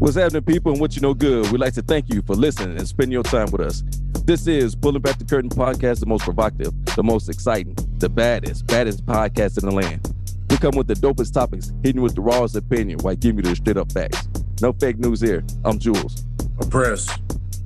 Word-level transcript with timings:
What's 0.00 0.16
happening, 0.16 0.42
people, 0.44 0.72
and 0.72 0.80
what 0.80 0.96
you 0.96 1.02
know 1.02 1.12
good? 1.12 1.52
We'd 1.52 1.60
like 1.60 1.74
to 1.74 1.82
thank 1.82 2.08
you 2.08 2.22
for 2.22 2.34
listening 2.34 2.78
and 2.78 2.88
spending 2.88 3.12
your 3.12 3.22
time 3.22 3.50
with 3.50 3.60
us. 3.60 3.82
This 4.24 4.46
is 4.46 4.74
Pulling 4.74 5.02
Back 5.02 5.18
the 5.18 5.26
Curtain 5.26 5.50
podcast, 5.50 6.00
the 6.00 6.06
most 6.06 6.24
provocative, 6.24 6.72
the 6.96 7.02
most 7.02 7.28
exciting, 7.28 7.76
the 7.98 8.08
baddest, 8.08 8.66
baddest 8.66 9.04
podcast 9.04 9.62
in 9.62 9.68
the 9.68 9.74
land. 9.74 10.10
We 10.48 10.56
come 10.56 10.74
with 10.74 10.86
the 10.86 10.94
dopest 10.94 11.34
topics, 11.34 11.70
hitting 11.82 12.00
with 12.00 12.14
the 12.14 12.22
rawest 12.22 12.56
opinion 12.56 13.00
while 13.00 13.14
giving 13.14 13.44
you 13.44 13.50
the 13.50 13.56
straight 13.56 13.76
up 13.76 13.92
facts. 13.92 14.26
No 14.62 14.72
fake 14.72 14.98
news 14.98 15.20
here. 15.20 15.44
I'm 15.66 15.78
Jules. 15.78 16.24
I'm 16.62 16.70
Press. 16.70 17.06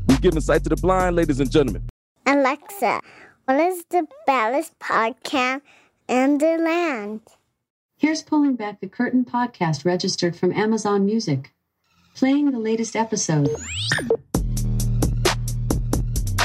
We 0.08 0.16
giving 0.16 0.40
sight 0.40 0.64
to 0.64 0.70
the 0.70 0.76
blind, 0.76 1.14
ladies 1.14 1.38
and 1.38 1.48
gentlemen. 1.48 1.88
Alexa, 2.26 3.00
what 3.44 3.60
is 3.60 3.84
the 3.90 4.08
baddest 4.26 4.76
podcast 4.80 5.60
in 6.08 6.38
the 6.38 6.58
land? 6.58 7.20
Here's 7.96 8.22
Pulling 8.22 8.56
Back 8.56 8.80
the 8.80 8.88
Curtain 8.88 9.24
podcast 9.24 9.84
registered 9.84 10.34
from 10.34 10.52
Amazon 10.52 11.06
Music. 11.06 11.53
Playing 12.14 12.50
the 12.52 12.60
latest 12.60 12.94
episode. 12.94 13.50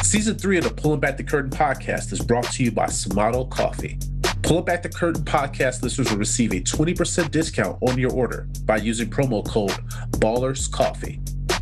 Season 0.02 0.36
three 0.36 0.58
of 0.58 0.64
the 0.64 0.74
Pulling 0.76 1.00
Back 1.00 1.18
the 1.18 1.24
Curtain 1.24 1.52
podcast 1.52 2.12
is 2.12 2.20
brought 2.20 2.46
to 2.54 2.64
you 2.64 2.72
by 2.72 2.88
Sumato 2.88 3.48
Coffee. 3.48 4.00
Pulling 4.42 4.66
Back 4.66 4.82
the 4.82 4.90
Curtain 4.90 5.24
podcast 5.24 5.84
listeners 5.84 6.10
will 6.10 6.18
receive 6.18 6.52
a 6.54 6.62
20% 6.62 7.30
discount 7.30 7.78
on 7.88 8.00
your 8.00 8.12
order 8.14 8.48
by 8.66 8.78
using 8.78 9.12
promo 9.12 9.48
code 9.48 9.70
Ballers 10.14 10.72
Coffee. 10.72 11.22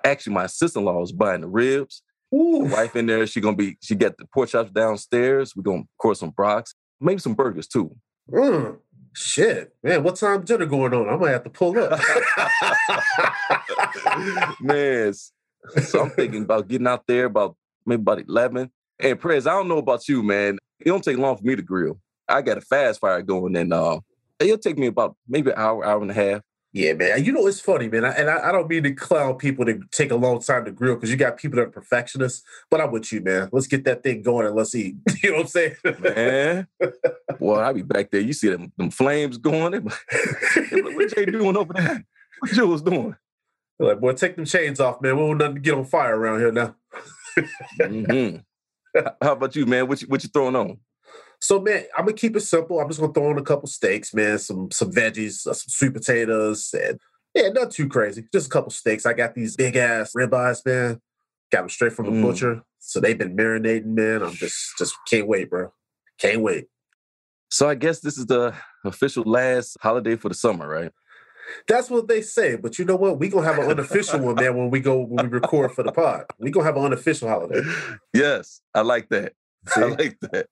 Actually, 0.04 0.34
my 0.34 0.46
sister-in-law 0.46 1.02
is 1.02 1.12
buying 1.12 1.42
the 1.42 1.48
ribs. 1.48 2.04
Ooh. 2.36 2.68
The 2.68 2.76
wife 2.76 2.96
in 2.96 3.08
there, 3.08 3.26
she 3.26 3.42
gonna 3.42 3.58
be, 3.58 3.80
she 3.82 3.96
got 3.96 4.16
the 4.20 4.28
pork 4.32 4.50
chops 4.50 4.70
downstairs. 4.70 5.56
We're 5.56 5.64
gonna 5.64 5.86
course 5.98 6.20
some 6.20 6.30
brocks, 6.30 6.76
maybe 7.02 7.20
some 7.20 7.34
burgers 7.34 7.68
too. 7.68 7.96
Mm, 8.32 8.78
shit, 9.16 9.74
man. 9.84 10.04
What 10.04 10.16
time 10.16 10.44
dinner 10.44 10.66
going 10.66 10.94
on? 10.94 11.10
I 11.10 11.16
might 11.16 11.32
have 11.32 11.44
to 11.44 11.50
pull 11.50 11.78
up. 11.80 12.00
Man, 14.60 15.14
so 15.14 16.02
I'm 16.02 16.10
thinking 16.12 16.44
about 16.44 16.68
getting 16.68 16.88
out 16.88 17.08
there 17.08 17.26
about 17.26 17.56
maybe 17.86 18.02
about 18.02 18.28
11. 18.28 18.72
And 19.00 19.20
Prez, 19.20 19.48
I 19.48 19.52
don't 19.52 19.68
know 19.68 19.78
about 19.78 20.08
you, 20.08 20.24
man. 20.24 20.58
It 20.80 20.86
don't 20.86 21.04
take 21.04 21.18
long 21.18 21.38
for 21.38 21.44
me 21.44 21.56
to 21.56 21.62
grill. 21.62 22.00
I 22.28 22.42
got 22.42 22.58
a 22.58 22.62
fast 22.62 23.02
fire 23.02 23.22
going, 23.22 23.56
and 23.56 23.74
uh, 23.74 24.00
it'll 24.40 24.58
take 24.58 24.78
me 24.78 24.88
about 24.88 25.16
maybe 25.28 25.52
an 25.52 25.58
hour, 25.58 25.86
hour 25.86 26.02
and 26.02 26.12
a 26.12 26.14
half. 26.14 26.42
Yeah, 26.76 26.92
man. 26.92 27.24
You 27.24 27.32
know 27.32 27.48
it's 27.48 27.62
funny, 27.62 27.88
man. 27.88 28.04
I, 28.04 28.10
and 28.12 28.30
I, 28.30 28.50
I 28.50 28.52
don't 28.52 28.70
mean 28.70 28.84
to 28.84 28.92
clown 28.92 29.38
people 29.38 29.64
that 29.64 29.90
take 29.92 30.12
a 30.12 30.16
long 30.18 30.42
time 30.42 30.66
to 30.66 30.72
grill 30.72 30.96
because 30.96 31.10
you 31.10 31.16
got 31.16 31.38
people 31.38 31.56
that 31.56 31.68
are 31.68 31.72
perfectionists. 31.72 32.44
But 32.70 32.82
I'm 32.82 32.92
with 32.92 33.14
you, 33.14 33.22
man. 33.22 33.48
Let's 33.54 33.68
get 33.68 33.86
that 33.86 34.04
thing 34.04 34.22
going 34.22 34.46
and 34.46 34.56
let's 34.56 34.76
eat. 34.76 34.98
You 35.24 35.32
know 35.32 35.38
what 35.38 35.44
I'm 35.44 35.48
saying, 35.48 35.76
Man, 36.02 36.68
boy, 37.40 37.56
I'll 37.56 37.74
be 37.74 37.82
back 37.82 38.12
there. 38.12 38.20
You 38.20 38.34
see 38.34 38.50
them, 38.50 38.74
them 38.76 38.92
flames 38.92 39.38
going. 39.38 39.72
They 39.72 39.80
what 40.82 41.16
Jay 41.16 41.26
doing 41.26 41.56
over 41.56 41.72
there? 41.72 42.06
What 42.40 42.52
Jules 42.52 42.82
doing? 42.82 43.16
like, 43.80 44.02
boy, 44.02 44.12
take 44.14 44.36
them 44.36 44.44
chains 44.46 44.82
off, 44.82 45.02
man. 45.02 45.16
We 45.16 45.22
don't 45.22 45.38
nothing 45.38 45.56
to 45.56 45.62
get 45.62 45.76
on 45.76 45.86
fire 45.86 46.18
around 46.18 46.40
here 46.40 46.52
now. 46.52 46.76
Mhm. 47.80 48.44
How 49.22 49.32
about 49.32 49.56
you, 49.56 49.66
man? 49.66 49.88
What 49.88 50.02
you, 50.02 50.10
what 50.10 50.24
you 50.24 50.30
throwing 50.30 50.58
on? 50.58 50.78
So 51.40 51.60
man, 51.62 51.86
I'm 51.98 52.06
gonna 52.06 52.18
keep 52.18 52.36
it 52.36 52.42
simple. 52.42 52.80
I'm 52.80 52.88
just 52.88 53.00
gonna 53.00 53.14
throw 53.14 53.32
in 53.32 53.38
a 53.38 53.44
couple 53.44 53.68
steaks, 53.68 54.14
man, 54.14 54.40
some 54.40 54.72
some 54.72 54.92
veggies, 54.92 55.46
uh, 55.48 55.54
some 55.54 55.70
sweet 55.70 55.94
potatoes, 55.94 56.74
and 56.74 57.00
yeah, 57.34 57.50
not 57.50 57.72
too 57.72 57.88
crazy. 57.88 58.26
Just 58.34 58.48
a 58.48 58.50
couple 58.50 58.72
steaks. 58.72 59.06
I 59.06 59.14
got 59.14 59.36
these 59.36 59.56
big 59.56 59.76
ass 59.76 60.14
ribeyes, 60.16 60.66
man. 60.66 61.02
Got 61.52 61.62
them 61.62 61.70
straight 61.70 61.94
from 61.94 62.06
the 62.08 62.12
Mm. 62.14 62.22
butcher, 62.22 62.62
so 62.80 63.00
they've 63.00 63.18
been 63.18 63.36
marinating, 63.36 63.86
man. 63.96 64.24
I'm 64.24 64.34
just 64.34 64.78
just 64.78 64.96
can't 65.10 65.28
wait, 65.28 65.50
bro. 65.50 65.72
Can't 66.20 66.42
wait. 66.42 66.68
So 67.50 67.70
I 67.70 67.76
guess 67.76 68.00
this 68.00 68.18
is 68.18 68.26
the 68.26 68.54
official 68.84 69.24
last 69.26 69.78
holiday 69.82 70.16
for 70.16 70.30
the 70.30 70.36
summer, 70.36 70.68
right? 70.68 70.92
That's 71.68 71.90
what 71.92 72.08
they 72.08 72.22
say, 72.22 72.56
but 72.56 72.80
you 72.80 72.86
know 72.86 72.96
what? 72.96 73.20
We 73.20 73.30
gonna 73.30 73.46
have 73.46 73.60
an 73.60 73.70
unofficial 73.70 74.20
one, 74.20 74.36
man. 74.36 74.58
When 74.58 74.72
we 74.72 74.80
go 74.80 75.00
when 75.02 75.26
we 75.26 75.30
record 75.32 75.74
for 75.74 75.84
the 75.84 75.92
pod, 75.92 76.26
we 76.40 76.50
gonna 76.52 76.66
have 76.66 76.78
an 76.78 76.86
unofficial 76.86 77.30
holiday. 77.30 77.62
Yes, 78.14 78.62
I 78.74 78.82
like 78.82 79.10
that. 79.10 79.34
I 79.76 79.82
like 79.86 80.18
that. 80.22 80.48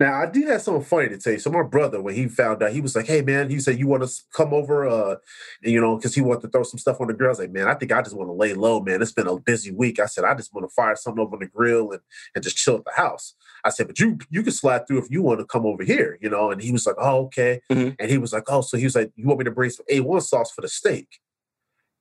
Now 0.00 0.20
I 0.20 0.26
do 0.26 0.46
have 0.46 0.62
something 0.62 0.84
funny 0.84 1.08
to 1.08 1.18
tell 1.18 1.32
you. 1.34 1.38
So 1.38 1.50
my 1.50 1.62
brother, 1.62 2.00
when 2.02 2.14
he 2.14 2.28
found 2.28 2.62
out, 2.62 2.72
he 2.72 2.80
was 2.80 2.96
like, 2.96 3.06
"Hey 3.06 3.22
man," 3.22 3.50
he 3.50 3.60
said, 3.60 3.78
"You 3.78 3.86
want 3.86 4.02
to 4.02 4.10
come 4.32 4.52
over?" 4.54 4.86
Uh, 4.88 5.16
you 5.62 5.80
know, 5.80 5.96
because 5.96 6.14
he 6.14 6.20
wanted 6.20 6.42
to 6.42 6.48
throw 6.48 6.62
some 6.62 6.78
stuff 6.78 7.00
on 7.00 7.08
the 7.08 7.14
grill. 7.14 7.28
I 7.28 7.30
was 7.30 7.38
like, 7.38 7.50
"Man, 7.52 7.68
I 7.68 7.74
think 7.74 7.92
I 7.92 8.02
just 8.02 8.16
want 8.16 8.28
to 8.28 8.32
lay 8.34 8.54
low, 8.54 8.80
man. 8.80 9.02
It's 9.02 9.12
been 9.12 9.26
a 9.26 9.38
busy 9.38 9.70
week." 9.72 10.00
I 10.00 10.06
said, 10.06 10.24
"I 10.24 10.34
just 10.34 10.52
want 10.54 10.68
to 10.68 10.74
fire 10.74 10.96
something 10.96 11.22
over 11.22 11.34
on 11.36 11.40
the 11.40 11.46
grill 11.46 11.92
and 11.92 12.00
and 12.34 12.42
just 12.44 12.56
chill 12.56 12.76
at 12.76 12.84
the 12.84 12.92
house." 12.94 13.34
I 13.64 13.70
said, 13.70 13.86
"But 13.86 13.98
you 14.00 14.18
you 14.30 14.42
can 14.42 14.52
slide 14.52 14.86
through 14.86 14.98
if 14.98 15.10
you 15.10 15.22
want 15.22 15.40
to 15.40 15.46
come 15.46 15.66
over 15.66 15.84
here, 15.84 16.18
you 16.20 16.30
know." 16.30 16.50
And 16.50 16.62
he 16.62 16.72
was 16.72 16.86
like, 16.86 16.96
"Oh, 16.98 17.24
okay." 17.26 17.60
Mhm. 17.70 17.96
And 17.98 18.10
he 18.10 18.18
was 18.18 18.32
like, 18.32 18.44
"Oh, 18.48 18.60
so 18.62 18.76
he 18.76 18.84
was 18.84 18.94
like, 18.96 19.12
you 19.16 19.26
want 19.26 19.38
me 19.38 19.44
to 19.44 19.50
bring 19.50 19.70
some 19.70 19.86
A 19.88 20.00
one 20.00 20.20
sauce 20.20 20.50
for 20.50 20.60
the 20.62 20.68
steak?" 20.68 21.20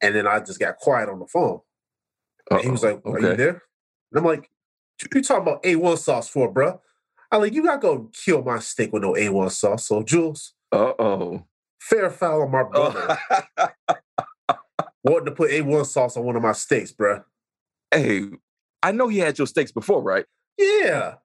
And 0.02 0.16
then 0.16 0.28
I 0.28 0.40
just 0.40 0.60
got 0.60 0.78
quiet 0.78 1.10
on 1.10 1.20
the 1.20 1.28
phone. 1.28 1.62
And 2.50 2.62
he 2.62 2.70
was 2.70 2.84
like, 2.84 3.02
"Are 3.06 3.20
you 3.20 3.36
there?" 3.36 3.64
And 4.12 4.20
I'm 4.20 4.26
like, 4.26 4.50
you 5.14 5.22
talking 5.22 5.44
about 5.44 5.64
A1 5.64 5.98
sauce 5.98 6.28
for, 6.30 6.52
bruh?" 6.54 6.80
I'm 7.32 7.42
like, 7.42 7.54
"You 7.54 7.64
gotta 7.64 7.80
go 7.80 8.10
kill 8.14 8.44
my 8.44 8.60
steak 8.60 8.92
with 8.94 9.04
no 9.04 9.14
A1 9.14 9.52
sauce." 9.52 9.88
So 9.88 10.04
Jules, 10.04 10.54
Uh 10.72 10.94
oh. 11.00 11.46
fair 11.80 12.10
foul 12.10 12.44
on 12.44 12.52
my 12.52 12.64
brother 12.64 13.18
wanting 15.04 15.26
to 15.26 15.32
put 15.32 15.52
A1 15.52 15.86
sauce 15.86 16.16
on 16.18 16.24
one 16.26 16.36
of 16.36 16.42
my 16.44 16.52
steaks, 16.52 16.92
bruh. 16.92 17.24
hey, 17.94 18.26
I 18.84 18.92
know 18.92 19.08
he 19.08 19.18
had 19.20 19.38
your 19.38 19.48
steaks 19.48 19.72
before, 19.72 20.02
right? 20.02 20.26
Yeah, 20.58 21.16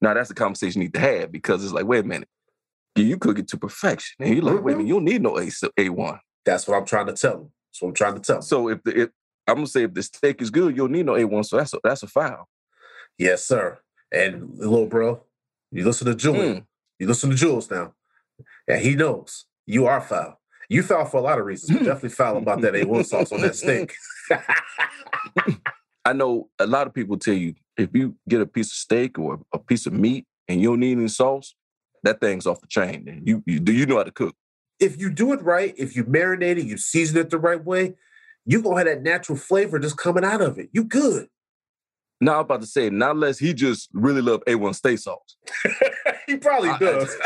Now 0.00 0.14
that's 0.14 0.28
the 0.28 0.34
conversation 0.34 0.80
you 0.82 0.88
need 0.88 0.94
to 0.94 1.00
have 1.00 1.30
because 1.30 1.62
it's 1.62 1.72
like, 1.72 1.86
wait 1.86 2.04
a 2.04 2.08
minute, 2.08 2.28
you, 2.96 3.04
you 3.04 3.16
cook 3.18 3.38
it 3.38 3.46
to 3.48 3.56
perfection, 3.56 4.16
and 4.20 4.34
you're 4.34 4.42
like, 4.42 4.62
wait 4.64 4.72
a 4.74 4.76
minute, 4.78 4.88
you 4.88 4.94
don't 4.94 5.04
need 5.04 5.22
no 5.22 5.38
A 5.38 5.48
A 5.78 5.88
one. 5.90 6.18
that's 6.44 6.66
what 6.66 6.76
I'm 6.76 6.84
trying 6.86 7.06
to 7.06 7.12
tell 7.12 7.34
him. 7.42 7.50
That's 7.70 7.82
what 7.82 7.88
I'm 7.88 7.94
trying 7.94 8.14
to 8.14 8.20
tell 8.20 8.36
him. 8.36 8.42
So 8.42 8.68
if 8.68 8.82
the 8.82 9.02
if, 9.02 9.10
I'm 9.46 9.56
gonna 9.56 9.66
say 9.66 9.82
if 9.84 9.94
the 9.94 10.02
steak 10.02 10.40
is 10.42 10.50
good, 10.50 10.70
you 10.74 10.82
don't 10.82 10.92
need 10.92 11.06
no 11.06 11.16
A 11.16 11.24
one. 11.24 11.44
So 11.44 11.56
that's 11.58 11.74
a, 11.74 11.78
that's 11.84 12.02
a 12.02 12.06
foul. 12.08 12.48
Yes, 13.18 13.44
sir. 13.44 13.78
And 14.10 14.50
little 14.58 14.86
bro, 14.86 15.22
you 15.74 15.84
listen 15.84 16.06
to 16.06 16.14
Julian. 16.14 16.56
Mm. 16.56 16.66
You 16.98 17.06
listen 17.06 17.30
to 17.30 17.36
Jules 17.36 17.70
now. 17.70 17.94
And 18.66 18.80
he 18.80 18.94
knows 18.94 19.46
you 19.66 19.86
are 19.86 20.00
foul. 20.00 20.40
You 20.68 20.82
foul 20.82 21.04
for 21.04 21.18
a 21.18 21.20
lot 21.20 21.38
of 21.38 21.44
reasons, 21.44 21.78
but 21.78 21.84
definitely 21.84 22.08
foul 22.10 22.38
about 22.38 22.60
that 22.62 22.74
A1 22.74 23.04
sauce 23.06 23.32
on 23.32 23.42
that 23.42 23.54
steak. 23.54 23.94
I 26.04 26.12
know 26.12 26.48
a 26.58 26.66
lot 26.66 26.86
of 26.86 26.94
people 26.94 27.18
tell 27.18 27.34
you 27.34 27.54
if 27.76 27.90
you 27.94 28.16
get 28.28 28.40
a 28.40 28.46
piece 28.46 28.68
of 28.68 28.76
steak 28.76 29.18
or 29.18 29.40
a 29.52 29.58
piece 29.58 29.86
of 29.86 29.92
meat 29.92 30.26
and 30.48 30.60
you 30.60 30.70
don't 30.70 30.80
need 30.80 30.96
any 30.96 31.08
sauce, 31.08 31.54
that 32.02 32.20
thing's 32.20 32.46
off 32.46 32.60
the 32.60 32.66
chain. 32.66 33.06
And 33.08 33.26
you, 33.26 33.42
you 33.46 33.60
do 33.60 33.72
you 33.72 33.86
know 33.86 33.96
how 33.96 34.04
to 34.04 34.10
cook? 34.10 34.34
if 34.80 34.98
you 34.98 35.10
do 35.10 35.32
it 35.32 35.42
right, 35.42 35.74
if 35.76 35.96
you 35.96 36.04
marinate 36.04 36.58
it, 36.58 36.64
you 36.64 36.76
season 36.76 37.18
it 37.18 37.30
the 37.30 37.38
right 37.38 37.64
way, 37.64 37.94
you 38.44 38.62
gonna 38.62 38.78
have 38.78 38.86
that 38.86 39.02
natural 39.02 39.38
flavor 39.38 39.78
just 39.78 39.96
coming 39.96 40.24
out 40.24 40.40
of 40.40 40.58
it. 40.58 40.68
You 40.72 40.84
good. 40.84 41.28
Now 42.20 42.34
I'm 42.34 42.40
about 42.40 42.60
to 42.60 42.66
say, 42.66 42.90
not 42.90 43.12
unless 43.12 43.38
he 43.38 43.54
just 43.54 43.88
really 43.92 44.22
love 44.22 44.42
A1 44.46 44.74
steak 44.74 44.98
sauce. 44.98 45.36
he 46.26 46.36
probably 46.36 46.70
I- 46.70 46.78
does. 46.78 47.16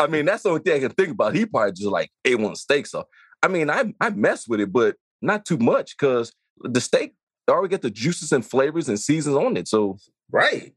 I 0.00 0.06
mean, 0.08 0.26
that's 0.26 0.42
the 0.42 0.50
only 0.50 0.62
thing 0.62 0.74
I 0.74 0.80
can 0.80 0.92
think 0.92 1.10
about. 1.10 1.34
He 1.34 1.46
probably 1.46 1.72
just 1.72 1.88
like 1.88 2.10
A1 2.24 2.56
steak 2.56 2.86
sauce. 2.86 3.06
I 3.42 3.48
mean, 3.48 3.70
I 3.70 3.92
I 4.00 4.10
mess 4.10 4.48
with 4.48 4.60
it, 4.60 4.72
but 4.72 4.96
not 5.22 5.44
too 5.44 5.58
much 5.58 5.96
because 5.96 6.32
the 6.60 6.80
steak 6.80 7.14
already 7.48 7.70
get 7.70 7.82
the 7.82 7.90
juices 7.90 8.32
and 8.32 8.44
flavors 8.44 8.88
and 8.88 8.98
seasons 8.98 9.36
on 9.36 9.56
it. 9.56 9.68
So 9.68 9.98
right. 10.30 10.74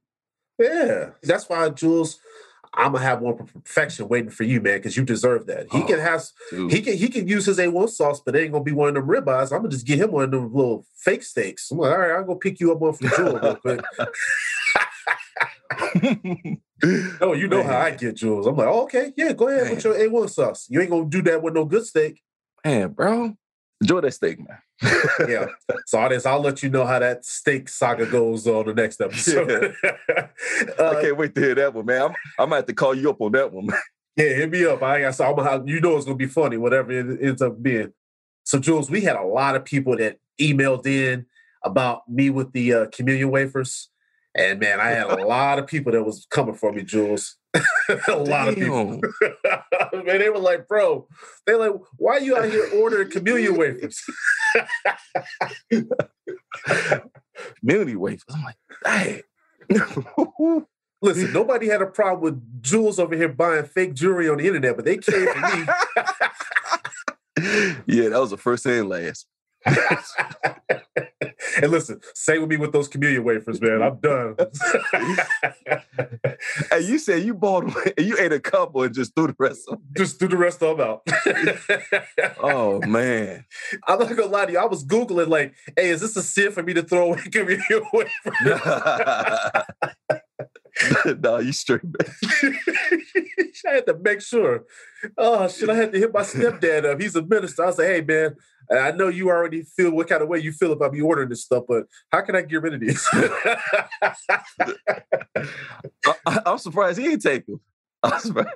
Yeah. 0.60 1.12
That's 1.24 1.50
why, 1.50 1.70
Jules, 1.70 2.20
I'm 2.74 2.94
gonna 2.94 3.04
have 3.04 3.20
one 3.22 3.36
for 3.38 3.44
perfection 3.44 4.08
waiting 4.08 4.30
for 4.30 4.44
you, 4.44 4.62
man, 4.62 4.78
because 4.78 4.96
you 4.96 5.04
deserve 5.04 5.46
that. 5.48 5.68
He 5.72 5.80
Oh, 5.80 5.84
can 5.88 6.00
have 6.00 6.24
dude, 6.50 6.72
he 6.72 6.82
can 6.82 6.94
he 6.96 7.10
can 7.10 7.28
use 7.28 7.46
his 7.46 7.58
A1 7.58 7.90
sauce, 7.90 8.22
but 8.26 8.34
it 8.36 8.44
ain't 8.44 8.54
gonna 8.54 8.64
be 8.64 8.72
one 8.72 8.90
of 8.90 8.96
them 8.96 9.08
ribeyes. 9.08 9.52
I'm 9.52 9.60
gonna 9.60 9.70
just 9.70 9.86
get 9.86 10.00
him 10.00 10.12
one 10.12 10.24
of 10.24 10.32
them 10.32 10.54
little 10.54 10.86
fake 10.98 11.24
steaks. 11.24 11.70
I'm 11.72 11.80
like, 11.80 11.92
all 11.92 11.98
right, 12.00 12.12
I'll 12.12 12.24
go 12.24 12.36
pick 12.36 12.60
you 12.62 12.72
up 12.72 12.80
one 12.80 12.94
from 12.94 13.10
Jules 13.10 13.42
real 13.42 13.56
quick. 13.56 13.82
Oh, 17.22 17.34
you 17.34 17.48
know 17.48 17.62
how 17.62 17.78
I 17.78 17.92
get 17.92 18.16
Jules. 18.16 18.48
I'm 18.48 18.56
like, 18.56 18.68
oh, 18.68 18.82
okay, 18.84 19.14
yeah, 19.16 19.34
go 19.34 19.48
ahead 19.48 19.70
with 19.70 19.84
your 19.84 19.94
A1 19.94 20.32
sauce. 20.32 20.66
You 20.68 20.82
ain't 20.82 20.90
gonna 20.90 21.06
do 21.06 21.22
that 21.24 21.44
with 21.44 21.54
no 21.54 21.64
good 21.66 21.86
steak. 21.86 22.20
man, 22.66 22.90
bro, 22.94 23.36
enjoy 23.82 24.02
that 24.02 24.14
steak, 24.14 24.40
man. 24.40 24.58
Yeah. 25.28 25.48
so 25.86 26.00
audience, 26.00 26.26
I'll 26.26 26.40
let 26.40 26.64
you 26.64 26.70
know 26.70 26.86
how 26.86 27.00
that 27.00 27.26
steak 27.26 27.68
saga 27.68 28.06
goes 28.06 28.48
on 28.48 28.68
the 28.68 28.74
next 28.74 29.02
episode. 29.02 29.76
I 29.84 30.82
uh, 30.82 31.02
can't 31.02 31.18
wait 31.18 31.36
to 31.36 31.42
hear 31.42 31.56
that 31.56 31.74
one, 31.74 31.86
man. 31.86 32.02
I'm, 32.02 32.16
I 32.40 32.46
might 32.46 32.56
have 32.58 32.66
to 32.68 32.74
call 32.74 32.96
you 32.96 33.10
up 33.10 33.22
on 33.22 33.32
that 33.34 33.52
one. 33.52 33.66
Man. 33.68 33.80
yeah, 34.16 34.30
hit 34.30 34.52
me 34.52 34.66
up. 34.66 34.82
I 34.82 35.02
got 35.02 35.16
so 35.16 35.26
I'm 35.26 35.68
you 35.68 35.82
know 35.82 35.98
it's 35.98 36.06
gonna 36.06 36.18
be 36.18 36.28
funny, 36.28 36.58
whatever 36.58 36.92
it 36.92 37.22
ends 37.22 37.42
up 37.42 37.62
being. 37.62 37.92
So, 38.44 38.60
Jules, 38.60 38.90
we 38.90 39.02
had 39.02 39.16
a 39.16 39.24
lot 39.24 39.56
of 39.56 39.66
people 39.66 39.96
that 39.98 40.18
emailed 40.40 40.86
in 40.88 41.26
about 41.64 42.08
me 42.10 42.30
with 42.30 42.52
the 42.54 42.74
uh, 42.74 42.86
communion 42.92 43.30
wafers. 43.30 43.90
And 44.34 44.60
man, 44.60 44.80
I 44.80 44.90
had 44.90 45.08
a 45.08 45.26
lot 45.28 45.60
of 45.60 45.68
people 45.68 45.92
that 45.92 46.04
was 46.04 46.26
coming 46.30 46.56
for 46.56 46.72
me, 46.72 46.84
Jules. 46.84 47.38
A 47.54 48.16
lot 48.16 48.48
of 48.50 48.56
people. 48.56 48.86
Man, 49.94 50.20
they 50.20 50.30
were 50.30 50.40
like, 50.40 50.68
bro, 50.68 51.08
they 51.46 51.56
like, 51.56 51.74
why 51.98 52.18
you 52.18 52.38
out 52.38 52.46
here 52.46 52.70
ordering 52.76 53.10
communion 53.10 53.58
wafers? 53.60 54.02
Community 57.60 57.96
wafers. 57.96 58.26
I'm 58.30 58.44
like, 58.44 58.58
dang. 58.84 59.22
Listen, 61.02 61.34
nobody 61.34 61.68
had 61.68 61.82
a 61.82 61.88
problem 61.88 62.22
with 62.22 62.62
Jules 62.62 63.00
over 63.00 63.16
here 63.16 63.30
buying 63.30 63.66
fake 63.66 63.96
jewelry 63.96 64.30
on 64.30 64.38
the 64.38 64.46
internet, 64.48 64.76
but 64.76 64.86
they 64.86 64.98
came 64.98 65.28
for 65.28 65.40
me. 65.40 65.66
yeah, 67.88 68.10
that 68.10 68.20
was 68.20 68.30
the 68.30 68.38
first 68.38 68.66
and 68.66 68.88
last. 68.90 69.26
And 71.62 71.72
listen, 71.72 72.00
say 72.16 72.40
with 72.40 72.50
me 72.50 72.58
with 72.58 72.72
those 72.72 72.88
communion 72.88 73.24
wafers, 73.24 73.62
man. 73.62 73.82
I'm 73.82 74.00
done. 74.00 74.36
Hey, 76.72 76.82
you 76.82 76.98
said 76.98 77.24
you 77.24 77.34
bought 77.34 77.68
them 77.68 77.76
and 77.98 78.06
you 78.06 78.18
ate 78.18 78.34
a 78.34 78.40
couple 78.40 78.84
and 78.84 78.94
just 78.94 79.14
threw 79.16 79.28
the 79.28 79.36
rest 79.38 79.68
of 79.68 79.78
them. 79.78 79.88
Just 79.96 80.20
threw 80.20 80.28
the 80.28 80.38
rest 80.38 80.62
of 80.64 80.78
them 80.78 80.88
out. 80.88 81.02
Oh 82.44 82.80
man. 82.82 83.46
I'm 83.88 84.00
not 84.00 84.10
gonna 84.10 84.26
lie 84.26 84.46
to 84.48 84.52
you. 84.54 84.60
I 84.60 84.66
was 84.66 84.84
Googling, 84.84 85.28
like, 85.28 85.54
hey, 85.76 85.90
is 85.90 86.02
this 86.02 86.16
a 86.16 86.24
sin 86.24 86.52
for 86.52 86.64
me 86.64 86.74
to 86.74 86.84
throw 86.84 87.12
away 87.12 87.22
communion 87.32 87.84
wafers? 87.94 88.36
no, 91.22 91.40
you 91.40 91.52
straight 91.52 91.84
man. 91.84 91.94
I 93.68 93.74
had 93.74 93.86
to 93.88 93.98
make 94.02 94.22
sure. 94.22 94.66
Oh 95.18 95.48
shit! 95.48 95.70
I 95.70 95.76
had 95.76 95.92
to 95.94 96.00
hit 96.00 96.14
my 96.14 96.22
stepdad 96.22 96.86
up. 96.86 97.00
He's 97.02 97.16
a 97.16 97.22
minister. 97.22 97.64
I 97.64 97.68
was 97.68 97.78
like, 97.78 97.88
"Hey 97.88 98.02
man, 98.02 98.36
I 98.72 98.92
know 98.92 99.08
you 99.08 99.30
already 99.30 99.64
feel 99.64 99.92
what 99.92 100.08
kind 100.08 100.22
of 100.22 100.30
way 100.30 100.40
you 100.40 100.52
feel 100.52 100.72
about 100.72 100.94
me 100.94 101.02
ordering 101.02 101.30
this 101.30 101.44
stuff, 101.44 101.64
but 101.68 101.86
how 102.12 102.22
can 102.22 102.36
I 102.36 102.42
get 102.42 102.62
rid 102.62 102.74
of 102.74 102.80
these?" 102.80 103.08
I, 106.26 106.42
am 106.46 106.58
surprised 106.58 107.00
he 107.00 107.06
didn't 107.06 107.22
take 107.22 107.46
them. 107.46 107.60
I'm 108.04 108.20
surprised. 108.20 108.50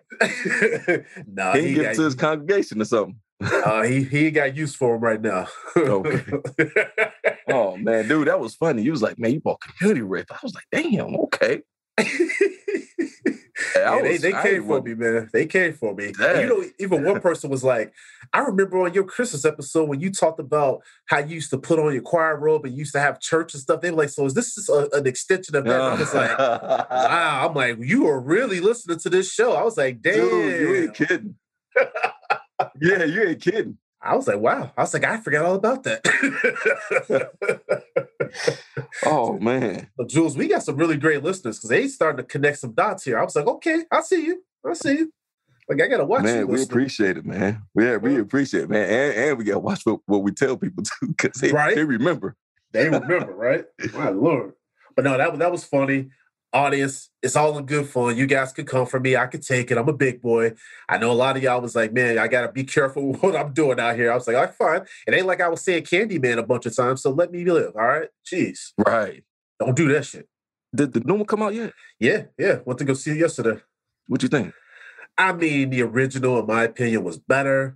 nah, 1.28 1.54
he 1.54 1.62
he, 1.62 1.68
didn't 1.68 1.76
give 1.76 1.86
it 1.86 1.96
to 1.96 2.04
his 2.04 2.16
congregation 2.16 2.82
or 2.82 2.86
something. 2.86 3.20
uh, 3.42 3.84
he 3.84 4.04
he 4.04 4.28
ain't 4.28 4.36
got 4.36 4.56
use 4.56 4.74
for 4.76 4.96
him 4.96 5.02
right 5.02 5.22
now. 5.22 5.48
Okay. 5.76 6.24
Oh 7.48 7.78
man, 7.78 8.08
dude, 8.08 8.28
that 8.28 8.40
was 8.40 8.56
funny. 8.56 8.82
He 8.82 8.90
was 8.90 9.02
like, 9.02 9.20
"Man, 9.20 9.32
you 9.32 9.40
bought 9.40 9.62
community 9.62 10.02
rape." 10.02 10.26
I 10.32 10.40
was 10.42 10.56
like, 10.56 10.66
"Damn, 10.72 11.16
okay." 11.16 11.62
Yeah, 13.76 14.02
they, 14.02 14.18
they 14.18 14.32
came 14.34 14.66
for 14.66 14.82
me, 14.82 14.96
man. 14.96 15.30
They 15.32 15.46
came 15.46 15.74
for 15.74 15.94
me. 15.94 16.08
You 16.08 16.48
know, 16.48 16.64
even 16.80 17.04
one 17.04 17.22
person 17.22 17.50
was 17.50 17.64
like, 17.64 17.94
I 18.34 18.40
remember 18.40 18.82
on 18.82 18.94
your 18.94 19.04
Christmas 19.04 19.46
episode 19.46 19.88
when 19.88 20.00
you 20.02 20.12
talked 20.12 20.40
about 20.40 20.82
how 21.06 21.20
you 21.20 21.36
used 21.36 21.52
to 21.52 21.58
put 21.58 21.80
on 21.80 21.94
your 21.94 22.02
choir 22.02 22.36
robe 22.38 22.66
and 22.66 22.74
you 22.74 22.80
used 22.80 22.94
to 22.94 23.00
have 23.00 23.20
church 23.20 23.54
and 23.54 23.62
stuff. 23.62 23.82
They 23.82 23.92
were 23.92 23.98
like, 23.98 24.10
so 24.10 24.26
is 24.26 24.34
this 24.34 24.56
just 24.56 24.70
a, 24.70 24.90
an 24.94 25.08
extension 25.08 25.56
of 25.56 25.64
that? 25.66 25.74
And 25.74 25.84
I 25.84 26.00
was 26.00 26.14
like, 26.14 26.38
wow. 26.38 27.48
I'm 27.48 27.54
like, 27.54 27.78
you 27.80 28.08
are 28.08 28.20
really 28.20 28.60
listening 28.60 29.00
to 29.00 29.10
this 29.10 29.32
show. 29.32 29.54
I 29.54 29.64
was 29.64 29.78
like, 29.78 30.02
damn. 30.02 30.16
Dude, 30.16 30.62
you 30.62 30.76
ain't 30.76 30.94
kidding. 30.94 31.36
yeah, 32.82 33.04
you 33.04 33.24
ain't 33.24 33.42
kidding. 33.42 33.78
I 34.06 34.16
was 34.16 34.28
like, 34.28 34.40
wow. 34.40 34.72
I 34.78 34.82
was 34.82 34.94
like, 34.94 35.04
I 35.04 35.18
forgot 35.20 35.46
all 35.46 35.56
about 35.56 35.84
that. 35.84 36.02
Oh 39.06 39.38
man. 39.40 39.88
But 39.98 40.10
Jules, 40.10 40.38
we 40.38 40.48
got 40.48 40.64
some 40.64 40.78
really 40.78 40.98
great 40.98 41.24
listeners 41.24 41.58
because 41.58 41.70
they 41.70 41.88
starting 41.88 42.18
to 42.18 42.24
connect 42.24 42.60
some 42.60 42.74
dots 42.74 43.04
here. 43.04 43.20
I 43.20 43.24
was 43.24 43.36
like, 43.36 43.48
okay, 43.48 43.84
I 43.92 44.02
see 44.02 44.26
you. 44.26 44.44
I 44.68 44.74
see 44.74 44.92
you. 45.00 45.14
Like 45.70 45.82
I 45.82 45.88
gotta 45.88 46.06
watch 46.06 46.24
you. 46.24 46.28
man, 46.30 46.48
we 46.48 46.58
listener. 46.58 46.74
appreciate 46.74 47.18
it, 47.18 47.26
man. 47.26 47.64
Yeah, 47.76 47.98
we 47.98 48.12
uh-huh. 48.14 48.22
appreciate 48.22 48.64
it, 48.66 48.70
man. 48.70 48.90
And, 48.90 49.18
and 49.30 49.38
we 49.38 49.44
gotta 49.44 49.60
watch 49.60 49.82
what, 49.86 50.00
what 50.06 50.24
we 50.24 50.32
tell 50.32 50.58
people 50.58 50.84
too, 51.00 51.08
because 51.08 51.40
they, 51.42 51.52
Right. 51.52 51.76
they 51.76 51.84
remember. 51.84 52.36
They 52.72 52.86
remember, 52.86 53.34
right? 53.34 53.66
My 53.94 54.10
lord. 54.10 54.54
But 54.96 55.06
no, 55.06 55.18
that 55.18 55.38
that 55.40 55.52
was 55.52 55.64
funny. 55.64 56.10
Audience, 56.56 57.10
it's 57.22 57.36
all 57.36 57.58
in 57.58 57.66
good 57.66 57.86
fun. 57.90 58.16
You 58.16 58.26
guys 58.28 58.54
could 58.54 58.66
come 58.66 58.86
for 58.86 58.98
me. 58.98 59.18
I 59.18 59.28
could 59.28 59.42
take 59.42 59.72
it. 59.72 59.78
I'm 59.78 59.90
a 59.90 59.94
big 59.94 60.22
boy. 60.22 60.54
I 60.88 60.98
know 60.98 61.12
a 61.12 61.14
lot 61.14 61.36
of 61.36 61.44
y'all 61.44 61.60
was 61.60 61.76
like, 61.76 61.92
man, 61.92 62.18
I 62.18 62.30
gotta 62.30 62.50
be 62.50 62.64
careful 62.64 63.12
what 63.20 63.36
I'm 63.36 63.52
doing 63.52 63.78
out 63.78 63.98
here. 63.98 64.10
I 64.10 64.16
was 64.16 64.26
like, 64.26 64.38
all 64.38 64.44
right, 64.46 64.56
fine. 64.56 64.82
It 65.06 65.14
ain't 65.14 65.26
like 65.26 65.42
I 65.42 65.50
was 65.50 65.60
saying 65.62 65.84
Candyman 65.84 66.38
a 66.38 66.44
bunch 66.44 66.66
of 66.66 66.74
times, 66.74 67.02
so 67.02 67.12
let 67.12 67.30
me 67.30 67.44
live. 67.44 67.74
All 67.76 67.86
right. 67.86 68.08
Jeez. 68.26 68.72
Right. 68.88 69.26
Don't 69.60 69.76
do 69.76 69.92
that 69.94 70.06
shit. 70.06 70.30
Did 70.74 70.94
the 70.94 71.02
new 71.02 71.16
one 71.16 71.26
come 71.26 71.42
out 71.42 71.54
yet? 71.54 71.74
Yeah, 72.00 72.24
yeah. 72.38 72.60
Went 72.64 72.80
to 72.80 72.86
go 72.86 72.94
see 72.94 73.12
it 73.12 73.18
yesterday. 73.18 73.60
What 74.08 74.24
you 74.24 74.30
think? 74.30 74.54
I 75.18 75.34
mean, 75.34 75.72
the 75.72 75.82
original, 75.82 76.40
in 76.40 76.46
my 76.46 76.64
opinion, 76.64 77.04
was 77.04 77.18
better. 77.18 77.76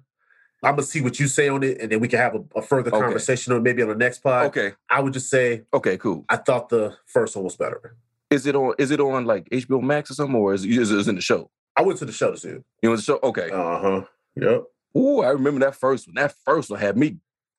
I'm 0.63 0.75
gonna 0.75 0.83
see 0.83 1.01
what 1.01 1.19
you 1.19 1.27
say 1.27 1.49
on 1.49 1.63
it, 1.63 1.81
and 1.81 1.91
then 1.91 1.99
we 1.99 2.07
can 2.07 2.19
have 2.19 2.35
a, 2.35 2.43
a 2.55 2.61
further 2.61 2.91
Okay. 2.91 2.99
conversation 3.01 3.51
on 3.51 3.61
maybe 3.61 3.81
on 3.81 3.89
the 3.89 3.95
next 3.95 4.19
pod. 4.19 4.45
Okay. 4.47 4.73
I 4.89 5.01
would 5.01 5.11
just 5.13 5.29
say 5.29 5.63
Okay, 5.73 5.97
cool. 5.97 6.23
I 6.29 6.37
thought 6.37 6.69
the 6.69 6.95
first 7.07 7.35
one 7.35 7.43
was 7.43 7.57
better. 7.57 7.97
Is 8.29 8.45
it 8.45 8.55
on 8.55 8.75
is 8.77 8.91
it 8.91 8.99
on 8.99 9.25
like 9.25 9.49
HBO 9.49 9.81
Max 9.81 10.11
or 10.11 10.13
something, 10.13 10.35
or 10.35 10.53
is, 10.53 10.63
is 10.65 10.91
it 10.91 11.07
in 11.07 11.15
the 11.15 11.21
show? 11.21 11.49
I 11.75 11.81
went 11.81 11.99
to 11.99 12.05
the 12.05 12.11
show 12.11 12.31
to 12.31 12.37
see 12.37 12.49
it. 12.49 12.63
You 12.83 12.89
know 12.89 12.95
the 12.95 13.01
show? 13.01 13.19
Okay. 13.23 13.49
Uh 13.51 13.79
huh. 13.79 14.01
Yep. 14.35 14.63
Ooh, 14.97 15.21
I 15.21 15.29
remember 15.29 15.59
that 15.61 15.75
first 15.75 16.07
one. 16.07 16.15
That 16.15 16.33
first 16.45 16.69
one 16.69 16.79
had 16.79 16.97
me. 16.97 17.17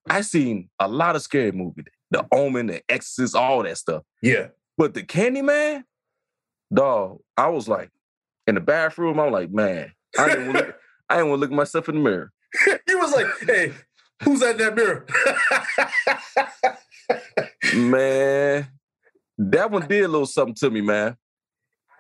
I 0.09 0.21
seen 0.23 0.69
a 0.79 0.89
lot 0.89 1.17
of 1.17 1.23
scary 1.23 1.53
movies. 1.53 1.87
The 2.11 2.27
Omen, 2.33 2.67
The 2.67 2.83
Exorcist, 2.89 3.37
all 3.37 3.63
that 3.63 3.79
stuff. 3.79 4.03
Yeah. 4.23 4.49
But 4.77 4.95
the 4.95 5.03
Candyman, 5.03 5.85
dog, 6.73 7.21
I 7.37 7.49
was 7.49 7.69
like 7.69 7.91
in 8.47 8.55
the 8.57 8.61
bathroom. 8.61 9.21
I'm 9.21 9.33
like, 9.33 9.51
man, 9.51 9.93
I 10.19 10.29
didn't 10.29 10.47
want 10.47 10.59
to 10.59 10.65
look, 10.67 10.77
I 11.09 11.17
didn't 11.17 11.31
want 11.31 11.39
to 11.39 11.41
look 11.41 11.51
at 11.51 11.57
myself 11.57 11.89
in 11.89 11.97
the 11.97 12.01
mirror. 12.01 12.33
he 12.87 12.95
was 12.95 13.13
like, 13.13 13.27
"Hey, 13.47 13.73
who's 14.23 14.41
that 14.41 14.53
in 14.53 14.59
that 14.59 14.75
mirror?" 14.75 15.07
Man, 17.75 18.69
that 19.49 19.71
one 19.71 19.89
did 19.89 20.05
a 20.05 20.09
little 20.09 20.27
something 20.27 20.55
to 20.57 20.71
me, 20.71 20.81
man. 20.81 21.17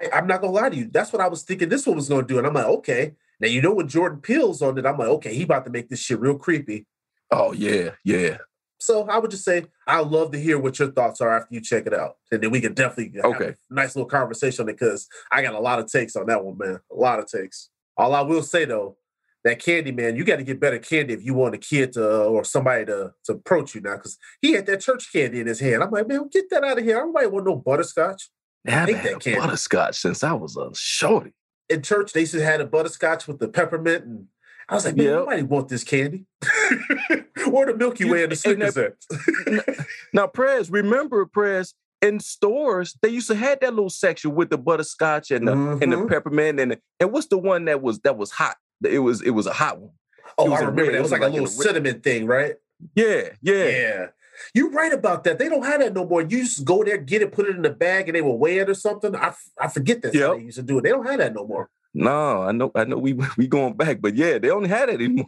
I, 0.00 0.18
am 0.18 0.26
not 0.26 0.40
gonna 0.40 0.52
lie 0.52 0.68
to 0.68 0.76
you. 0.76 0.90
That's 0.90 1.12
what 1.12 1.22
I 1.22 1.28
was 1.28 1.42
thinking 1.42 1.68
this 1.68 1.86
one 1.86 1.96
was 1.96 2.08
gonna 2.08 2.26
do, 2.26 2.38
and 2.38 2.46
I'm 2.46 2.54
like, 2.54 2.66
okay. 2.66 3.14
Now 3.40 3.48
you 3.48 3.62
know 3.62 3.72
when 3.72 3.88
Jordan 3.88 4.20
Peele's 4.20 4.60
on 4.60 4.76
it, 4.76 4.84
I'm 4.84 4.98
like, 4.98 5.08
okay, 5.08 5.34
he 5.34 5.44
about 5.44 5.64
to 5.64 5.70
make 5.70 5.88
this 5.88 6.00
shit 6.00 6.20
real 6.20 6.36
creepy. 6.36 6.86
Oh 7.30 7.52
yeah, 7.52 7.92
yeah. 8.04 8.38
So 8.78 9.08
I 9.08 9.18
would 9.18 9.30
just 9.30 9.44
say 9.44 9.66
I'd 9.86 10.06
love 10.06 10.32
to 10.32 10.40
hear 10.40 10.58
what 10.58 10.78
your 10.78 10.90
thoughts 10.90 11.20
are 11.20 11.36
after 11.36 11.54
you 11.54 11.60
check 11.60 11.86
it 11.86 11.94
out, 11.94 12.16
and 12.30 12.42
then 12.42 12.50
we 12.50 12.60
can 12.60 12.74
definitely 12.74 13.20
have 13.20 13.32
Okay. 13.36 13.54
a 13.70 13.74
nice 13.74 13.96
little 13.96 14.08
conversation 14.08 14.64
on 14.64 14.68
it 14.68 14.78
because 14.78 15.08
I 15.30 15.42
got 15.42 15.54
a 15.54 15.60
lot 15.60 15.78
of 15.78 15.90
takes 15.90 16.16
on 16.16 16.26
that 16.26 16.44
one, 16.44 16.58
man. 16.58 16.80
A 16.90 16.94
lot 16.94 17.18
of 17.18 17.26
takes. 17.26 17.70
All 17.96 18.14
I 18.14 18.20
will 18.20 18.42
say 18.42 18.64
though, 18.66 18.96
that 19.44 19.58
candy 19.58 19.92
man, 19.92 20.16
you 20.16 20.24
got 20.24 20.36
to 20.36 20.42
get 20.42 20.60
better 20.60 20.78
candy 20.78 21.14
if 21.14 21.24
you 21.24 21.34
want 21.34 21.54
a 21.54 21.58
kid 21.58 21.92
to 21.94 22.24
or 22.24 22.44
somebody 22.44 22.84
to 22.86 23.12
to 23.24 23.32
approach 23.32 23.74
you 23.74 23.80
now 23.80 23.96
because 23.96 24.18
he 24.42 24.52
had 24.52 24.66
that 24.66 24.80
church 24.80 25.10
candy 25.12 25.40
in 25.40 25.46
his 25.46 25.60
hand. 25.60 25.82
I'm 25.82 25.90
like, 25.90 26.06
man, 26.08 26.28
get 26.30 26.50
that 26.50 26.64
out 26.64 26.78
of 26.78 26.84
here. 26.84 26.96
I 26.98 27.00
don't 27.00 27.12
want 27.32 27.46
no 27.46 27.56
butterscotch. 27.56 28.28
I've 28.66 28.86
Take 28.86 28.96
had 28.96 29.14
that 29.14 29.20
candy. 29.20 29.40
butterscotch 29.40 29.96
since 29.98 30.22
I 30.22 30.32
was 30.32 30.56
a 30.56 30.70
shorty. 30.74 31.32
in 31.70 31.82
church 31.82 32.12
they 32.12 32.20
used 32.20 32.32
to 32.34 32.44
have 32.44 32.60
a 32.60 32.66
butterscotch 32.66 33.26
with 33.28 33.38
the 33.38 33.48
peppermint, 33.48 34.04
and 34.04 34.26
I 34.68 34.74
was 34.74 34.84
like, 34.84 34.96
man, 34.96 35.06
Yep. 35.06 35.14
nobody 35.14 35.42
want 35.42 35.68
this 35.68 35.84
candy. 35.84 36.26
or 37.52 37.66
the 37.66 37.74
Milky 37.76 38.04
You- 38.04 38.12
Way 38.12 38.24
and 38.24 38.32
the 38.32 38.36
that- 38.72 38.96
Snickers. 39.06 39.86
Now, 40.12 40.26
Prez, 40.26 40.70
remember, 40.70 41.24
Prez, 41.26 41.74
in 42.02 42.18
stores, 42.20 42.96
they 43.02 43.08
used 43.08 43.28
to 43.28 43.34
have 43.34 43.60
that 43.60 43.74
little 43.74 43.90
section 43.90 44.34
with 44.34 44.50
the 44.50 44.58
butterscotch 44.58 45.30
and 45.30 45.46
the 45.46 45.52
and 45.52 45.92
the 45.92 45.96
Mhm. 45.96 46.08
peppermint 46.08 46.58
and 46.60 46.72
the, 46.72 46.80
and 46.98 47.12
what's 47.12 47.26
the 47.28 47.38
one 47.38 47.66
that 47.66 47.80
was 47.82 48.00
that 48.00 48.16
was 48.16 48.30
hot? 48.30 48.56
It 48.84 48.98
was 49.00 49.22
it 49.22 49.30
was 49.30 49.46
a 49.46 49.52
hot 49.52 49.80
one. 49.80 49.90
Oh, 50.38 50.52
I 50.52 50.58
a 50.60 50.66
remember 50.66 50.92
that. 50.92 50.98
It 50.98 51.02
was 51.02 51.12
like, 51.12 51.22
a 51.22 51.26
in 51.26 51.32
little 51.32 51.46
red- 51.46 51.54
cinnamon 51.54 52.00
thing, 52.00 52.26
right? 52.26 52.56
Yeah, 52.94 53.30
yeah. 53.42 53.64
Yeah. 53.68 54.06
You're 54.54 54.70
right 54.70 54.92
about 54.92 55.24
that. 55.24 55.38
They 55.38 55.50
don't 55.50 55.64
have 55.64 55.80
that 55.80 55.92
no 55.92 56.06
more. 56.06 56.22
You 56.22 56.44
just 56.44 56.64
go 56.64 56.82
there, 56.82 56.96
get 56.96 57.20
it, 57.20 57.30
put 57.30 57.46
it 57.46 57.56
in 57.56 57.62
the 57.62 57.68
bag, 57.70 58.08
and 58.08 58.16
they 58.16 58.22
will 58.22 58.38
weigh 58.38 58.58
it 58.58 58.70
or 58.70 58.74
something. 58.74 59.14
I, 59.14 59.34
I 59.60 59.68
forget 59.68 60.00
that 60.00 60.14
Yep. 60.14 60.36
they 60.38 60.42
used 60.44 60.56
to 60.56 60.62
do 60.62 60.78
it. 60.78 60.82
They 60.82 60.88
don't 60.88 61.04
have 61.06 61.18
that 61.18 61.34
no 61.34 61.46
more. 61.46 61.68
No, 61.92 62.42
I 62.42 62.52
know, 62.52 62.70
I 62.74 62.84
know. 62.84 62.96
We 62.96 63.12
we 63.36 63.46
going 63.46 63.74
back, 63.74 64.00
but 64.00 64.14
yeah, 64.14 64.38
they 64.38 64.48
don't 64.48 64.64
have 64.64 64.88
it 64.88 64.94
anymore. 64.94 65.26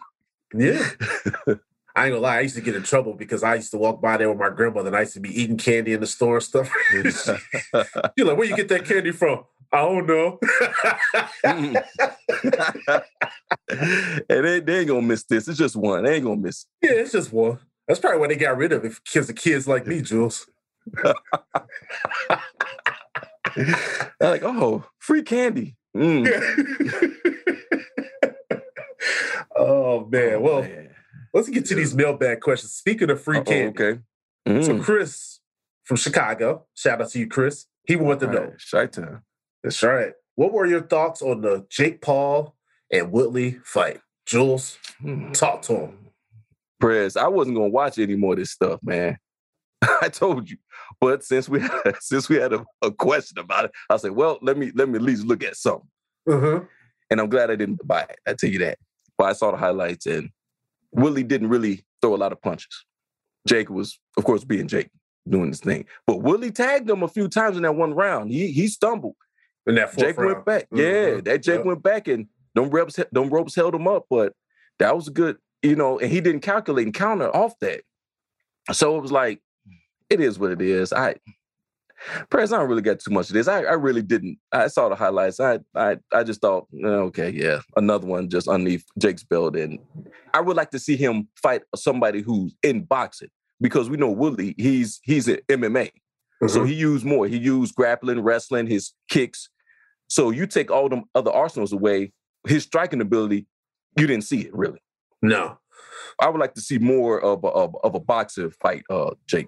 Yeah. 0.54 0.88
I 1.94 2.06
ain't 2.06 2.12
gonna 2.14 2.20
lie, 2.20 2.38
I 2.38 2.40
used 2.40 2.54
to 2.54 2.62
get 2.62 2.74
in 2.74 2.84
trouble 2.84 3.12
because 3.12 3.42
I 3.42 3.56
used 3.56 3.70
to 3.72 3.76
walk 3.76 4.00
by 4.00 4.16
there 4.16 4.30
with 4.30 4.38
my 4.38 4.48
grandmother 4.48 4.88
and 4.88 4.96
I 4.96 5.00
used 5.00 5.12
to 5.12 5.20
be 5.20 5.28
eating 5.42 5.58
candy 5.58 5.92
in 5.92 6.00
the 6.00 6.06
store 6.06 6.36
and 6.36 6.42
stuff. 6.42 6.70
You're 8.16 8.26
like, 8.26 8.38
where 8.38 8.44
you 8.44 8.56
get 8.56 8.68
that 8.68 8.86
candy 8.86 9.10
from? 9.10 9.44
I 9.72 9.78
don't 9.80 10.06
know. 10.06 10.38
And 14.28 14.44
they, 14.44 14.60
they 14.60 14.78
ain't 14.80 14.88
gonna 14.88 15.02
miss 15.02 15.24
this. 15.24 15.48
It's 15.48 15.58
just 15.58 15.76
one. 15.76 16.04
They 16.04 16.16
ain't 16.16 16.24
gonna 16.24 16.36
miss. 16.40 16.66
yeah, 16.82 16.90
it's 16.92 17.12
just 17.12 17.32
one. 17.32 17.58
That's 17.88 18.00
probably 18.00 18.20
why 18.20 18.28
they 18.28 18.36
got 18.36 18.56
rid 18.56 18.72
of 18.72 18.84
it 18.84 18.92
because 19.04 19.28
of 19.30 19.36
kids 19.36 19.66
like 19.66 19.86
me, 19.86 20.02
Jules. 20.02 20.46
They're 23.56 23.74
like, 24.20 24.42
oh, 24.42 24.84
free 24.98 25.22
candy. 25.22 25.76
Mm. 25.96 26.26
oh 29.56 30.06
man. 30.10 30.40
Well, 30.42 30.62
man. 30.62 30.90
let's 31.34 31.48
get 31.48 31.66
to 31.66 31.74
these 31.74 31.94
mailbag 31.94 32.40
questions. 32.40 32.72
Speaking 32.72 33.10
of 33.10 33.22
free 33.22 33.38
Uh-oh, 33.38 33.44
candy, 33.44 33.82
okay. 33.82 34.00
so 34.62 34.74
Mm. 34.74 34.82
Chris 34.82 35.40
from 35.84 35.96
Chicago, 35.96 36.66
shout 36.74 37.00
out 37.00 37.08
to 37.10 37.18
you, 37.18 37.28
Chris. 37.28 37.66
He 37.86 37.96
wanted 37.96 38.26
to 38.26 38.32
know. 38.32 38.52
right. 38.72 38.96
That's 39.62 39.82
right. 39.82 40.12
What 40.34 40.52
were 40.52 40.66
your 40.66 40.82
thoughts 40.82 41.22
on 41.22 41.40
the 41.42 41.66
Jake 41.68 42.00
Paul 42.00 42.54
and 42.90 43.12
Woodley 43.12 43.58
fight? 43.64 44.00
Jules, 44.26 44.78
Mm. 45.02 45.32
talk 45.34 45.62
to 45.62 45.74
him. 45.74 45.98
Prez, 46.80 47.16
I 47.16 47.28
wasn't 47.28 47.56
gonna 47.56 47.68
watch 47.68 47.98
any 47.98 48.16
more 48.16 48.32
of 48.34 48.38
this 48.38 48.50
stuff, 48.52 48.80
man. 48.82 49.18
I 50.02 50.08
told 50.08 50.48
you. 50.50 50.56
But 51.00 51.24
since 51.24 51.48
we 51.48 51.60
since 52.00 52.28
we 52.28 52.36
had 52.36 52.52
a, 52.52 52.64
a 52.82 52.90
question 52.90 53.38
about 53.38 53.66
it, 53.66 53.72
I 53.90 53.96
said, 53.96 54.12
well, 54.12 54.38
let 54.42 54.56
me 54.56 54.72
let 54.74 54.88
me 54.88 54.96
at 54.96 55.02
least 55.02 55.24
look 55.26 55.42
at 55.44 55.56
something. 55.56 55.88
Uh-huh. 56.28 56.60
And 57.10 57.20
I'm 57.20 57.28
glad 57.28 57.50
I 57.50 57.56
didn't 57.56 57.86
buy 57.86 58.02
it. 58.02 58.18
I 58.26 58.34
tell 58.34 58.50
you 58.50 58.60
that. 58.60 58.78
But 59.18 59.24
I 59.24 59.32
saw 59.34 59.50
the 59.50 59.56
highlights 59.58 60.06
and 60.06 60.30
Willie 60.92 61.24
didn't 61.24 61.48
really 61.48 61.84
throw 62.00 62.14
a 62.14 62.16
lot 62.16 62.32
of 62.32 62.40
punches. 62.40 62.84
Jake 63.46 63.68
was, 63.70 63.98
of 64.16 64.24
course, 64.24 64.44
being 64.44 64.68
Jake, 64.68 64.88
doing 65.28 65.48
his 65.48 65.60
thing. 65.60 65.84
But 66.06 66.22
Willie 66.22 66.52
tagged 66.52 66.88
him 66.88 67.02
a 67.02 67.08
few 67.08 67.28
times 67.28 67.56
in 67.56 67.64
that 67.64 67.74
one 67.74 67.92
round. 67.94 68.30
He 68.30 68.48
he 68.52 68.68
stumbled. 68.68 69.16
In 69.66 69.74
that 69.76 69.92
fourth 69.92 70.06
Jake 70.08 70.16
round. 70.18 70.32
went 70.34 70.44
back. 70.46 70.66
Yeah, 70.72 70.82
Mhm. 71.10 71.24
that 71.24 71.42
Jake 71.42 71.56
Yep. 71.58 71.64
went 71.66 71.82
back 71.82 72.08
and 72.08 72.26
them 72.54 72.70
ropes, 72.70 72.98
them 73.12 73.28
ropes 73.30 73.54
held 73.54 73.74
him 73.74 73.86
up, 73.88 74.06
but 74.10 74.34
that 74.78 74.94
was 74.96 75.08
good, 75.08 75.38
you 75.62 75.76
know, 75.76 75.98
and 75.98 76.10
he 76.10 76.20
didn't 76.20 76.40
calculate 76.40 76.84
and 76.86 76.94
counter 76.94 77.34
off 77.34 77.58
that. 77.60 77.82
So 78.72 78.96
it 78.96 79.02
was 79.02 79.12
like, 79.12 79.40
it 80.10 80.20
is 80.20 80.38
what 80.38 80.50
it 80.50 80.60
is. 80.60 80.92
I 80.92 81.16
Press, 82.30 82.50
I 82.50 82.58
don't 82.58 82.68
really 82.68 82.82
get 82.82 82.98
too 82.98 83.12
much 83.12 83.28
of 83.28 83.34
this. 83.34 83.46
I, 83.46 83.58
I 83.62 83.74
really 83.74 84.02
didn't. 84.02 84.38
I 84.50 84.66
saw 84.66 84.88
the 84.88 84.96
highlights. 84.96 85.38
I 85.38 85.60
I 85.76 85.98
I 86.12 86.24
just 86.24 86.40
thought, 86.40 86.66
eh, 86.82 86.84
okay, 86.86 87.30
yeah, 87.30 87.60
another 87.76 88.08
one 88.08 88.28
just 88.28 88.48
underneath 88.48 88.84
Jake's 88.98 89.22
belt. 89.22 89.54
And 89.54 89.78
I 90.34 90.40
would 90.40 90.56
like 90.56 90.72
to 90.72 90.80
see 90.80 90.96
him 90.96 91.28
fight 91.40 91.62
somebody 91.76 92.20
who's 92.20 92.56
in 92.64 92.82
boxing 92.82 93.28
because 93.60 93.88
we 93.88 93.96
know 93.98 94.10
Willie, 94.10 94.56
he's 94.58 94.98
he's 95.04 95.28
in 95.28 95.40
MMA. 95.48 95.92
So 96.48 96.62
Mhm. 96.62 96.66
he 96.68 96.74
used 96.74 97.04
more. 97.04 97.28
He 97.28 97.36
used 97.36 97.76
grappling, 97.76 98.20
wrestling, 98.20 98.66
his 98.66 98.94
kicks. 99.08 99.48
So 100.12 100.28
you 100.30 100.46
take 100.46 100.70
all 100.70 100.90
them 100.90 101.04
other 101.14 101.30
arsenals 101.32 101.72
away, 101.72 102.12
his 102.46 102.64
striking 102.64 103.00
ability, 103.00 103.46
you 103.96 104.06
didn't 104.06 104.24
see 104.24 104.42
it 104.42 104.54
really. 104.54 104.82
no. 105.22 105.58
I 106.20 106.28
would 106.28 106.38
like 106.40 106.52
to 106.54 106.60
see 106.60 106.78
more 106.78 107.18
of 107.20 107.42
a, 107.42 107.46
of, 107.48 107.74
of 107.82 107.94
a 107.94 108.00
boxer 108.00 108.50
fight, 108.50 108.82
uh, 108.90 109.12
Jake. 109.26 109.46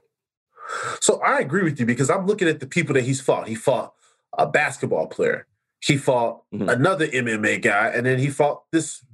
So 1.01 1.21
I 1.21 1.41
agree 1.41 1.63
with 1.63 1.79
you 1.79 1.85
because 1.85 2.09
I'm 2.09 2.27
looking 2.27 2.49
at 2.49 2.61
the 2.61 2.67
people 2.67 2.95
that 2.95 3.05
he's 3.05 3.21
fought. 3.21 3.47
He 3.47 3.55
fought 3.55 3.93
a 4.39 4.47
basketball 4.47 5.07
player. 5.07 5.47
He 5.81 5.99
fought 5.99 6.43
Mhm. 6.55 6.73
another 6.73 7.07
MMA 7.07 7.59
guy, 7.61 7.89
and 7.89 8.07
then 8.07 8.19
he 8.19 8.31
fought 8.31 8.63
this 8.73 9.05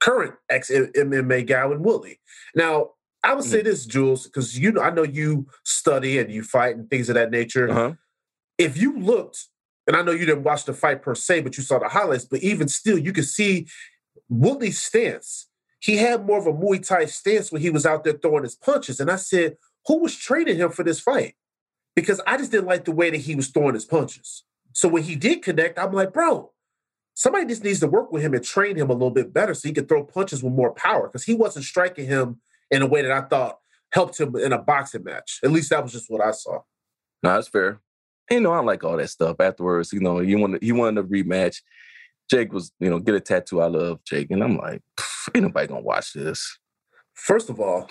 current 0.00 0.34
ex 0.48 0.70
MMA 0.70 1.42
guy 1.46 1.66
with 1.66 1.80
Woodley. 1.80 2.20
Now, 2.54 2.90
I 3.24 3.34
would 3.34 3.42
Mm-hmm. 3.44 3.50
say 3.50 3.62
this, 3.62 3.84
Jules, 3.84 4.26
because 4.26 4.56
you 4.56 4.70
know 4.70 4.80
I 4.82 4.90
know 4.90 5.02
you 5.02 5.46
study 5.64 6.18
and 6.20 6.30
you 6.30 6.44
fight 6.44 6.76
and 6.76 6.88
things 6.88 7.08
of 7.08 7.16
that 7.16 7.32
nature. 7.32 7.68
Uh-huh. 7.70 7.92
if 8.58 8.76
you 8.80 8.96
looked, 9.00 9.48
and 9.86 9.96
I 9.96 10.02
know 10.02 10.12
you 10.12 10.26
didn't 10.26 10.44
watch 10.44 10.64
the 10.64 10.72
fight 10.72 11.02
per 11.02 11.14
se, 11.14 11.40
but 11.40 11.56
you 11.56 11.62
saw 11.62 11.78
the 11.78 11.88
highlights, 11.88 12.24
but 12.24 12.42
even 12.42 12.68
still, 12.68 12.98
you 12.98 13.12
could 13.12 13.26
see 13.26 13.66
Woodley's 14.28 14.80
stance. 14.80 15.48
He 15.80 15.96
had 15.96 16.24
more 16.24 16.38
of 16.38 16.46
a 16.46 16.52
Muay 16.52 16.86
Thai 16.86 17.06
stance 17.06 17.50
when 17.50 17.60
he 17.60 17.70
was 17.70 17.84
out 17.84 18.04
there 18.04 18.12
throwing 18.12 18.44
his 18.44 18.54
punches. 18.54 19.00
And 19.00 19.10
I 19.10 19.16
said, 19.16 19.56
who 19.86 19.98
was 19.98 20.16
training 20.16 20.56
him 20.56 20.70
for 20.70 20.84
this 20.84 21.00
fight? 21.00 21.34
Because 21.96 22.20
I 22.26 22.36
just 22.36 22.52
didn't 22.52 22.68
like 22.68 22.84
the 22.84 22.92
way 22.92 23.10
that 23.10 23.18
he 23.18 23.34
was 23.34 23.48
throwing 23.48 23.74
his 23.74 23.84
punches. 23.84 24.44
So 24.72 24.88
when 24.88 25.02
he 25.02 25.16
did 25.16 25.42
connect, 25.42 25.78
I'm 25.78 25.92
like, 25.92 26.12
bro, 26.12 26.52
somebody 27.14 27.46
just 27.46 27.64
needs 27.64 27.80
to 27.80 27.88
work 27.88 28.12
with 28.12 28.22
him 28.22 28.32
and 28.32 28.44
train 28.44 28.76
him 28.76 28.90
a 28.90 28.94
little 28.94 29.10
bit 29.10 29.32
better 29.32 29.54
so 29.54 29.68
he 29.68 29.74
could 29.74 29.88
throw 29.88 30.04
punches 30.04 30.42
with 30.42 30.52
more 30.52 30.72
power 30.72 31.08
because 31.08 31.24
he 31.24 31.34
wasn't 31.34 31.64
striking 31.64 32.06
him 32.06 32.40
in 32.70 32.80
a 32.80 32.86
way 32.86 33.02
that 33.02 33.10
I 33.10 33.22
thought 33.22 33.58
helped 33.90 34.18
him 34.18 34.36
in 34.36 34.52
a 34.52 34.58
boxing 34.58 35.04
match. 35.04 35.40
At 35.44 35.50
least 35.50 35.70
that 35.70 35.82
was 35.82 35.92
just 35.92 36.10
what 36.10 36.22
I 36.22 36.30
saw. 36.30 36.60
No, 37.22 37.34
that's 37.34 37.48
fair. 37.48 37.80
You 38.30 38.40
know, 38.40 38.52
I 38.52 38.60
like 38.60 38.84
all 38.84 38.96
that 38.96 39.10
stuff 39.10 39.36
afterwards. 39.40 39.92
You 39.92 40.00
know, 40.00 40.20
you 40.20 40.38
want 40.38 40.62
he 40.62 40.72
wanted 40.72 41.04
a 41.04 41.08
rematch. 41.08 41.60
Jake 42.30 42.52
was, 42.52 42.72
you 42.80 42.88
know, 42.88 42.98
get 42.98 43.14
a 43.14 43.20
tattoo. 43.20 43.60
I 43.60 43.66
love 43.66 44.02
Jake. 44.04 44.30
And 44.30 44.42
I'm 44.42 44.56
like, 44.56 44.80
"Pff, 44.96 45.28
ain't 45.34 45.44
nobody 45.44 45.66
gonna 45.66 45.80
watch 45.80 46.12
this. 46.12 46.58
First 47.14 47.50
of 47.50 47.60
all, 47.60 47.90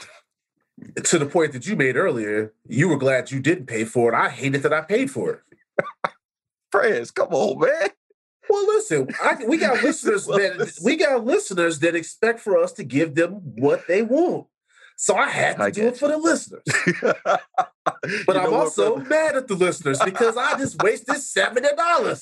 to 1.03 1.19
the 1.19 1.25
point 1.25 1.53
that 1.53 1.67
you 1.67 1.75
made 1.75 1.95
earlier, 1.95 2.53
you 2.67 2.88
were 2.88 2.97
glad 2.97 3.31
you 3.31 3.39
didn't 3.39 3.67
pay 3.67 3.85
for 3.85 4.11
it. 4.11 4.17
I 4.17 4.29
hated 4.29 4.63
that 4.63 4.73
I 4.73 4.81
paid 4.81 5.11
for 5.11 5.31
it. 5.31 6.11
Friends, 6.71 7.11
come 7.11 7.29
on, 7.29 7.59
man. 7.59 7.89
Well, 8.50 8.65
listen, 8.67 9.07
I, 9.21 9.38
we 9.47 9.57
got 9.57 9.81
listeners 9.83 10.25
that 10.25 10.79
we 10.83 10.95
got 10.97 11.23
listeners 11.23 11.79
that 11.79 11.95
expect 11.95 12.39
for 12.39 12.57
us 12.57 12.73
to 12.73 12.83
give 12.83 13.15
them 13.15 13.33
what 13.55 13.88
they 13.88 14.01
want. 14.01 14.47
So 15.01 15.15
I 15.15 15.29
had 15.29 15.58
to 15.58 15.63
I 15.63 15.72
do 15.72 15.88
it 15.88 15.98
for 15.98 16.08
the 16.08 16.17
listeners. 16.17 16.62
But 18.27 18.38
I'm 18.38 18.53
also 18.53 18.98
mad 18.98 19.36
at 19.36 19.48
the 19.48 19.55
listeners 19.55 20.00
because 20.00 20.38
I 20.38 20.58
just 20.60 20.81
wasted 20.81 21.17
seventy 21.17 21.70
dollars. 21.75 22.20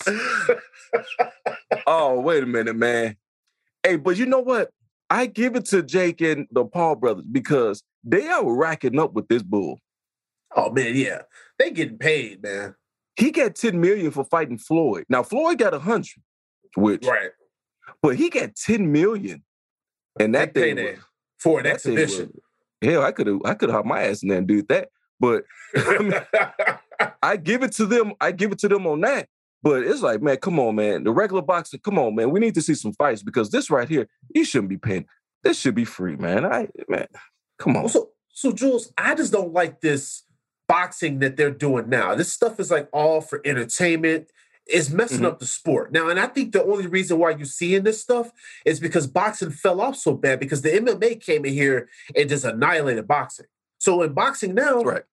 oh, 1.87 2.21
wait 2.21 2.43
a 2.43 2.45
minute, 2.45 2.75
man. 2.77 3.17
Hey, 3.83 3.97
but 3.97 4.17
you 4.17 4.25
know 4.25 4.39
what? 4.39 4.71
I 5.09 5.25
give 5.25 5.57
it 5.57 5.65
to 5.65 5.83
Jake 5.83 6.21
and 6.21 6.47
the 6.51 6.63
Paul 6.63 6.95
brothers 6.95 7.25
because 7.29 7.83
they 8.03 8.27
are 8.29 8.49
racking 8.49 8.97
up 8.97 9.13
with 9.13 9.27
this 9.27 9.43
bull. 9.43 9.79
oh 10.55 10.71
man, 10.71 10.95
yeah, 10.95 11.23
they 11.57 11.71
getting 11.71 11.97
paid, 11.97 12.41
man. 12.41 12.75
He 13.17 13.31
got 13.31 13.55
10 13.55 13.79
million 13.79 14.11
for 14.11 14.23
fighting 14.23 14.57
Floyd. 14.57 15.03
Now 15.09 15.23
Floyd 15.23 15.57
got 15.57 15.73
a 15.73 15.79
hundred, 15.79 16.23
which 16.77 17.05
Right, 17.05 17.31
but 18.01 18.15
he 18.15 18.29
got 18.29 18.55
10 18.55 18.89
million. 18.89 19.43
And 20.17 20.33
that 20.35 20.53
thing 20.53 20.77
was- 20.77 20.99
for 21.37 21.59
an 21.59 21.65
exhibition. 21.65 22.31
was- 22.33 22.43
hell, 22.81 23.03
I 23.03 23.11
could 23.11 23.27
have 23.27 23.39
I 23.45 23.53
could 23.53 23.69
have 23.69 23.85
my 23.85 24.03
ass 24.03 24.23
in 24.23 24.29
there 24.29 24.37
and 24.37 24.47
do 24.47 24.61
that. 24.63 24.89
But 25.19 25.43
I 27.21 27.37
give 27.37 27.63
it 27.63 27.71
to 27.73 27.85
them. 27.85 28.13
I 28.19 28.31
give 28.31 28.51
it 28.51 28.59
to 28.59 28.67
them 28.67 28.87
on 28.87 29.01
that. 29.01 29.27
But 29.61 29.83
it's 29.83 30.01
like, 30.01 30.21
man, 30.21 30.37
come 30.37 30.59
on, 30.59 30.75
man. 30.75 31.03
The 31.03 31.11
regular 31.11 31.41
boxing, 31.41 31.81
come 31.81 31.99
on, 31.99 32.15
man. 32.15 32.31
We 32.31 32.39
need 32.39 32.55
to 32.55 32.61
see 32.61 32.75
some 32.75 32.93
fights 32.93 33.23
because 33.23 33.49
this 33.49 33.69
right 33.69 33.89
here, 33.89 34.07
you 34.33 34.45
shouldn't 34.45 34.69
be 34.69 34.77
paying. 34.77 35.05
This 35.43 35.59
should 35.59 35.75
be 35.75 35.85
free, 35.85 36.15
man. 36.15 36.45
I 36.45 36.69
man, 36.87 37.07
come 37.57 37.75
on. 37.75 37.89
so, 37.89 38.11
so 38.29 38.51
Jules, 38.51 38.91
I 38.97 39.15
just 39.15 39.33
don't 39.33 39.53
like 39.53 39.81
this 39.81 40.23
boxing 40.67 41.19
that 41.19 41.35
they're 41.35 41.51
doing 41.51 41.89
now. 41.89 42.15
This 42.15 42.31
stuff 42.31 42.59
is 42.59 42.71
like 42.71 42.87
all 42.93 43.21
for 43.21 43.41
entertainment. 43.43 44.29
It's 44.71 44.89
messing 44.89 45.21
Mhm. 45.21 45.25
up 45.25 45.39
the 45.39 45.45
sport 45.45 45.91
now, 45.91 46.09
and 46.09 46.19
I 46.19 46.27
think 46.27 46.51
the 46.53 46.63
only 46.63 46.87
reason 46.87 47.17
why 47.17 47.31
you're 47.31 47.45
seeing 47.45 47.83
this 47.83 48.01
stuff 48.01 48.31
is 48.65 48.79
because 48.79 49.07
boxing 49.07 49.49
fell 49.51 49.81
off 49.81 49.95
so 49.95 50.13
bad 50.13 50.39
because 50.39 50.61
the 50.61 50.73
MMA 50.75 51.15
came 51.15 51.43
in 51.45 51.53
here 51.53 51.89
and 52.15 52.29
just 52.29 52.45
annihilated 52.45 53.07
boxing. 53.07 53.47
So 53.79 54.01
in 54.03 54.13
boxing 54.13 54.53
now, 54.53 54.81
Right. 54.83 55.03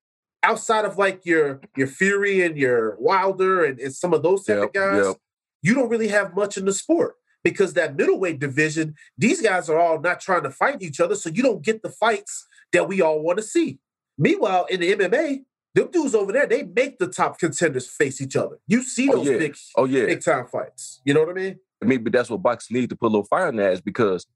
outside 0.43 0.85
of 0.85 0.99
like 0.99 1.25
your 1.25 1.61
your 1.77 1.87
Fury 1.87 2.43
and 2.43 2.57
your 2.57 2.97
Wilder 2.97 3.65
and, 3.65 3.81
and 3.81 3.95
some 3.95 4.13
of 4.13 4.23
those 4.23 4.45
type 4.45 4.59
Yep, 4.59 4.67
of 4.69 4.73
guys, 4.73 5.07
yep. 5.07 5.17
you 5.63 5.75
don't 5.75 5.89
really 5.89 6.09
have 6.09 6.35
much 6.37 6.57
in 6.59 6.65
the 6.67 6.73
sport 6.73 7.15
because 7.43 7.73
that 7.75 7.97
middleweight 7.97 8.39
division, 8.41 8.95
these 9.17 9.41
guys 9.41 9.71
are 9.71 9.79
all 9.79 10.01
not 10.01 10.21
trying 10.21 10.43
to 10.43 10.51
fight 10.51 10.83
each 10.83 11.01
other, 11.01 11.15
so 11.15 11.31
you 11.31 11.43
don't 11.43 11.63
get 11.63 11.83
the 11.83 11.91
fights 11.91 12.47
that 12.73 12.89
we 12.89 13.01
all 13.01 13.21
want 13.21 13.39
to 13.39 13.43
see. 13.45 13.79
Meanwhile, 14.19 14.67
in 14.67 14.81
the 14.81 14.93
MMA, 14.93 15.45
them 15.77 15.91
dudes 15.93 16.15
over 16.15 16.33
there, 16.33 16.47
they 16.47 16.65
make 16.65 16.99
the 16.99 17.07
top 17.07 17.39
contenders 17.39 17.87
face 17.87 18.21
each 18.21 18.35
other. 18.35 18.59
You 18.67 18.83
see 18.83 19.09
Oh, 19.11 19.17
those 19.19 19.27
yeah. 19.29 19.39
big, 19.39 19.57
Oh 19.77 19.85
yeah. 19.85 20.07
big 20.07 20.25
time 20.25 20.47
fights. 20.47 21.01
You 21.05 21.15
know 21.15 21.21
what 21.21 21.31
I 21.31 21.35
mean? 21.35 21.59
maybe 21.83 22.11
that's 22.11 22.31
what 22.31 22.43
boxing 22.43 22.75
needs 22.77 22.89
to 22.89 22.97
put 22.97 23.07
a 23.07 23.13
little 23.13 23.27
fire 23.27 23.49
in 23.51 23.57
the 23.57 23.71
ass 23.71 23.81
because, 23.83 24.27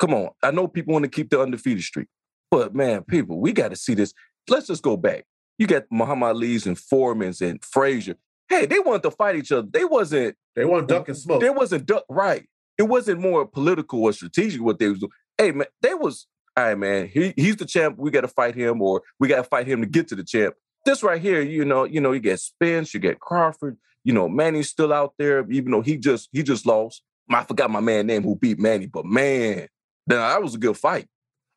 come 0.00 0.12
on, 0.12 0.30
I 0.42 0.50
know 0.50 0.66
people 0.68 0.92
want 0.92 1.04
to 1.04 1.08
keep 1.08 1.30
the 1.30 1.40
undefeated 1.40 1.84
streak, 1.84 2.08
but 2.50 2.74
man, 2.74 3.04
people, 3.04 3.40
we 3.40 3.52
got 3.52 3.68
to 3.68 3.76
see 3.76 3.94
this. 3.94 4.12
Let's 4.48 4.66
just 4.66 4.82
go 4.82 4.96
back. 4.96 5.24
You 5.56 5.66
got 5.68 5.84
Muhammad 5.90 6.30
Ali's 6.30 6.66
and 6.66 6.76
Foreman's 6.78 7.40
and 7.40 7.64
Frazier. 7.64 8.16
Hey, 8.48 8.66
they 8.66 8.80
wanted 8.80 9.04
to 9.04 9.12
fight 9.12 9.36
each 9.36 9.52
other. 9.52 9.68
They 9.72 9.84
wasn't. 9.84 10.34
They 10.56 10.64
weren't 10.64 10.88
ducking 10.88 11.14
smoke. 11.14 11.40
They 11.40 11.50
wasn't 11.50 11.86
duck 11.86 12.04
right. 12.08 12.46
It 12.76 12.82
wasn't 12.84 13.20
more 13.20 13.46
political 13.46 14.02
or 14.02 14.12
strategic 14.12 14.60
what 14.60 14.78
they 14.80 14.88
was 14.88 14.98
doing. 14.98 15.12
Hey 15.38 15.52
man, 15.52 15.68
they 15.80 15.94
was 15.94 16.26
all 16.56 16.64
right, 16.64 16.76
man. 16.78 17.06
He, 17.08 17.32
he's 17.36 17.56
the 17.56 17.64
champ. 17.66 17.96
We 17.98 18.10
got 18.10 18.22
to 18.22 18.28
fight 18.28 18.56
him, 18.56 18.82
or 18.82 19.02
we 19.20 19.28
got 19.28 19.36
to 19.36 19.44
fight 19.44 19.68
him 19.68 19.80
to 19.82 19.86
get 19.86 20.08
to 20.08 20.16
the 20.16 20.24
champ. 20.24 20.54
This 20.84 21.02
right 21.02 21.20
here, 21.20 21.42
you 21.42 21.64
know, 21.64 21.84
you 21.84 22.00
know, 22.00 22.12
you 22.12 22.20
get 22.20 22.40
Spence, 22.40 22.94
you 22.94 23.00
get 23.00 23.20
Crawford. 23.20 23.76
You 24.02 24.14
know, 24.14 24.28
Manny's 24.28 24.70
still 24.70 24.92
out 24.92 25.14
there, 25.18 25.48
even 25.50 25.72
though 25.72 25.82
he 25.82 25.96
just 25.98 26.28
he 26.32 26.42
just 26.42 26.64
lost. 26.64 27.02
I 27.28 27.44
forgot 27.44 27.70
my 27.70 27.80
man 27.80 28.06
name 28.06 28.22
who 28.22 28.34
beat 28.34 28.58
Manny, 28.58 28.86
but 28.86 29.04
man, 29.04 29.68
that 30.06 30.42
was 30.42 30.54
a 30.54 30.58
good 30.58 30.76
fight. 30.76 31.06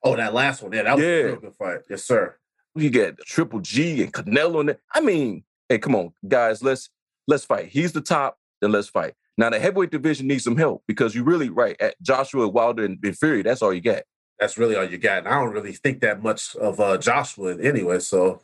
Oh, 0.03 0.15
that 0.15 0.33
last 0.33 0.61
one, 0.61 0.73
yeah, 0.73 0.83
that 0.83 0.95
was 0.95 1.03
yeah. 1.03 1.09
a 1.09 1.25
real 1.25 1.35
good 1.37 1.55
fight. 1.55 1.79
Yes, 1.89 2.03
sir. 2.03 2.35
You 2.75 2.89
get 2.89 3.17
Triple 3.19 3.61
G 3.61 4.03
and 4.03 4.13
Canelo 4.13 4.59
in 4.59 4.65
there. 4.67 4.79
I 4.93 4.99
mean, 4.99 5.43
hey, 5.69 5.79
come 5.79 5.95
on, 5.95 6.11
guys, 6.27 6.61
let's 6.61 6.89
let's 7.27 7.45
fight. 7.45 7.69
He's 7.69 7.93
the 7.93 8.01
top, 8.01 8.37
then 8.61 8.71
let's 8.71 8.89
fight. 8.89 9.13
Now 9.37 9.49
the 9.49 9.59
heavyweight 9.59 9.91
division 9.91 10.27
needs 10.27 10.43
some 10.43 10.57
help 10.57 10.83
because 10.87 11.15
you 11.15 11.23
really 11.23 11.49
right 11.49 11.75
at 11.79 11.99
Joshua 12.01 12.47
Wilder 12.47 12.85
and, 12.85 12.99
and 13.03 13.17
Fury. 13.17 13.41
That's 13.41 13.61
all 13.61 13.73
you 13.73 13.81
got. 13.81 14.03
That's 14.39 14.57
really 14.57 14.75
all 14.75 14.83
you 14.83 14.97
got. 14.97 15.19
And 15.19 15.27
I 15.27 15.39
don't 15.39 15.53
really 15.53 15.73
think 15.73 16.01
that 16.01 16.21
much 16.21 16.55
of 16.55 16.79
uh, 16.79 16.97
Joshua 16.97 17.57
anyway, 17.61 17.99
so 17.99 18.41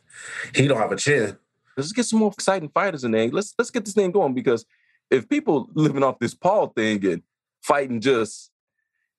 he 0.54 0.66
don't 0.66 0.78
have 0.78 0.92
a 0.92 0.96
chin. 0.96 1.36
Let's 1.76 1.92
get 1.92 2.06
some 2.06 2.20
more 2.20 2.32
exciting 2.32 2.68
fighters 2.68 3.04
in 3.04 3.12
there. 3.12 3.28
Let's 3.28 3.54
let's 3.58 3.70
get 3.70 3.84
this 3.84 3.94
thing 3.94 4.10
going 4.10 4.34
because 4.34 4.64
if 5.10 5.28
people 5.28 5.68
living 5.74 6.02
off 6.02 6.18
this 6.18 6.34
Paul 6.34 6.68
thing 6.68 7.04
and 7.06 7.22
fighting 7.62 8.00
just 8.00 8.50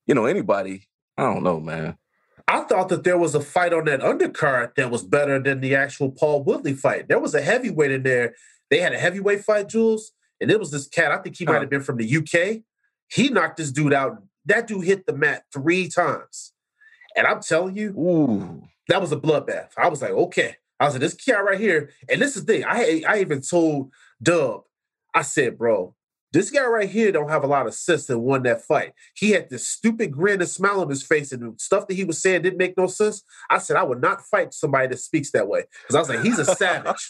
you 0.06 0.16
know 0.16 0.26
anybody, 0.26 0.88
I 1.18 1.24
don't 1.24 1.44
know, 1.44 1.60
man. 1.60 1.98
I 2.48 2.62
thought 2.62 2.90
that 2.90 3.04
there 3.04 3.18
was 3.18 3.36
a 3.36 3.40
fight 3.40 3.74
on 3.74 3.86
that 3.86 4.02
undercard 4.02 4.76
that 4.76 4.92
was 4.92 5.04
better 5.04 5.40
than 5.40 5.62
the 5.62 5.76
actual 5.76 6.12
Paul 6.12 6.44
Woodley 6.44 6.74
fight. 6.74 7.08
There 7.08 7.20
was 7.20 7.34
a 7.34 7.42
heavyweight 7.42 7.92
in 7.92 8.04
there. 8.04 8.36
They 8.70 8.80
had 8.80 8.94
a 8.94 9.00
heavyweight 9.00 9.44
fight, 9.46 9.70
Jules, 9.70 10.12
and 10.40 10.52
it 10.52 10.60
was 10.60 10.72
this 10.72 10.88
cat. 10.88 11.12
I 11.12 11.18
think 11.18 11.38
he 11.38 11.46
might 11.46 11.62
have 11.62 11.70
been 11.70 11.84
from 11.84 11.98
the 11.98 12.18
UK. 12.18 12.64
He 13.08 13.30
knocked 13.30 13.58
this 13.58 13.72
dude 13.72 13.94
out. 13.94 14.24
That 14.46 14.68
dude 14.68 14.86
hit 14.86 15.06
the 15.06 15.14
mat 15.14 15.44
three 15.54 15.88
times. 15.88 16.54
And 17.16 17.28
I'm 17.28 17.42
telling 17.42 17.76
you, 17.76 17.90
Ooh. 17.92 18.64
that 18.88 19.02
was 19.02 19.12
a 19.12 19.18
bloodbath. 19.18 19.70
I 19.78 19.90
was 19.90 20.02
like, 20.02 20.12
okay. 20.12 20.56
I 20.80 20.86
was 20.86 20.96
like, 20.96 21.02
this 21.02 21.14
guy 21.14 21.40
right 21.40 21.60
here. 21.60 21.92
And 22.10 22.22
this 22.22 22.36
is 22.36 22.46
the 22.46 22.54
thing. 22.54 22.66
I 22.68 23.04
I 23.08 23.20
even 23.20 23.42
told 23.42 23.92
Dub, 24.22 24.62
I 25.14 25.22
said, 25.22 25.58
bro, 25.58 25.96
this 26.34 26.50
guy 26.50 26.66
right 26.66 26.90
here 26.90 27.12
don't 27.12 27.30
have 27.30 27.44
a 27.44 27.48
lot 27.48 27.68
of 27.68 27.74
sense 27.74 28.10
and 28.10 28.24
won 28.24 28.44
that 28.44 28.62
fight. 28.64 28.94
He 29.16 29.32
had 29.32 29.50
this 29.50 29.68
stupid 29.68 30.12
grin 30.12 30.40
and 30.40 30.50
smile 30.50 30.82
on 30.82 30.90
his 30.90 31.04
face, 31.04 31.32
and 31.32 31.60
stuff 31.60 31.88
that 31.88 31.94
he 31.94 32.04
was 32.04 32.22
saying 32.22 32.44
didn't 32.44 32.58
make 32.58 32.78
no 32.78 32.88
sense. 32.88 33.24
I 33.50 33.58
said, 33.58 33.76
I 33.76 33.84
would 33.84 34.02
not 34.02 34.22
fight 34.22 34.54
somebody 34.54 34.88
that 34.88 35.00
speaks 35.00 35.32
that 35.32 35.48
way. 35.48 35.66
Because 35.84 35.96
I 35.96 36.00
was 36.00 36.10
like, 36.10 36.22
he's 36.22 36.40
a 36.40 36.46
savage. 36.46 37.10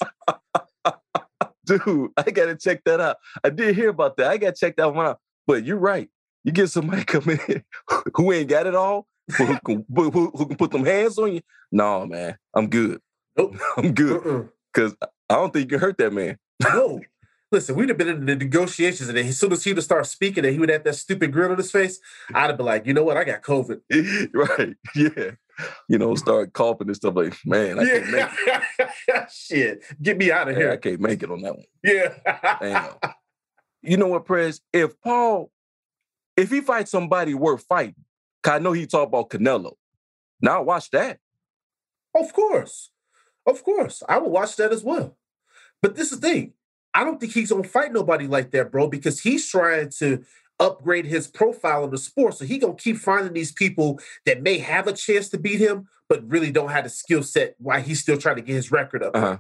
dude, 1.65 2.12
I 2.17 2.31
gotta 2.31 2.55
check 2.55 2.84
that 2.86 3.00
out. 3.00 3.17
I 3.43 3.50
did 3.50 3.75
hear 3.75 3.89
about 3.89 4.17
that. 4.17 4.31
I 4.31 4.38
gotta 4.38 4.55
check 4.55 4.75
that 4.77 4.93
one 4.93 5.05
out. 5.05 5.20
But 5.46 5.65
you're 5.65 5.77
right. 5.77 6.10
You 6.43 6.51
get 6.51 6.70
somebody 6.70 7.03
come 7.05 7.29
in 7.29 7.63
who 8.15 8.31
ain't 8.31 8.50
got 8.50 8.67
it 8.67 8.75
all, 8.75 9.08
who, 9.38 9.59
can, 9.59 9.85
who, 9.93 10.31
who 10.33 10.45
can 10.45 10.57
put 10.57 10.71
them 10.71 10.85
hands 10.85 11.17
on 11.17 11.33
you. 11.33 11.41
No, 11.71 12.05
man, 12.05 12.38
I'm 12.53 12.67
good. 12.67 13.00
Nope. 13.38 13.55
I'm 13.77 13.93
good. 13.93 14.50
Because 14.73 14.93
uh-uh. 15.01 15.07
I 15.29 15.35
don't 15.35 15.53
think 15.53 15.71
you 15.71 15.77
can 15.77 15.79
hurt 15.79 15.97
that 15.97 16.13
man. 16.13 16.38
no. 16.61 17.01
Listen, 17.53 17.75
we'd 17.75 17.89
have 17.89 17.97
been 17.97 18.07
in 18.07 18.25
the 18.25 18.35
negotiations, 18.38 19.09
and 19.09 19.17
as 19.17 19.38
soon 19.38 19.51
as 19.51 19.61
he 19.61 19.73
would 19.73 19.83
start 19.83 20.05
speaking, 20.05 20.45
and 20.45 20.53
he 20.53 20.57
would 20.57 20.69
have 20.69 20.85
that 20.85 20.95
stupid 20.95 21.33
grin 21.33 21.51
on 21.51 21.57
his 21.57 21.69
face, 21.69 22.00
I'd 22.33 22.47
have 22.47 22.55
been 22.55 22.65
like, 22.65 22.85
you 22.85 22.93
know 22.93 23.03
what, 23.03 23.17
I 23.17 23.25
got 23.25 23.41
COVID. 23.41 23.81
right? 24.33 24.75
Yeah 24.95 25.31
you 25.88 25.97
know, 25.97 26.15
start 26.15 26.53
coughing 26.53 26.87
and 26.87 26.96
stuff 26.96 27.15
like, 27.15 27.35
man, 27.46 27.79
I 27.79 27.85
can't 27.85 28.11
make 28.11 28.29
it. 28.77 29.31
Shit, 29.31 29.83
get 30.01 30.17
me 30.17 30.31
out 30.31 30.50
of 30.50 30.55
here. 30.55 30.72
I 30.72 30.77
can't 30.77 31.00
make 31.00 31.24
it 31.24 31.31
on 31.31 31.41
that 31.41 31.55
one. 31.55 31.65
Yeah. 31.83 32.13
Damn. 32.59 32.94
You 33.81 33.98
know 33.98 34.07
what, 34.07 34.25
Prez? 34.25 34.61
If 34.72 35.00
Paul, 35.01 35.51
if 36.37 36.50
he 36.50 36.61
fights 36.61 36.91
somebody 36.91 37.33
worth 37.33 37.63
fighting, 37.63 37.96
I 38.46 38.60
know 38.60 38.72
he 38.72 38.88
talked 38.88 39.10
about 39.10 39.30
Canelo. 39.30 39.74
Now 40.42 40.64
watch 40.64 40.90
that. 40.92 41.20
Of 42.16 42.34
course. 42.34 42.92
Of 43.46 43.64
course. 43.64 44.04
I 44.08 44.18
will 44.18 44.32
watch 44.32 44.56
that 44.58 44.72
as 44.72 44.84
well. 44.84 45.18
But 45.82 45.96
this 45.96 46.12
is 46.12 46.20
the 46.20 46.27
thing. 46.27 46.54
I 46.94 47.04
don't 47.04 47.20
think 47.20 47.34
he's 47.34 47.51
gonna 47.51 47.64
fight 47.64 47.94
nobody 47.94 48.27
like 48.27 48.51
that, 48.51 48.72
bro, 48.72 48.88
because 48.88 49.22
he's 49.22 49.48
trying 49.50 49.90
to 50.00 50.24
upgrade 50.60 51.06
his 51.06 51.27
profile 51.27 51.86
in 51.86 51.92
the 51.92 51.98
sport. 51.98 52.36
So 52.36 52.46
he 52.46 52.58
gonna 52.58 52.75
keep 52.75 52.98
finding 52.98 53.34
these 53.34 53.51
people 53.51 54.00
that 54.25 54.44
may 54.44 54.58
have 54.60 54.88
a 54.88 54.94
chance 54.94 55.30
to 55.30 55.40
beat 55.40 55.60
him, 55.60 55.88
but 56.10 56.27
really 56.30 56.51
don't 56.51 56.70
have 56.70 56.84
the 56.84 56.90
skill 56.90 57.24
set 57.24 57.56
while 57.58 57.82
he's 57.82 58.01
still 58.01 58.18
trying 58.18 58.36
to 58.36 58.42
get 58.42 58.56
his 58.56 58.72
record 58.72 59.04
up. 59.04 59.16
Uh-huh. 59.16 59.38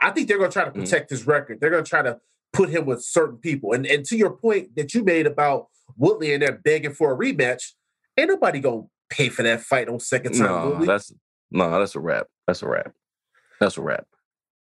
I 0.00 0.10
think 0.10 0.28
they're 0.28 0.38
gonna 0.38 0.50
try 0.50 0.64
to 0.64 0.70
mm. 0.70 0.80
protect 0.80 1.08
mm. 1.08 1.10
his 1.10 1.26
record. 1.26 1.60
They're 1.60 1.70
gonna 1.70 1.82
try 1.82 2.02
to 2.02 2.20
put 2.52 2.68
him 2.68 2.86
with 2.86 3.02
certain 3.02 3.38
people. 3.38 3.72
And 3.72 3.86
and 3.86 4.04
to 4.06 4.16
your 4.16 4.30
point 4.30 4.76
that 4.76 4.94
you 4.94 5.02
made 5.02 5.26
about 5.26 5.68
Woodley 5.96 6.32
and 6.34 6.42
they're 6.42 6.52
begging 6.52 6.92
for 6.92 7.12
a 7.12 7.16
rematch, 7.16 7.72
ain't 8.20 8.30
nobody 8.30 8.60
gonna 8.60 8.82
pay 9.08 9.28
for 9.28 9.42
that 9.42 9.60
fight 9.60 9.88
on 9.88 10.00
second 10.00 10.32
time. 10.32 10.46
No, 10.46 10.68
Woodley. 10.70 10.86
that's 10.86 11.12
no, 11.50 11.70
that's 11.78 11.94
a 11.94 12.00
wrap. 12.00 12.26
That's 12.46 12.62
a 12.62 12.68
wrap. 12.68 12.92
That's 13.60 13.76
a 13.76 13.82
wrap. 13.82 14.06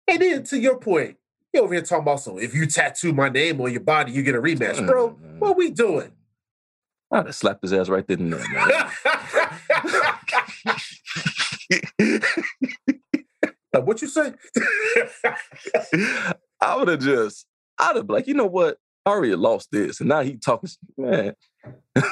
And 0.08 0.22
then 0.22 0.44
to 0.44 0.60
your 0.60 0.80
point, 0.80 1.18
you 1.54 1.62
over 1.62 1.74
here 1.74 1.84
talking 1.84 2.04
about 2.04 2.22
so 2.22 2.38
if 2.38 2.54
you 2.54 2.66
tattoo 2.68 3.14
my 3.14 3.30
name 3.30 3.60
on 3.62 3.72
your 3.72 3.82
body, 3.82 4.12
you 4.12 4.24
get 4.24 4.36
a 4.36 4.42
rematch, 4.42 4.86
bro. 4.86 5.10
Mm-hmm. 5.10 5.40
What 5.40 5.58
we 5.58 5.72
doing? 5.72 6.12
I'd 7.12 7.26
have 7.26 7.36
slapped 7.36 7.62
his 7.62 7.74
ass 7.74 7.90
right 7.90 8.06
there 8.06 8.18
and 8.18 8.34
there, 8.34 8.40
like, 13.74 13.86
what 13.86 14.02
you 14.02 14.08
say? 14.08 14.34
I 16.62 16.76
would 16.76 16.90
have 16.90 17.00
just, 17.00 17.46
I'd 17.80 17.96
have 17.96 18.10
like, 18.10 18.28
you 18.28 18.34
know 18.34 18.46
what? 18.46 18.78
I 19.06 19.12
already 19.12 19.36
lost 19.36 19.70
this, 19.72 20.02
and 20.02 20.10
now 20.10 20.22
he 20.22 20.36
talking, 20.36 20.70
man. 20.98 21.34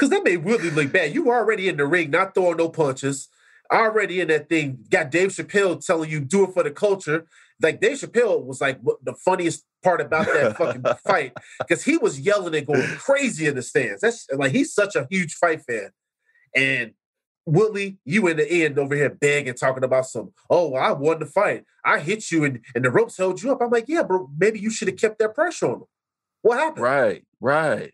Because 0.00 0.10
that 0.10 0.24
made 0.24 0.38
Woodley 0.38 0.70
look 0.70 0.92
bad. 0.92 1.14
You 1.14 1.24
were 1.24 1.36
already 1.36 1.68
in 1.68 1.76
the 1.76 1.86
ring, 1.86 2.10
not 2.10 2.34
throwing 2.34 2.56
no 2.56 2.70
punches. 2.70 3.28
Already 3.70 4.20
in 4.20 4.28
that 4.28 4.48
thing, 4.48 4.84
got 4.90 5.10
Dave 5.10 5.28
Chappelle 5.28 5.84
telling 5.84 6.10
you 6.10 6.20
do 6.20 6.44
it 6.44 6.54
for 6.54 6.62
the 6.62 6.70
culture 6.70 7.26
like 7.62 7.80
Dave 7.80 7.98
Chappelle 7.98 8.44
was 8.44 8.60
like 8.60 8.80
the 9.02 9.14
funniest 9.14 9.64
part 9.82 10.00
about 10.00 10.26
that 10.26 10.56
fucking 10.58 10.84
fight 11.04 11.32
because 11.58 11.84
he 11.84 11.96
was 11.96 12.20
yelling 12.20 12.54
and 12.54 12.66
going 12.66 12.86
crazy 12.96 13.46
in 13.46 13.54
the 13.54 13.62
stands. 13.62 14.00
That's 14.00 14.26
like 14.32 14.52
he's 14.52 14.72
such 14.72 14.96
a 14.96 15.06
huge 15.10 15.34
fight 15.34 15.62
fan, 15.62 15.90
and 16.54 16.92
Woodley, 17.46 17.98
you 18.04 18.26
in 18.28 18.36
the 18.36 18.50
end 18.50 18.78
over 18.78 18.94
here 18.94 19.10
begging, 19.10 19.54
talking 19.54 19.84
about 19.84 20.06
some. 20.06 20.32
Oh, 20.48 20.70
well, 20.70 20.82
I 20.82 20.92
won 20.92 21.18
the 21.18 21.26
fight. 21.26 21.64
I 21.84 21.98
hit 21.98 22.30
you, 22.30 22.44
and 22.44 22.64
and 22.74 22.84
the 22.84 22.90
ropes 22.90 23.16
held 23.16 23.42
you 23.42 23.52
up. 23.52 23.60
I'm 23.60 23.70
like, 23.70 23.86
yeah, 23.88 24.02
bro. 24.02 24.28
Maybe 24.36 24.58
you 24.58 24.70
should 24.70 24.88
have 24.88 24.98
kept 24.98 25.18
that 25.18 25.34
pressure 25.34 25.66
on 25.66 25.74
him. 25.74 25.84
What 26.42 26.58
happened? 26.58 26.82
Right, 26.82 27.24
right. 27.40 27.92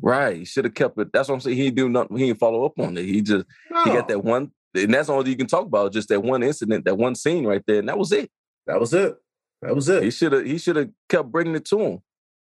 Right, 0.00 0.36
he 0.36 0.44
should 0.44 0.64
have 0.64 0.74
kept 0.74 0.98
it. 0.98 1.12
That's 1.12 1.28
what 1.28 1.36
I'm 1.36 1.40
saying. 1.40 1.56
He 1.56 1.64
didn't 1.64 1.76
do 1.76 1.88
nothing. 1.88 2.16
He 2.18 2.26
didn't 2.26 2.38
follow 2.38 2.64
up 2.64 2.78
on 2.78 2.96
it. 2.98 3.04
He 3.04 3.22
just 3.22 3.46
no. 3.70 3.84
he 3.84 3.90
got 3.90 4.08
that 4.08 4.22
one, 4.22 4.50
and 4.74 4.92
that's 4.92 5.08
all 5.08 5.26
you 5.26 5.36
can 5.36 5.46
talk 5.46 5.64
about. 5.66 5.92
Just 5.92 6.10
that 6.10 6.22
one 6.22 6.42
incident, 6.42 6.84
that 6.84 6.98
one 6.98 7.14
scene 7.14 7.46
right 7.46 7.62
there, 7.66 7.78
and 7.78 7.88
that 7.88 7.98
was 7.98 8.12
it. 8.12 8.30
That 8.66 8.78
was 8.78 8.92
it. 8.92 9.16
That 9.62 9.74
was 9.74 9.88
it. 9.88 10.02
He 10.02 10.10
should 10.10 10.32
have. 10.32 10.44
He 10.44 10.58
should 10.58 10.76
have 10.76 10.90
kept 11.08 11.32
bringing 11.32 11.54
it 11.54 11.64
to 11.66 11.80
him. 11.80 11.98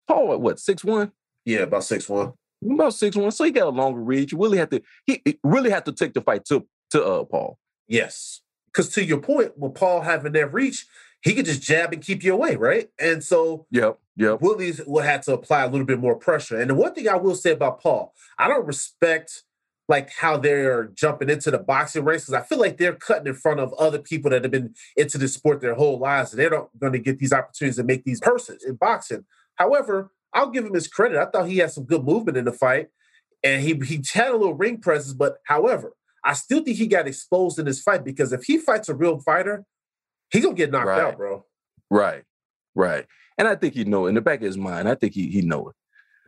Paul, 0.09 0.39
what 0.39 0.59
six 0.59 0.83
one? 0.83 1.13
Yeah, 1.45 1.61
about 1.61 1.85
six 1.85 2.09
one. 2.09 2.33
About 2.65 2.95
six 2.95 3.15
one. 3.15 3.31
So 3.31 3.45
he 3.45 3.51
got 3.51 3.67
a 3.67 3.71
longer 3.71 4.01
reach. 4.01 4.33
You 4.33 4.39
really 4.39 4.59
had 4.59 4.71
to. 4.71 4.83
He, 5.07 5.21
he 5.25 5.39
really 5.45 5.71
had 5.71 5.85
to 5.85 5.93
take 5.93 6.15
the 6.15 6.23
fight 6.23 6.47
to 6.47 6.67
to 6.91 7.05
uh, 7.05 7.25
Paul. 7.25 7.59
Yes, 7.89 8.41
because 8.67 8.89
to 8.95 9.05
your 9.05 9.21
point, 9.21 9.59
with 9.59 9.75
Paul 9.75 10.01
having 10.01 10.33
that 10.33 10.53
reach, 10.53 10.87
he 11.25 11.33
could 11.35 11.47
just 11.47 11.63
jab 11.63 11.93
and 11.93 12.03
keep 12.03 12.23
you 12.23 12.35
away, 12.35 12.55
right? 12.55 12.91
And 13.01 13.25
so, 13.25 13.67
yep, 13.71 13.99
yep. 14.15 14.43
Willie's 14.43 14.83
would 14.87 15.07
have 15.07 15.23
to 15.23 15.33
apply 15.33 15.63
a 15.63 15.69
little 15.69 15.87
bit 15.87 15.99
more 15.99 16.15
pressure. 16.15 16.61
And 16.61 16.69
the 16.69 16.75
one 16.75 16.95
thing 16.95 17.09
I 17.09 17.17
will 17.17 17.35
say 17.35 17.53
about 17.53 17.81
Paul, 17.81 18.13
I 18.39 18.47
don't 18.47 18.67
respect 18.67 19.43
like 19.89 20.11
how 20.11 20.37
they're 20.37 20.85
jumping 20.89 21.31
into 21.31 21.51
the 21.51 21.59
boxing 21.59 22.05
race 22.05 22.27
because 22.27 22.35
I 22.35 22.47
feel 22.47 22.59
like 22.59 22.77
they're 22.77 22.95
cutting 22.95 23.27
in 23.27 23.35
front 23.35 23.61
of 23.61 23.73
other 23.75 23.99
people 23.99 24.31
that 24.31 24.43
have 24.43 24.51
been 24.51 24.75
into 24.97 25.19
the 25.19 25.29
sport 25.29 25.61
their 25.61 25.75
whole 25.75 25.99
lives 25.99 26.33
and 26.33 26.41
they're 26.41 26.51
not 26.51 26.69
going 26.79 26.93
to 26.93 26.99
get 26.99 27.19
these 27.19 27.33
opportunities 27.33 27.77
to 27.77 27.85
make 27.85 28.05
these 28.05 28.21
purses 28.21 28.65
in 28.65 28.77
boxing. 28.77 29.25
However, 29.57 30.11
I'll 30.33 30.51
give 30.51 30.65
him 30.65 30.75
his 30.75 30.89
credit. 30.89 31.19
I 31.19 31.27
thought 31.27 31.49
he 31.49 31.59
had 31.59 31.71
some 31.71 31.85
good 31.85 32.05
movement 32.05 32.37
in 32.37 32.45
the 32.45 32.53
fight 32.53 32.89
and 33.43 33.63
he 33.63 33.75
he 33.87 34.03
had 34.13 34.31
a 34.31 34.37
little 34.37 34.55
ring 34.55 34.79
presence. 34.79 35.15
But 35.15 35.39
however, 35.45 35.95
I 36.23 36.35
still 36.35 36.63
think 36.63 36.77
he 36.77 36.87
got 36.87 37.07
exposed 37.07 37.59
in 37.59 37.67
this 37.67 37.83
fight 37.83 38.05
because 38.05 38.33
if 38.33 38.45
he 38.45 38.59
fights 38.59 38.89
a 38.89 38.95
real 38.95 39.19
fighter, 39.21 39.65
he's 40.31 40.45
gonna 40.45 40.57
get 40.57 40.71
knocked 40.71 40.87
right. 40.87 41.01
out, 41.01 41.17
bro. 41.17 41.45
Right, 41.91 42.25
right. 42.75 43.07
And 43.39 43.49
I 43.49 43.57
think 43.57 43.75
he 43.75 43.85
know 43.85 44.07
in 44.07 44.15
the 44.15 44.21
back 44.21 44.41
of 44.41 44.47
his 44.47 44.59
mind. 44.59 44.89
I 44.89 44.95
think 44.95 45.15
he 45.15 45.29
he 45.29 45.43
know 45.43 45.69
it. 45.69 45.77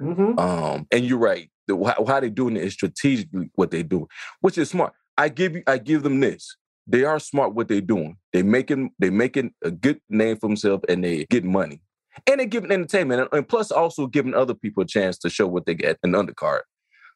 Mm-hmm. 0.03 0.39
Um, 0.39 0.87
and 0.91 1.05
you're 1.05 1.19
right 1.19 1.51
the, 1.67 1.77
how, 1.77 2.05
how 2.05 2.21
they're 2.21 2.31
doing 2.31 2.57
it 2.57 2.65
is 2.65 2.73
strategically 2.73 3.51
what 3.55 3.71
they 3.71 3.83
do, 3.83 4.09
which 4.41 4.59
is 4.59 4.71
smart. 4.71 4.93
I 5.17 5.29
give 5.29 5.57
you, 5.57 5.63
I 5.67 5.79
give 5.79 6.03
them 6.03 6.21
this. 6.21 6.57
They 6.87 7.05
are 7.05 7.19
smart 7.19 7.55
what 7.55 7.69
they're 7.69 7.81
doing. 7.81 8.17
They 8.33 8.43
making 8.43 8.91
they 8.99 9.11
making 9.11 9.53
a 9.65 9.71
good 9.71 10.01
name 10.09 10.37
for 10.37 10.49
themselves 10.49 10.85
and 10.89 11.03
they 11.03 11.27
get 11.31 11.45
money. 11.45 11.81
and 12.27 12.41
they're 12.41 12.47
giving 12.47 12.71
entertainment, 12.71 13.23
and, 13.23 13.29
and 13.33 13.49
plus 13.49 13.71
also 13.71 14.07
giving 14.07 14.35
other 14.35 14.55
people 14.55 14.83
a 14.83 14.87
chance 14.87 15.19
to 15.19 15.31
show 15.31 15.47
what 15.47 15.67
they 15.67 15.75
get 15.75 15.99
in 16.03 16.13
the 16.13 16.23
undercard. 16.23 16.61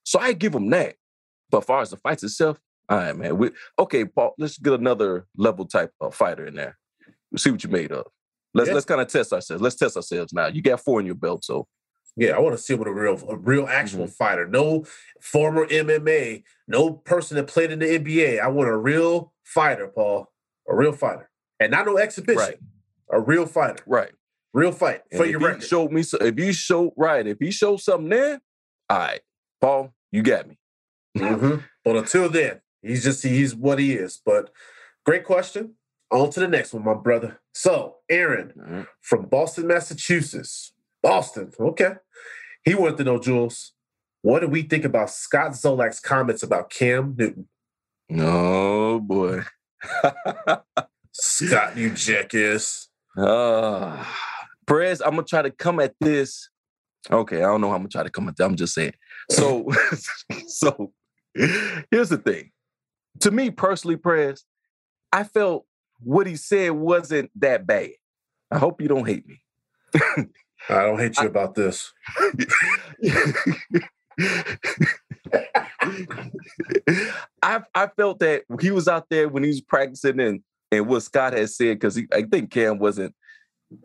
So 0.05 0.19
I 0.19 0.33
give 0.33 0.53
them 0.53 0.71
that. 0.71 0.97
But 1.51 1.59
as 1.59 1.65
far 1.65 1.81
as 1.83 1.91
the 1.91 1.97
fights 1.97 2.23
itself, 2.23 2.59
all 2.91 2.99
right, 2.99 3.17
man. 3.17 3.39
We, 3.39 3.51
okay, 3.79 4.05
Paul, 4.05 4.35
let's 4.39 4.59
get 4.59 4.73
another 4.75 5.27
level 5.37 5.65
type 5.65 5.93
of 6.01 6.15
fighter 6.15 6.47
in 6.47 6.55
there. 6.57 6.77
We'll 7.31 7.39
see 7.39 7.51
what 7.51 7.63
you 7.65 7.71
made 7.71 7.93
of. 7.93 8.07
Let's 8.53 8.69
Yeah. 8.69 8.75
let's 8.75 8.87
kind 8.87 9.01
of 9.01 9.07
test 9.09 9.33
ourselves. 9.33 9.63
Let's 9.63 9.77
test 9.77 9.97
ourselves 9.97 10.33
now. 10.33 10.49
You 10.49 10.61
got 10.61 10.81
four 10.81 10.99
in 11.01 11.07
your 11.07 11.15
belt, 11.15 11.45
so 11.45 11.67
Yeah, 12.17 12.33
I 12.33 12.41
want 12.41 12.57
to 12.57 12.63
see 12.63 12.75
what 12.75 12.89
a 12.89 12.93
real, 12.93 13.17
a 13.29 13.37
real 13.37 13.67
actual 13.69 14.05
Mm-hmm. 14.07 14.13
fighter. 14.13 14.47
No 14.49 14.85
former 15.21 15.67
MMA, 15.67 16.43
no 16.67 16.91
person 16.93 17.37
that 17.37 17.47
played 17.47 17.71
in 17.71 17.79
the 17.79 17.87
NBA. 17.87 18.41
I 18.41 18.49
want 18.49 18.69
a 18.69 18.77
real 18.77 19.33
fighter, 19.45 19.87
Paul. 19.87 20.27
A 20.69 20.75
real 20.75 20.93
fighter, 20.93 21.31
and 21.61 21.71
not 21.71 21.87
no 21.87 21.97
exhibition. 21.99 22.39
right, 22.41 22.59
A 23.11 23.21
real 23.21 23.47
fighter, 23.47 23.83
right. 23.87 24.11
real 24.53 24.73
fight 24.73 25.03
And 25.13 25.19
for 25.19 25.25
your 25.25 25.41
you 25.41 25.47
record. 25.47 25.63
showed 25.65 25.91
me, 25.93 26.03
so, 26.03 26.17
if 26.19 26.39
you 26.39 26.53
show 26.53 26.93
right, 26.97 27.27
if 27.27 27.39
you 27.41 27.51
show 27.53 27.77
something 27.77 28.09
there, 28.11 28.41
all 28.89 28.99
right, 28.99 29.21
Paul, 29.61 29.95
you 30.13 30.23
got 30.23 30.49
me. 30.49 30.59
Mhm. 31.17 31.63
But 31.85 31.97
until 31.97 32.29
then, 32.29 32.61
he's 32.83 33.05
just 33.05 33.23
he's 33.23 33.55
what 33.55 33.79
he 33.79 33.95
is. 33.95 34.21
But 34.25 34.51
great 35.05 35.25
question. 35.25 35.75
On 36.11 36.29
to 36.31 36.41
the 36.41 36.49
next 36.49 36.75
one, 36.75 36.85
my 36.85 36.95
brother. 36.95 37.41
So, 37.55 37.97
Aaron 38.09 38.53
right. 38.57 38.87
from 39.01 39.27
Boston, 39.27 39.69
Massachusetts. 39.69 40.73
Boston, 41.03 41.53
okay. 41.59 41.95
He 42.65 42.75
wanted 42.75 42.99
to 42.99 43.05
know, 43.05 43.19
Jules, 43.19 43.73
what 44.23 44.41
do 44.41 44.49
we 44.49 44.63
think 44.63 44.85
about 44.85 45.11
Scott 45.11 45.53
Zolak's 45.53 46.01
comments 46.01 46.43
about 46.43 46.71
Cam 46.71 47.15
Newton? 47.17 47.49
Oh 48.19 48.99
boy. 49.01 49.43
Scott, 51.13 51.77
you 51.77 51.91
jackass. 51.91 52.89
Uh, 53.17 54.05
Perez, 54.67 55.01
I'm 55.01 55.11
gonna 55.11 55.23
try 55.23 55.43
to 55.43 55.51
come 55.51 55.81
at 55.81 55.95
this. 56.01 56.51
Okay, 57.11 57.39
I 57.39 57.47
don't 57.47 57.61
know 57.61 57.69
how 57.69 57.77
I'm 57.77 57.81
gonna 57.81 57.89
try 57.89 58.03
to 58.03 58.11
come 58.11 58.29
at 58.29 58.37
that. 58.37 58.45
I'm 58.45 58.57
just 58.57 58.75
saying. 58.75 58.95
So, 59.31 59.69
so 60.47 60.93
here's 61.35 62.11
the 62.11 62.19
thing. 62.19 62.51
To 63.21 63.31
me 63.31 63.51
personally, 63.51 63.97
Perez, 63.97 64.45
I 65.13 65.25
felt 65.25 65.67
what 66.01 66.27
he 66.27 66.37
said 66.37 66.71
wasn't 66.73 67.31
that 67.37 67.67
bad. 67.67 67.91
I 68.51 68.59
hope 68.59 68.81
you 68.81 68.89
don't 68.89 69.07
hate 69.07 69.27
me. 69.27 69.43
I 70.69 70.83
don't 70.83 70.99
hate 70.99 71.17
you 71.21 71.27
about 71.27 71.55
this. 71.55 71.93
I 77.43 77.63
I 77.75 77.87
felt 77.97 78.21
that 78.21 78.43
he 78.61 78.71
was 78.71 78.89
out 78.89 79.09
there 79.11 79.29
when 79.29 79.43
he 79.43 79.49
was 79.49 79.61
practicing 79.61 80.21
and 80.21 80.43
and 80.73 80.87
what 80.87 81.03
Scott 81.03 81.33
had 81.33 81.51
said 81.51 81.79
because 81.79 82.01
I 82.13 82.23
think 82.23 82.51
Cam 82.51 82.79
wasn't 82.79 83.15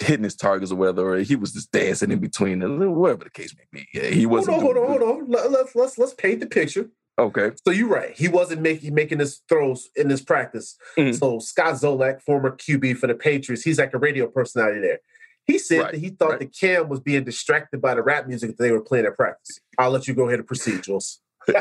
hitting 0.02 0.24
his 0.24 0.36
targets 0.36 0.72
or 0.72 0.76
whether 0.76 1.08
or 1.08 1.18
he 1.20 1.36
was 1.36 1.54
just 1.54 1.72
dancing 1.72 2.12
in 2.12 2.20
between 2.20 2.62
and 2.62 2.96
whatever 2.96 3.24
the 3.24 3.30
case 3.30 3.56
may 3.56 3.66
be. 3.72 3.88
Yeah, 3.94 4.10
he 4.10 4.26
wasn't. 4.26 4.58
on, 4.58 4.64
hold 4.64 4.78
on, 4.78 4.88
doing 4.88 5.00
hold 5.00 5.22
on. 5.22 5.30
Let, 5.30 5.52
let's 5.52 5.76
let's 5.76 5.98
let's 5.98 6.14
paint 6.14 6.40
the 6.40 6.48
picture. 6.48 6.90
Okay. 7.18 7.52
So 7.66 7.72
you're 7.72 7.88
right. 7.88 8.12
He 8.12 8.28
wasn't 8.28 8.62
making 8.62 8.94
making 8.94 9.20
his 9.20 9.42
throws 9.48 9.90
in 9.96 10.10
this 10.10 10.22
practice. 10.22 10.78
Mhm. 10.98 11.18
So 11.18 11.40
Scott 11.40 11.76
Zolak, 11.76 12.22
former 12.22 12.52
QB 12.52 12.98
for 12.98 13.08
the 13.08 13.16
Patriots, 13.16 13.64
he's 13.64 13.80
like 13.80 13.94
a 13.94 13.98
radio 13.98 14.28
personality 14.28 14.82
there. 14.82 15.00
He 15.46 15.58
said 15.60 15.80
Right, 15.80 15.92
that 15.94 16.00
he 16.00 16.10
thought 16.10 16.32
right. 16.32 16.40
that 16.40 16.54
Cam 16.54 16.90
was 16.90 17.00
being 17.00 17.24
distracted 17.24 17.80
by 17.82 17.94
the 17.96 18.02
rap 18.04 18.28
music 18.28 18.58
that 18.58 18.64
they 18.64 18.72
were 18.72 18.82
playing 18.82 19.06
at 19.06 19.16
practice. 19.16 19.60
I'll 19.78 19.92
let 19.92 20.08
you 20.08 20.14
go 20.14 20.28
ahead 20.28 20.40
and 20.40 20.48
proceed, 20.48 20.84
Jules. 20.84 21.22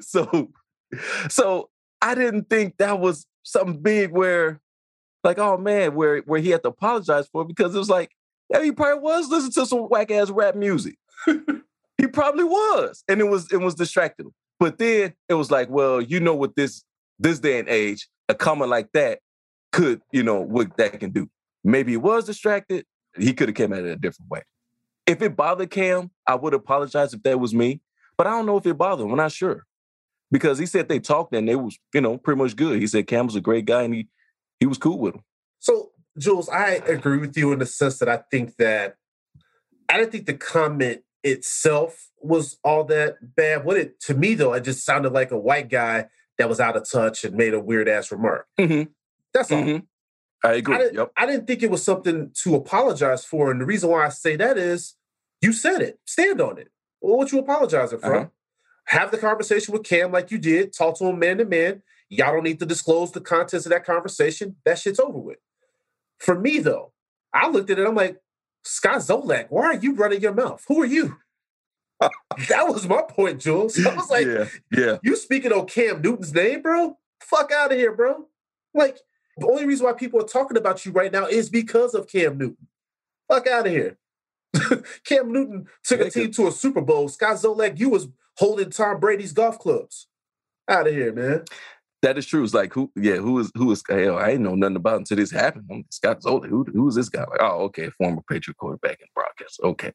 so 0.00 0.50
so 1.28 1.70
I 2.02 2.14
didn't 2.14 2.50
think 2.50 2.76
that 2.78 2.98
was 3.00 3.26
something 3.42 3.80
big 3.80 4.10
where 4.10 4.60
like 5.24 5.38
oh 5.38 5.56
man 5.56 5.94
where 5.94 6.18
where 6.20 6.40
he 6.40 6.50
had 6.50 6.62
to 6.62 6.68
apologize 6.68 7.26
for 7.28 7.42
it 7.42 7.48
because 7.48 7.74
it 7.74 7.78
was 7.78 7.88
like 7.90 8.10
yeah 8.50 8.62
he 8.62 8.72
probably 8.72 9.02
was 9.02 9.28
listening 9.28 9.52
to 9.52 9.66
some 9.66 9.80
whack 9.80 10.10
ass 10.10 10.30
rap 10.30 10.54
music 10.54 10.96
he 12.00 12.06
probably 12.06 12.44
was 12.44 13.04
and 13.08 13.20
it 13.20 13.28
was 13.28 13.50
it 13.52 13.58
was 13.58 13.74
distracting 13.74 14.30
but 14.58 14.78
then 14.78 15.12
it 15.28 15.34
was 15.34 15.50
like 15.50 15.68
well 15.68 16.00
you 16.00 16.20
know 16.20 16.34
what 16.34 16.56
this 16.56 16.84
this 17.18 17.38
day 17.38 17.58
and 17.58 17.68
age 17.68 18.08
a 18.28 18.34
comment 18.34 18.70
like 18.70 18.90
that 18.92 19.20
could 19.72 20.00
you 20.12 20.22
know 20.22 20.40
what 20.40 20.76
that 20.76 20.98
can 20.98 21.10
do 21.10 21.28
maybe 21.64 21.92
he 21.92 21.96
was 21.96 22.24
distracted 22.24 22.84
he 23.18 23.32
could 23.32 23.48
have 23.48 23.56
came 23.56 23.72
at 23.72 23.84
it 23.84 23.90
a 23.90 23.96
different 23.96 24.30
way 24.30 24.42
if 25.10 25.20
it 25.22 25.34
bothered 25.36 25.70
Cam, 25.70 26.10
I 26.26 26.36
would 26.36 26.54
apologize 26.54 27.12
if 27.12 27.22
that 27.24 27.40
was 27.40 27.52
me. 27.52 27.80
But 28.16 28.28
I 28.28 28.30
don't 28.30 28.46
know 28.46 28.58
if 28.58 28.66
it 28.66 28.78
bothered 28.78 29.04
him. 29.04 29.10
I'm 29.10 29.16
not 29.16 29.32
sure. 29.32 29.64
Because 30.30 30.58
he 30.58 30.66
said 30.66 30.88
they 30.88 31.00
talked 31.00 31.34
and 31.34 31.48
they 31.48 31.56
was, 31.56 31.76
you 31.92 32.00
know, 32.00 32.16
pretty 32.16 32.40
much 32.40 32.54
good. 32.54 32.78
He 32.78 32.86
said 32.86 33.08
Cam 33.08 33.26
was 33.26 33.34
a 33.34 33.40
great 33.40 33.64
guy 33.64 33.82
and 33.82 33.94
he 33.94 34.08
he 34.60 34.66
was 34.66 34.78
cool 34.78 34.98
with 34.98 35.14
him. 35.14 35.22
So, 35.58 35.90
Jules, 36.18 36.48
I 36.48 36.74
agree 36.86 37.18
with 37.18 37.36
you 37.36 37.52
in 37.52 37.58
the 37.58 37.66
sense 37.66 37.98
that 37.98 38.08
I 38.08 38.20
think 38.30 38.56
that 38.56 38.96
I 39.88 39.96
didn't 39.96 40.12
think 40.12 40.26
the 40.26 40.34
comment 40.34 41.00
itself 41.22 42.10
was 42.20 42.58
all 42.64 42.84
that 42.84 43.34
bad. 43.36 43.64
What 43.64 43.76
it 43.76 44.00
to 44.02 44.14
me 44.14 44.34
though, 44.34 44.52
it 44.54 44.64
just 44.64 44.84
sounded 44.84 45.12
like 45.12 45.30
a 45.30 45.38
white 45.38 45.68
guy 45.68 46.06
that 46.38 46.48
was 46.48 46.60
out 46.60 46.76
of 46.76 46.88
touch 46.90 47.24
and 47.24 47.34
made 47.36 47.54
a 47.54 47.60
weird 47.60 47.88
ass 47.88 48.10
remark. 48.10 48.46
Mhm. 48.58 48.88
That's 49.34 49.52
all. 49.52 49.62
Mhm. 49.62 49.86
I 50.42 50.54
agree. 50.54 50.74
I 50.74 50.78
didn't, 50.78 50.94
yep. 50.94 51.12
I 51.16 51.26
didn't 51.26 51.46
think 51.46 51.62
it 51.62 51.70
was 51.70 51.84
something 51.84 52.30
to 52.42 52.54
apologize 52.54 53.24
for. 53.24 53.50
And 53.50 53.60
the 53.60 53.66
reason 53.66 53.90
why 53.90 54.06
I 54.06 54.08
say 54.08 54.36
that 54.36 54.56
is 54.56 54.96
you 55.42 55.52
said 55.52 55.82
it. 55.82 55.98
Stand 56.06 56.40
on 56.40 56.58
it. 56.58 56.68
Well, 57.00 57.16
what 57.16 57.32
you 57.32 57.38
apologizing 57.38 57.98
for? 57.98 58.14
Uh-huh. 58.14 58.28
Have 58.86 59.10
the 59.10 59.18
conversation 59.18 59.72
with 59.72 59.84
Cam 59.84 60.12
like 60.12 60.30
you 60.30 60.38
did. 60.38 60.72
Talk 60.72 60.98
to 60.98 61.06
him 61.06 61.18
man 61.18 61.38
to 61.38 61.44
man. 61.44 61.82
Y'all 62.08 62.32
don't 62.32 62.42
need 62.42 62.58
to 62.58 62.66
disclose 62.66 63.12
the 63.12 63.20
contents 63.20 63.66
of 63.66 63.70
that 63.70 63.84
conversation. 63.84 64.56
That 64.64 64.78
shit's 64.78 64.98
over 64.98 65.18
with. 65.18 65.38
For 66.18 66.38
me, 66.38 66.58
though, 66.58 66.92
I 67.32 67.48
looked 67.48 67.70
at 67.70 67.78
it. 67.78 67.86
I'm 67.86 67.94
like, 67.94 68.18
Scott 68.64 68.98
Zolak, 68.98 69.46
why 69.50 69.66
are 69.66 69.74
you 69.74 69.94
running 69.94 70.20
your 70.20 70.34
mouth? 70.34 70.64
Who 70.68 70.82
are 70.82 70.86
you? 70.86 71.16
that 72.00 72.68
was 72.68 72.86
my 72.86 73.02
point, 73.02 73.40
Jules. 73.40 73.84
I 73.84 73.94
was 73.94 74.10
like, 74.10 74.26
yeah, 74.26 74.46
yeah. 74.72 74.98
you 75.02 75.16
speaking 75.16 75.52
on 75.52 75.66
Cam 75.66 76.00
Newton's 76.00 76.32
name, 76.32 76.62
bro? 76.62 76.96
Fuck 77.20 77.52
out 77.52 77.72
of 77.72 77.78
here, 77.78 77.92
bro. 77.94 78.26
Like, 78.72 78.98
the 79.36 79.46
only 79.46 79.66
reason 79.66 79.86
why 79.86 79.92
people 79.92 80.20
are 80.20 80.26
talking 80.26 80.56
about 80.56 80.84
you 80.84 80.92
right 80.92 81.12
now 81.12 81.26
is 81.26 81.50
because 81.50 81.94
of 81.94 82.08
Cam 82.08 82.38
Newton. 82.38 82.66
Fuck 83.28 83.46
out 83.46 83.66
of 83.66 83.72
here. 83.72 83.98
Cam 85.04 85.32
Newton 85.32 85.66
took 85.84 86.00
a 86.00 86.10
team 86.10 86.26
could- 86.26 86.34
to 86.34 86.48
a 86.48 86.52
Super 86.52 86.80
Bowl. 86.80 87.08
Scott 87.08 87.36
Zolak, 87.36 87.78
you 87.78 87.90
was 87.90 88.08
holding 88.36 88.70
Tom 88.70 88.98
Brady's 88.98 89.32
golf 89.32 89.58
clubs. 89.58 90.06
Out 90.68 90.86
of 90.86 90.94
here, 90.94 91.12
man. 91.12 91.44
That 92.02 92.16
is 92.16 92.26
true. 92.26 92.42
It's 92.42 92.54
like 92.54 92.72
who, 92.72 92.90
yeah, 92.96 93.16
who 93.16 93.38
is 93.40 93.52
who 93.54 93.70
is 93.72 93.82
hell? 93.88 94.18
I 94.18 94.30
ain't 94.30 94.40
know 94.40 94.54
nothing 94.54 94.76
about 94.76 94.98
until 94.98 95.18
this 95.18 95.30
happened. 95.30 95.66
I'm 95.70 95.84
Scott 95.90 96.22
Zola. 96.22 96.48
Who 96.48 96.64
who 96.72 96.88
is 96.88 96.94
this 96.94 97.10
guy? 97.10 97.24
Like, 97.28 97.42
oh, 97.42 97.64
okay, 97.64 97.90
former 97.98 98.22
Patriot 98.28 98.56
quarterback 98.56 99.00
and 99.00 99.10
broadcast. 99.14 99.60
Okay. 99.62 99.92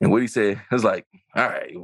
And 0.00 0.10
what 0.10 0.22
he 0.22 0.28
said 0.28 0.62
is 0.72 0.84
like, 0.84 1.06
all 1.36 1.48
right, 1.48 1.74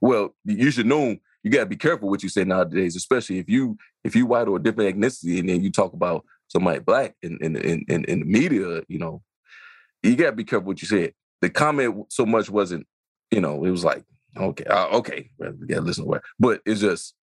well, 0.00 0.34
you 0.44 0.70
should 0.70 0.86
know 0.86 1.16
you 1.42 1.50
gotta 1.50 1.66
be 1.66 1.76
careful 1.76 2.08
what 2.08 2.22
you 2.22 2.28
say 2.28 2.44
nowadays, 2.44 2.94
especially 2.94 3.38
if 3.38 3.48
you 3.48 3.76
if 4.04 4.14
you 4.14 4.26
white 4.26 4.46
or 4.46 4.56
a 4.56 4.62
different 4.62 4.96
ethnicity 4.96 5.40
and 5.40 5.48
then 5.48 5.62
you 5.62 5.72
talk 5.72 5.92
about 5.92 6.24
somebody 6.46 6.78
black 6.78 7.16
in 7.22 7.38
in 7.40 7.56
in, 7.56 7.84
in, 7.88 8.04
in 8.04 8.20
the 8.20 8.26
media, 8.26 8.82
you 8.86 8.98
know, 8.98 9.22
you 10.02 10.14
gotta 10.14 10.32
be 10.36 10.44
careful 10.44 10.68
what 10.68 10.80
you 10.80 10.86
said. 10.86 11.12
The 11.40 11.50
comment 11.50 12.06
so 12.10 12.24
much 12.24 12.48
wasn't, 12.48 12.86
you 13.32 13.40
know, 13.40 13.64
it 13.64 13.70
was 13.70 13.84
like, 13.84 14.04
okay, 14.36 14.64
uh, 14.64 14.86
okay, 14.98 15.30
well, 15.38 15.52
listen 15.82 16.04
to 16.04 16.08
what, 16.08 16.22
but 16.38 16.60
it's 16.64 16.80
just 16.80 17.14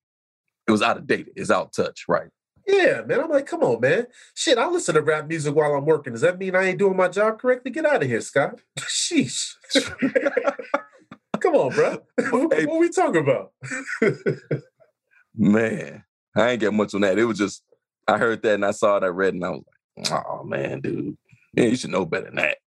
it 0.70 0.72
was 0.72 0.84
out 0.84 0.98
of 0.98 1.08
date. 1.08 1.30
It's 1.36 1.50
out 1.50 1.66
of 1.66 1.72
touch, 1.72 2.06
right? 2.08 2.30
Yeah, 2.68 3.02
man. 3.02 3.22
I'm 3.22 3.30
like, 3.32 3.48
come 3.48 3.64
on, 3.64 3.82
man. 3.82 4.06
Shit, 4.36 4.60
I 4.60 4.68
listen 4.68 4.94
to 4.94 5.02
rap 5.02 5.28
music 5.28 5.56
while 5.56 5.74
I'm 5.74 5.86
working. 5.86 6.14
Does 6.14 6.22
that 6.22 6.38
mean 6.38 6.56
I 6.56 6.66
ain't 6.66 6.78
doing 6.78 6.96
my 6.96 7.08
job 7.08 7.40
correctly? 7.40 7.72
Get 7.72 7.88
out 7.88 8.04
of 8.04 8.08
here, 8.08 8.22
Scott. 8.22 8.62
Sheesh. 8.80 9.56
come 11.40 11.56
on, 11.56 11.74
bro. 11.74 12.04
what, 12.30 12.54
Hey. 12.54 12.66
what 12.68 12.80
we 12.80 12.90
talking 12.90 13.24
about? 13.24 13.52
Man, 15.36 16.04
I 16.36 16.52
ain't 16.52 16.60
get 16.60 16.72
much 16.74 16.94
on 16.94 17.02
that. 17.02 17.18
It 17.18 17.26
was 17.26 17.40
just 17.40 17.64
I 18.08 18.20
heard 18.20 18.44
that 18.44 18.54
and 18.56 18.66
I 18.66 18.72
saw 18.72 18.98
it, 18.98 19.04
I 19.04 19.08
read, 19.08 19.34
and 19.34 19.44
I 19.44 19.50
was 19.50 19.64
like, 19.98 20.26
oh 20.28 20.44
man, 20.44 20.82
dude. 20.82 21.18
Yeah, 21.54 21.66
you 21.66 21.76
should 21.76 21.90
know 21.90 22.06
better 22.06 22.26
than 22.26 22.36
that. 22.36 22.58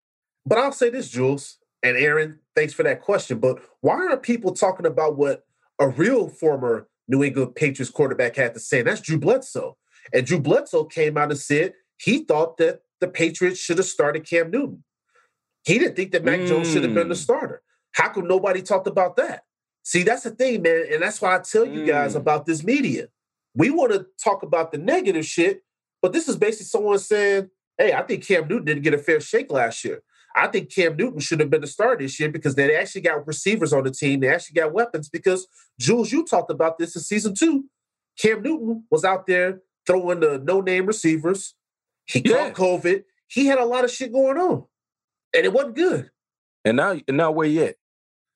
But 0.45 0.59
I'll 0.59 0.73
say 0.73 0.91
this, 0.91 1.09
Jules 1.09 1.59
and 1.85 1.97
Aaron, 1.97 2.41
thanks 2.57 2.75
for 2.75 2.83
that 2.83 3.03
question. 3.03 3.39
But 3.39 3.61
why 3.81 3.95
aren't 3.95 4.23
people 4.25 4.53
talking 4.53 4.87
about 4.87 5.17
what 5.17 5.45
a 5.79 5.89
real 5.89 6.29
former 6.29 6.89
New 7.13 7.23
England 7.23 7.55
Patriots 7.55 7.91
quarterback 7.93 8.35
had 8.37 8.55
to 8.55 8.61
say? 8.61 8.81
And 8.81 8.89
that's 8.89 9.01
Drew 9.01 9.19
Bledsoe. 9.19 9.77
And 10.13 10.27
Drew 10.27 10.41
Bledsoe 10.41 10.85
came 10.85 11.17
out 11.17 11.31
and 11.31 11.39
said 11.39 11.75
he 11.99 12.25
thought 12.25 12.57
that 12.57 12.81
the 13.01 13.07
Patriots 13.09 13.61
should 13.61 13.79
have 13.79 13.87
started 13.87 14.27
Cam 14.29 14.51
Newton. 14.51 14.83
He 15.65 15.79
didn't 15.79 15.95
think 15.95 16.11
that 16.13 16.25
Mac 16.25 16.45
Jones 16.47 16.73
should 16.73 16.83
have 16.83 16.95
been 16.95 17.09
the 17.09 17.15
Mm. 17.15 17.19
starter. 17.23 17.63
How 17.93 18.09
come 18.09 18.27
nobody 18.27 18.63
talked 18.63 18.87
about 18.89 19.17
that? 19.17 19.45
See, 19.85 20.03
that's 20.03 20.23
the 20.25 20.31
thing, 20.31 20.63
man. 20.63 20.87
And 20.91 21.03
that's 21.03 21.21
why 21.21 21.37
I 21.37 21.39
tell 21.41 21.67
you 21.67 21.85
guys 21.87 22.15
Mm. 22.15 22.21
about 22.21 22.47
this 22.47 22.65
media. 22.65 23.09
We 23.55 23.71
want 23.71 23.93
to 23.93 24.07
talk 24.23 24.43
about 24.43 24.73
the 24.73 24.79
negative 24.79 25.27
shit, 25.27 25.63
but 26.01 26.13
this 26.13 26.29
is 26.29 26.37
basically 26.37 26.67
someone 26.67 26.99
saying, 26.99 27.51
hey, 27.79 27.93
I 27.93 28.03
think 28.03 28.27
Cam 28.27 28.49
Newton 28.49 28.65
didn't 28.65 28.83
get 28.83 28.95
a 28.95 28.99
fair 28.99 29.21
shake 29.21 29.51
last 29.53 29.85
year. 29.85 30.03
I 30.35 30.47
think 30.49 30.73
Cam 30.75 30.97
Newton 30.97 31.21
should 31.21 31.41
have 31.41 31.51
been 31.51 31.61
the 31.61 31.67
starter 31.67 32.03
this 32.03 32.19
year 32.19 32.29
because 32.31 32.55
they 32.55 32.75
actually 32.77 33.03
got 33.03 33.27
receivers 33.27 33.73
on 33.73 33.85
the 33.85 33.91
team. 33.91 34.21
They 34.21 34.29
actually 34.29 34.55
got 34.61 34.73
weapons 34.73 35.09
because, 35.09 35.47
Jules, 35.79 36.11
you 36.13 36.25
talked 36.25 36.51
about 36.51 36.79
this 36.79 36.97
in 36.97 37.03
season 37.03 37.35
two. 37.35 37.65
Cam 38.19 38.43
Newton 38.43 38.85
was 38.91 39.05
out 39.05 39.27
there 39.27 39.61
throwing 39.87 40.21
the 40.21 40.39
no 40.39 40.61
name 40.61 40.87
receivers. 40.87 41.55
He 42.07 42.23
Yeah. 42.25 42.51
caught 42.51 42.55
COVID. 42.55 43.05
he 43.29 43.47
had 43.47 43.59
a 43.59 43.65
lot 43.65 43.83
of 43.85 43.91
shit 43.91 44.13
going 44.13 44.37
on, 44.37 44.65
and 45.35 45.45
it 45.47 45.53
wasn't 45.53 45.75
good. 45.75 46.11
And 46.67 46.77
now, 46.77 46.99
and 47.09 47.17
now 47.17 47.31
where 47.31 47.47
you 47.49 47.63
at? 47.65 47.77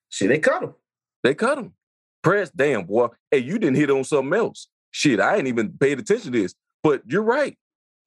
Shit, 0.08 0.28
they 0.28 0.38
cut 0.38 0.62
him. 0.62 0.74
They 1.22 1.34
cut 1.34 1.58
him. 1.58 1.74
Press, 2.22 2.50
damn 2.50 2.84
boy. 2.86 3.08
Hey, 3.30 3.38
you 3.38 3.58
didn't 3.58 3.76
hit 3.76 3.90
on 3.90 4.04
something 4.04 4.32
else. 4.38 4.68
Shit, 4.90 5.20
I 5.20 5.36
ain't 5.36 5.48
even 5.48 5.76
paid 5.78 5.98
attention 5.98 6.32
to 6.32 6.42
this. 6.42 6.54
But 6.82 7.02
you're 7.06 7.22
right. 7.22 7.58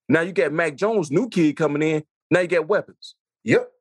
Now 0.10 0.22
you 0.22 0.32
got 0.34 0.52
Mac 0.52 0.76
Jones, 0.76 1.12
new 1.12 1.30
kid 1.30 1.56
coming 1.56 1.82
in. 1.84 2.04
Now 2.32 2.40
you 2.40 2.48
got 2.48 2.68
weapons. 2.68 3.16
Yep, 3.44 3.72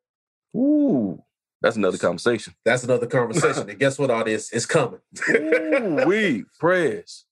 Ooh, 0.59 1.23
that's 1.61 1.77
another 1.77 1.99
conversation. 1.99 2.55
that's 2.65 2.85
another 2.85 3.07
conversation. 3.07 3.69
and 3.71 3.79
guess 3.79 3.99
what? 3.99 4.25
This 4.27 4.53
is 4.53 4.67
coming. 4.67 5.01
Ooh, 5.31 6.05
we 6.07 6.45
press. 6.59 7.25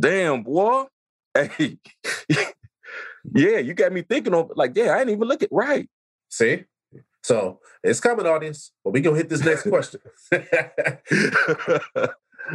Damn, 0.00 0.42
boy. 0.42 0.84
Hey, 1.34 1.78
yeah, 3.34 3.58
you 3.58 3.74
got 3.74 3.92
me 3.92 4.02
thinking 4.02 4.34
of 4.34 4.50
like, 4.56 4.72
yeah, 4.74 4.92
I 4.94 4.98
didn't 4.98 5.14
even 5.14 5.28
look 5.28 5.42
at 5.42 5.50
right. 5.52 5.88
See, 6.30 6.64
so 7.22 7.60
it's 7.84 8.00
coming, 8.00 8.26
audience. 8.26 8.72
But 8.82 8.92
we 8.92 9.00
gonna 9.02 9.16
hit 9.16 9.28
this 9.28 9.44
next 9.44 9.62
question. 9.68 10.00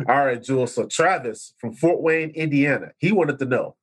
All 0.07 0.25
right, 0.25 0.41
Jules. 0.41 0.73
So 0.73 0.87
Travis 0.87 1.53
from 1.59 1.73
Fort 1.73 2.01
Wayne, 2.01 2.31
Indiana, 2.31 2.91
he 2.97 3.11
wanted 3.11 3.39
to 3.39 3.45
know 3.45 3.75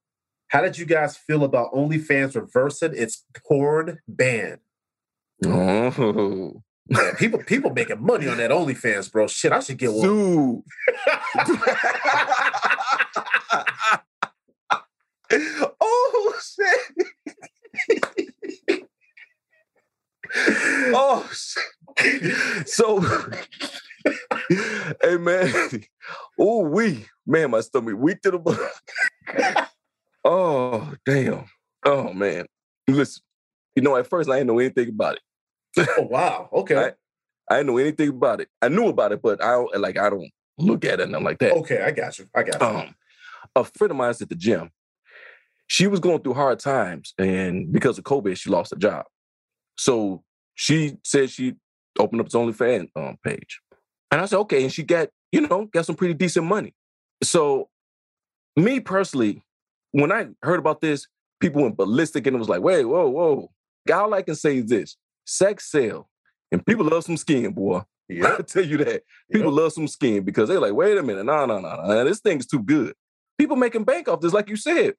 how 0.48 0.60
did 0.60 0.76
you 0.76 0.84
guys 0.84 1.16
feel 1.16 1.44
about 1.44 1.72
OnlyFans 1.72 2.34
reversing 2.34 2.92
its 2.94 3.24
porn 3.46 4.00
ban? 4.08 4.58
Oh, 5.46 6.62
Man, 6.92 7.14
people 7.14 7.38
people 7.44 7.70
making 7.70 8.04
money 8.04 8.26
on 8.26 8.38
that 8.38 8.50
OnlyFans, 8.50 9.12
bro. 9.12 9.28
Shit, 9.28 9.52
I 9.52 9.60
should 9.60 9.78
get 9.78 9.92
one. 9.92 10.02
dude. 10.02 10.62
oh 15.80 16.34
shit. 16.42 16.80
oh 20.92 21.30
shit. 21.32 22.68
So 22.68 23.00
hey 25.00 25.16
man. 25.16 25.52
Oh 26.36 26.60
we 26.60 27.06
man, 27.24 27.52
my 27.52 27.60
stomach 27.60 27.94
weak 27.96 28.20
to 28.22 28.32
the 28.32 28.38
bone. 28.40 28.58
oh 30.24 30.92
damn. 31.06 31.44
Oh 31.84 32.12
man. 32.12 32.46
Listen, 32.88 33.22
you 33.76 33.82
know, 33.82 33.96
at 33.96 34.08
first 34.08 34.28
I 34.28 34.38
didn't 34.38 34.48
know 34.48 34.58
anything 34.58 34.88
about 34.88 35.14
it. 35.14 35.22
Oh 35.78 36.02
wow. 36.10 36.48
Okay. 36.52 36.76
I- 36.76 36.92
I 37.50 37.56
didn't 37.56 37.66
know 37.66 37.78
anything 37.78 38.10
about 38.10 38.40
it. 38.40 38.48
I 38.62 38.68
knew 38.68 38.86
about 38.86 39.10
it, 39.10 39.20
but 39.22 39.42
I 39.42 39.50
don't 39.54 39.80
like 39.80 39.98
I 39.98 40.08
don't 40.08 40.30
look 40.56 40.84
at 40.84 41.00
it 41.00 41.02
and 41.02 41.16
I'm 41.16 41.24
like 41.24 41.40
that. 41.40 41.50
Okay, 41.54 41.82
I 41.82 41.90
got 41.90 42.16
you. 42.16 42.26
I 42.32 42.44
got 42.44 42.60
you. 42.60 42.66
um, 42.66 42.94
a 43.56 43.64
friend 43.64 43.90
of 43.90 43.96
mine's 43.96 44.22
at 44.22 44.28
the 44.28 44.36
gym. 44.36 44.70
She 45.66 45.88
was 45.88 45.98
going 45.98 46.20
through 46.20 46.34
hard 46.34 46.60
times, 46.60 47.12
and 47.18 47.72
because 47.72 47.98
of 47.98 48.04
COVID, 48.04 48.36
she 48.36 48.50
lost 48.50 48.70
her 48.70 48.76
job. 48.78 49.04
So 49.76 50.22
she 50.54 50.96
said 51.04 51.30
she 51.30 51.54
opened 51.98 52.20
up 52.20 52.26
its 52.26 52.36
OnlyFans 52.36 52.88
um, 52.94 53.16
page, 53.24 53.60
and 54.12 54.20
I 54.20 54.26
said, 54.26 54.38
okay. 54.40 54.62
And 54.62 54.72
she 54.72 54.84
got 54.84 55.08
you 55.32 55.40
know 55.40 55.64
got 55.72 55.86
some 55.86 55.96
pretty 55.96 56.14
decent 56.14 56.46
money. 56.46 56.72
So 57.24 57.68
me 58.54 58.78
personally, 58.78 59.42
when 59.90 60.12
I 60.12 60.28
heard 60.42 60.60
about 60.60 60.80
this, 60.80 61.08
people 61.40 61.62
went 61.62 61.76
ballistic, 61.76 62.28
and 62.28 62.36
it 62.36 62.38
was 62.38 62.48
like, 62.48 62.62
wait, 62.62 62.84
whoa, 62.84 63.08
whoa. 63.08 63.50
All 63.92 64.14
I 64.14 64.22
can 64.22 64.36
say 64.36 64.58
is 64.58 64.66
this: 64.66 64.96
sex 65.24 65.70
sell, 65.70 66.08
and 66.52 66.64
people 66.64 66.84
love 66.86 67.04
some 67.04 67.16
skin, 67.16 67.52
boy. 67.52 67.78
I 68.10 68.14
Yep. 68.14 68.46
tell 68.48 68.64
you 68.64 68.76
that. 68.78 69.02
People 69.32 69.52
love 69.52 69.72
some 69.72 69.86
skin 69.86 70.24
because 70.24 70.48
they're 70.48 70.60
like, 70.60 70.72
wait 70.72 70.98
a 70.98 71.02
minute, 71.02 71.24
no, 71.24 71.46
no, 71.46 71.60
no, 71.60 71.76
no, 71.86 72.04
this 72.04 72.20
thing's 72.20 72.46
too 72.46 72.60
good. 72.62 72.94
People 73.38 73.56
making 73.56 73.84
bank 73.84 74.08
off 74.08 74.20
this, 74.20 74.32
like 74.32 74.48
you 74.48 74.56
said. 74.56 74.94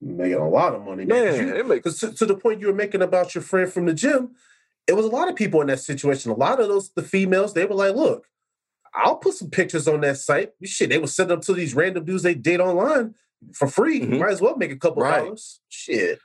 making 0.00 0.34
a 0.34 0.48
lot 0.48 0.74
of 0.74 0.82
money, 0.84 1.04
man. 1.04 1.26
'Cause 1.28 1.38
Man, 1.38 1.46
you- 1.48 1.54
it 1.56 1.66
make, 1.66 1.82
Because 1.82 2.00
to, 2.00 2.12
to 2.12 2.26
the 2.26 2.36
point 2.36 2.60
you 2.60 2.66
were 2.66 2.74
making 2.74 3.02
about 3.02 3.34
your 3.34 3.42
friend 3.42 3.72
from 3.72 3.86
the 3.86 3.94
gym, 3.94 4.34
it 4.88 4.94
was 4.94 5.06
a 5.06 5.10
lot 5.10 5.28
of 5.28 5.36
people 5.36 5.60
in 5.60 5.68
that 5.68 5.78
situation. 5.80 6.30
A 6.32 6.34
lot 6.34 6.60
of 6.60 6.68
those, 6.68 6.90
the 6.90 7.02
females, 7.04 7.54
they 7.54 7.64
were 7.64 7.76
like, 7.76 7.94
look, 7.94 8.26
I'll 8.94 9.16
put 9.16 9.34
some 9.34 9.48
pictures 9.48 9.86
on 9.88 10.00
that 10.00 10.18
site. 10.18 10.50
Shit, 10.64 10.90
they 10.90 10.98
were 10.98 11.06
send 11.06 11.30
up 11.30 11.40
to 11.42 11.52
these 11.54 11.72
random 11.74 12.04
dudes 12.04 12.24
they 12.24 12.34
date 12.34 12.58
online 12.60 13.14
for 13.54 13.68
free. 13.68 14.00
Mhm. 14.00 14.18
Might 14.18 14.30
as 14.32 14.40
well 14.40 14.56
make 14.56 14.72
a 14.72 14.76
couple 14.76 15.02
Right. 15.04 15.24
dollars. 15.24 15.60
Shit. 15.68 16.18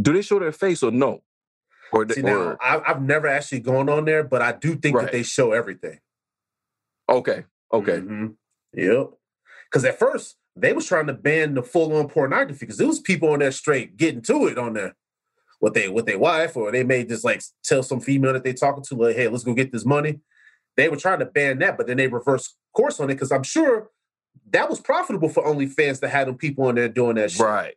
do 0.00 0.14
they 0.14 0.22
show 0.22 0.38
their 0.38 0.50
face 0.50 0.82
or 0.82 0.90
no? 0.90 1.22
Or, 1.92 2.04
they, 2.04 2.14
See, 2.14 2.22
now, 2.22 2.36
or 2.40 2.62
I, 2.62 2.80
I've 2.86 3.02
never 3.02 3.26
actually 3.26 3.60
gone 3.60 3.88
on 3.88 4.04
there, 4.04 4.22
but 4.22 4.42
I 4.42 4.52
do 4.52 4.76
think 4.76 4.96
Right. 4.96 5.04
that 5.06 5.12
they 5.12 5.22
show 5.22 5.52
everything. 5.52 5.98
okay, 7.08 7.44
okay, 7.72 7.98
Mhm. 8.00 8.34
Yep. 8.74 9.10
Because 9.64 9.84
at 9.84 9.98
first, 9.98 10.36
they 10.56 10.72
was 10.72 10.86
trying 10.86 11.06
to 11.06 11.12
ban 11.12 11.54
the 11.54 11.62
full-on 11.62 12.08
pornography 12.08 12.60
because 12.60 12.76
there 12.76 12.86
was 12.86 13.00
people 13.00 13.30
on 13.30 13.38
there 13.40 13.52
straight 13.52 13.96
getting 13.96 14.22
to 14.22 14.46
it 14.46 14.58
on 14.58 14.74
there 14.74 14.94
with 15.60 15.74
they 15.74 15.88
with 15.88 16.06
their 16.06 16.18
wife, 16.18 16.56
or 16.56 16.70
they 16.72 16.84
may 16.84 17.04
just 17.04 17.24
like 17.24 17.42
tell 17.64 17.82
some 17.82 18.00
female 18.00 18.32
that 18.32 18.44
they 18.44 18.52
talking 18.52 18.82
to, 18.84 18.94
like, 18.96 19.16
hey, 19.16 19.28
let's 19.28 19.44
go 19.44 19.54
get 19.54 19.72
this 19.72 19.84
money. 19.84 20.20
They 20.76 20.88
were 20.88 20.96
trying 20.96 21.18
to 21.20 21.26
ban 21.26 21.58
that, 21.58 21.76
but 21.76 21.86
then 21.86 21.96
they 21.96 22.06
reversed 22.08 22.56
course 22.74 23.00
on 23.00 23.10
it 23.10 23.14
because 23.14 23.32
I'm 23.32 23.42
sure 23.42 23.90
that 24.50 24.68
was 24.70 24.80
profitable 24.80 25.28
for 25.28 25.44
OnlyFans 25.44 26.00
to 26.00 26.08
have 26.08 26.26
them 26.26 26.36
people 26.36 26.64
on 26.66 26.76
there 26.76 26.88
doing 26.88 27.16
that 27.16 27.32
shit. 27.32 27.40
right. 27.40 27.74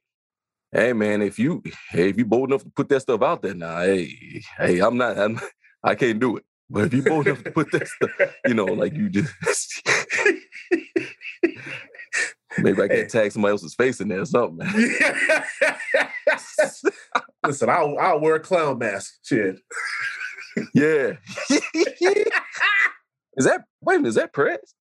Hey 0.74 0.92
man, 0.94 1.22
if 1.22 1.38
you 1.38 1.62
hey, 1.92 2.10
if 2.10 2.18
you 2.18 2.26
bold 2.26 2.50
enough 2.50 2.64
to 2.64 2.70
put 2.72 2.90
that 2.90 3.02
stuff 3.02 3.22
out 3.22 3.44
there 3.44 3.54
now, 3.54 3.80
hey, 3.82 4.42
hey, 4.58 4.80
I'm 4.80 4.98
not, 4.98 5.20
I'm, 5.20 5.40
I 5.84 5.94
can't 5.94 6.20
do 6.20 6.38
it. 6.38 6.46
But 6.68 6.86
if 6.86 6.94
you 6.96 7.04
bold 7.04 7.28
enough 7.28 7.44
to 7.44 7.52
put 7.52 7.72
that 7.74 7.88
stuff, 7.88 8.10
you 8.48 8.56
know, 8.56 8.66
like 8.66 8.96
you 8.96 9.08
just 9.10 9.32
maybe 12.58 12.82
I 12.82 12.88
Hey. 12.90 13.02
can 13.02 13.08
tag 13.08 13.32
somebody 13.32 13.52
else's 13.52 13.76
face 13.76 14.02
in 14.02 14.08
there 14.08 14.22
or 14.22 14.26
something. 14.26 14.58
Man. 14.58 14.74
Listen, 17.46 17.70
I'll, 17.70 17.96
I'll 18.00 18.20
wear 18.20 18.36
a 18.36 18.40
clown 18.40 18.80
mask. 18.80 19.14
Shit. 19.24 19.60
Yeah. 20.74 21.14
is 23.38 23.46
that 23.46 23.62
wait 23.82 23.98
a 23.98 24.00
minute, 24.00 24.10
is 24.10 24.16
that 24.16 24.34
press? 24.34 24.74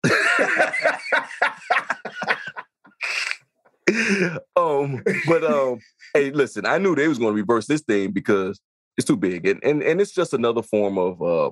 um, 4.56 5.02
but 5.26 5.44
um, 5.44 5.78
hey, 6.14 6.30
listen, 6.30 6.66
I 6.66 6.78
knew 6.78 6.94
they 6.94 7.08
was 7.08 7.18
going 7.18 7.34
to 7.34 7.40
reverse 7.40 7.66
this 7.66 7.82
thing 7.82 8.12
because 8.12 8.60
it's 8.96 9.06
too 9.06 9.16
big, 9.16 9.46
and 9.46 9.62
and 9.62 9.82
and 9.82 10.00
it's 10.00 10.12
just 10.12 10.34
another 10.34 10.62
form 10.62 10.98
of 10.98 11.22
uh, 11.22 11.50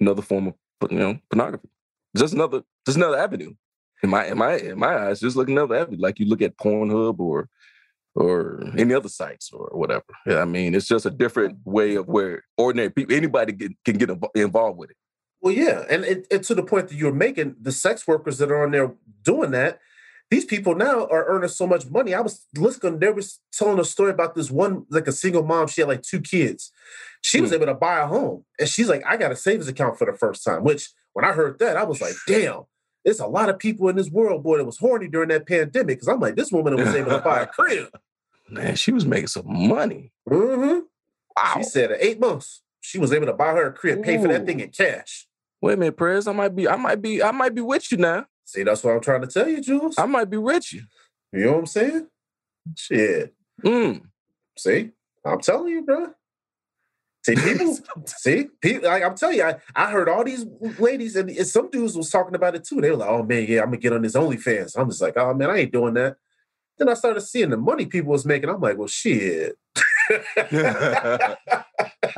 another 0.00 0.22
form 0.22 0.48
of 0.48 0.54
you 0.90 0.98
know 0.98 1.18
pornography. 1.30 1.68
Just 2.16 2.34
another, 2.34 2.62
just 2.86 2.96
another 2.96 3.18
avenue. 3.18 3.52
In 4.02 4.10
my 4.10 4.26
in 4.26 4.38
my 4.38 4.56
in 4.56 4.78
my 4.78 5.08
eyes, 5.08 5.20
just 5.20 5.36
like 5.36 5.48
another 5.48 5.76
avenue, 5.76 5.98
like 6.00 6.18
you 6.18 6.26
look 6.26 6.42
at 6.42 6.56
Pornhub 6.56 7.18
or 7.18 7.48
or 8.14 8.62
any 8.76 8.94
other 8.94 9.08
sites 9.08 9.50
or 9.52 9.68
whatever. 9.72 10.04
Yeah, 10.26 10.40
I 10.40 10.44
mean, 10.44 10.74
it's 10.74 10.88
just 10.88 11.06
a 11.06 11.10
different 11.10 11.58
way 11.64 11.94
of 11.94 12.08
where 12.08 12.42
ordinary 12.56 12.90
people, 12.90 13.14
anybody 13.14 13.52
can, 13.52 13.76
can 13.84 13.96
get 13.96 14.10
involved 14.34 14.78
with 14.78 14.90
it. 14.90 14.96
Well, 15.40 15.54
yeah, 15.54 15.84
and 15.88 16.04
it, 16.04 16.26
it, 16.30 16.42
to 16.44 16.54
the 16.54 16.64
point 16.64 16.88
that 16.88 16.96
you're 16.96 17.12
making, 17.12 17.56
the 17.60 17.70
sex 17.70 18.08
workers 18.08 18.38
that 18.38 18.50
are 18.50 18.64
on 18.64 18.72
there 18.72 18.92
doing 19.22 19.52
that, 19.52 19.78
these 20.30 20.44
people 20.44 20.74
now 20.74 21.06
are 21.06 21.26
earning 21.26 21.48
so 21.48 21.66
much 21.66 21.86
money. 21.86 22.14
I 22.14 22.20
was 22.20 22.44
listening; 22.56 22.98
they 22.98 23.10
was 23.10 23.40
telling 23.52 23.78
a 23.78 23.84
story 23.84 24.10
about 24.10 24.34
this 24.34 24.50
one, 24.50 24.84
like 24.90 25.06
a 25.08 25.12
single 25.12 25.42
mom. 25.44 25.68
She 25.68 25.80
had 25.80 25.88
like 25.88 26.02
two 26.02 26.20
kids. 26.20 26.70
She 27.22 27.40
was 27.40 27.50
Hmm. 27.50 27.56
able 27.56 27.66
to 27.66 27.74
buy 27.74 28.00
a 28.00 28.06
home, 28.06 28.44
and 28.58 28.68
she's 28.68 28.88
like, 28.88 29.02
"I 29.06 29.16
got 29.16 29.32
a 29.32 29.36
savings 29.36 29.68
account 29.68 29.98
for 29.98 30.04
the 30.10 30.16
first 30.16 30.44
time." 30.44 30.64
Which, 30.64 30.90
when 31.14 31.24
I 31.24 31.32
heard 31.32 31.58
that, 31.60 31.76
I 31.76 31.84
was 31.84 32.00
like, 32.00 32.14
"Damn." 32.26 32.62
There's 33.04 33.20
a 33.20 33.26
lot 33.26 33.48
of 33.48 33.58
people 33.58 33.88
in 33.88 33.96
this 33.96 34.10
world, 34.10 34.42
boy, 34.42 34.58
that 34.58 34.64
was 34.66 34.76
horny 34.78 35.08
during 35.08 35.28
that 35.30 35.46
pandemic. 35.46 35.96
Because 35.98 36.08
I'm 36.08 36.20
like, 36.20 36.34
this 36.36 36.52
woman 36.52 36.76
was 36.76 36.94
able 36.94 37.10
to 37.12 37.20
buy 37.20 37.40
a 37.40 37.46
crib. 37.56 37.88
Man, 38.50 38.74
she 38.76 38.92
was 38.92 39.06
making 39.06 39.28
some 39.28 39.46
money. 39.46 40.12
Mm 40.28 40.56
hmm 40.56 40.78
Wow. 41.36 41.52
She 41.56 41.62
said, 41.62 41.92
at 41.92 42.02
eight 42.02 42.18
months, 42.20 42.60
she 42.80 42.98
was 42.98 43.12
able 43.12 43.26
to 43.26 43.32
buy 43.32 43.52
her 43.52 43.68
a 43.68 43.72
crib, 43.72 44.02
pay 44.02 44.18
for 44.20 44.28
that 44.28 44.44
thing 44.44 44.60
in 44.60 44.70
cash. 44.70 45.26
Wait 45.62 45.74
a 45.74 45.76
minute, 45.76 45.96
Prez. 45.96 46.26
I 46.26 46.32
might 46.32 46.54
be, 46.54 46.68
I 46.68 46.76
might 46.76 47.00
be, 47.00 47.22
I 47.22 47.30
might 47.30 47.54
be 47.54 47.60
with 47.62 47.90
you 47.92 47.98
now. 47.98 48.26
See, 48.48 48.62
that's 48.62 48.82
what 48.82 48.94
I'm 48.94 49.02
trying 49.02 49.20
to 49.20 49.26
tell 49.26 49.46
you, 49.46 49.60
Jules. 49.60 49.98
I 49.98 50.06
might 50.06 50.30
be 50.30 50.38
with 50.38 50.72
you. 50.72 50.80
You 51.34 51.44
know 51.44 51.52
what 51.52 51.58
I'm 51.58 51.66
saying? 51.66 52.06
Shit. 52.74 53.34
Mm. 53.62 54.00
See, 54.56 54.92
I'm 55.22 55.40
telling 55.42 55.68
you, 55.68 55.82
bro. 55.82 56.06
See, 57.26 57.34
people, 57.36 57.78
see, 58.06 58.46
people, 58.62 58.88
like, 58.88 59.02
I'm 59.02 59.16
telling 59.16 59.36
you, 59.36 59.44
I, 59.44 59.56
I 59.76 59.90
heard 59.90 60.08
all 60.08 60.24
these 60.24 60.46
ladies 60.78 61.14
and, 61.16 61.28
and 61.28 61.46
some 61.46 61.68
dudes 61.70 61.94
was 61.94 62.08
talking 62.08 62.34
about 62.34 62.54
it 62.54 62.64
too. 62.64 62.80
They 62.80 62.90
were 62.90 62.96
like, 62.96 63.10
oh 63.10 63.22
man, 63.22 63.44
yeah, 63.46 63.60
I'm 63.60 63.66
gonna 63.66 63.76
get 63.76 63.92
on 63.92 64.00
this 64.00 64.14
OnlyFans. 64.16 64.78
I'm 64.78 64.88
just 64.88 65.02
like, 65.02 65.18
oh 65.18 65.34
man, 65.34 65.50
I 65.50 65.58
ain't 65.58 65.72
doing 65.72 65.92
that. 65.94 66.16
Then 66.78 66.88
I 66.88 66.94
started 66.94 67.20
seeing 67.20 67.50
the 67.50 67.58
money 67.58 67.84
people 67.84 68.12
was 68.12 68.24
making. 68.24 68.48
I'm 68.48 68.62
like, 68.62 68.78
well, 68.78 68.88
shit. 68.88 69.58
I 70.38 71.36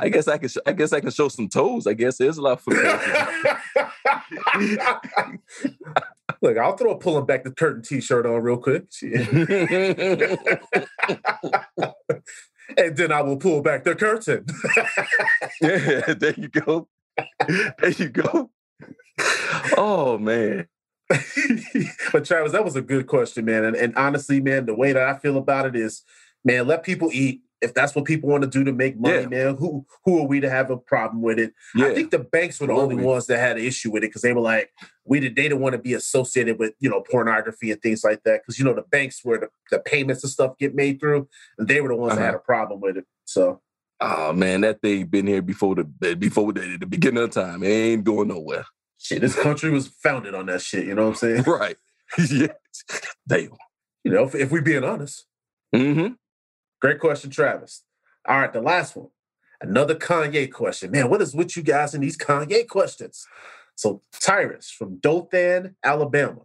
guess 0.09 0.29
I 0.29 0.37
can, 0.37 0.47
sh- 0.47 0.63
I 0.65 0.71
guess 0.71 0.93
I 0.93 1.01
can 1.01 1.11
show 1.11 1.27
some 1.27 1.49
toes. 1.49 1.87
I 1.87 1.93
guess 1.93 2.15
there's 2.17 2.37
a 2.37 2.41
lot 2.41 2.53
of 2.53 2.61
foot. 2.61 2.77
Look, 6.41 6.57
I'll 6.57 6.75
throw 6.75 6.91
a 6.91 6.97
pulling 6.97 7.25
back 7.25 7.43
the 7.43 7.51
curtain 7.51 7.83
t-shirt 7.83 8.25
on 8.25 8.41
real 8.41 8.57
quick. 8.57 8.85
And 12.77 12.95
then 12.95 13.11
I 13.11 13.21
will 13.21 13.37
pull 13.37 13.61
back 13.61 13.83
the 13.83 13.95
curtain. 13.95 14.45
yeah, 15.61 16.13
there 16.13 16.33
you 16.37 16.47
go. 16.47 16.87
There 17.47 17.91
you 17.97 18.09
go. 18.09 18.51
Oh 19.77 20.17
man. 20.17 20.67
but 21.09 22.25
Travis, 22.25 22.53
that 22.53 22.63
was 22.63 22.75
a 22.75 22.81
good 22.81 23.07
question, 23.07 23.45
man. 23.45 23.65
And, 23.65 23.75
and 23.75 23.95
honestly, 23.97 24.39
man, 24.39 24.65
the 24.65 24.75
way 24.75 24.93
that 24.93 25.03
I 25.03 25.17
feel 25.17 25.37
about 25.37 25.65
it 25.65 25.75
is, 25.75 26.03
man, 26.45 26.67
let 26.67 26.83
people 26.83 27.09
eat. 27.11 27.41
If 27.61 27.73
that's 27.73 27.93
what 27.95 28.05
people 28.05 28.29
want 28.29 28.43
to 28.43 28.49
do 28.49 28.63
to 28.63 28.71
make 28.73 28.99
money, 28.99 29.21
Yeah. 29.21 29.27
man, 29.27 29.55
who 29.55 29.85
who 30.05 30.19
are 30.19 30.27
we 30.27 30.39
to 30.39 30.49
have 30.49 30.71
a 30.71 30.77
problem 30.77 31.21
with 31.21 31.37
it? 31.39 31.53
Yeah. 31.75 31.87
I 31.87 31.93
think 31.93 32.11
the 32.11 32.19
banks 32.19 32.59
were 32.59 32.67
the 32.67 32.73
only 32.73 32.95
we? 32.95 33.03
ones 33.03 33.27
that 33.27 33.37
had 33.39 33.57
an 33.57 33.63
issue 33.63 33.91
with 33.91 34.03
it 34.03 34.07
because 34.09 34.21
they 34.23 34.33
were 34.33 34.41
like, 34.41 34.71
we 35.05 35.19
did 35.19 35.35
they 35.35 35.43
didn't 35.43 35.59
want 35.59 35.73
to 35.73 35.79
be 35.79 35.93
associated 35.93 36.57
with 36.59 36.73
you 36.79 36.89
know 36.89 37.01
pornography 37.09 37.71
and 37.71 37.81
things 37.81 38.03
like 38.03 38.23
that 38.23 38.41
because 38.41 38.57
you 38.57 38.65
know 38.65 38.73
the 38.73 38.81
banks 38.83 39.21
where 39.23 39.39
the, 39.39 39.49
the 39.69 39.79
payments 39.79 40.23
and 40.23 40.31
stuff 40.31 40.57
get 40.57 40.73
made 40.75 40.99
through, 40.99 41.27
and 41.57 41.67
they 41.67 41.81
were 41.81 41.89
the 41.89 41.95
ones 41.95 42.13
that 42.15 42.19
Uh-huh. 42.19 42.25
had 42.25 42.35
a 42.35 42.39
problem 42.39 42.81
with 42.81 42.97
it. 42.97 43.05
So 43.25 43.61
Oh 44.03 44.33
man, 44.33 44.61
that 44.61 44.81
thing 44.81 45.05
been 45.05 45.27
here 45.27 45.43
before 45.43 45.75
the 45.75 46.15
before 46.15 46.51
the, 46.53 46.77
the 46.79 46.87
beginning 46.87 47.23
of 47.23 47.29
time. 47.29 47.61
It 47.61 47.67
ain't 47.69 48.03
going 48.03 48.29
nowhere. 48.29 48.65
shit, 48.97 49.21
this 49.21 49.35
country 49.39 49.69
was 49.69 49.87
founded 49.87 50.33
on 50.33 50.47
that 50.47 50.61
shit. 50.61 50.85
You 50.87 50.95
know 50.95 51.03
what 51.09 51.09
I'm 51.09 51.15
saying? 51.15 51.43
Right. 51.47 51.77
yes. 52.17 52.49
Damn. 53.27 53.51
You 54.03 54.11
know, 54.11 54.23
if, 54.23 54.33
if 54.33 54.51
we 54.51 54.59
being 54.61 54.83
honest. 54.83 55.25
Mm-hmm. 55.75 56.13
Great 56.81 56.99
question, 56.99 57.29
Travis. 57.29 57.83
All 58.27 58.39
right, 58.39 58.51
the 58.51 58.61
last 58.61 58.95
one. 58.95 59.09
Another 59.61 59.95
Kanye 59.95 60.51
question. 60.51 60.91
Man, 60.91 61.09
what 61.09 61.21
is 61.21 61.35
with 61.35 61.55
you 61.55 61.61
guys 61.63 61.93
in 61.93 62.01
these 62.01 62.17
Kanye 62.17 62.67
questions? 62.67 63.25
So 63.75 64.01
Tyrus 64.19 64.69
from 64.71 64.97
Dothan, 64.97 65.75
Alabama. 65.83 66.41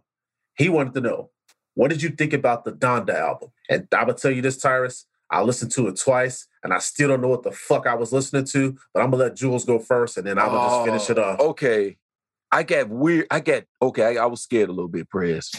He 0.55 0.69
wanted 0.69 0.93
to 0.95 1.01
know, 1.01 1.31
what 1.73 1.89
did 1.89 2.01
you 2.01 2.09
think 2.09 2.33
about 2.33 2.65
the 2.65 2.71
Donda 2.71 3.15
album? 3.15 3.49
And 3.69 3.87
I'm 3.91 4.05
going 4.05 4.15
to 4.15 4.21
tell 4.21 4.31
you 4.31 4.41
this, 4.41 4.57
Tyrus. 4.57 5.05
I 5.29 5.41
listened 5.41 5.71
to 5.73 5.87
it 5.87 5.97
twice, 5.97 6.47
and 6.63 6.73
I 6.73 6.79
still 6.79 7.09
don't 7.09 7.21
know 7.21 7.27
what 7.27 7.43
the 7.43 7.51
fuck 7.51 7.85
I 7.85 7.95
was 7.95 8.13
listening 8.13 8.45
to. 8.45 8.77
But 8.93 9.03
I'm 9.03 9.11
gonna 9.11 9.23
let 9.23 9.35
Jules 9.35 9.65
go 9.65 9.77
first, 9.77 10.17
and 10.17 10.25
then 10.25 10.39
I'm 10.39 10.47
gonna 10.47 10.69
just 10.69 10.85
finish 10.85 11.09
it 11.09 11.19
off. 11.19 11.37
Oh, 11.39 11.49
Okay. 11.49 11.97
I 12.49 12.63
got 12.63 12.87
weird. 12.87 13.27
I 13.29 13.41
got 13.41 13.65
okay. 13.81 14.17
I, 14.17 14.23
I 14.23 14.25
was 14.27 14.41
scared 14.41 14.69
a 14.69 14.71
little 14.71 14.87
bit, 14.87 15.09
Prez, 15.09 15.51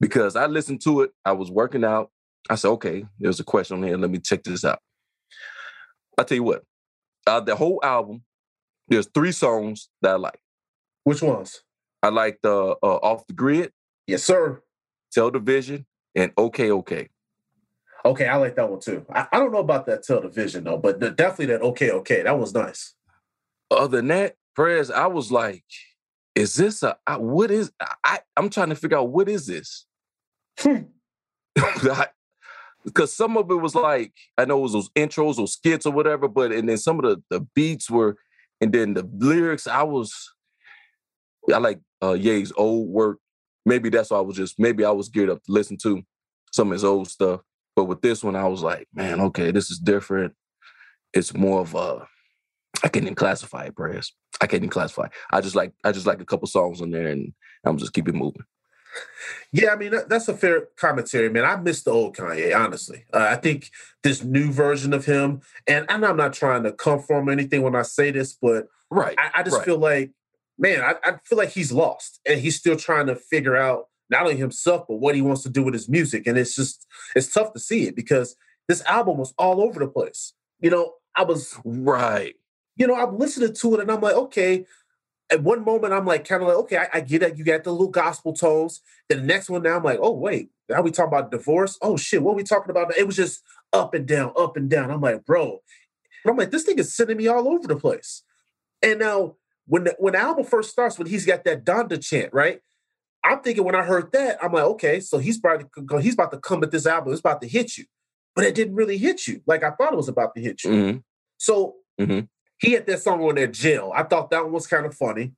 because 0.00 0.34
I 0.34 0.46
listened 0.46 0.80
to 0.84 1.02
it. 1.02 1.10
I 1.26 1.32
was 1.32 1.50
working 1.50 1.84
out. 1.84 2.10
I 2.50 2.56
said, 2.56 2.68
okay, 2.70 3.04
there's 3.18 3.40
a 3.40 3.44
question 3.44 3.78
on 3.78 3.82
here. 3.84 3.96
Let 3.96 4.10
me 4.10 4.18
check 4.18 4.42
this 4.42 4.64
out. 4.64 4.80
I'll 6.18 6.24
tell 6.24 6.36
you 6.36 6.42
what. 6.42 6.62
Uh, 7.26 7.40
the 7.40 7.54
whole 7.56 7.80
album, 7.82 8.22
there's 8.88 9.08
three 9.14 9.32
songs 9.32 9.88
that 10.02 10.12
I 10.12 10.16
like. 10.16 10.40
Which 11.04 11.22
ones? 11.22 11.62
I 12.02 12.08
like 12.08 12.38
the 12.42 12.76
uh, 12.82 12.96
Off 13.02 13.26
the 13.26 13.34
Grid, 13.34 13.72
Yes, 14.06 14.24
sir. 14.24 14.60
Tell 15.12 15.30
the 15.30 15.38
Vision, 15.38 15.86
and 16.14 16.32
Okay 16.36 16.70
Okay. 16.70 17.08
Okay, 18.04 18.26
I 18.26 18.36
like 18.36 18.56
that 18.56 18.68
one 18.68 18.80
too. 18.80 19.06
I, 19.14 19.28
I 19.32 19.38
don't 19.38 19.52
know 19.52 19.58
about 19.58 19.86
that 19.86 20.02
Tell 20.02 20.20
the 20.20 20.28
Vision 20.28 20.64
though, 20.64 20.78
but 20.78 20.98
the- 20.98 21.10
definitely 21.10 21.46
that 21.46 21.62
okay, 21.62 21.90
okay. 21.92 22.22
That 22.22 22.38
was 22.38 22.52
nice. 22.52 22.94
Other 23.70 23.98
than 23.98 24.08
that, 24.08 24.34
prayers, 24.54 24.90
I 24.90 25.06
was 25.06 25.30
like, 25.30 25.64
is 26.34 26.54
this 26.54 26.82
a 26.82 26.96
I, 27.06 27.18
what 27.18 27.50
is 27.50 27.70
I 28.04 28.20
I'm 28.36 28.50
trying 28.50 28.70
to 28.70 28.74
figure 28.74 28.98
out 28.98 29.10
what 29.10 29.28
is 29.28 29.46
this? 29.46 29.86
Hmm. 30.58 30.82
because 32.84 33.14
some 33.14 33.36
of 33.36 33.50
it 33.50 33.56
was 33.56 33.74
like 33.74 34.12
I 34.38 34.44
know 34.44 34.58
it 34.58 34.62
was 34.62 34.72
those 34.72 34.90
intros 34.90 35.38
or 35.38 35.46
skits 35.46 35.86
or 35.86 35.92
whatever, 35.92 36.28
but 36.28 36.52
and 36.52 36.68
then 36.68 36.78
some 36.78 36.98
of 36.98 37.04
the 37.04 37.22
the 37.30 37.40
beats 37.54 37.90
were, 37.90 38.16
and 38.60 38.72
then 38.72 38.94
the 38.94 39.08
lyrics. 39.18 39.66
I 39.66 39.82
was, 39.82 40.12
I 41.52 41.58
like 41.58 41.80
uh 42.02 42.12
Ye's 42.12 42.52
old 42.56 42.88
work. 42.88 43.18
Maybe 43.64 43.88
that's 43.90 44.10
why 44.10 44.18
I 44.18 44.22
was 44.22 44.36
just 44.36 44.58
maybe 44.58 44.84
I 44.84 44.90
was 44.90 45.08
geared 45.08 45.30
up 45.30 45.42
to 45.44 45.52
listen 45.52 45.76
to 45.78 46.02
some 46.52 46.68
of 46.68 46.72
his 46.72 46.84
old 46.84 47.08
stuff. 47.08 47.40
But 47.74 47.84
with 47.84 48.02
this 48.02 48.22
one, 48.22 48.36
I 48.36 48.46
was 48.48 48.62
like, 48.62 48.86
man, 48.94 49.20
okay, 49.20 49.50
this 49.50 49.70
is 49.70 49.78
different. 49.78 50.34
It's 51.14 51.34
more 51.34 51.60
of 51.60 51.74
a 51.74 52.06
I 52.82 52.88
can't 52.88 53.04
even 53.04 53.14
classify 53.14 53.64
it, 53.64 53.76
prayers. 53.76 54.12
I 54.40 54.46
can't 54.46 54.62
even 54.62 54.70
classify. 54.70 55.04
it. 55.04 55.12
I 55.30 55.40
just 55.40 55.54
like 55.54 55.72
I 55.84 55.92
just 55.92 56.06
like 56.06 56.20
a 56.20 56.24
couple 56.24 56.48
songs 56.48 56.80
on 56.80 56.90
there, 56.90 57.08
and 57.08 57.32
I'm 57.64 57.78
just 57.78 57.92
keep 57.92 58.08
it 58.08 58.14
moving. 58.14 58.42
Yeah, 59.52 59.72
I 59.72 59.76
mean 59.76 59.92
that's 60.08 60.28
a 60.28 60.36
fair 60.36 60.68
commentary, 60.76 61.28
man. 61.28 61.44
I 61.44 61.56
miss 61.56 61.82
the 61.82 61.90
old 61.90 62.16
Kanye, 62.16 62.56
honestly. 62.58 63.04
Uh, 63.12 63.26
I 63.30 63.36
think 63.36 63.70
this 64.02 64.24
new 64.24 64.50
version 64.50 64.94
of 64.94 65.04
him, 65.04 65.42
and, 65.68 65.84
and 65.90 66.04
I'm 66.04 66.16
not 66.16 66.32
trying 66.32 66.62
to 66.62 66.72
come 66.72 67.00
from 67.00 67.28
anything 67.28 67.62
when 67.62 67.76
I 67.76 67.82
say 67.82 68.10
this, 68.10 68.32
but 68.32 68.68
Right. 68.90 69.16
I, 69.18 69.40
I 69.40 69.42
just 69.42 69.56
right. 69.56 69.64
feel 69.64 69.78
like, 69.78 70.10
man, 70.58 70.82
I, 70.82 70.94
I 71.02 71.16
feel 71.24 71.38
like 71.38 71.48
he's 71.50 71.72
lost, 71.72 72.20
and 72.26 72.38
he's 72.38 72.56
still 72.56 72.76
trying 72.76 73.06
to 73.06 73.16
figure 73.16 73.56
out 73.56 73.86
not 74.10 74.22
only 74.22 74.36
himself 74.36 74.84
but 74.86 74.96
what 74.96 75.14
he 75.14 75.22
wants 75.22 75.42
to 75.44 75.48
do 75.48 75.62
with 75.62 75.72
his 75.74 75.88
music, 75.88 76.26
and 76.26 76.36
it's 76.36 76.54
just 76.54 76.86
it's 77.16 77.32
tough 77.32 77.52
to 77.54 77.60
see 77.60 77.86
it 77.86 77.96
because 77.96 78.36
this 78.68 78.82
album 78.84 79.16
was 79.16 79.32
all 79.38 79.62
over 79.62 79.80
the 79.80 79.88
place. 79.88 80.34
You 80.60 80.70
know, 80.70 80.92
I 81.16 81.24
was 81.24 81.58
right. 81.64 82.34
you 82.76 82.86
know, 82.86 82.94
I'm 82.94 83.18
listening 83.18 83.54
to 83.54 83.74
it 83.74 83.80
and 83.80 83.90
I'm 83.90 84.00
like, 84.00 84.14
okay. 84.14 84.64
At 85.32 85.42
one 85.42 85.64
moment, 85.64 85.94
I'm 85.94 86.04
like, 86.04 86.28
kind 86.28 86.42
of 86.42 86.48
like, 86.48 86.58
okay, 86.58 86.76
I, 86.76 86.88
I 86.94 87.00
get 87.00 87.22
it. 87.22 87.38
You 87.38 87.44
got 87.44 87.64
the 87.64 87.72
little 87.72 87.88
gospel 87.88 88.34
tones. 88.34 88.82
Then 89.08 89.20
the 89.20 89.24
next 89.24 89.48
one, 89.48 89.62
now 89.62 89.76
I'm 89.76 89.82
like, 89.82 89.98
oh 90.02 90.12
wait, 90.12 90.50
now 90.68 90.82
we 90.82 90.90
talking 90.90 91.08
about 91.08 91.30
divorce. 91.30 91.78
Oh 91.80 91.96
shit, 91.96 92.22
what 92.22 92.32
are 92.32 92.36
we 92.36 92.44
talking 92.44 92.70
about? 92.70 92.96
It 92.96 93.06
was 93.06 93.16
just 93.16 93.42
up 93.72 93.94
and 93.94 94.06
down, 94.06 94.32
up 94.36 94.56
and 94.58 94.68
down. 94.68 94.90
I'm 94.90 95.00
like, 95.00 95.24
bro, 95.24 95.62
and 96.24 96.30
I'm 96.30 96.36
like, 96.36 96.50
this 96.50 96.64
thing 96.64 96.78
is 96.78 96.94
sending 96.94 97.16
me 97.16 97.28
all 97.28 97.48
over 97.48 97.66
the 97.66 97.76
place. 97.76 98.22
And 98.82 99.00
now, 99.00 99.36
when 99.66 99.84
the, 99.84 99.96
when 99.98 100.12
the 100.12 100.18
album 100.18 100.44
first 100.44 100.70
starts, 100.70 100.98
when 100.98 101.06
he's 101.06 101.24
got 101.24 101.44
that 101.44 101.64
Donda 101.64 102.02
chant, 102.02 102.32
right? 102.32 102.60
I'm 103.24 103.40
thinking 103.40 103.64
when 103.64 103.76
I 103.76 103.84
heard 103.84 104.12
that, 104.12 104.42
I'm 104.42 104.52
like, 104.52 104.64
okay, 104.64 105.00
so 105.00 105.18
he's 105.18 105.38
about 105.38 105.64
probably 105.74 106.02
he's 106.02 106.14
about 106.14 106.32
to 106.32 106.38
come 106.38 106.62
at 106.62 106.72
this 106.72 106.86
album. 106.86 107.12
It's 107.12 107.20
about 107.20 107.40
to 107.42 107.48
hit 107.48 107.78
you, 107.78 107.84
but 108.34 108.44
it 108.44 108.54
didn't 108.54 108.74
really 108.74 108.98
hit 108.98 109.26
you 109.28 109.40
like 109.46 109.62
I 109.62 109.70
thought 109.70 109.92
it 109.92 109.96
was 109.96 110.08
about 110.08 110.34
to 110.34 110.40
hit 110.40 110.64
you. 110.64 110.70
Mhm. 110.70 111.02
So 111.38 111.76
Mhm. 112.00 112.28
He 112.62 112.72
had 112.72 112.86
that 112.86 113.02
song 113.02 113.20
on 113.24 113.34
there, 113.34 113.48
Jail. 113.48 113.92
I 113.94 114.04
thought 114.04 114.30
that 114.30 114.44
one 114.44 114.52
was 114.52 114.68
kind 114.68 114.86
of 114.86 114.94
funny. 114.94 115.32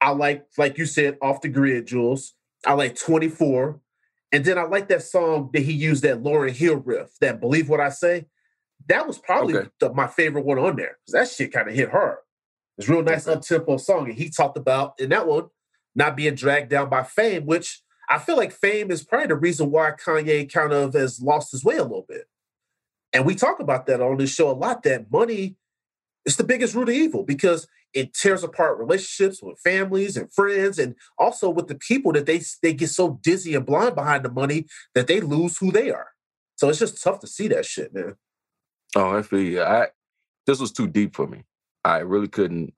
I 0.00 0.10
like, 0.10 0.46
like 0.58 0.76
you 0.78 0.84
said, 0.86 1.16
Off 1.22 1.40
the 1.40 1.48
Grid, 1.48 1.86
Jules. 1.86 2.34
I 2.66 2.74
like 2.74 2.96
24. 2.96 3.80
And 4.32 4.44
then 4.44 4.58
I 4.58 4.62
like 4.64 4.88
that 4.88 5.02
song 5.02 5.50
that 5.54 5.62
he 5.62 5.72
used 5.72 6.04
that 6.04 6.22
Lauryn 6.22 6.52
Hill 6.52 6.76
riff, 6.76 7.10
that 7.20 7.40
Believe 7.40 7.68
What 7.70 7.80
I 7.80 7.88
Say. 7.88 8.26
That 8.88 9.06
was 9.06 9.18
probably 9.18 9.56
Okay. 9.56 9.68
the, 9.80 9.92
my 9.94 10.06
favorite 10.06 10.44
one 10.44 10.58
on 10.58 10.76
there 10.76 10.98
because 11.06 11.12
that 11.30 11.34
shit 11.34 11.52
kind 11.52 11.68
of 11.68 11.74
hit 11.74 11.90
hard. 11.90 12.18
It's 12.78 12.88
a 12.88 12.92
real 12.92 13.02
nice 13.02 13.26
Okay. 13.26 13.36
up 13.36 13.42
tempo 13.42 13.78
song. 13.78 14.08
And 14.10 14.18
he 14.18 14.28
talked 14.30 14.56
about 14.58 14.94
in 14.98 15.08
that 15.10 15.26
one 15.26 15.46
not 15.94 16.16
being 16.16 16.34
dragged 16.34 16.70
down 16.70 16.88
by 16.90 17.02
fame, 17.02 17.46
which 17.46 17.82
I 18.08 18.18
feel 18.18 18.36
like 18.36 18.52
fame 18.52 18.90
is 18.90 19.02
probably 19.02 19.28
the 19.28 19.36
reason 19.36 19.70
why 19.70 19.92
Kanye 19.92 20.52
kind 20.52 20.72
of 20.72 20.94
has 20.94 21.20
lost 21.22 21.52
his 21.52 21.64
way 21.64 21.76
a 21.76 21.82
little 21.82 22.06
bit. 22.08 22.26
And 23.12 23.26
we 23.26 23.34
talk 23.34 23.60
about 23.60 23.86
that 23.86 24.00
on 24.00 24.18
this 24.18 24.34
show 24.34 24.50
a 24.50 24.52
lot 24.52 24.82
that 24.84 25.10
money 25.10 25.56
is 26.24 26.36
the 26.36 26.44
biggest 26.44 26.74
root 26.74 26.88
of 26.88 26.94
evil 26.94 27.24
because 27.24 27.66
it 27.92 28.14
tears 28.14 28.44
apart 28.44 28.78
relationships 28.78 29.42
with 29.42 29.58
families 29.58 30.16
and 30.16 30.32
friends 30.32 30.78
and 30.78 30.94
also 31.18 31.50
with 31.50 31.66
the 31.66 31.74
people 31.74 32.12
that 32.12 32.26
they 32.26 32.40
they 32.62 32.72
get 32.72 32.88
so 32.90 33.18
dizzy 33.22 33.54
and 33.54 33.66
blind 33.66 33.94
behind 33.94 34.24
the 34.24 34.30
money 34.30 34.66
that 34.94 35.06
they 35.06 35.20
lose 35.20 35.58
who 35.58 35.72
they 35.72 35.90
are. 35.90 36.08
So 36.56 36.68
it's 36.68 36.78
just 36.78 37.02
tough 37.02 37.20
to 37.20 37.26
see 37.26 37.48
that 37.48 37.64
shit, 37.66 37.92
man. 37.94 38.14
Oh, 38.94 39.16
I 39.16 39.22
feel 39.22 39.40
you. 39.40 39.62
I 39.62 39.88
this 40.46 40.60
was 40.60 40.72
too 40.72 40.86
deep 40.86 41.14
for 41.16 41.26
me. 41.26 41.44
I 41.84 41.98
really 41.98 42.28
couldn't. 42.28 42.74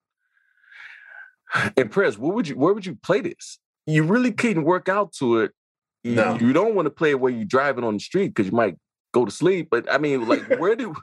And 1.76 1.90
press, 1.90 2.16
where 2.16 2.33
would 2.33 2.48
you 2.48 2.57
where 2.57 2.72
would 2.72 2.87
you 2.87 2.96
play 3.02 3.20
this? 3.20 3.59
You 3.87 4.05
really 4.05 4.33
couldn't 4.33 4.64
work 4.64 4.88
out 4.88 5.12
to 5.14 5.38
it. 5.38 5.52
You, 6.05 6.14
No. 6.14 6.37
you 6.38 6.52
don't 6.52 6.74
want 6.74 6.87
to 6.87 6.90
play 6.90 7.11
it 7.11 7.20
when 7.20 7.37
you're 7.37 7.44
driving 7.44 7.85
on 7.85 7.94
the 7.94 8.00
street 8.00 8.28
because 8.28 8.46
you 8.46 8.57
might 8.57 8.76
go 9.12 9.24
to 9.24 9.31
sleep. 9.31 9.68
But 9.70 9.90
I 9.92 9.98
mean, 9.98 10.26
like, 10.26 10.42
where 10.59 10.74
do 10.76 10.94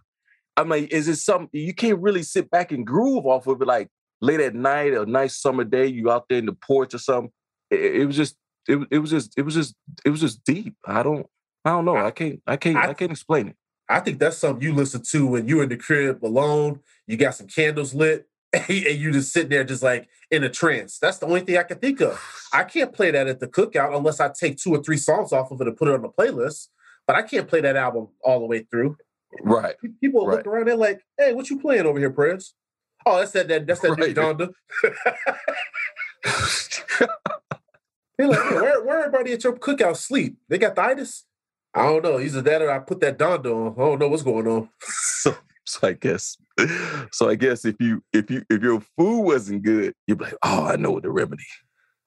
I'm 0.59 0.69
like, 0.69 0.91
is 0.91 1.07
it 1.07 1.15
something 1.17 1.49
you 1.53 1.73
can't 1.73 1.99
really 1.99 2.23
sit 2.23 2.49
back 2.51 2.71
and 2.71 2.85
groove 2.85 3.25
off 3.25 3.47
of 3.47 3.61
it 3.61 3.65
like 3.65 3.89
late 4.21 4.39
at 4.41 4.53
night, 4.55 4.93
a 4.93 5.05
nice 5.05 5.35
summer 5.41 5.63
day, 5.63 5.87
you 5.87 6.11
out 6.11 6.25
there 6.29 6.37
in 6.39 6.45
the 6.45 6.53
porch 6.53 6.93
or 6.93 6.97
something? 6.99 7.31
It, 7.69 8.01
it 8.01 8.05
was 8.05 8.15
just 8.15 8.35
it, 8.67 8.75
was- 8.75 8.87
it 8.91 8.99
was 8.99 9.09
just 9.11 9.33
it 9.37 9.41
was 9.43 9.53
just 9.55 9.75
it 10.05 10.09
was 10.09 10.21
just 10.21 10.43
deep. 10.43 10.75
I 10.85 11.03
don't 11.03 11.25
I 11.65 11.69
don't 11.71 11.85
know. 11.85 11.97
I 11.97 12.11
can't 12.11 12.41
I 12.45 12.57
can't 12.57 12.77
I- 12.77 12.89
I 12.89 12.93
can't 12.93 13.11
explain 13.11 13.47
it. 13.49 13.55
I 13.91 13.99
think 14.01 14.19
that's 14.19 14.37
something 14.37 14.61
you 14.61 14.73
listen 14.75 15.01
to 15.11 15.25
when 15.25 15.47
you're 15.47 15.63
in 15.63 15.69
the 15.69 15.77
crib 15.77 16.23
alone, 16.23 16.81
you 17.07 17.17
got 17.17 17.33
some 17.33 17.47
candles 17.47 17.95
lit, 17.95 18.27
and 18.53 18.69
you 18.69 19.11
just 19.11 19.33
sitting 19.33 19.49
there 19.49 19.63
just 19.63 19.81
like 19.81 20.07
in 20.29 20.43
a 20.43 20.49
trance. 20.49 20.99
That's 20.99 21.17
the 21.17 21.25
only 21.25 21.41
thing 21.41 21.57
I 21.57 21.63
can 21.63 21.79
think 21.79 21.99
of. 22.01 22.21
I 22.53 22.65
can't 22.65 22.93
play 22.93 23.09
that 23.11 23.27
at 23.27 23.39
the 23.39 23.47
cookout 23.47 23.95
unless 23.97 24.19
I 24.19 24.29
take 24.29 24.57
two 24.57 24.75
or 24.75 24.83
three 24.83 24.97
songs 24.97 25.31
off 25.33 25.49
of 25.51 25.59
it 25.61 25.67
and 25.67 25.75
put 25.77 25.87
it 25.87 25.95
on 25.95 26.01
the 26.03 26.09
playlist. 26.09 26.67
But 27.07 27.15
I 27.15 27.23
can't 27.23 27.47
play 27.47 27.61
that 27.61 27.75
album 27.75 28.09
all 28.23 28.39
the 28.39 28.45
way 28.45 28.59
through. 28.69 28.95
Right. 29.41 29.75
Pe- 29.81 29.89
People 30.01 30.27
look 30.27 30.45
around, 30.45 30.67
they're 30.67 30.75
like, 30.75 31.01
"Hey, 31.17 31.33
what 31.33 31.49
you 31.49 31.59
playing 31.59 31.85
over 31.85 31.99
here, 31.99 32.09
Prince?" 32.09 32.53
Oh, 33.05 33.19
that's 33.19 33.31
that. 33.31 33.47
that 33.47 33.67
that's 33.67 33.79
that 33.81 33.97
Right. 33.97 34.15
Donda. 34.15 34.51
They're 38.17 38.27
like, 38.27 38.39
"Hey, 38.41 38.55
where, 38.55 38.83
where 38.83 38.99
everybody 38.99 39.31
at 39.31 39.43
your 39.43 39.53
cookout 39.53 39.95
sleep? 39.95 40.37
They 40.49 40.57
got 40.57 40.75
the 40.75 40.83
itis? 40.83 41.25
I 41.73 41.83
don't 41.83 42.03
know. 42.03 42.19
Either 42.19 42.41
that 42.41 42.61
or 42.61 42.71
I 42.71 42.79
put 42.79 42.99
that 43.01 43.17
Donda 43.17 43.45
on. 43.45 43.73
I 43.73 43.89
don't 43.89 43.99
know 43.99 44.09
what's 44.09 44.23
going 44.23 44.47
on. 44.47 44.69
so, 44.81 45.35
so 45.65 45.87
I 45.87 45.93
guess, 45.93 46.35
so 47.11 47.29
I 47.29 47.35
guess 47.35 47.63
if 47.63 47.75
you 47.79 48.03
if 48.11 48.29
you 48.29 48.43
if 48.49 48.61
your 48.61 48.81
food 48.97 49.21
wasn't 49.21 49.63
good, 49.63 49.93
you'd 50.07 50.17
be 50.17 50.25
like, 50.25 50.35
oh, 50.43 50.65
I 50.65 50.75
know 50.75 50.99
the 50.99 51.11
remedy. 51.11 51.45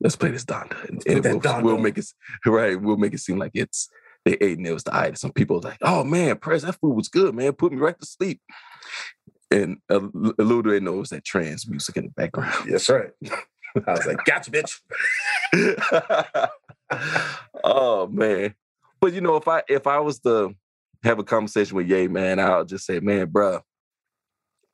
Let's 0.00 0.16
play 0.16 0.32
this 0.32 0.44
Donda, 0.44 0.88
and, 0.88 1.02
and 1.06 1.24
we'll, 1.24 1.40
Donda 1.40 1.62
we'll 1.62 1.78
make 1.78 1.96
it 1.96 2.06
right. 2.44 2.80
We'll 2.80 2.96
make 2.96 3.14
it 3.14 3.20
seem 3.20 3.38
like 3.38 3.52
it's 3.54 3.88
they 4.24 4.34
ate 4.34 4.58
and 4.58 4.66
it 4.66 4.72
was 4.72 4.84
the 4.84 4.94
itis. 4.94 5.20
Some 5.20 5.32
people 5.32 5.60
like, 5.60 5.78
oh 5.82 6.04
man, 6.04 6.36
press 6.36 6.62
that 6.62 6.78
food 6.80 6.94
was 6.94 7.08
good, 7.08 7.34
man. 7.34 7.52
Put 7.52 7.72
me 7.72 7.78
right 7.78 7.98
to 7.98 8.06
sleep. 8.06 8.40
And 9.50 9.78
a, 9.88 9.98
little 9.98 10.62
do 10.62 10.70
they 10.70 10.80
know 10.80 10.94
it 10.94 11.00
was 11.00 11.10
that 11.10 11.24
trans 11.24 11.68
music 11.68 11.96
in 11.96 12.04
the 12.04 12.10
background. 12.10 12.54
That's 12.70 12.88
right. 12.88 13.10
I 13.86 13.90
was 13.92 14.06
like, 14.06 14.24
gotcha, 14.24 14.50
bitch. 14.50 14.80
oh 17.64 18.06
man. 18.06 18.54
But 19.00 19.12
you 19.12 19.20
know, 19.20 19.36
if 19.36 19.48
I 19.48 19.62
if 19.68 19.86
I 19.86 19.98
was 19.98 20.20
to 20.20 20.54
have 21.02 21.18
a 21.18 21.24
conversation 21.24 21.76
with 21.76 21.88
Ye, 21.88 22.06
man, 22.06 22.38
I'll 22.38 22.64
just 22.64 22.86
say, 22.86 23.00
man, 23.00 23.26
bruh, 23.26 23.60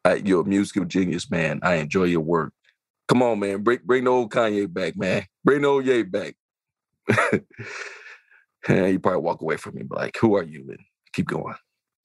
I, 0.04 0.14
you're 0.16 0.42
a 0.42 0.44
musical 0.44 0.84
genius, 0.84 1.30
man. 1.30 1.60
I 1.62 1.76
enjoy 1.76 2.04
your 2.04 2.20
work. 2.20 2.52
Come 3.08 3.22
on, 3.22 3.38
man. 3.38 3.62
Bring 3.62 3.80
bring 3.84 4.04
the 4.04 4.10
old 4.10 4.30
Kanye 4.30 4.72
back, 4.72 4.96
man. 4.96 5.24
Bring 5.44 5.62
the 5.62 5.68
old 5.68 5.86
Ye 5.86 6.02
back. 6.02 6.34
and 8.68 8.92
you 8.92 8.98
probably 8.98 9.20
walk 9.20 9.40
away 9.40 9.56
from 9.56 9.74
me, 9.74 9.82
like, 9.88 10.16
who 10.18 10.36
are 10.36 10.42
you? 10.42 10.66
And 10.68 10.80
keep 11.12 11.26
going. 11.26 11.54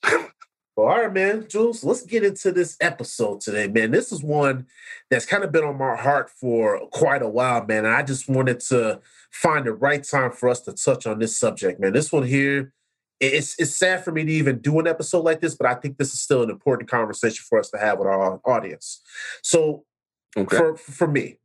Well, 0.04 0.30
all 0.78 0.88
right, 0.88 1.14
man, 1.14 1.48
Jules, 1.48 1.84
let's 1.84 2.04
get 2.04 2.24
into 2.24 2.52
this 2.52 2.78
episode 2.82 3.42
today, 3.42 3.68
man. 3.68 3.92
This 3.92 4.12
is 4.12 4.24
one 4.24 4.66
that's 5.10 5.26
kind 5.26 5.44
of 5.44 5.52
been 5.52 5.64
on 5.64 5.78
my 5.78 5.96
heart 5.96 6.30
for 6.30 6.80
quite 6.92 7.22
a 7.22 7.30
while, 7.30 7.66
man. 7.66 7.86
And 7.86 7.94
I 7.94 8.04
just 8.04 8.28
wanted 8.28 8.60
to 8.62 9.00
find 9.32 9.66
the 9.66 9.74
right 9.74 10.04
time 10.04 10.32
for 10.32 10.50
us 10.50 10.62
to 10.62 10.74
touch 10.74 11.06
on 11.06 11.20
this 11.20 11.38
subject, 11.38 11.80
man. 11.80 11.94
This 11.94 12.12
one 12.12 12.24
here, 12.24 12.74
it's 13.20 13.58
it's 13.60 13.78
sad 13.78 14.04
for 14.04 14.12
me 14.12 14.26
to 14.26 14.32
even 14.32 14.60
do 14.60 14.80
an 14.80 14.88
episode 14.88 15.24
like 15.24 15.40
this, 15.40 15.56
but 15.56 15.68
I 15.68 15.76
think 15.76 15.98
this 15.98 16.14
is 16.14 16.22
still 16.22 16.44
an 16.44 16.50
important 16.50 16.90
conversation 16.90 17.44
for 17.48 17.60
us 17.60 17.70
to 17.70 17.78
have 17.78 18.00
with 18.00 18.08
our 18.08 18.42
audience. 18.46 19.02
So, 19.42 19.86
okay. 20.36 20.58
for 20.58 20.76
for 20.76 21.08
me, 21.08 21.38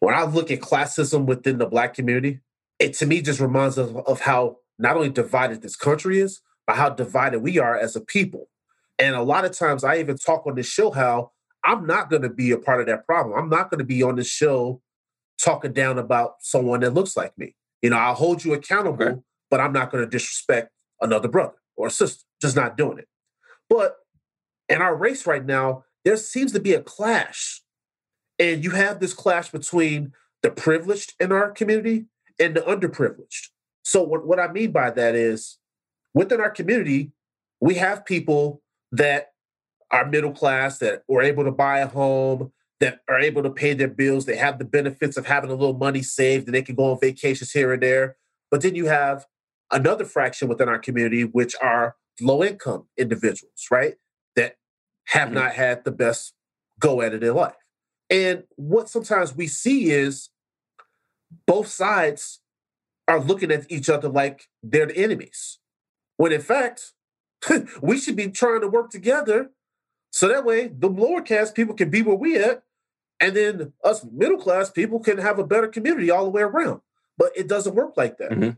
when 0.00 0.14
I 0.14 0.24
look 0.24 0.50
at 0.50 0.60
classism 0.60 1.26
within 1.26 1.58
the 1.58 1.66
Black 1.66 1.94
community, 1.94 2.40
it 2.82 2.94
to 2.94 3.06
me 3.06 3.22
just 3.22 3.38
reminds 3.38 3.78
us 3.78 3.88
of, 3.90 3.96
of 4.08 4.20
how 4.20 4.56
not 4.78 4.96
only 4.96 5.08
divided 5.08 5.62
this 5.62 5.76
country 5.76 6.18
is, 6.18 6.40
but 6.66 6.76
how 6.76 6.88
divided 6.88 7.40
we 7.40 7.58
are 7.58 7.78
as 7.78 7.94
a 7.94 8.00
people. 8.00 8.48
And 8.98 9.14
a 9.14 9.22
lot 9.22 9.44
of 9.44 9.52
times 9.52 9.84
I 9.84 9.98
even 10.00 10.18
talk 10.18 10.46
on 10.46 10.56
this 10.56 10.66
show 10.66 10.90
how 10.90 11.30
I'm 11.64 11.86
not 11.86 12.10
going 12.10 12.22
to 12.22 12.28
be 12.28 12.50
a 12.50 12.58
part 12.58 12.80
of 12.80 12.88
that 12.88 13.06
problem. 13.06 13.38
I'm 13.38 13.48
not 13.48 13.70
going 13.70 13.78
to 13.78 13.84
be 13.84 14.02
on 14.02 14.16
this 14.16 14.28
show 14.28 14.82
talking 15.40 15.72
down 15.72 15.96
about 15.96 16.36
someone 16.40 16.80
that 16.80 16.92
looks 16.92 17.16
like 17.16 17.36
me. 17.38 17.54
You 17.82 17.90
know, 17.90 17.96
I'll 17.96 18.14
hold 18.14 18.44
you 18.44 18.52
accountable, 18.52 19.04
okay. 19.04 19.20
but 19.48 19.60
I'm 19.60 19.72
not 19.72 19.92
going 19.92 20.04
to 20.04 20.10
disrespect 20.10 20.70
another 21.00 21.28
brother 21.28 21.54
or 21.76 21.88
sister. 21.88 22.24
Just 22.40 22.56
not 22.56 22.76
doing 22.76 22.98
it. 22.98 23.08
But 23.68 23.96
in 24.68 24.82
our 24.82 24.96
race 24.96 25.24
right 25.24 25.44
now, 25.44 25.84
there 26.04 26.16
seems 26.16 26.50
to 26.52 26.60
be 26.60 26.74
a 26.74 26.82
clash. 26.82 27.62
And 28.40 28.64
you 28.64 28.72
have 28.72 28.98
this 28.98 29.14
clash 29.14 29.50
between 29.50 30.12
the 30.42 30.50
privileged 30.50 31.14
in 31.20 31.30
our 31.30 31.52
community 31.52 32.06
and 32.38 32.56
the 32.56 32.60
underprivileged. 32.60 33.48
So, 33.84 34.02
what, 34.02 34.26
what 34.26 34.38
I 34.38 34.50
mean 34.50 34.72
by 34.72 34.90
that 34.90 35.14
is 35.14 35.58
within 36.14 36.40
our 36.40 36.50
community, 36.50 37.12
we 37.60 37.74
have 37.74 38.04
people 38.04 38.62
that 38.92 39.28
are 39.90 40.06
middle 40.06 40.32
class 40.32 40.78
that 40.78 41.02
were 41.08 41.22
able 41.22 41.44
to 41.44 41.50
buy 41.50 41.80
a 41.80 41.86
home, 41.86 42.52
that 42.80 43.00
are 43.08 43.20
able 43.20 43.42
to 43.42 43.50
pay 43.50 43.74
their 43.74 43.88
bills. 43.88 44.26
They 44.26 44.36
have 44.36 44.58
the 44.58 44.64
benefits 44.64 45.16
of 45.16 45.26
having 45.26 45.50
a 45.50 45.54
little 45.54 45.76
money 45.76 46.02
saved 46.02 46.46
and 46.46 46.54
they 46.54 46.62
can 46.62 46.74
go 46.74 46.90
on 46.90 46.98
vacations 47.00 47.52
here 47.52 47.72
and 47.72 47.82
there. 47.82 48.16
But 48.50 48.62
then 48.62 48.74
you 48.74 48.86
have 48.86 49.26
another 49.70 50.04
fraction 50.04 50.48
within 50.48 50.68
our 50.68 50.78
community, 50.78 51.22
which 51.22 51.54
are 51.62 51.96
low 52.20 52.42
income 52.42 52.88
individuals, 52.98 53.66
right? 53.70 53.94
That 54.36 54.56
have 55.06 55.28
mm-hmm. 55.28 55.36
not 55.36 55.52
had 55.52 55.84
the 55.84 55.92
best 55.92 56.34
go 56.80 57.00
at 57.02 57.14
it 57.14 57.22
in 57.22 57.34
life. 57.34 57.54
And 58.10 58.42
what 58.56 58.88
sometimes 58.88 59.34
we 59.34 59.46
see 59.46 59.90
is 59.90 60.28
both 61.46 61.68
sides 61.68 62.40
are 63.08 63.20
looking 63.20 63.50
at 63.50 63.70
each 63.70 63.88
other 63.88 64.08
like 64.08 64.48
they're 64.62 64.86
the 64.86 64.96
enemies. 64.96 65.58
When 66.16 66.32
in 66.32 66.40
fact, 66.40 66.92
we 67.82 67.98
should 67.98 68.16
be 68.16 68.28
trying 68.28 68.60
to 68.60 68.68
work 68.68 68.90
together 68.90 69.50
so 70.10 70.28
that 70.28 70.44
way 70.44 70.68
the 70.68 70.88
lower 70.88 71.22
caste 71.22 71.54
people 71.54 71.74
can 71.74 71.90
be 71.90 72.02
where 72.02 72.14
we 72.14 72.36
at, 72.36 72.62
and 73.18 73.34
then 73.34 73.72
us 73.82 74.04
middle 74.12 74.38
class 74.38 74.70
people 74.70 75.00
can 75.00 75.18
have 75.18 75.38
a 75.38 75.46
better 75.46 75.68
community 75.68 76.10
all 76.10 76.24
the 76.24 76.30
way 76.30 76.42
around. 76.42 76.80
But 77.16 77.32
it 77.36 77.48
doesn't 77.48 77.74
work 77.74 77.96
like 77.96 78.18
that. 78.18 78.30
Mm-hmm. 78.30 78.50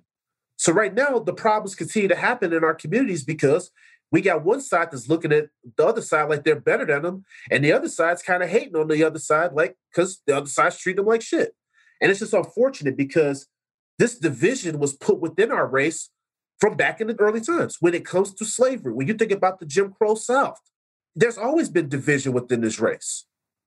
So 0.56 0.72
right 0.72 0.94
now, 0.94 1.18
the 1.18 1.32
problems 1.32 1.74
continue 1.74 2.08
to 2.08 2.16
happen 2.16 2.52
in 2.52 2.64
our 2.64 2.74
communities 2.74 3.24
because 3.24 3.70
we 4.10 4.20
got 4.20 4.44
one 4.44 4.60
side 4.60 4.90
that's 4.90 5.08
looking 5.08 5.32
at 5.32 5.48
the 5.76 5.86
other 5.86 6.02
side 6.02 6.28
like 6.28 6.44
they're 6.44 6.60
better 6.60 6.86
than 6.86 7.02
them, 7.02 7.24
and 7.50 7.64
the 7.64 7.72
other 7.72 7.88
side's 7.88 8.22
kind 8.22 8.42
of 8.42 8.48
hating 8.48 8.76
on 8.76 8.88
the 8.88 9.02
other 9.04 9.18
side, 9.18 9.52
like 9.52 9.76
because 9.90 10.22
the 10.26 10.36
other 10.36 10.46
side's 10.46 10.78
treating 10.78 11.04
them 11.04 11.06
like 11.06 11.22
shit. 11.22 11.54
And 12.00 12.10
it's 12.10 12.20
just 12.20 12.34
unfortunate 12.34 12.96
because 12.96 13.46
this 13.98 14.18
division 14.18 14.78
was 14.78 14.94
put 14.94 15.20
within 15.20 15.52
our 15.52 15.66
race 15.66 16.10
from 16.60 16.76
back 16.76 17.00
in 17.00 17.06
the 17.06 17.20
early 17.20 17.40
times 17.40 17.76
when 17.80 17.94
it 17.94 18.04
comes 18.04 18.32
to 18.34 18.44
slavery. 18.44 18.92
When 18.92 19.06
you 19.06 19.14
think 19.14 19.32
about 19.32 19.60
the 19.60 19.66
Jim 19.66 19.92
Crow 19.92 20.14
South, 20.14 20.60
there's 21.14 21.38
always 21.38 21.68
been 21.68 21.88
division 21.88 22.32
within 22.32 22.60
this 22.60 22.80
race. 22.80 23.24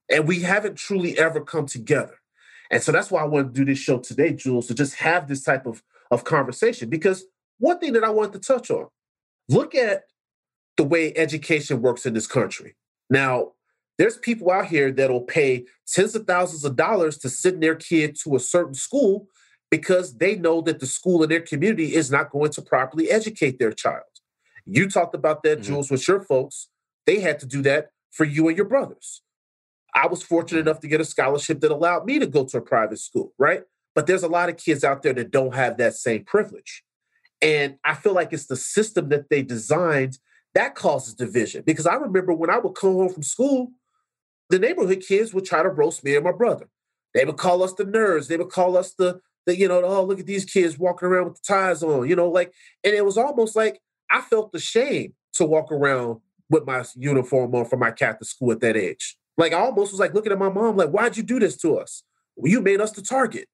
And 0.10 0.28
we 0.28 0.42
haven't 0.42 0.76
truly 0.76 1.18
ever 1.18 1.42
come 1.42 1.66
together. 1.66 2.16
And 2.70 2.84
so 2.84 2.92
that's 2.92 3.12
why 3.12 3.22
I 3.22 3.26
want 3.26 3.54
to 3.54 3.60
do 3.60 3.66
this 3.66 3.80
show 3.80 4.00
today, 4.00 4.34
Jules, 4.34 4.68
to 4.68 4.74
just 4.74 4.96
have 4.96 5.28
this 5.28 5.44
type 5.44 5.66
of, 5.66 5.84
of 6.12 6.24
conversation. 6.24 6.90
Because 6.90 7.26
one 7.60 7.80
thing 7.80 7.94
that 7.94 8.04
I 8.04 8.10
want 8.10 8.34
to 8.34 8.40
touch 8.40 8.70
on 8.70 8.88
look 9.50 9.74
at 9.76 10.04
the 10.76 10.84
way 10.84 11.14
education 11.16 11.82
works 11.82 12.06
in 12.06 12.14
this 12.14 12.28
country. 12.28 12.76
Now, 13.10 13.54
there's 13.98 14.18
people 14.18 14.52
out 14.52 14.68
here 14.68 14.92
that'll 14.92 15.22
pay 15.22 15.66
tens 15.88 16.16
of 16.16 16.26
thousands 16.28 16.64
of 16.64 16.76
dollars 16.76 17.18
to 17.20 17.30
send 17.30 17.62
their 17.62 17.76
kid 17.76 18.18
to 18.24 18.36
a 18.36 18.40
certain 18.40 18.74
school 18.74 19.28
because 19.72 20.18
they 20.18 20.36
know 20.36 20.62
that 20.62 20.80
the 20.80 20.86
school 20.86 21.24
in 21.24 21.30
their 21.30 21.42
community 21.42 21.96
is 21.96 22.12
not 22.12 22.30
going 22.30 22.52
to 22.52 22.62
properly 22.62 23.10
educate 23.10 23.60
their 23.60 23.72
child. 23.72 24.04
You 24.66 24.90
talked 24.90 25.16
about 25.16 25.44
that, 25.44 25.60
mm-hmm. 25.60 25.74
Jules, 25.74 25.92
with 25.92 26.08
your 26.08 26.22
folks. 26.22 26.70
They 27.06 27.20
had 27.22 27.40
to 27.40 27.46
do 27.46 27.62
that 27.64 27.90
for 28.12 28.26
you 28.26 28.48
and 28.48 28.58
your 28.58 28.68
brothers. 28.68 29.22
I 29.96 30.08
was 30.08 30.22
fortunate 30.22 30.62
enough 30.62 30.82
to 30.82 30.88
get 30.88 31.02
a 31.02 31.06
scholarship 31.06 31.60
that 31.62 31.72
allowed 31.72 32.06
me 32.06 32.20
to 32.20 32.28
go 32.28 32.46
to 32.46 32.58
a 32.58 32.62
private 32.62 33.00
school, 33.00 33.34
right? 33.40 33.64
But 33.96 34.06
there's 34.06 34.24
a 34.24 34.28
lot 34.28 34.50
of 34.50 34.58
kids 34.58 34.84
out 34.84 35.02
there 35.02 35.14
that 35.14 35.32
don't 35.32 35.56
have 35.56 35.78
that 35.78 35.96
same 35.96 36.24
privilege. 36.24 36.84
And 37.42 37.78
I 37.84 37.96
feel 37.96 38.14
like 38.14 38.34
it's 38.34 38.48
the 38.48 38.56
system 38.56 39.10
that 39.10 39.30
they 39.30 39.42
designed 39.42 40.20
that 40.54 40.76
causes 40.76 41.14
division. 41.14 41.64
Because 41.66 41.86
I 41.86 41.96
remember 41.96 42.34
when 42.34 42.50
I 42.50 42.58
would 42.58 42.74
come 42.74 42.94
home 42.94 43.10
from 43.10 43.24
school, 43.24 43.70
the 44.50 44.60
neighborhood 44.60 45.04
kids 45.08 45.34
would 45.34 45.46
try 45.46 45.64
to 45.64 45.70
roast 45.70 46.04
me 46.04 46.16
and 46.16 46.24
my 46.24 46.32
brother. 46.32 46.68
They 47.14 47.26
would 47.26 47.38
call 47.38 47.64
us 47.64 47.74
the 47.74 47.86
nerds. 47.86 48.28
They 48.28 48.38
would 48.38 48.50
call 48.50 48.78
us 48.78 48.94
the 48.94 49.20
that 49.46 49.58
you 49.58 49.68
know, 49.68 49.82
oh 49.84 50.04
look 50.04 50.20
at 50.20 50.26
these 50.26 50.46
kids 50.46 50.78
walking 50.78 51.08
around 51.08 51.26
with 51.26 51.36
the 51.36 51.48
ties 51.48 51.82
on, 51.82 52.08
you 52.08 52.16
know, 52.16 52.30
like, 52.30 52.54
and 52.84 52.94
it 52.94 53.06
was 53.06 53.18
almost 53.18 53.56
like 53.56 53.80
I 54.12 54.22
felt 54.22 54.52
the 54.52 54.60
shame 54.60 55.14
to 55.34 55.46
walk 55.46 55.72
around 55.72 56.20
with 56.50 56.66
my 56.66 56.84
uniform 56.96 57.56
on 57.56 57.66
for 57.66 57.78
my 57.78 57.92
Catholic 57.92 58.28
school 58.28 58.52
at 58.52 58.60
that 58.60 58.76
age. 58.76 59.18
Like 59.38 59.54
I 59.54 59.60
almost 59.60 59.94
was 59.94 60.00
like 60.00 60.14
looking 60.14 60.32
at 60.32 60.40
my 60.40 60.50
mom, 60.50 60.76
like, 60.76 60.90
why'd 60.90 61.18
you 61.18 61.24
do 61.24 61.40
this 61.40 61.58
to 61.58 61.78
us? 61.78 62.04
Well, 62.36 62.52
you 62.52 62.62
made 62.62 62.82
us 62.82 62.92
the 62.92 63.02
target. 63.02 63.48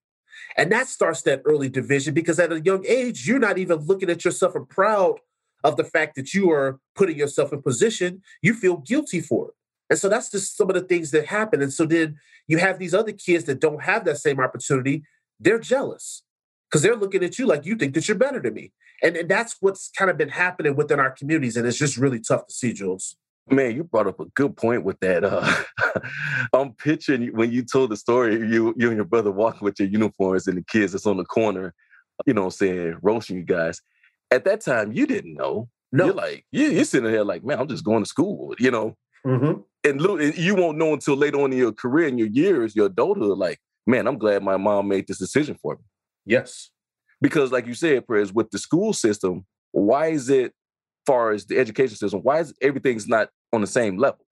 And 0.57 0.71
that 0.71 0.87
starts 0.87 1.21
that 1.23 1.41
early 1.45 1.69
division 1.69 2.13
because 2.13 2.39
at 2.39 2.51
a 2.51 2.61
young 2.61 2.85
age, 2.87 3.27
you're 3.27 3.39
not 3.39 3.57
even 3.57 3.79
looking 3.79 4.09
at 4.09 4.25
yourself 4.25 4.55
and 4.55 4.67
proud 4.67 5.19
of 5.63 5.77
the 5.77 5.83
fact 5.83 6.15
that 6.15 6.33
you 6.33 6.51
are 6.51 6.79
putting 6.95 7.17
yourself 7.17 7.53
in 7.53 7.61
position. 7.61 8.21
You 8.41 8.53
feel 8.53 8.77
guilty 8.77 9.21
for 9.21 9.49
it. 9.49 9.53
And 9.93 9.99
so 9.99 10.09
that's 10.09 10.31
just 10.31 10.57
some 10.57 10.71
of 10.71 10.73
the 10.73 10.81
things 10.81 11.11
that 11.11 11.27
happen. 11.27 11.61
And 11.61 11.71
so 11.71 11.85
then 11.85 12.17
you 12.47 12.57
have 12.57 12.79
these 12.79 12.95
other 12.95 13.11
kids 13.11 13.43
that 13.43 13.59
don't 13.59 13.83
have 13.83 14.05
that 14.05 14.17
same 14.17 14.39
opportunity 14.39 15.03
they're 15.39 15.59
jealous 15.59 16.23
because 16.67 16.81
they're 16.81 16.95
looking 16.95 17.23
at 17.23 17.37
you 17.37 17.45
like 17.45 17.63
you 17.63 17.75
think 17.75 17.93
that 17.93 18.07
you're 18.07 18.17
better 18.17 18.39
than 18.39 18.55
me. 18.55 18.71
And, 19.03 19.15
and 19.15 19.29
that's 19.29 19.57
what's 19.59 19.91
kind 19.95 20.09
of 20.09 20.17
been 20.17 20.29
happening 20.29 20.75
within 20.75 20.99
our 20.99 21.11
communities. 21.11 21.57
And 21.57 21.67
it's 21.67 21.77
just 21.77 21.95
really 21.95 22.19
tough 22.19 22.47
to 22.47 22.53
see, 22.55 22.73
Jules. 22.73 23.15
Man, 23.51 23.75
you 23.75 23.83
brought 23.83 24.07
up 24.07 24.19
a 24.19 24.25
good 24.33 24.57
point 24.57 24.83
with 24.83 24.99
that. 25.01 25.23
Uh, 25.23 26.01
I'm 26.53 26.73
picturing 26.73 27.27
when 27.35 27.51
you 27.51 27.61
told 27.63 27.91
the 27.91 27.97
story, 27.97 28.33
you 28.33 28.73
you 28.75 28.87
and 28.87 28.95
your 28.95 29.05
brother 29.05 29.29
walking 29.29 29.63
with 29.63 29.79
your 29.79 29.89
uniforms 29.89 30.47
and 30.47 30.57
the 30.57 30.63
kids 30.63 30.93
that's 30.93 31.05
on 31.05 31.17
the 31.17 31.25
corner, 31.25 31.75
you 32.25 32.33
know, 32.33 32.41
what 32.41 32.47
I'm 32.47 32.67
saying 32.67 32.97
roasting 33.03 33.37
you 33.37 33.43
guys. 33.43 33.79
At 34.31 34.43
that 34.45 34.61
time, 34.61 34.91
you 34.91 35.05
didn't 35.05 35.35
know. 35.35 35.69
No. 35.91 36.05
You're 36.05 36.15
like, 36.15 36.47
you, 36.51 36.69
you're 36.69 36.83
sitting 36.83 37.11
there 37.11 37.23
like, 37.23 37.43
man, 37.43 37.59
I'm 37.59 37.67
just 37.67 37.83
going 37.83 38.01
to 38.01 38.09
school, 38.09 38.55
you 38.57 38.71
know. 38.71 38.97
Mm-hmm. 39.23 39.61
And 39.83 39.99
you 40.37 40.55
won't 40.55 40.77
know 40.77 40.93
until 40.93 41.15
later 41.15 41.41
on 41.41 41.51
in 41.51 41.57
your 41.57 41.73
career, 41.73 42.07
in 42.07 42.17
your 42.17 42.29
years, 42.29 42.75
your 42.75 42.85
adulthood, 42.85 43.37
like, 43.37 43.59
man, 43.85 44.07
I'm 44.07 44.17
glad 44.17 44.41
my 44.41 44.55
mom 44.55 44.87
made 44.87 45.07
this 45.07 45.17
decision 45.17 45.57
for 45.61 45.75
me. 45.75 45.81
Yes. 46.25 46.69
Because, 47.21 47.51
like 47.51 47.67
you 47.67 47.73
said, 47.73 48.07
Prez, 48.07 48.33
with 48.33 48.51
the 48.51 48.57
school 48.57 48.93
system, 48.93 49.45
why 49.71 50.07
is 50.07 50.29
it, 50.29 50.53
far 51.05 51.31
as 51.31 51.45
the 51.45 51.57
education 51.57 51.97
system, 51.97 52.21
why 52.21 52.39
is 52.39 52.53
everything's 52.61 53.07
not 53.07 53.29
on 53.51 53.61
the 53.61 53.67
same 53.67 53.97
level? 53.97 54.25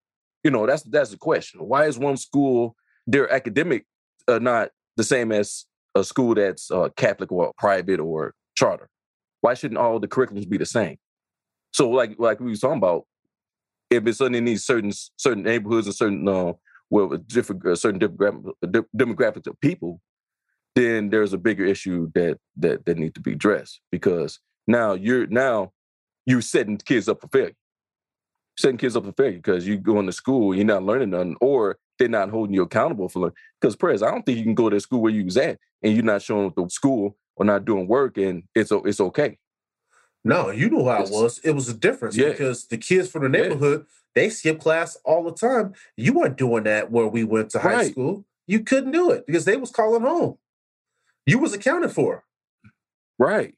You 0.43 0.51
know, 0.51 0.65
that's 0.65 0.83
that's 0.83 1.11
the 1.11 1.17
question. 1.17 1.59
Why 1.61 1.85
is 1.85 1.99
one 1.99 2.17
school 2.17 2.75
their 3.05 3.31
academic 3.31 3.85
uh, 4.27 4.39
not 4.39 4.69
the 4.95 5.03
same 5.03 5.31
as 5.31 5.65
a 5.95 6.03
school 6.03 6.33
that's 6.33 6.71
uh, 6.71 6.89
Catholic 6.95 7.31
or 7.31 7.51
private 7.57 7.99
or 7.99 8.33
charter? 8.55 8.89
Why 9.41 9.53
shouldn't 9.53 9.79
all 9.79 9.99
the 9.99 10.07
curriculums 10.07 10.47
be 10.47 10.57
the 10.57 10.65
same? 10.65 10.97
So, 11.73 11.89
like 11.89 12.15
like 12.17 12.39
we 12.39 12.51
were 12.51 12.55
talking 12.55 12.77
about, 12.77 13.03
if 13.91 14.07
it's 14.07 14.21
in 14.21 14.45
these 14.45 14.63
certain 14.63 14.91
certain 15.17 15.43
neighborhoods 15.43 15.87
or 15.87 15.91
certain 15.91 16.27
uh, 16.27 16.53
with 16.89 17.27
different 17.27 17.65
uh, 17.65 17.75
certain 17.75 17.99
demographic, 17.99 18.85
demographics 18.97 19.47
of 19.47 19.59
people, 19.59 20.01
then 20.75 21.09
there's 21.09 21.33
a 21.33 21.37
bigger 21.37 21.65
issue 21.65 22.09
that 22.15 22.37
that 22.55 22.85
that 22.85 22.97
need 22.97 23.13
to 23.15 23.21
be 23.21 23.33
addressed 23.33 23.81
because 23.91 24.39
now 24.65 24.93
you're 24.93 25.27
now 25.27 25.73
you're 26.25 26.41
setting 26.41 26.77
kids 26.77 27.09
up 27.09 27.21
for 27.21 27.27
failure. 27.27 27.55
Setting 28.57 28.77
kids 28.77 28.95
up 28.95 29.05
for 29.05 29.11
failure 29.13 29.37
because 29.37 29.67
you 29.67 29.77
going 29.77 30.05
to 30.05 30.11
school, 30.11 30.55
you're 30.55 30.65
not 30.65 30.83
learning 30.83 31.11
nothing, 31.11 31.35
or 31.41 31.77
they're 31.99 32.07
not 32.07 32.29
holding 32.29 32.53
you 32.55 32.61
accountable 32.61 33.09
for 33.09 33.19
learning. 33.19 33.35
Because 33.59 33.75
Prez, 33.75 34.01
I 34.01 34.09
don't 34.09 34.25
think 34.25 34.37
you 34.37 34.43
can 34.43 34.55
go 34.55 34.69
to 34.69 34.79
school 34.79 35.01
where 35.01 35.11
you 35.11 35.25
was 35.25 35.37
at 35.37 35.59
and 35.83 35.93
you're 35.93 36.03
not 36.03 36.21
showing 36.21 36.47
up 36.47 36.55
to 36.55 36.69
school 36.69 37.17
or 37.35 37.45
not 37.45 37.65
doing 37.65 37.87
work 37.87 38.17
and 38.17 38.43
it's 38.55 38.71
it's 38.71 39.01
okay. 39.01 39.37
No, 40.23 40.49
you 40.51 40.69
know 40.69 40.85
how 40.85 41.03
it 41.03 41.09
was. 41.09 41.39
It 41.43 41.51
was 41.51 41.67
a 41.69 41.73
difference 41.73 42.15
Yeah. 42.15 42.29
because 42.29 42.67
the 42.67 42.77
kids 42.77 43.09
from 43.09 43.23
the 43.29 43.37
Yeah. 43.37 43.43
neighborhood 43.47 43.85
they 44.13 44.29
skip 44.29 44.59
class 44.59 44.97
all 45.05 45.23
the 45.23 45.31
time. 45.33 45.73
You 45.95 46.11
weren't 46.13 46.37
doing 46.37 46.65
that 46.65 46.91
where 46.91 47.07
we 47.07 47.23
went 47.23 47.49
to 47.51 47.59
high 47.59 47.75
Right. 47.75 47.91
school. 47.91 48.25
You 48.45 48.59
couldn't 48.61 48.91
do 48.91 49.09
it 49.09 49.25
because 49.25 49.45
they 49.45 49.55
was 49.55 49.71
calling 49.71 50.01
home. 50.01 50.37
You 51.25 51.39
was 51.39 51.53
accounted 51.53 51.93
for. 51.93 52.25
Right. 53.17 53.55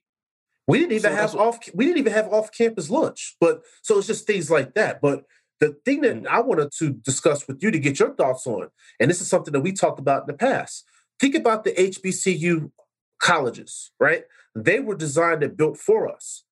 We 0.67 0.77
didn't 0.77 0.91
even 0.91 1.11
So 1.11 1.15
have 1.15 1.35
off. 1.35 1.57
We 1.73 1.85
didn't 1.85 1.97
even 1.97 2.13
have 2.13 2.31
off 2.31 2.51
campus 2.51 2.89
lunch. 2.91 3.35
But 3.39 3.63
so 3.81 3.97
it's 3.97 4.05
just 4.05 4.27
things 4.27 4.51
like 4.51 4.75
that. 4.75 5.01
But 5.01 5.25
the 5.59 5.73
thing 5.85 6.01
that 6.01 6.17
Mm. 6.17 6.27
I 6.27 6.41
wanted 6.41 6.71
to 6.77 6.91
discuss 6.91 7.47
with 7.47 7.63
you 7.63 7.71
to 7.71 7.79
get 7.79 7.97
your 7.99 8.13
thoughts 8.13 8.45
on, 8.45 8.69
and 8.99 9.09
this 9.09 9.21
is 9.21 9.27
something 9.27 9.53
that 9.53 9.61
we 9.61 9.71
talked 9.73 9.99
about 9.99 10.21
in 10.21 10.27
the 10.27 10.33
past. 10.37 10.85
Think 11.19 11.33
about 11.35 11.63
the 11.63 11.73
HBCU 11.81 12.71
colleges, 13.19 13.91
right? 13.99 14.25
They 14.55 14.79
were 14.79 14.95
designed 14.95 15.41
and 15.41 15.57
built 15.57 15.77
for 15.79 16.07
us. 16.07 16.43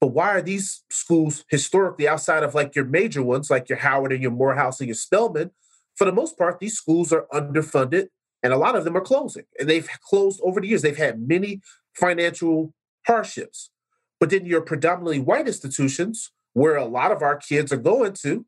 But 0.00 0.08
why 0.08 0.30
are 0.30 0.42
these 0.42 0.82
schools 0.90 1.44
historically 1.50 2.08
outside 2.08 2.42
of 2.42 2.54
like 2.54 2.74
your 2.74 2.86
major 2.86 3.22
ones, 3.22 3.50
like 3.50 3.68
your 3.68 3.78
Howard 3.78 4.12
and 4.12 4.22
your 4.22 4.30
Morehouse 4.30 4.80
and 4.80 4.88
your 4.88 4.94
Spelman? 4.94 5.50
For 5.96 6.06
the 6.06 6.12
most 6.12 6.38
part, 6.38 6.58
these 6.58 6.76
schools 6.76 7.12
are 7.12 7.26
underfunded, 7.32 8.08
and 8.42 8.52
a 8.52 8.56
lot 8.56 8.74
of 8.74 8.84
them 8.84 8.96
are 8.96 9.02
closing. 9.02 9.44
And 9.58 9.68
they've 9.68 9.88
closed 10.08 10.40
over 10.42 10.60
the 10.60 10.68
years. 10.68 10.80
They've 10.80 10.96
had 10.96 11.28
many 11.28 11.60
financial 11.94 12.72
hardships. 13.06 13.70
But 14.18 14.30
then 14.30 14.46
your 14.46 14.62
predominantly 14.62 15.18
white 15.18 15.46
institutions, 15.46 16.32
where 16.54 16.76
a 16.76 16.86
lot 16.86 17.12
of 17.12 17.22
our 17.22 17.36
kids 17.36 17.70
are 17.72 17.76
going 17.76 18.14
to, 18.22 18.46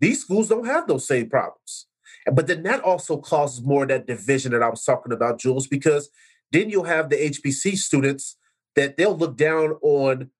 these 0.00 0.20
schools 0.20 0.48
don't 0.48 0.66
have 0.66 0.86
those 0.86 1.06
same 1.06 1.28
problems. 1.28 1.86
But 2.32 2.46
then 2.46 2.62
that 2.64 2.80
also 2.82 3.16
causes 3.16 3.64
more 3.64 3.82
of 3.82 3.88
that 3.88 4.06
division 4.06 4.52
that 4.52 4.62
I 4.62 4.68
was 4.68 4.84
talking 4.84 5.12
about, 5.12 5.40
Jules, 5.40 5.66
because 5.66 6.08
then 6.52 6.70
you'll 6.70 6.84
have 6.84 7.08
the 7.08 7.16
HBC 7.16 7.76
students 7.76 8.36
that 8.76 8.96
they'll 8.96 9.16
look 9.16 9.36
down 9.36 9.72
on 9.82 10.30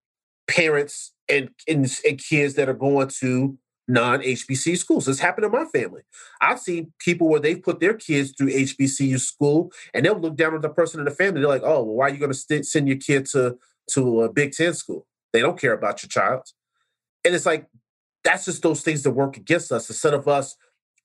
parents 0.47 1.13
and, 1.29 1.49
and, 1.67 1.91
and 2.07 2.17
kids 2.17 2.55
that 2.55 2.69
are 2.69 2.73
going 2.73 3.09
to 3.19 3.57
non-HBC 3.87 4.77
schools. 4.77 5.05
This 5.05 5.19
happened 5.19 5.45
in 5.45 5.51
my 5.51 5.65
family. 5.65 6.01
I've 6.41 6.59
seen 6.59 6.93
people 6.99 7.27
where 7.27 7.39
they've 7.39 7.61
put 7.61 7.79
their 7.79 7.93
kids 7.93 8.33
through 8.37 8.49
HBCU 8.49 9.19
school 9.19 9.71
and 9.93 10.05
they'll 10.05 10.19
look 10.19 10.35
down 10.35 10.53
on 10.53 10.61
the 10.61 10.69
person 10.69 10.99
in 10.99 11.05
the 11.05 11.11
family. 11.11 11.41
They're 11.41 11.49
like, 11.49 11.63
oh, 11.63 11.83
well, 11.83 11.95
why 11.95 12.07
are 12.07 12.09
you 12.09 12.17
going 12.17 12.31
to 12.31 12.37
st- 12.37 12.65
send 12.65 12.87
your 12.87 12.97
kid 12.97 13.25
to, 13.27 13.57
to 13.91 14.21
a 14.21 14.31
Big 14.31 14.53
Ten 14.53 14.73
school? 14.73 15.05
They 15.33 15.41
don't 15.41 15.59
care 15.59 15.73
about 15.73 16.01
your 16.01 16.09
child. 16.09 16.43
And 17.25 17.35
it's 17.35 17.45
like, 17.45 17.67
that's 18.23 18.45
just 18.45 18.63
those 18.63 18.81
things 18.81 19.03
that 19.03 19.11
work 19.11 19.35
against 19.35 19.71
us. 19.71 19.89
Instead 19.89 20.13
of 20.13 20.27
us 20.27 20.55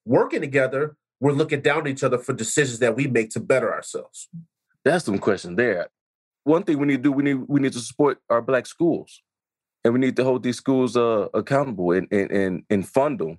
working 0.05 0.41
together, 0.41 0.97
we're 1.21 1.33
looking 1.33 1.61
down 1.61 1.81
at 1.81 1.89
each 1.89 2.05
other 2.05 2.19
for 2.19 2.33
decisions 2.33 2.79
that 2.79 2.95
we 2.95 3.07
make 3.09 3.31
to 3.31 3.41
better 3.41 3.73
ourselves. 3.73 4.29
That's 4.85 5.05
some 5.05 5.19
question 5.19 5.57
there. 5.57 5.89
One 6.45 6.63
thing 6.63 6.79
we 6.79 6.87
need 6.87 6.99
to 6.99 7.03
do, 7.03 7.13
we 7.13 7.25
need 7.25 7.41
we 7.49 7.61
need 7.61 7.73
to 7.73 7.81
support 7.81 8.19
our 8.31 8.41
black 8.41 8.67
schools. 8.67 9.21
And 9.85 9.95
we 9.95 10.01
need 10.01 10.17
to 10.17 10.25
hold 10.25 10.43
these 10.43 10.57
schools 10.57 10.97
uh, 10.97 11.29
accountable 11.35 11.93
and, 11.93 12.09
and 12.11 12.31
and 12.31 12.63
and 12.69 12.89
fund 12.89 13.21
them 13.21 13.39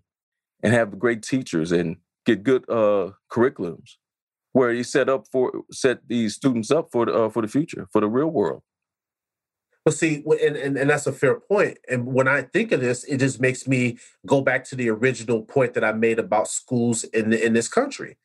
and 0.63 0.73
have 0.73 0.97
great 0.97 1.21
teachers 1.21 1.71
and 1.71 1.97
get 2.25 2.43
good 2.43 2.63
uh, 2.69 3.11
curriculums 3.31 3.97
where 4.53 4.71
you 4.71 4.83
set 4.83 5.09
up 5.09 5.27
for 5.31 5.63
set 5.71 6.07
these 6.07 6.35
students 6.35 6.71
up 6.71 6.89
for 6.91 7.05
the 7.05 7.13
uh, 7.13 7.29
for 7.29 7.41
the 7.41 7.47
future, 7.47 7.87
for 7.91 8.01
the 8.01 8.07
real 8.07 8.29
world. 8.29 8.63
But 9.85 9.93
see, 9.93 10.23
and, 10.25 10.55
and, 10.57 10.77
and 10.77 10.89
that's 10.89 11.07
a 11.07 11.13
fair 11.13 11.39
point. 11.39 11.77
And 11.89 12.05
when 12.05 12.27
I 12.27 12.43
think 12.43 12.71
of 12.71 12.81
this, 12.81 13.05
it 13.05 13.17
just 13.17 13.39
makes 13.39 13.67
me 13.67 13.97
go 14.27 14.41
back 14.41 14.65
to 14.65 14.75
the 14.75 14.89
original 14.89 15.41
point 15.41 15.73
that 15.73 15.83
I 15.83 15.93
made 15.93 16.19
about 16.19 16.49
schools 16.49 17.05
in 17.05 17.29
the, 17.29 17.43
in 17.43 17.53
this 17.53 17.69
country, 17.69 18.17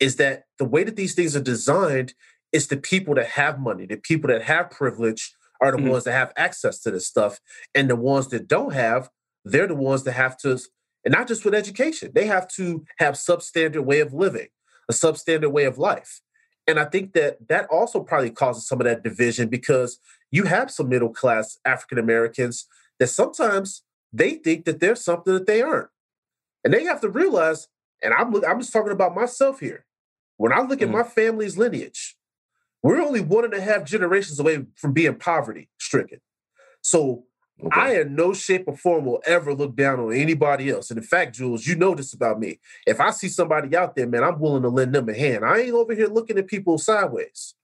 is 0.00 0.16
that 0.16 0.44
the 0.58 0.64
way 0.64 0.82
that 0.82 0.96
these 0.96 1.14
things 1.14 1.36
are 1.36 1.40
designed 1.40 2.14
is 2.52 2.66
the 2.66 2.76
people 2.76 3.14
that 3.14 3.28
have 3.28 3.60
money, 3.60 3.86
the 3.86 3.96
people 3.96 4.28
that 4.28 4.42
have 4.42 4.70
privilege 4.70 5.34
are 5.60 5.72
the 5.72 5.78
Mhm. 5.78 5.90
ones 5.90 6.04
that 6.04 6.12
have 6.12 6.32
access 6.36 6.80
to 6.80 6.90
this 6.90 7.06
stuff, 7.06 7.40
and 7.74 7.88
the 7.90 7.96
ones 7.96 8.28
that 8.28 8.48
don't 8.48 8.72
have, 8.72 9.10
they're 9.44 9.66
the 9.66 9.74
ones 9.74 10.04
that 10.04 10.12
have 10.12 10.36
to, 10.38 10.58
and 11.04 11.12
not 11.12 11.28
just 11.28 11.44
with 11.44 11.54
education, 11.54 12.10
they 12.14 12.26
have 12.26 12.48
to 12.48 12.84
have 12.98 13.14
substandard 13.14 13.84
way 13.84 14.00
of 14.00 14.12
living, 14.12 14.48
a 14.88 14.92
substandard 14.92 15.52
way 15.52 15.64
of 15.64 15.78
life. 15.78 16.20
And 16.66 16.80
I 16.80 16.84
think 16.84 17.12
that 17.12 17.46
that 17.48 17.66
also 17.66 18.00
probably 18.02 18.30
causes 18.30 18.66
some 18.66 18.80
of 18.80 18.86
that 18.86 19.04
division 19.04 19.48
because 19.48 20.00
you 20.32 20.44
have 20.44 20.70
some 20.70 20.88
middle 20.88 21.12
class 21.12 21.58
African 21.64 21.98
Americans 21.98 22.66
that 22.98 23.06
sometimes 23.06 23.82
they 24.12 24.34
think 24.34 24.64
that 24.64 24.80
they're 24.80 24.96
something 24.96 25.32
that 25.34 25.46
they 25.46 25.62
aren't. 25.62 25.90
And 26.64 26.74
they 26.74 26.84
have 26.84 27.00
to 27.02 27.08
realize, 27.08 27.68
and 28.02 28.12
I'm, 28.12 28.34
I'm 28.44 28.60
just 28.60 28.72
talking 28.72 28.90
about 28.92 29.14
myself 29.14 29.60
here. 29.60 29.84
When 30.38 30.52
I 30.52 30.60
look 30.62 30.82
at 30.82 30.88
Mhm. 30.88 30.92
my 30.92 31.02
family's 31.04 31.56
lineage, 31.56 32.16
we're 32.86 33.02
only 33.02 33.20
one 33.20 33.44
and 33.44 33.54
a 33.54 33.60
half 33.60 33.84
generations 33.84 34.38
away 34.40 34.64
from 34.76 34.92
being 34.92 35.14
poverty 35.16 35.68
stricken. 35.78 36.20
So 36.82 37.24
Okay. 37.64 37.80
I, 37.80 38.00
in 38.02 38.14
no 38.14 38.34
shape 38.34 38.64
or 38.66 38.76
form, 38.76 39.06
will 39.06 39.22
ever 39.24 39.54
look 39.54 39.74
down 39.76 39.98
on 39.98 40.12
anybody 40.12 40.68
else. 40.68 40.90
And 40.90 40.98
in 40.98 41.04
fact, 41.04 41.36
Jules, 41.36 41.66
you 41.66 41.74
know 41.74 41.94
this 41.94 42.12
about 42.12 42.38
me. 42.38 42.60
If 42.86 43.00
I 43.00 43.10
see 43.12 43.28
somebody 43.28 43.74
out 43.74 43.96
there, 43.96 44.06
man, 44.06 44.22
I'm 44.22 44.38
willing 44.38 44.60
to 44.60 44.68
lend 44.68 44.94
them 44.94 45.08
a 45.08 45.14
hand. 45.14 45.42
I 45.42 45.60
ain't 45.60 45.72
over 45.72 45.94
here 45.94 46.08
looking 46.08 46.36
at 46.36 46.48
people 46.48 46.76
sideways. 46.76 47.54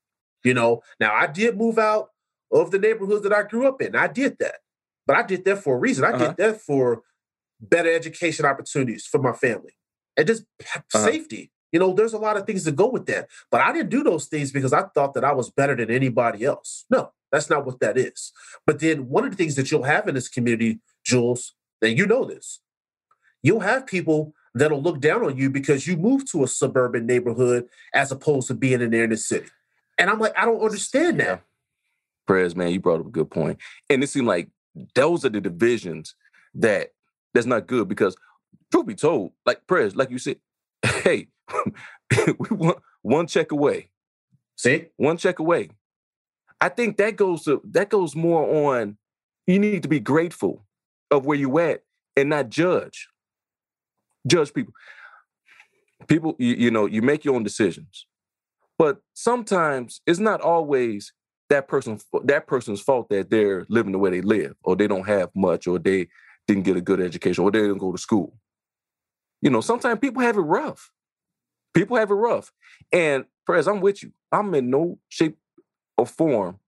You 0.43 0.55
know, 0.55 0.81
now 0.99 1.13
I 1.13 1.27
did 1.27 1.57
move 1.57 1.77
out 1.77 2.09
of 2.51 2.71
the 2.71 2.79
neighborhoods 2.79 3.21
that 3.21 3.33
I 3.33 3.43
grew 3.43 3.67
up 3.67 3.83
in. 3.83 3.95
I 3.95 4.07
did 4.07 4.37
that, 4.39 4.55
but 5.05 5.15
I 5.15 5.21
did 5.21 5.45
that 5.45 5.59
for 5.59 5.75
a 5.75 5.79
reason. 5.79 6.05
I 6.05 6.09
Uh-huh. 6.13 6.27
did 6.29 6.37
that 6.37 6.59
for 6.59 7.03
better 7.61 7.93
education 7.93 8.45
opportunities 8.47 9.05
for 9.05 9.19
my 9.21 9.33
family 9.33 9.75
and 10.17 10.25
just 10.25 10.43
Uh-huh. 10.59 11.05
safety. 11.05 11.51
You 11.73 11.79
know, 11.79 11.91
there's 11.91 12.13
a 12.13 12.19
lot 12.19 12.37
of 12.37 12.45
things 12.45 12.63
that 12.65 12.75
go 12.75 12.87
with 12.87 13.07
that. 13.07 13.27
But 13.49 13.61
I 13.61 13.73
didn't 13.73 13.89
do 13.89 14.03
those 14.03 14.27
things 14.27 14.51
because 14.51 14.71
I 14.71 14.83
thought 14.83 15.15
that 15.15 15.25
I 15.25 15.33
was 15.33 15.49
better 15.49 15.75
than 15.75 15.89
anybody 15.89 16.45
else. 16.45 16.85
No, 16.89 17.11
that's 17.31 17.49
not 17.49 17.65
what 17.65 17.79
that 17.79 17.97
is. 17.97 18.31
But 18.65 18.79
then 18.79 19.09
one 19.09 19.25
of 19.25 19.31
the 19.31 19.37
things 19.37 19.55
that 19.55 19.71
you'll 19.71 19.83
have 19.83 20.07
in 20.07 20.13
this 20.13 20.29
community, 20.29 20.79
Jules, 21.03 21.55
and 21.81 21.97
you 21.97 22.05
know 22.05 22.25
this, 22.25 22.61
you'll 23.41 23.61
have 23.61 23.87
people 23.87 24.35
that'll 24.53 24.81
look 24.81 25.01
down 25.01 25.25
on 25.25 25.35
you 25.35 25.49
because 25.49 25.87
you 25.87 25.97
moved 25.97 26.31
to 26.31 26.43
a 26.43 26.47
suburban 26.47 27.07
neighborhood 27.07 27.67
as 27.91 28.11
opposed 28.11 28.47
to 28.49 28.53
being 28.53 28.81
in 28.81 28.91
the 28.91 29.03
inner 29.03 29.15
city. 29.15 29.47
And 29.97 30.11
I'm 30.11 30.19
like, 30.19 30.37
I 30.37 30.45
don't 30.45 30.61
understand 30.61 31.17
Yeah. 31.17 31.39
that. 32.27 32.55
Man, 32.55 32.71
you 32.71 32.79
brought 32.79 32.99
up 32.99 33.07
a 33.07 33.09
good 33.09 33.31
point. 33.31 33.57
And 33.89 34.03
it 34.03 34.07
seemed 34.07 34.27
like 34.27 34.49
those 34.93 35.25
are 35.25 35.29
the 35.29 35.41
divisions 35.41 36.13
that 36.53 36.91
that's 37.33 37.47
not 37.47 37.65
good 37.65 37.87
because 37.87 38.15
truth 38.71 38.85
be 38.85 38.93
told, 38.95 39.31
like 39.43 39.65
Perez, 39.67 39.95
like 39.95 40.11
you 40.11 40.19
said, 40.19 40.37
hey, 40.83 41.27
we 42.39 42.55
want 42.57 42.79
one 43.01 43.27
check 43.27 43.51
away. 43.51 43.89
See? 44.55 44.87
One 44.97 45.17
check 45.17 45.39
away. 45.39 45.69
I 46.61 46.69
think 46.69 46.97
that 46.97 47.15
goes 47.15 47.43
to 47.43 47.61
that 47.71 47.89
goes 47.89 48.15
more 48.15 48.71
on 48.71 48.97
you 49.47 49.59
need 49.59 49.83
to 49.83 49.89
be 49.89 49.99
grateful 49.99 50.65
of 51.11 51.25
where 51.25 51.37
you 51.37 51.59
at 51.59 51.83
and 52.15 52.29
not 52.29 52.49
judge. 52.49 53.09
Judge 54.25 54.53
people. 54.53 54.73
People, 56.07 56.35
you, 56.39 56.55
you 56.55 56.71
know, 56.71 56.85
you 56.85 57.01
make 57.01 57.25
your 57.25 57.35
own 57.35 57.43
decisions. 57.43 58.05
But 58.77 59.01
sometimes 59.13 60.01
it's 60.07 60.19
not 60.19 60.41
always 60.41 61.13
that 61.49 61.67
person 61.67 61.99
that 62.23 62.47
person's 62.47 62.81
fault 62.81 63.09
that 63.09 63.29
they're 63.29 63.65
living 63.69 63.91
the 63.91 63.99
way 63.99 64.09
they 64.09 64.21
live, 64.21 64.55
or 64.63 64.75
they 64.75 64.87
don't 64.87 65.07
have 65.07 65.29
much, 65.35 65.67
or 65.67 65.77
they 65.77 66.07
didn't 66.47 66.63
get 66.63 66.77
a 66.77 66.81
good 66.81 66.99
education, 66.99 67.43
or 67.43 67.51
they 67.51 67.59
didn't 67.59 67.77
go 67.77 67.91
to 67.91 67.97
school. 67.97 68.33
You 69.43 69.49
know, 69.49 69.59
sometimes 69.59 69.99
people 69.99 70.21
have 70.21 70.37
it 70.37 70.41
rough. 70.41 70.89
People 71.73 71.97
have 71.97 72.09
it 72.09 72.15
rough. 72.15 72.53
And 72.93 73.25
Perez, 73.45 73.67
I'm 73.67 73.81
with 73.81 74.01
you. 74.01 74.13
I'm 74.31 74.55
in 74.55 74.69
no 74.69 74.99
shape 75.09 75.37
or 75.97 76.05
form 76.05 76.59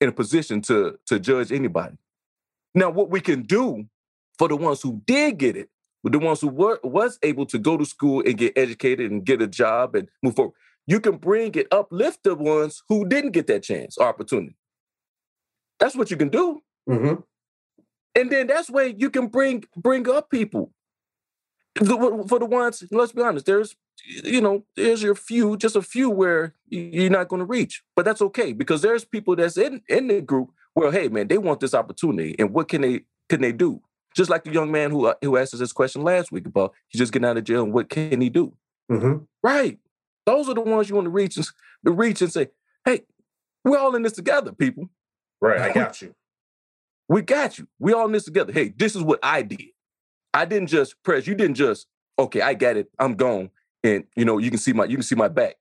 in 0.00 0.08
a 0.08 0.12
position 0.12 0.60
to 0.62 0.98
to 1.06 1.20
judge 1.20 1.52
anybody. 1.52 1.96
Now, 2.74 2.90
what 2.90 3.08
we 3.08 3.20
can 3.20 3.42
do 3.42 3.84
for 4.36 4.48
the 4.48 4.56
ones 4.56 4.82
who 4.82 5.00
did 5.06 5.38
get 5.38 5.56
it, 5.56 5.70
the 6.02 6.18
ones 6.18 6.40
who 6.40 6.48
were 6.48 6.80
was 6.82 7.20
able 7.22 7.46
to 7.46 7.58
go 7.58 7.76
to 7.76 7.84
school 7.84 8.22
and 8.26 8.36
get 8.36 8.58
educated 8.58 9.12
and 9.12 9.24
get 9.24 9.40
a 9.40 9.46
job 9.46 9.94
and 9.94 10.08
move 10.20 10.34
forward, 10.34 10.54
you 10.88 10.98
can 10.98 11.18
bring 11.18 11.54
it 11.54 11.68
uplift 11.70 12.24
the 12.24 12.34
ones 12.34 12.82
who 12.88 13.06
didn't 13.06 13.30
get 13.30 13.46
that 13.46 13.62
chance 13.62 13.96
or 13.96 14.08
opportunity. 14.08 14.56
That's 15.78 15.94
what 15.94 16.10
you 16.10 16.16
can 16.16 16.30
do. 16.30 16.62
Mm-hmm. 16.90 17.20
And 18.16 18.32
then 18.32 18.48
that's 18.48 18.68
where 18.68 18.88
you 18.88 19.08
can 19.08 19.28
bring 19.28 19.62
bring 19.76 20.08
up 20.08 20.30
people. 20.30 20.72
For 21.86 22.38
the 22.38 22.46
ones, 22.46 22.84
let's 22.90 23.12
be 23.12 23.22
honest, 23.22 23.46
there's 23.46 23.76
you 24.24 24.40
know, 24.40 24.64
there's 24.76 25.02
your 25.02 25.14
few, 25.14 25.56
just 25.56 25.74
a 25.76 25.82
few 25.82 26.08
where 26.08 26.54
you- 26.68 26.88
you're 26.92 27.10
not 27.10 27.28
going 27.28 27.40
to 27.40 27.46
reach. 27.46 27.82
But 27.96 28.04
that's 28.04 28.22
okay 28.22 28.52
because 28.52 28.80
there's 28.80 29.04
people 29.04 29.36
that's 29.36 29.56
in 29.56 29.82
in 29.88 30.08
the 30.08 30.20
group 30.20 30.50
where, 30.74 30.90
hey 30.92 31.08
man, 31.08 31.28
they 31.28 31.38
want 31.38 31.60
this 31.60 31.74
opportunity, 31.74 32.34
and 32.38 32.52
what 32.52 32.68
can 32.68 32.82
they 32.82 33.02
can 33.28 33.40
they 33.40 33.52
do? 33.52 33.80
Just 34.16 34.30
like 34.30 34.44
the 34.44 34.52
young 34.52 34.70
man 34.70 34.90
who 34.90 35.06
uh, 35.06 35.14
who 35.22 35.36
asked 35.36 35.54
us 35.54 35.60
this 35.60 35.72
question 35.72 36.02
last 36.02 36.32
week 36.32 36.46
about 36.46 36.74
he's 36.88 36.98
just 37.00 37.12
getting 37.12 37.28
out 37.28 37.36
of 37.36 37.44
jail, 37.44 37.62
and 37.64 37.72
what 37.72 37.88
can 37.90 38.20
he 38.20 38.30
do? 38.30 38.54
Mm-hmm. 38.90 39.24
Right. 39.42 39.78
Those 40.26 40.48
are 40.48 40.54
the 40.54 40.60
ones 40.62 40.88
you 40.88 40.94
want 40.94 41.06
to 41.06 41.10
reach 41.10 41.36
and 41.36 41.46
to 41.86 41.92
reach 41.92 42.22
and 42.22 42.32
say, 42.32 42.48
hey, 42.84 43.02
we're 43.64 43.78
all 43.78 43.94
in 43.96 44.02
this 44.02 44.12
together, 44.14 44.52
people. 44.52 44.88
Right. 45.40 45.60
I 45.60 45.72
got 45.74 46.00
you. 46.02 46.14
We 47.08 47.22
got 47.22 47.58
you. 47.58 47.66
We 47.78 47.92
all 47.92 48.06
in 48.06 48.12
this 48.12 48.24
together. 48.24 48.52
Hey, 48.52 48.72
this 48.76 48.94
is 48.94 49.02
what 49.02 49.18
I 49.22 49.42
did. 49.42 49.68
I 50.34 50.44
didn't 50.44 50.68
just 50.68 51.02
press. 51.02 51.26
You 51.26 51.34
didn't 51.34 51.56
just 51.56 51.86
okay. 52.18 52.40
I 52.40 52.54
got 52.54 52.76
it. 52.76 52.88
I'm 52.98 53.14
gone, 53.14 53.50
and 53.82 54.04
you 54.16 54.24
know 54.24 54.38
you 54.38 54.50
can 54.50 54.58
see 54.58 54.72
my 54.72 54.84
you 54.84 54.96
can 54.96 55.02
see 55.02 55.14
my 55.14 55.28
back. 55.28 55.56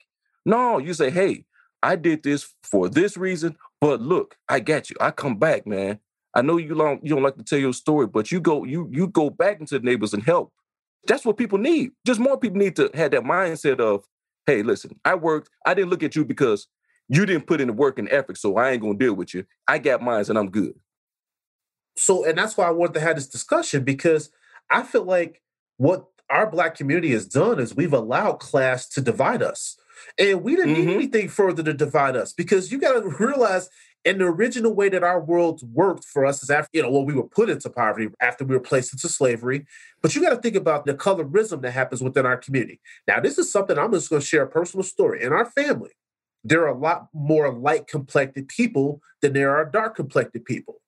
No, 0.45 0.77
you 0.77 0.93
say, 0.93 1.09
hey, 1.09 1.45
I 1.83 1.95
did 1.95 2.23
this 2.23 2.53
for 2.63 2.89
this 2.89 3.17
reason, 3.17 3.57
but 3.81 4.01
look, 4.01 4.37
I 4.47 4.59
got 4.59 4.89
you. 4.89 4.95
I 4.99 5.11
come 5.11 5.37
back, 5.37 5.67
man. 5.67 5.99
I 6.33 6.41
know 6.41 6.57
you 6.57 6.75
don't 6.75 7.03
you 7.03 7.15
don't 7.15 7.23
like 7.23 7.37
to 7.37 7.43
tell 7.43 7.59
your 7.59 7.73
story, 7.73 8.07
but 8.07 8.31
you 8.31 8.39
go 8.39 8.63
you 8.63 8.89
you 8.91 9.07
go 9.07 9.29
back 9.29 9.59
into 9.59 9.79
the 9.79 9.85
neighbors 9.85 10.13
and 10.13 10.23
help. 10.23 10.51
That's 11.07 11.25
what 11.25 11.37
people 11.37 11.57
need. 11.57 11.91
Just 12.05 12.19
more 12.19 12.37
people 12.37 12.57
need 12.57 12.75
to 12.75 12.91
have 12.93 13.11
that 13.11 13.23
mindset 13.23 13.79
of, 13.79 14.05
hey, 14.45 14.61
listen, 14.61 14.99
I 15.05 15.15
worked. 15.15 15.49
I 15.65 15.73
didn't 15.73 15.89
look 15.89 16.03
at 16.03 16.15
you 16.15 16.25
because 16.25 16.67
you 17.07 17.25
didn't 17.25 17.47
put 17.47 17.61
in 17.61 17.67
the 17.67 17.73
work 17.73 17.97
and 17.97 18.09
effort, 18.11 18.37
so 18.37 18.57
I 18.57 18.71
ain't 18.71 18.81
gonna 18.81 18.97
deal 18.97 19.13
with 19.13 19.33
you. 19.33 19.45
I 19.67 19.79
got 19.79 20.01
mines 20.01 20.29
and 20.29 20.37
I'm 20.37 20.51
good. 20.51 20.73
So, 21.95 22.25
and 22.25 22.37
that's 22.37 22.57
why 22.57 22.67
I 22.67 22.71
wanted 22.71 22.93
to 22.95 22.99
have 22.99 23.15
this 23.15 23.27
discussion 23.27 23.83
because 23.83 24.29
I 24.69 24.83
feel 24.83 25.03
like 25.03 25.41
what 25.77 26.05
our 26.29 26.49
black 26.49 26.75
community 26.75 27.11
has 27.11 27.25
done 27.25 27.59
is 27.59 27.75
we've 27.75 27.93
allowed 27.93 28.39
class 28.39 28.87
to 28.89 29.01
divide 29.01 29.41
us. 29.41 29.77
And 30.19 30.43
we 30.43 30.55
didn't 30.55 30.75
Mhm. 30.75 30.85
need 30.85 30.93
anything 30.95 31.29
further 31.29 31.63
to 31.63 31.73
divide 31.73 32.15
us 32.15 32.33
because 32.33 32.71
you 32.71 32.79
got 32.79 33.01
to 33.01 33.09
realize 33.19 33.69
in 34.05 34.19
the 34.19 34.25
original 34.25 34.73
way 34.73 34.89
that 34.89 35.03
our 35.03 35.19
world 35.19 35.61
worked 35.73 36.05
for 36.05 36.25
us 36.25 36.43
is 36.43 36.49
after, 36.49 36.69
you 36.73 36.81
know, 36.81 36.91
when 36.91 37.05
we 37.05 37.13
were 37.13 37.27
put 37.27 37.49
into 37.49 37.69
poverty 37.69 38.09
after 38.21 38.45
we 38.45 38.55
were 38.55 38.61
placed 38.61 38.93
into 38.93 39.09
slavery. 39.09 39.65
But 40.01 40.15
you 40.15 40.21
got 40.21 40.29
to 40.29 40.37
think 40.37 40.55
about 40.55 40.85
the 40.85 40.93
colorism 40.93 41.61
that 41.61 41.71
happens 41.71 42.01
within 42.01 42.25
our 42.25 42.37
community. 42.37 42.79
Now, 43.07 43.19
this 43.19 43.37
is 43.37 43.51
something 43.51 43.77
I'm 43.77 43.91
just 43.91 44.09
going 44.09 44.21
to 44.21 44.25
share 44.27 44.43
a 44.43 44.47
personal 44.49 44.83
story. 44.83 45.23
In 45.23 45.33
our 45.33 45.45
family, 45.45 45.91
there 46.43 46.61
are 46.61 46.67
a 46.67 46.77
lot 46.77 47.07
more 47.13 47.51
light 47.51 47.87
complected 47.87 48.47
people 48.47 49.01
than 49.21 49.33
there 49.33 49.55
are 49.55 49.65
dark 49.65 49.95
complected 49.95 50.45
people. 50.45 50.81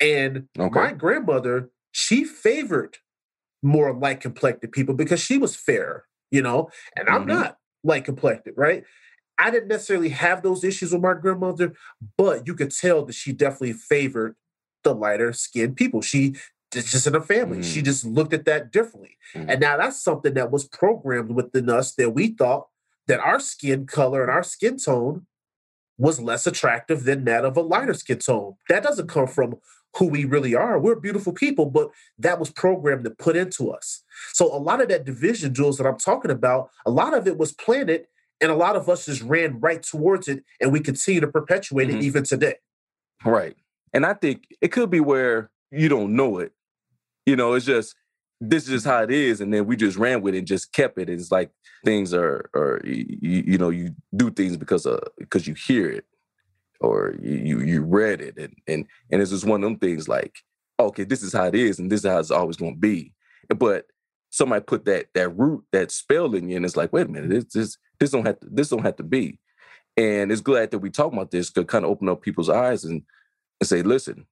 And 0.00 0.48
Okay. 0.58 0.80
my 0.80 0.92
grandmother, 0.92 1.70
she 1.92 2.24
favored 2.24 2.98
more 3.66 3.92
light 3.92 4.20
complected 4.20 4.72
people 4.72 4.94
because 4.94 5.20
she 5.20 5.38
was 5.38 5.56
fair, 5.56 6.04
you 6.30 6.40
know, 6.40 6.70
and 6.96 7.08
I'm 7.08 7.24
Mhm. 7.24 7.28
not 7.28 7.58
light 7.82 8.04
complected, 8.04 8.54
right? 8.56 8.84
I 9.38 9.50
didn't 9.50 9.68
necessarily 9.68 10.08
have 10.10 10.42
those 10.42 10.64
issues 10.64 10.92
with 10.92 11.02
my 11.02 11.14
grandmother, 11.14 11.74
but 12.16 12.46
you 12.46 12.54
could 12.54 12.70
tell 12.70 13.04
that 13.04 13.14
she 13.14 13.32
definitely 13.32 13.74
favored 13.74 14.36
the 14.82 14.94
lighter 14.94 15.32
skinned 15.32 15.76
people. 15.76 16.00
She 16.00 16.36
it's 16.74 16.90
just 16.90 17.06
in 17.06 17.14
her 17.14 17.20
family. 17.22 17.62
She 17.62 17.80
Mm. 17.80 17.84
just 17.84 18.04
looked 18.04 18.34
at 18.34 18.44
that 18.44 18.70
differently. 18.70 19.16
Mm. 19.34 19.46
And 19.48 19.60
now 19.60 19.76
that's 19.78 20.02
something 20.02 20.34
that 20.34 20.50
was 20.50 20.68
programmed 20.68 21.30
within 21.30 21.70
us 21.70 21.94
that 21.94 22.10
we 22.10 22.28
thought 22.28 22.68
that 23.06 23.20
our 23.20 23.40
skin 23.40 23.86
color 23.86 24.20
and 24.22 24.30
our 24.30 24.42
skin 24.42 24.76
tone 24.76 25.26
was 25.96 26.20
less 26.20 26.46
attractive 26.46 27.04
than 27.04 27.24
that 27.24 27.44
of 27.44 27.56
a 27.56 27.62
lighter 27.62 27.94
skin 27.94 28.18
tone. 28.18 28.56
That 28.68 28.82
doesn't 28.82 29.08
come 29.08 29.26
from 29.26 29.56
who 29.98 30.06
we 30.06 30.24
really 30.24 30.54
are. 30.54 30.78
We're 30.78 30.96
beautiful 30.96 31.32
people, 31.32 31.66
but 31.66 31.90
that 32.18 32.38
was 32.38 32.50
programmed 32.50 33.04
to 33.04 33.10
put 33.10 33.36
into 33.36 33.70
us. 33.70 34.02
So 34.32 34.46
a 34.54 34.58
lot 34.58 34.80
of 34.80 34.88
that 34.88 35.04
division, 35.04 35.54
Jules, 35.54 35.78
that 35.78 35.86
I'm 35.86 35.98
talking 35.98 36.30
about, 36.30 36.70
a 36.84 36.90
lot 36.90 37.14
of 37.14 37.26
it 37.26 37.38
was 37.38 37.52
planted, 37.52 38.06
and 38.40 38.50
a 38.50 38.54
lot 38.54 38.76
of 38.76 38.88
us 38.88 39.06
just 39.06 39.22
ran 39.22 39.58
right 39.60 39.82
towards 39.82 40.28
it, 40.28 40.44
and 40.60 40.72
we 40.72 40.80
continue 40.80 41.20
to 41.20 41.28
perpetuate 41.28 41.88
Mhm. 41.88 41.94
it 41.96 42.02
even 42.02 42.24
today. 42.24 42.56
Right. 43.24 43.56
And 43.92 44.04
I 44.04 44.12
think 44.12 44.46
it 44.60 44.68
could 44.72 44.90
be 44.90 45.00
where 45.00 45.50
you 45.70 45.88
don't 45.88 46.14
know 46.14 46.38
it. 46.38 46.52
You 47.24 47.36
know, 47.36 47.54
it's 47.54 47.66
just 47.66 47.94
this 48.38 48.64
is 48.64 48.68
just 48.68 48.86
how 48.86 49.02
it 49.02 49.10
is, 49.10 49.40
and 49.40 49.52
then 49.52 49.64
we 49.66 49.76
just 49.76 49.96
ran 49.96 50.20
with 50.20 50.34
it 50.34 50.38
and 50.38 50.46
just 50.46 50.72
kept 50.74 50.98
it. 50.98 51.08
It's 51.08 51.32
like 51.32 51.50
things 51.86 52.12
are, 52.12 52.50
or 52.52 52.82
you, 52.84 53.42
you 53.46 53.56
know, 53.56 53.70
you 53.70 53.94
do 54.14 54.30
things 54.30 54.58
because 54.58 54.84
of 54.84 55.00
because 55.16 55.46
you 55.46 55.54
hear 55.54 55.88
it, 55.88 56.04
or 56.80 57.14
you 57.20 57.60
you, 57.60 57.82
read 57.82 58.20
it, 58.20 58.36
and 58.36 58.54
and 58.66 58.86
and 59.10 59.22
it's 59.22 59.30
just 59.30 59.44
one 59.46 59.62
of 59.62 59.68
them 59.68 59.78
things 59.78 60.08
like, 60.08 60.36
okay, 60.78 61.04
this 61.04 61.22
is 61.22 61.32
how 61.32 61.44
it 61.44 61.54
is, 61.54 61.78
and 61.78 61.90
this 61.90 62.04
is 62.04 62.10
how 62.10 62.18
it's 62.18 62.30
always 62.30 62.56
going 62.56 62.74
to 62.74 62.80
be. 62.80 63.12
But 63.48 63.86
somebody 64.30 64.62
put 64.62 64.84
that 64.86 65.06
that 65.14 65.36
root 65.36 65.64
that 65.72 65.90
spell 65.90 66.34
in 66.34 66.48
you, 66.48 66.56
and 66.56 66.64
it's 66.64 66.76
like, 66.76 66.92
wait 66.92 67.06
a 67.06 67.08
minute, 67.08 67.30
this 67.30 67.44
this 67.52 67.78
this 68.00 68.10
don't 68.10 68.26
have 68.26 68.40
to 68.40 68.46
this 68.50 68.68
don't 68.68 68.84
have 68.84 68.96
to 68.96 69.02
be. 69.02 69.38
And 69.96 70.30
it's 70.30 70.42
glad 70.42 70.70
that 70.70 70.80
we 70.80 70.90
talk 70.90 71.12
about 71.12 71.30
this 71.30 71.50
to 71.52 71.64
kind 71.64 71.84
of 71.84 71.90
open 71.90 72.08
up 72.08 72.22
people's 72.22 72.50
eyes 72.50 72.84
and 72.84 73.02
and 73.60 73.68
say, 73.68 73.82
listen, 73.82 74.26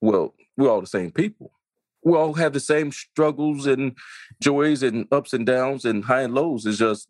well, 0.00 0.34
we're 0.56 0.70
all 0.70 0.80
the 0.80 0.86
same 0.86 1.10
people. 1.10 1.52
We 2.02 2.14
all 2.14 2.32
have 2.34 2.54
the 2.54 2.60
same 2.60 2.92
struggles 2.92 3.66
and 3.66 3.94
joys 4.40 4.82
and 4.82 5.06
ups 5.12 5.34
and 5.34 5.44
downs 5.44 5.84
and 5.84 6.04
high 6.04 6.22
and 6.22 6.34
lows. 6.34 6.64
It's 6.64 6.78
just 6.78 7.08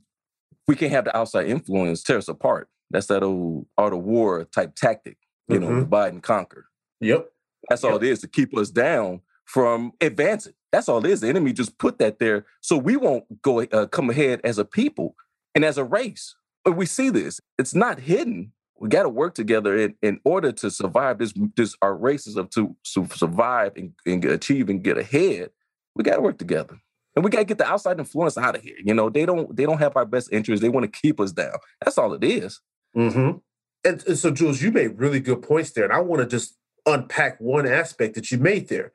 we 0.67 0.75
can't 0.75 0.93
have 0.93 1.05
the 1.05 1.17
outside 1.17 1.47
influence 1.47 2.03
tear 2.03 2.19
us 2.19 2.29
apart. 2.29 2.69
That's 2.91 3.07
that 3.07 3.23
old 3.23 3.67
art 3.79 3.93
of 3.93 4.01
war 4.01 4.45
type 4.45 4.75
tactic, 4.75 5.19
you 5.49 5.59
know, 5.59 5.69
Mhm. 5.69 5.81
divide 5.81 6.13
and 6.13 6.23
conquer. 6.23 6.67
Yep. 7.01 7.31
That's 7.69 7.85
all 7.85 7.97
it 7.97 8.03
is 8.03 8.21
to 8.21 8.29
keep 8.29 8.57
us 8.57 8.71
down 8.71 9.21
from 9.45 9.93
advancing. 10.01 10.55
That's 10.73 10.89
all 10.89 11.05
it 11.05 11.11
is. 11.11 11.21
The 11.21 11.29
enemy 11.29 11.53
just 11.53 11.79
put 11.79 11.99
that 11.99 12.19
there 12.19 12.47
so 12.61 12.77
we 12.77 12.97
won't 12.97 13.43
go 13.43 13.61
uh, 13.63 13.87
come 13.87 14.11
ahead 14.11 14.41
as 14.45 14.59
a 14.59 14.65
people 14.65 15.15
and 15.55 15.65
as 15.65 15.79
a 15.79 15.85
race. 15.85 16.35
But 16.65 16.73
we 16.77 16.87
see 16.87 17.11
this; 17.11 17.41
it's 17.59 17.75
not 17.75 17.99
hidden. 18.01 18.53
We 18.79 18.89
got 18.89 19.03
to 19.03 19.09
work 19.09 19.35
together 19.35 19.77
in, 19.77 19.95
in 20.03 20.21
order 20.25 20.53
to 20.53 20.71
survive 20.71 21.19
this. 21.19 21.33
This 21.57 21.77
our 21.83 21.95
races 21.95 22.37
of 22.37 22.51
to, 22.51 22.77
to 22.95 23.07
survive 23.15 23.73
and, 23.77 23.93
and 24.07 24.25
achieve 24.25 24.69
and 24.69 24.83
get 24.83 24.97
ahead. 24.99 25.51
We 25.95 26.05
got 26.05 26.17
to 26.17 26.23
work 26.23 26.39
together, 26.39 26.79
and 27.17 27.25
we 27.25 27.31
got 27.31 27.39
to 27.41 27.45
get 27.45 27.59
the 27.59 27.67
outside 27.67 27.99
influence 27.99 28.39
out 28.39 28.57
of 28.57 28.63
here. 28.63 28.77
You 28.85 28.95
know, 28.95 29.11
they 29.11 29.27
don't 29.27 29.55
they 29.55 29.65
don't 29.67 29.79
have 29.79 29.97
our 29.97 30.07
best 30.07 30.33
interests. 30.33 30.63
They 30.63 30.69
want 30.69 30.91
to 30.91 31.01
keep 31.01 31.19
us 31.21 31.33
down. 31.33 31.57
That's 31.85 31.99
all 31.99 32.13
it 32.15 32.23
is. 32.25 32.61
Mm-hmm. 32.97 33.39
And, 33.85 34.07
and 34.07 34.19
so, 34.19 34.31
Jules, 34.31 34.63
you 34.63 34.71
made 34.71 34.99
really 34.99 35.21
good 35.21 35.43
points 35.43 35.71
there. 35.71 35.85
And 35.85 35.93
I 35.93 36.01
want 36.01 36.23
to 36.23 36.29
just 36.29 36.57
unpack 36.87 37.41
one 37.41 37.67
aspect 37.67 38.15
that 38.15 38.31
you 38.31 38.39
made 38.39 38.69
there. 38.69 38.93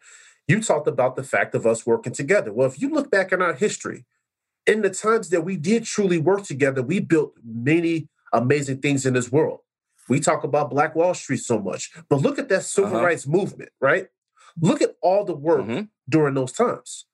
You 0.48 0.62
talked 0.62 0.88
about 0.88 1.16
the 1.16 1.24
fact 1.24 1.56
of 1.56 1.66
us 1.66 1.86
working 1.86 2.14
together. 2.14 2.54
Well, 2.54 2.68
if 2.68 2.80
you 2.80 2.90
look 2.90 3.10
back 3.10 3.32
in 3.32 3.42
our 3.42 3.54
history, 3.54 4.06
in 4.68 4.82
the 4.82 4.90
times 4.90 5.30
that 5.30 5.42
we 5.42 5.58
did 5.58 5.86
truly 5.86 6.18
work 6.20 6.44
together, 6.44 6.82
we 6.82 7.00
built 7.00 7.34
many 7.44 8.10
amazing 8.34 8.80
things 8.82 9.06
in 9.06 9.14
this 9.14 9.32
world. 9.32 9.60
We 10.08 10.20
talk 10.20 10.44
about 10.44 10.70
Black 10.70 10.96
Wall 10.96 11.14
Street 11.16 11.38
so 11.38 11.60
much, 11.60 11.92
but 12.10 12.18
look 12.22 12.38
at 12.38 12.50
that 12.50 12.64
civil 12.64 12.96
Uh-huh. 12.96 13.06
rights 13.06 13.26
movement, 13.26 13.72
right? 13.82 14.08
Look 14.60 14.82
at 14.84 14.96
all 15.02 15.24
the 15.26 15.36
work 15.36 15.66
Mhm. 15.66 15.90
during 16.08 16.36
those 16.36 16.52
times. 16.52 17.06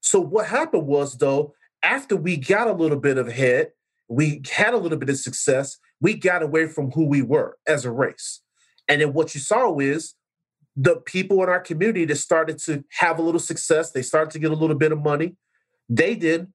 So 0.00 0.18
what 0.20 0.46
happened 0.46 0.86
was 0.86 1.18
though, 1.18 1.54
after 1.82 2.16
we 2.16 2.36
got 2.38 2.68
a 2.68 2.72
little 2.72 2.98
bit 2.98 3.18
of 3.18 3.28
head, 3.32 3.72
we 4.08 4.42
had 4.50 4.72
a 4.72 4.78
little 4.78 4.98
bit 4.98 5.10
of 5.10 5.16
success, 5.18 5.78
we 6.02 6.14
got 6.14 6.42
away 6.42 6.66
from 6.66 6.90
who 6.90 7.06
we 7.06 7.22
were 7.22 7.56
as 7.66 7.86
a 7.86 7.90
race. 7.90 8.40
And 8.88 9.00
then 9.00 9.12
what 9.14 9.34
you 9.34 9.40
saw 9.40 9.78
is 9.78 10.14
the 10.76 10.96
people 10.96 11.42
in 11.42 11.48
our 11.48 11.60
community 11.60 12.04
that 12.04 12.16
started 12.16 12.58
to 12.64 12.84
have 12.98 13.18
a 13.18 13.22
little 13.22 13.40
success, 13.40 13.92
they 13.92 14.02
started 14.02 14.32
to 14.32 14.38
get 14.38 14.50
a 14.50 14.56
little 14.56 14.76
bit 14.76 14.92
of 14.92 15.00
money. 15.00 15.36
They 15.88 16.14
did 16.16 16.52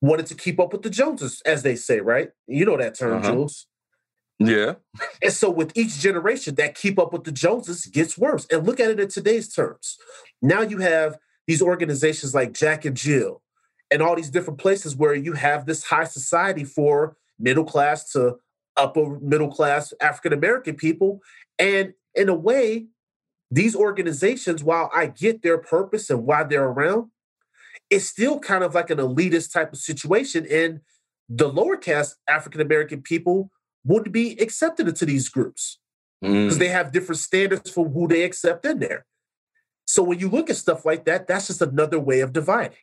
wanted 0.00 0.26
to 0.26 0.34
keep 0.34 0.60
up 0.60 0.72
with 0.72 0.82
the 0.82 0.90
Joneses, 0.90 1.40
as 1.46 1.62
they 1.62 1.76
say, 1.76 2.00
right? 2.00 2.30
You 2.46 2.66
know 2.66 2.76
that 2.76 2.98
term, 2.98 3.18
Uh-huh. 3.18 3.32
Jules. 3.32 3.66
Yeah. 4.38 4.74
And 5.22 5.32
so 5.32 5.48
with 5.48 5.72
each 5.76 6.00
generation, 6.00 6.56
that 6.56 6.74
keep 6.74 6.98
up 6.98 7.12
with 7.12 7.24
the 7.24 7.32
Joneses 7.32 7.86
gets 7.86 8.18
worse. 8.18 8.46
And 8.50 8.66
look 8.66 8.80
at 8.80 8.90
it 8.90 8.98
in 9.00 9.08
today's 9.08 9.52
terms. 9.54 9.96
Now 10.42 10.60
you 10.62 10.78
have 10.78 11.16
these 11.46 11.62
organizations 11.62 12.34
like 12.34 12.52
Jack 12.52 12.84
and 12.84 12.96
Jill 12.96 13.40
and 13.90 14.02
all 14.02 14.16
these 14.16 14.30
different 14.30 14.58
places 14.58 14.96
where 14.96 15.14
you 15.14 15.34
have 15.34 15.66
this 15.66 15.84
high 15.84 16.04
society 16.04 16.64
for 16.64 17.16
middle 17.38 17.64
class 17.64 18.10
to 18.12 18.36
upper 18.76 19.18
middle 19.20 19.50
class 19.50 19.92
African 20.00 20.32
American 20.32 20.76
people. 20.76 21.20
And 21.58 21.94
in 22.14 22.28
a 22.28 22.34
way, 22.34 22.86
these 23.50 23.76
organizations, 23.76 24.64
while 24.64 24.90
I 24.94 25.06
get 25.06 25.42
their 25.42 25.58
purpose 25.58 26.10
and 26.10 26.24
why 26.24 26.44
they're 26.44 26.68
around, 26.68 27.10
it's 27.90 28.06
still 28.06 28.38
kind 28.38 28.64
of 28.64 28.74
like 28.74 28.90
an 28.90 28.98
elitist 28.98 29.52
type 29.52 29.72
of 29.72 29.78
situation. 29.78 30.46
And 30.50 30.80
the 31.28 31.48
lower 31.48 31.76
caste 31.76 32.16
African 32.28 32.60
American 32.60 33.02
people 33.02 33.50
would 33.84 34.10
be 34.12 34.32
accepted 34.38 34.88
into 34.88 35.06
these 35.06 35.28
groups 35.28 35.78
Mm. 36.24 36.44
because 36.44 36.58
they 36.58 36.68
have 36.68 36.92
different 36.92 37.18
standards 37.18 37.70
for 37.70 37.88
who 37.88 38.08
they 38.08 38.22
accept 38.22 38.64
in 38.64 38.78
there. 38.78 39.04
So 39.86 40.02
when 40.02 40.18
you 40.20 40.30
look 40.30 40.48
at 40.48 40.56
stuff 40.56 40.86
like 40.86 41.04
that, 41.04 41.26
that's 41.26 41.48
just 41.48 41.60
another 41.60 42.00
way 42.00 42.20
of 42.20 42.32
dividing. 42.32 42.78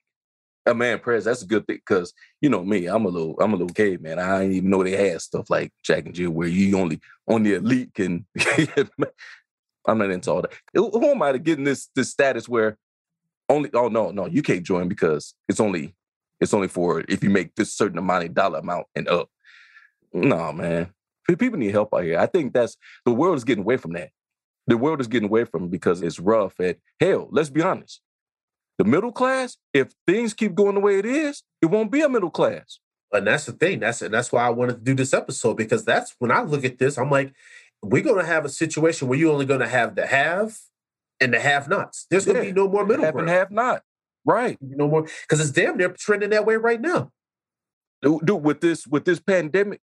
Uh, 0.65 0.73
man, 0.75 0.99
prayers, 0.99 1.25
that's 1.25 1.41
a 1.41 1.47
good 1.47 1.65
thing 1.65 1.77
because 1.77 2.13
you 2.39 2.49
know 2.49 2.63
me, 2.63 2.85
I'm 2.85 3.05
a 3.05 3.09
little, 3.09 3.35
I'm 3.39 3.53
a 3.53 3.55
little 3.55 3.73
caveman. 3.73 4.19
I 4.19 4.41
didn't 4.41 4.55
even 4.57 4.69
know 4.69 4.83
they 4.83 5.09
had 5.09 5.21
stuff 5.21 5.49
like 5.49 5.73
Jack 5.83 6.05
and 6.05 6.13
Jill 6.13 6.31
where 6.31 6.47
you 6.47 6.77
only 6.77 6.99
on 7.27 7.43
the 7.43 7.55
elite 7.55 7.93
can. 7.93 8.25
I'm 9.87 9.97
not 9.97 10.11
into 10.11 10.31
all 10.31 10.43
that. 10.43 10.53
Who 10.73 11.09
am 11.09 11.23
I 11.23 11.31
to 11.31 11.39
get 11.39 11.57
in 11.57 11.63
this 11.63 11.89
this 11.95 12.11
status 12.11 12.47
where 12.47 12.77
only? 13.49 13.71
Oh 13.73 13.87
no, 13.87 14.11
no, 14.11 14.27
you 14.27 14.43
can't 14.43 14.63
join 14.63 14.87
because 14.87 15.33
it's 15.49 15.59
only 15.59 15.95
it's 16.39 16.53
only 16.53 16.67
for 16.67 17.03
if 17.07 17.23
you 17.23 17.31
make 17.31 17.55
this 17.55 17.73
certain 17.73 17.97
amount 17.97 18.25
of 18.25 18.33
dollar 18.33 18.59
amount 18.59 18.85
and 18.95 19.07
up. 19.07 19.29
No, 20.13 20.51
man, 20.53 20.91
people 21.27 21.57
need 21.57 21.71
help 21.71 21.93
out 21.93 22.03
here. 22.03 22.19
I 22.19 22.27
think 22.27 22.53
that's 22.53 22.77
the 23.05 23.13
world 23.13 23.37
is 23.37 23.43
getting 23.43 23.63
away 23.63 23.77
from 23.77 23.93
that. 23.93 24.09
The 24.67 24.77
world 24.77 25.01
is 25.01 25.07
getting 25.07 25.29
away 25.29 25.45
from 25.45 25.69
because 25.69 26.01
it's 26.01 26.19
rough. 26.19 26.59
And 26.59 26.75
hell, 26.99 27.27
let's 27.31 27.49
be 27.49 27.61
honest. 27.61 28.01
The 28.81 28.89
middle 28.89 29.11
class, 29.11 29.57
if 29.75 29.89
things 30.07 30.33
keep 30.33 30.55
going 30.55 30.73
the 30.73 30.81
way 30.81 30.97
it 30.97 31.05
is, 31.05 31.43
it 31.61 31.67
won't 31.67 31.91
be 31.91 32.01
a 32.01 32.09
middle 32.09 32.31
class. 32.31 32.79
And 33.11 33.27
that's 33.27 33.45
the 33.45 33.51
thing. 33.51 33.79
That's 33.81 34.01
and 34.01 34.11
that's 34.11 34.31
why 34.31 34.41
I 34.43 34.49
wanted 34.49 34.73
to 34.77 34.81
do 34.81 34.95
this 34.95 35.13
episode 35.13 35.53
because 35.55 35.85
that's 35.85 36.15
when 36.17 36.31
I 36.31 36.41
look 36.41 36.65
at 36.65 36.79
this, 36.79 36.97
I'm 36.97 37.11
like, 37.11 37.31
we're 37.83 38.01
gonna 38.01 38.25
have 38.25 38.43
a 38.43 38.49
situation 38.49 39.07
where 39.07 39.19
you're 39.19 39.31
only 39.31 39.45
gonna 39.45 39.67
have 39.67 39.93
the 39.93 40.07
have 40.07 40.57
and 41.19 41.31
the 41.31 41.39
have 41.39 41.67
nots. 41.67 42.07
There's 42.09 42.25
gonna 42.25 42.39
Yeah. 42.39 42.45
be 42.45 42.51
no 42.53 42.67
more 42.67 42.83
middle 42.83 43.05
Have 43.05 43.13
and 43.17 43.27
ground. 43.27 43.37
have 43.37 43.51
not. 43.51 43.83
Right. 44.25 44.57
No 44.59 44.87
more 44.87 45.03
because 45.03 45.39
it's 45.39 45.51
damn 45.51 45.77
near 45.77 45.89
trending 45.89 46.31
that 46.31 46.47
way 46.47 46.55
right 46.55 46.81
now. 46.81 47.11
Dude, 48.01 48.25
dude, 48.25 48.41
with 48.43 48.61
this 48.61 48.87
with 48.87 49.05
this 49.05 49.19
pandemic, 49.19 49.79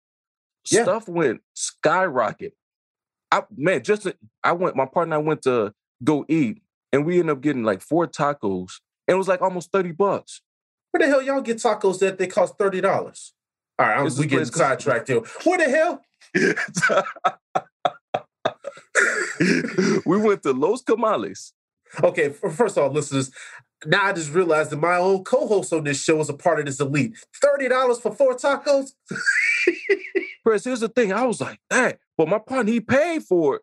Yeah. 0.69 0.83
stuff 0.83 1.07
went 1.07 1.39
skyrocket. 1.53 2.53
I 3.31 3.43
man, 3.55 3.81
just 3.81 4.07
I 4.43 4.51
went. 4.51 4.75
My 4.75 4.87
partner 4.87 5.15
and 5.15 5.23
I 5.23 5.25
went 5.25 5.43
to 5.43 5.73
go 6.03 6.25
eat, 6.27 6.61
and 6.91 7.05
we 7.05 7.21
end 7.21 7.29
up 7.29 7.39
getting 7.39 7.63
like 7.63 7.79
four 7.81 8.05
tacos, 8.07 8.81
and 9.09 9.15
it 9.15 9.17
was 9.17 9.27
like 9.27 9.41
almost 9.41 9.71
thirty 9.71 9.91
bucks. 9.91 10.41
Where 10.91 10.99
the 10.99 11.07
hell 11.07 11.21
y'all 11.21 11.41
get 11.41 11.57
tacos 11.57 11.99
that 11.99 12.17
they 12.19 12.27
cost 12.27 12.57
thirty 12.57 12.81
dollars? 12.81 13.33
All 13.77 13.87
right, 13.87 13.97
I'm, 13.97 14.05
This 14.05 14.17
we 14.19 14.27
getting 14.27 14.45
sidetracked 14.45 15.07
here. 15.07 15.21
Where 15.43 15.57
the 15.57 15.69
hell? 15.69 16.01
we 20.05 20.17
went 20.17 20.43
to 20.43 20.53
Los 20.53 20.83
Camales. 20.83 21.51
Okay, 22.03 22.29
first 22.29 22.77
of 22.77 22.83
all, 22.83 22.91
listeners, 22.91 23.31
now 23.85 24.05
I 24.05 24.13
just 24.13 24.33
realized 24.33 24.69
that 24.71 24.77
my 24.77 24.97
own 24.97 25.23
co-host 25.23 25.73
on 25.73 25.83
this 25.85 26.03
show 26.03 26.19
is 26.19 26.29
a 26.29 26.33
part 26.33 26.59
of 26.59 26.65
this 26.65 26.79
elite. 26.79 27.15
Thirty 27.41 27.67
dollars 27.67 27.99
for 27.99 28.13
four 28.13 28.35
tacos? 28.35 28.91
Chris, 30.45 30.65
here's 30.65 30.81
the 30.81 30.89
thing. 30.89 31.13
I 31.13 31.25
was 31.25 31.41
like, 31.41 31.59
that, 31.69 31.99
but 32.17 32.27
my 32.27 32.39
partner, 32.39 32.71
he 32.71 32.81
paid 32.81 33.23
for 33.23 33.55
it. 33.57 33.61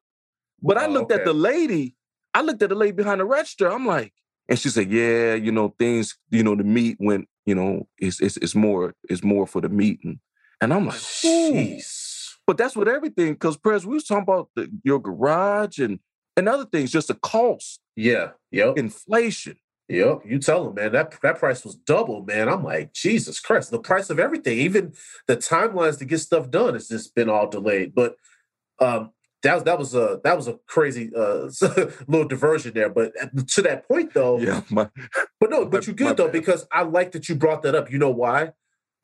But 0.62 0.78
I 0.78 0.86
Oh, 0.86 0.90
looked 0.90 1.12
at 1.12 1.24
the 1.24 1.34
lady, 1.34 1.94
I 2.34 2.42
looked 2.42 2.62
at 2.62 2.70
the 2.70 2.74
lady 2.74 2.92
behind 2.92 3.20
the 3.20 3.24
register. 3.24 3.70
I'm 3.70 3.86
like, 3.86 4.12
and 4.49 4.59
she 4.59 4.68
said, 4.68 4.90
Yeah, 4.90 5.34
you 5.34 5.53
know, 5.53 5.74
things, 5.78 6.16
you 6.30 6.42
know, 6.42 6.55
the 6.55 6.64
meat 6.64 6.97
went, 7.01 7.28
you 7.44 7.55
know, 7.55 7.86
it's 7.99 8.20
it's 8.20 8.36
it's 8.38 8.55
more, 8.55 8.94
it's 9.09 9.24
more 9.24 9.47
for 9.47 9.61
the 9.61 9.68
meat. 9.68 10.01
And, 10.05 10.18
and 10.61 10.72
I'm 10.72 10.86
like, 10.86 10.97
Jeez. 10.97 12.05
But 12.47 12.59
that's 12.59 12.76
what 12.76 12.88
everything, 12.88 13.32
because 13.32 13.57
Prez, 13.57 13.84
we 13.84 13.94
was 13.94 14.05
talking 14.05 14.22
about 14.22 14.51
the, 14.55 14.70
your 14.84 15.01
garage 15.01 15.78
and 15.78 15.99
and 16.36 16.49
other 16.49 16.66
things, 16.66 16.92
just 16.92 17.09
the 17.09 17.14
cost, 17.14 17.80
Yeah. 17.97 18.30
Yep. 18.51 18.78
inflation. 18.78 19.57
Yep, 19.88 20.22
you 20.26 20.40
tell 20.40 20.64
them, 20.64 20.74
man. 20.74 20.92
That 20.92 21.14
that 21.22 21.38
price 21.38 21.64
was 21.64 21.76
double, 21.76 22.24
man. 22.24 22.49
I'm 22.49 22.64
like, 22.64 22.92
Jesus 22.92 23.38
Christ, 23.38 23.70
the 23.70 23.78
price 23.78 24.11
of 24.11 24.18
everything, 24.18 24.59
even 24.59 24.94
the 25.28 25.36
timelines 25.36 25.99
to 25.99 26.05
get 26.05 26.18
stuff 26.18 26.51
done, 26.51 26.74
has 26.74 26.88
just 26.88 27.14
been 27.14 27.30
all 27.30 27.47
delayed. 27.49 27.94
But 27.94 28.16
um, 28.80 29.12
that 29.47 29.55
was 29.55 29.64
that 29.64 29.78
was 29.78 29.94
a 29.94 30.20
that 30.24 30.36
was 30.36 30.49
a 30.49 30.59
crazy 30.66 31.11
uh 31.16 31.49
little 32.07 32.26
diversion 32.28 32.72
there. 32.74 32.88
But 32.90 33.12
to 33.55 33.62
that 33.62 33.86
point, 33.88 34.12
though, 34.14 34.38
Yeah, 34.38 34.62
my, 34.70 34.88
but 35.40 35.51
no, 35.51 35.61
My- 35.64 35.68
but 35.70 35.86
you're 35.86 35.94
good 35.97 36.16
though 36.16 36.24
bad. 36.26 36.32
because 36.32 36.66
I 36.72 36.82
like 36.82 37.12
that 37.12 37.28
you 37.28 37.34
brought 37.34 37.62
that 37.62 37.74
up. 37.74 37.90
You 37.90 37.99
know 37.99 38.11
why? 38.11 38.53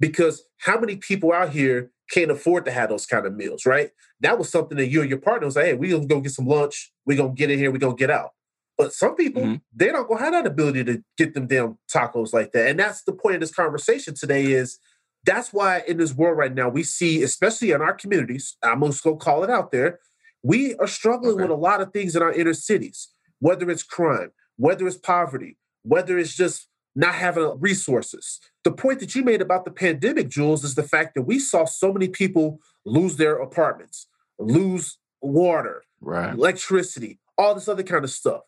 Because 0.00 0.44
how 0.58 0.78
many 0.80 0.96
people 0.96 1.32
out 1.32 1.50
here 1.50 1.90
can't 2.10 2.30
afford 2.30 2.64
to 2.66 2.70
have 2.70 2.88
those 2.90 3.06
kind 3.06 3.24
of 3.26 3.34
meals, 3.34 3.64
right? 3.64 3.90
That 4.20 4.38
was 4.38 4.48
something 4.50 4.76
that 4.78 4.88
you 4.88 5.00
and 5.00 5.08
your 5.10 5.18
partner 5.20 5.46
was 5.46 5.56
like, 5.56 5.66
hey, 5.66 5.74
we 5.74 5.88
gonna 5.90 6.06
go 6.06 6.20
get 6.20 6.32
some 6.32 6.46
lunch. 6.46 6.92
We 7.06 7.16
gonna 7.16 7.32
get 7.34 7.50
in 7.50 7.58
here. 7.58 7.70
We 7.70 7.78
gonna 7.78 7.94
get 7.94 8.10
out. 8.10 8.30
But 8.78 8.92
some 8.92 9.14
people, 9.14 9.42
Mhm. 9.42 9.60
they 9.74 9.88
don't 9.92 10.08
go 10.08 10.16
have 10.16 10.32
that 10.32 10.46
ability 10.46 10.84
to 10.84 11.02
get 11.18 11.34
them 11.34 11.46
damn 11.46 11.78
tacos 11.94 12.32
like 12.32 12.52
that. 12.52 12.68
And 12.68 12.80
that's 12.80 13.02
the 13.04 13.12
point 13.12 13.34
of 13.36 13.40
this 13.40 13.52
conversation 13.54 14.14
today 14.14 14.46
is 14.52 14.78
that's 15.24 15.52
why 15.52 15.82
in 15.86 15.98
this 15.98 16.14
world 16.14 16.36
right 16.36 16.52
now, 16.52 16.68
we 16.68 16.82
see, 16.82 17.22
especially 17.22 17.70
in 17.70 17.80
our 17.80 17.94
communities, 17.94 18.56
I'm 18.62 18.82
just 18.82 19.04
gonna 19.04 19.16
call 19.16 19.44
it 19.44 19.50
out 19.50 19.70
there, 19.70 20.00
we 20.42 20.74
are 20.76 20.86
struggling 20.86 21.34
Okay. 21.34 21.42
with 21.42 21.50
a 21.50 21.54
lot 21.54 21.80
of 21.80 21.92
things 21.92 22.16
in 22.16 22.22
our 22.22 22.32
inner 22.32 22.54
cities, 22.54 23.08
whether 23.38 23.70
it's 23.70 23.82
crime, 23.82 24.32
whether 24.56 24.86
it's 24.86 24.96
poverty, 24.96 25.56
whether 25.82 26.18
it's 26.18 26.34
just 26.34 26.68
not 26.94 27.14
having 27.14 27.58
resources. 27.60 28.38
The 28.64 28.72
point 28.72 29.00
that 29.00 29.14
you 29.14 29.22
made 29.24 29.40
about 29.40 29.64
the 29.64 29.70
pandemic, 29.70 30.28
Jules, 30.28 30.62
is 30.64 30.74
the 30.74 30.82
fact 30.82 31.14
that 31.14 31.22
we 31.22 31.38
saw 31.38 31.64
so 31.64 31.92
many 31.92 32.08
people 32.08 32.60
lose 32.84 33.16
their 33.16 33.36
apartments, 33.36 34.08
lose 34.38 34.98
water, 35.22 35.82
right. 36.00 36.34
electricity, 36.34 37.18
all 37.38 37.54
this 37.54 37.68
other 37.68 37.82
kind 37.82 38.04
of 38.04 38.10
stuff. 38.10 38.42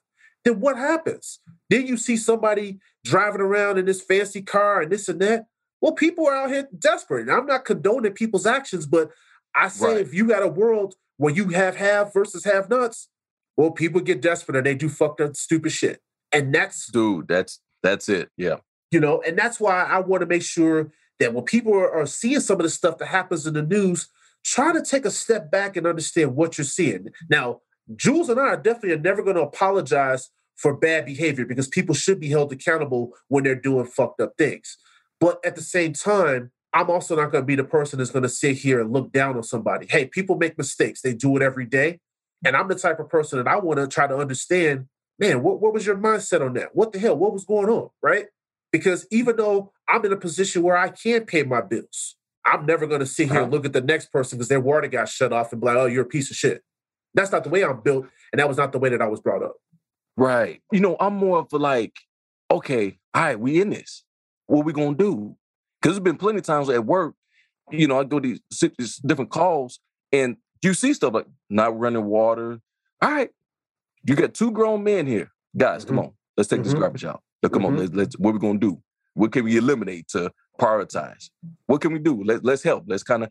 Then 0.44 0.60
what 0.60 0.76
happens? 0.76 1.40
Then 1.70 1.86
you 1.86 1.96
see 1.96 2.18
somebody 2.18 2.78
driving 3.02 3.40
around 3.40 3.78
in 3.78 3.86
this 3.86 4.02
fancy 4.02 4.42
car 4.42 4.82
and 4.82 4.92
this 4.92 5.08
and 5.08 5.20
that. 5.22 5.46
Well, 5.80 5.92
people 5.92 6.26
are 6.26 6.34
out 6.36 6.50
here 6.50 6.68
desperate. 6.78 7.22
And 7.22 7.30
I'm 7.32 7.46
not 7.46 7.64
condoning 7.64 8.12
people's 8.12 8.44
actions, 8.46 8.84
but 8.84 9.10
I 9.54 9.68
say 9.68 9.86
Right. 9.86 10.00
if 10.00 10.12
you 10.12 10.26
got 10.28 10.42
a 10.42 10.48
world 10.48 10.96
where 11.16 11.32
you 11.34 11.48
have 11.50 11.76
have 11.76 12.12
versus 12.12 12.44
have 12.44 12.68
nots, 12.68 13.08
well, 13.56 13.70
people 13.70 14.00
get 14.00 14.20
desperate 14.20 14.56
and 14.56 14.66
they 14.66 14.74
do 14.74 14.88
fucked 14.88 15.20
up 15.20 15.36
stupid 15.36 15.72
shit. 15.72 16.00
And 16.32 16.54
that's 16.54 16.90
Dude, 16.90 17.28
that's 17.28 17.60
that's 17.82 18.08
it. 18.08 18.30
Yeah. 18.36 18.56
you 18.90 18.98
know 19.00 19.22
and 19.26 19.38
that's 19.38 19.60
why 19.60 19.82
i 19.84 19.98
want 20.00 20.20
to 20.22 20.26
make 20.26 20.42
sure 20.42 20.90
that 21.20 21.32
when 21.34 21.44
people 21.44 21.74
are, 21.74 21.92
are 21.92 22.06
seeing 22.06 22.40
some 22.40 22.56
of 22.56 22.62
the 22.62 22.70
stuff 22.70 22.98
that 22.98 23.06
happens 23.06 23.46
in 23.46 23.54
the 23.54 23.62
news 23.62 24.08
try 24.44 24.72
to 24.72 24.82
take 24.82 25.04
a 25.04 25.10
step 25.10 25.50
back 25.50 25.76
and 25.76 25.86
understand 25.86 26.34
what 26.34 26.56
you're 26.56 26.64
seeing 26.64 27.08
now 27.28 27.60
jules 27.94 28.28
and 28.28 28.40
i 28.40 28.44
are 28.44 28.56
definitely 28.56 28.98
never 28.98 29.22
going 29.22 29.36
to 29.36 29.42
apologize 29.42 30.30
for 30.56 30.76
bad 30.76 31.04
behavior 31.04 31.44
because 31.44 31.68
people 31.68 31.94
should 31.94 32.18
be 32.20 32.30
held 32.30 32.52
accountable 32.52 33.12
when 33.28 33.44
they're 33.44 33.54
doing 33.54 33.84
fucked 33.86 34.20
up 34.20 34.32
things 34.38 34.78
but 35.20 35.44
at 35.44 35.56
the 35.56 35.62
same 35.62 35.92
time 35.92 36.50
i'm 36.74 36.90
also 36.90 37.16
not 37.16 37.32
going 37.32 37.42
to 37.42 37.46
be 37.46 37.56
the 37.56 37.64
person 37.64 37.98
that's 37.98 38.10
going 38.10 38.22
to 38.22 38.28
sit 38.28 38.56
here 38.56 38.80
and 38.80 38.92
look 38.92 39.10
down 39.12 39.36
on 39.36 39.42
somebody 39.42 39.86
hey 39.88 40.06
people 40.06 40.36
make 40.36 40.58
mistakes 40.58 41.00
they 41.00 41.14
do 41.14 41.36
it 41.36 41.42
every 41.42 41.64
day 41.64 41.98
and 42.44 42.56
i'm 42.56 42.68
the 42.68 42.74
type 42.74 43.00
of 43.00 43.08
person 43.08 43.38
that 43.38 43.48
i 43.48 43.56
want 43.56 43.78
to 43.78 43.88
try 43.88 44.06
to 44.06 44.16
understand 44.16 44.86
man 45.18 45.42
what, 45.42 45.60
what 45.60 45.72
was 45.72 45.86
your 45.86 45.96
mindset 45.96 46.44
on 46.44 46.52
that 46.54 46.74
what 46.74 46.92
the 46.92 46.98
hell 46.98 47.16
what 47.16 47.32
was 47.32 47.44
going 47.44 47.68
on 47.68 47.88
right 48.02 48.26
because 48.74 49.06
even 49.12 49.36
though 49.36 49.70
I'm 49.88 50.04
in 50.04 50.12
a 50.12 50.16
position 50.16 50.64
where 50.64 50.76
I 50.76 50.88
can 50.88 51.26
pay 51.26 51.44
my 51.44 51.60
bills, 51.60 52.16
I'm 52.44 52.66
never 52.66 52.88
going 52.88 52.98
to 52.98 53.06
sit 53.06 53.28
here 53.28 53.36
uh-huh. 53.36 53.44
and 53.44 53.52
look 53.52 53.64
at 53.64 53.72
the 53.72 53.80
next 53.80 54.10
person 54.10 54.36
because 54.36 54.48
their 54.48 54.58
water 54.58 54.88
got 54.88 55.08
shut 55.08 55.32
off 55.32 55.52
and 55.52 55.60
be 55.60 55.66
like, 55.68 55.76
oh, 55.76 55.86
you're 55.86 56.02
a 56.02 56.06
piece 56.06 56.28
of 56.28 56.36
shit. 56.36 56.60
That's 57.14 57.30
not 57.30 57.44
the 57.44 57.50
way 57.50 57.62
I'm 57.62 57.82
built. 57.82 58.06
And 58.32 58.40
that 58.40 58.48
was 58.48 58.56
not 58.56 58.72
the 58.72 58.80
way 58.80 58.88
that 58.88 59.00
I 59.00 59.06
was 59.06 59.20
brought 59.20 59.44
up. 59.44 59.54
Right. 60.16 60.60
You 60.72 60.80
know, 60.80 60.96
I'm 60.98 61.14
more 61.14 61.38
of 61.38 61.52
like, 61.52 61.94
okay, 62.50 62.98
all 63.14 63.22
right, 63.22 63.38
we 63.38 63.60
in 63.60 63.70
this. 63.70 64.02
What 64.48 64.64
we 64.64 64.72
gonna 64.72 64.96
do? 64.96 65.36
Because 65.84 65.96
there's 65.98 66.02
been 66.04 66.16
plenty 66.16 66.38
of 66.38 66.44
times 66.44 66.70
at 66.70 66.86
work, 66.86 67.14
you 67.70 67.86
know, 67.86 68.00
I 68.00 68.04
go 68.04 68.18
to 68.18 68.38
these, 68.58 68.96
different 69.04 69.30
calls 69.30 69.80
and 70.12 70.38
you 70.62 70.72
see 70.72 70.94
stuff 70.94 71.12
like 71.12 71.26
not 71.50 71.78
running 71.78 72.06
water. 72.06 72.58
All 73.02 73.10
right, 73.10 73.28
you 74.02 74.14
got 74.16 74.32
two 74.32 74.50
grown 74.50 74.82
men 74.82 75.06
here. 75.06 75.30
Guys, 75.54 75.84
come 75.84 75.96
Mhm. 75.96 76.04
on. 76.04 76.12
Let's 76.38 76.48
take 76.48 76.62
this 76.64 76.72
Mhm. 76.72 76.80
garbage 76.80 77.04
out. 77.04 77.22
Now, 77.42 77.50
come 77.50 77.66
on, 77.66 77.74
Mhm. 77.74 77.78
let's, 77.80 77.92
let's 77.92 78.18
what 78.18 78.32
we 78.32 78.40
gonna 78.40 78.58
do? 78.58 78.82
What 79.12 79.30
can 79.32 79.44
we 79.44 79.58
eliminate 79.58 80.08
to 80.08 80.32
prioritize? 80.58 81.28
What 81.66 81.82
can 81.82 81.92
we 81.92 81.98
do? 81.98 82.24
Let, 82.24 82.46
let's 82.46 82.62
help. 82.62 82.84
Let's 82.86 83.02
kind 83.02 83.22
of 83.24 83.30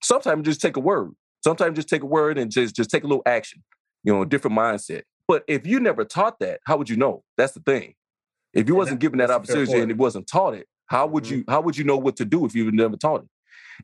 sometimes 0.00 0.44
just 0.44 0.60
take 0.60 0.76
a 0.76 0.80
word. 0.80 1.10
Sometimes 1.42 1.74
just 1.74 1.88
take 1.88 2.04
a 2.04 2.06
word 2.06 2.38
and 2.38 2.52
just 2.52 2.76
just 2.76 2.88
take 2.90 3.02
a 3.02 3.08
little 3.08 3.24
action. 3.26 3.64
You 4.04 4.12
know, 4.14 4.22
a 4.22 4.26
different 4.26 4.56
mindset. 4.56 5.02
But 5.26 5.42
if 5.48 5.66
you 5.66 5.80
never 5.80 6.04
taught 6.04 6.38
that, 6.38 6.60
how 6.66 6.76
would 6.76 6.88
you 6.88 6.96
know? 6.96 7.24
That's 7.36 7.52
the 7.52 7.60
thing. 7.60 7.96
If 8.52 8.68
you 8.68 8.76
wasn't 8.76 9.00
that- 9.00 9.04
given 9.04 9.18
that 9.18 9.26
that's 9.26 9.48
a 9.50 9.52
fair 9.52 9.56
opportunity 9.62 9.82
and 9.82 9.90
it 9.90 9.96
wasn't 9.96 10.28
taught 10.28 10.54
it, 10.54 10.68
how 10.90 11.06
would 11.06 11.24
Mhm. 11.24 11.30
you 11.30 11.44
how 11.48 11.60
would 11.60 11.76
you 11.78 11.84
know 11.84 11.96
what 11.96 12.16
to 12.16 12.24
do 12.24 12.44
if 12.44 12.54
you've 12.54 12.74
never 12.74 12.96
taught 12.96 13.22
it? 13.22 13.28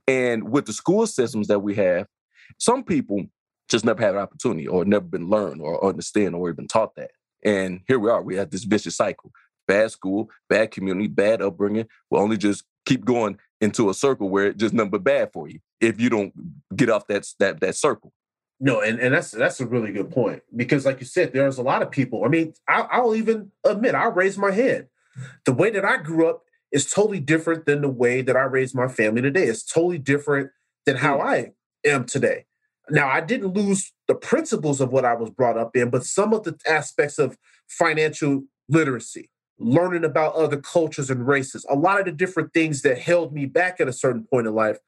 And 0.07 0.51
with 0.51 0.67
the 0.67 0.73
school 0.73 1.07
systems 1.07 1.47
that 1.49 1.61
we 1.61 1.75
have, 1.77 2.07
some 2.59 2.83
people 2.85 3.27
just 3.69 3.85
never 3.85 4.03
had 4.03 4.15
an 4.15 4.21
opportunity 4.21 4.67
or 4.67 4.85
never 4.85 5.05
been 5.05 5.29
learned 5.29 5.61
or 5.61 5.85
understand 5.85 6.35
or 6.35 6.51
even 6.51 6.69
taught 6.69 6.95
that. 6.97 7.13
And 7.45 7.81
here 7.89 7.99
we 7.99 8.11
are. 8.11 8.23
We 8.23 8.37
have 8.37 8.51
this 8.51 8.65
vicious 8.65 8.97
cycle. 8.97 9.33
Bad 9.67 9.91
school, 9.91 10.31
bad 10.49 10.71
community, 10.71 11.09
bad 11.09 11.43
upbringing 11.43 11.89
will 12.11 12.21
only 12.21 12.37
just 12.37 12.65
keep 12.85 13.05
going 13.05 13.39
into 13.61 13.89
a 13.91 13.95
circle 13.95 14.29
where 14.29 14.47
it 14.47 14.57
just 14.59 14.75
nothing 14.75 14.91
but 14.91 15.03
bad 15.05 15.33
for 15.33 15.49
you 15.49 15.61
if 15.81 16.01
you 16.01 16.11
don't 16.11 16.33
get 16.77 16.91
off 16.91 17.07
that 17.09 17.27
that 17.39 17.61
that 17.61 17.75
circle. 17.77 18.13
No, 18.59 18.81
and, 18.81 18.99
and 18.99 19.15
that's 19.15 19.31
that's 19.31 19.61
a 19.61 19.67
really 19.67 19.93
good 19.93 20.11
point 20.11 20.43
because, 20.55 20.87
like 20.87 21.01
you 21.01 21.07
said, 21.07 21.33
there's 21.33 21.59
a 21.59 21.63
lot 21.63 21.83
of 21.83 21.91
people. 21.91 22.25
I 22.25 22.29
mean, 22.29 22.55
I, 22.69 22.87
I'll 22.91 23.15
even 23.15 23.51
admit 23.65 23.95
I 23.95 24.07
raised 24.07 24.39
my 24.39 24.51
head. 24.51 24.89
The 25.45 25.53
way 25.53 25.71
that 25.71 25.85
I 25.85 25.97
grew 25.99 26.29
up 26.29 26.46
is 26.73 26.91
totally 26.91 27.21
different 27.21 27.67
than 27.67 27.83
the 27.83 27.89
way 27.89 28.23
that 28.23 28.37
I 28.37 28.43
raised 28.43 28.75
my 28.75 28.89
family 28.89 29.23
today. 29.23 29.45
It's 29.45 29.65
totally 29.65 29.99
different 29.99 30.51
than 30.85 30.97
how 30.97 31.19
mm. 31.19 31.25
I 31.25 31.53
am 31.89 32.05
today. 32.05 32.47
Now, 32.89 33.09
I 33.09 33.21
didn't 33.21 33.55
lose 33.55 33.93
the 34.07 34.15
principles 34.15 34.81
of 34.81 34.93
what 34.93 35.05
I 35.05 35.15
was 35.15 35.31
brought 35.31 35.59
up 35.59 35.75
in, 35.75 35.91
but 35.91 36.05
some 36.05 36.33
of 36.33 36.45
the 36.45 36.57
aspects 36.69 37.19
of 37.19 37.37
financial 37.69 38.45
literacy, 38.69 39.31
learning 39.59 40.05
about 40.05 40.35
other 40.35 40.57
cultures 40.57 41.11
and 41.11 41.27
races, 41.27 41.67
a 41.69 41.75
lot 41.75 41.99
of 41.99 42.07
the 42.07 42.13
different 42.13 42.53
things 42.53 42.83
that 42.83 42.99
held 42.99 43.33
me 43.33 43.47
back 43.47 43.81
at 43.81 43.89
a 43.89 43.93
certain 43.93 44.25
point 44.25 44.47
in 44.47 44.55
life, 44.55 44.79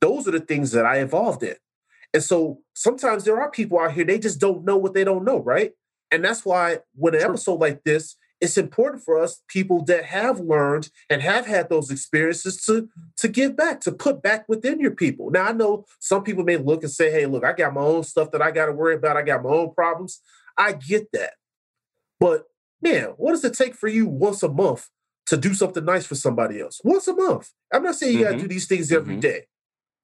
those 0.00 0.26
are 0.26 0.32
the 0.32 0.40
things 0.40 0.72
that 0.72 0.84
I 0.84 0.96
evolved 0.98 1.42
in. 1.42 1.54
And 2.12 2.22
so 2.22 2.60
sometimes 2.74 3.24
there 3.24 3.40
are 3.40 3.50
people 3.50 3.78
out 3.78 3.92
here, 3.92 4.04
they 4.04 4.18
just 4.18 4.40
don't 4.40 4.64
know 4.64 4.76
what 4.76 4.94
they 4.94 5.04
don't 5.04 5.24
know, 5.24 5.40
right? 5.40 5.72
And 6.10 6.24
that's 6.24 6.44
why 6.44 6.78
when 6.94 7.14
an 7.14 7.22
episode 7.22 7.60
like 7.60 7.84
this, 7.84 8.16
it's 8.40 8.58
important 8.58 9.02
for 9.02 9.18
us, 9.18 9.42
people 9.48 9.84
that 9.84 10.04
have 10.04 10.40
learned 10.40 10.90
and 11.08 11.22
have 11.22 11.46
had 11.46 11.68
those 11.68 11.90
experiences, 11.90 12.62
to 12.64 12.88
to 13.18 13.28
give 13.28 13.56
back, 13.56 13.80
to 13.82 13.92
put 13.92 14.22
back 14.22 14.46
within 14.48 14.80
your 14.80 14.90
people. 14.90 15.30
Now 15.30 15.44
I 15.46 15.52
know 15.52 15.84
some 16.00 16.22
people 16.24 16.44
may 16.44 16.56
look 16.56 16.82
and 16.82 16.92
say, 16.92 17.10
hey, 17.10 17.26
look, 17.26 17.44
I 17.44 17.52
got 17.52 17.72
my 17.74 17.80
own 17.80 18.02
stuff 18.04 18.30
that 18.32 18.42
I 18.42 18.50
got 18.50 18.66
to 18.66 18.72
worry 18.72 18.96
about. 18.96 19.16
I 19.16 19.22
got 19.22 19.42
my 19.42 19.50
own 19.50 19.72
problems. 19.74 20.20
I 20.58 20.72
get 20.72 21.10
that. 21.12 21.34
But 22.20 22.44
man, 22.82 23.14
what 23.16 23.32
does 23.32 23.44
it 23.44 23.54
take 23.54 23.74
for 23.74 23.88
you 23.88 24.06
once 24.06 24.42
a 24.42 24.48
month 24.48 24.88
to 25.26 25.36
do 25.36 25.54
something 25.54 25.84
nice 25.84 26.06
for 26.06 26.14
somebody 26.14 26.60
else? 26.60 26.80
Once 26.84 27.08
a 27.08 27.14
month. 27.14 27.50
I'm 27.72 27.82
not 27.82 27.94
saying 27.94 28.18
you 28.18 28.24
got 28.24 28.32
to 28.32 28.38
do 28.38 28.48
these 28.48 28.66
things 28.66 28.92
every 28.92 29.16
Mhm. 29.16 29.20
day. 29.20 29.46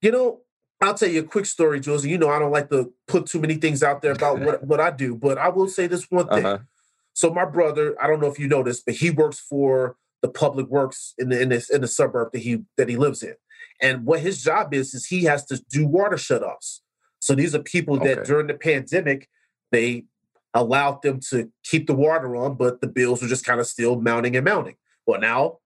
You 0.01 0.11
know, 0.11 0.41
I'll 0.81 0.95
tell 0.95 1.09
you 1.09 1.19
a 1.19 1.23
quick 1.23 1.45
story, 1.45 1.79
Josie. 1.79 2.09
You 2.09 2.17
know, 2.17 2.29
I 2.29 2.39
don't 2.39 2.51
like 2.51 2.69
to 2.71 2.91
put 3.07 3.27
too 3.27 3.39
many 3.39 3.55
things 3.55 3.83
out 3.83 4.01
there 4.01 4.13
about 4.13 4.39
what, 4.41 4.63
what 4.63 4.79
I 4.79 4.89
do, 4.89 5.15
but 5.15 5.37
I 5.37 5.49
will 5.49 5.67
say 5.67 5.85
this 5.85 6.09
one 6.09 6.27
thing. 6.27 6.45
Uh-huh. 6.45 6.57
So 7.13 7.31
my 7.33 7.45
brother, 7.45 7.95
I 8.01 8.07
don't 8.07 8.21
know 8.21 8.27
if 8.31 8.39
you 8.39 8.47
know 8.47 8.63
this, 8.63 8.81
but 8.81 8.95
he 8.95 9.09
works 9.09 9.39
for 9.39 9.97
the 10.21 10.29
public 10.29 10.67
works 10.67 11.13
in 11.17 11.29
the 11.29 11.41
in 11.41 11.49
this 11.49 11.69
in 11.69 11.81
the 11.81 11.87
suburb 11.87 12.31
that 12.31 12.39
he 12.39 12.63
that 12.77 12.89
he 12.89 12.95
lives 12.95 13.23
in. 13.23 13.35
And 13.81 14.05
what 14.05 14.19
his 14.19 14.43
job 14.43 14.73
is 14.73 14.93
is 14.93 15.07
he 15.07 15.23
has 15.23 15.45
to 15.45 15.61
do 15.69 15.85
water 15.87 16.15
shutoffs. 16.15 16.79
So 17.19 17.35
these 17.35 17.53
are 17.55 17.59
people 17.59 17.97
that 17.99 18.19
Okay. 18.19 18.27
during 18.27 18.47
the 18.47 18.53
pandemic, 18.53 19.27
they 19.71 20.05
allowed 20.53 21.01
them 21.01 21.19
to 21.29 21.51
keep 21.63 21.87
the 21.87 21.93
water 21.93 22.35
on, 22.35 22.55
but 22.55 22.81
the 22.81 22.87
bills 22.87 23.21
were 23.21 23.27
just 23.27 23.45
kind 23.45 23.59
of 23.59 23.67
still 23.67 23.99
mounting 23.99 24.35
and 24.35 24.45
mounting. 24.45 24.75
Well, 25.05 25.19
now 25.19 25.59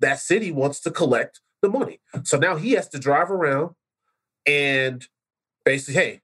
that 0.00 0.20
city 0.20 0.52
wants 0.52 0.80
to 0.80 0.90
collect 0.90 1.40
the 1.62 1.68
money. 1.68 2.00
So 2.24 2.38
now 2.38 2.56
he 2.56 2.72
has 2.72 2.88
to 2.90 2.98
drive 2.98 3.30
around 3.30 3.74
and 4.46 5.06
basically, 5.64 5.94
hey, 5.94 6.20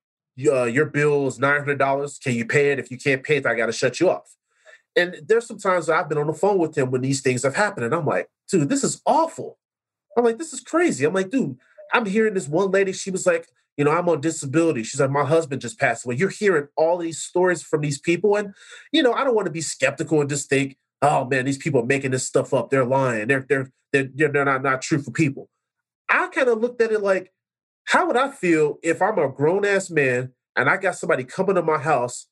uh, 0.46 0.64
your 0.64 0.86
bill 0.86 1.26
is 1.26 1.38
$900. 1.38 2.22
Can 2.22 2.34
you 2.34 2.44
pay 2.44 2.70
it? 2.72 2.78
If 2.78 2.90
you 2.90 2.98
can't 2.98 3.22
pay 3.22 3.36
it, 3.36 3.46
I 3.46 3.54
got 3.54 3.66
to 3.66 3.72
shut 3.72 3.98
you 4.00 4.10
off. 4.10 4.36
And 4.96 5.16
there's 5.26 5.46
some 5.46 5.58
times 5.58 5.88
I've 5.88 6.08
been 6.08 6.18
on 6.18 6.26
the 6.26 6.34
phone 6.34 6.58
with 6.58 6.76
him 6.76 6.90
when 6.90 7.00
these 7.00 7.22
things 7.22 7.42
have 7.44 7.56
happened. 7.56 7.86
And 7.86 7.94
I'm 7.94 8.06
like, 8.06 8.28
dude, 8.48 8.68
this 8.68 8.84
is 8.84 9.00
awful. 9.06 9.58
I'm 10.16 10.24
like, 10.24 10.38
this 10.38 10.52
is 10.52 10.60
crazy. 10.60 11.04
I'm 11.04 11.14
like, 11.14 11.30
dude, 11.30 11.56
I'm 11.92 12.06
hearing 12.06 12.34
this 12.34 12.48
one 12.48 12.70
lady, 12.70 12.92
she 12.92 13.10
was 13.10 13.26
like, 13.26 13.48
you 13.76 13.84
know, 13.84 13.90
I'm 13.90 14.08
on 14.08 14.20
disability. 14.20 14.82
She's 14.82 15.00
like, 15.00 15.10
my 15.10 15.24
husband 15.24 15.62
just 15.62 15.78
passed 15.78 16.04
away. 16.04 16.16
You're 16.16 16.28
hearing 16.28 16.68
all 16.76 16.98
these 16.98 17.22
stories 17.22 17.62
from 17.62 17.80
these 17.80 17.98
people. 17.98 18.36
And, 18.36 18.54
you 18.92 19.02
know, 19.02 19.14
I 19.14 19.24
don't 19.24 19.34
want 19.34 19.46
to 19.46 19.52
be 19.52 19.62
skeptical 19.62 20.20
and 20.20 20.28
just 20.28 20.50
think, 20.50 20.76
oh 21.00 21.24
man, 21.24 21.46
these 21.46 21.58
people 21.58 21.82
are 21.82 21.86
making 21.86 22.10
this 22.10 22.26
stuff 22.26 22.52
up. 22.52 22.70
They're 22.70 22.84
lying. 22.84 23.28
They're 23.28 23.46
they're 23.48 23.72
they're, 23.92 24.08
they're 24.14 24.44
not, 24.44 24.62
not 24.62 24.82
truthful 24.82 25.12
people. 25.12 25.48
I 26.08 26.28
kind 26.28 26.48
of 26.48 26.60
looked 26.60 26.80
at 26.80 26.92
it 26.92 27.02
like, 27.02 27.32
how 27.84 28.06
would 28.06 28.16
I 28.16 28.30
feel 28.30 28.78
if 28.82 29.02
I'm 29.02 29.18
a 29.18 29.28
grown 29.28 29.64
ass 29.64 29.90
man 29.90 30.32
and 30.56 30.68
I 30.68 30.76
got 30.76 30.96
somebody 30.96 31.24
coming 31.24 31.56
to 31.56 31.62
my 31.62 31.78
house 31.78 32.26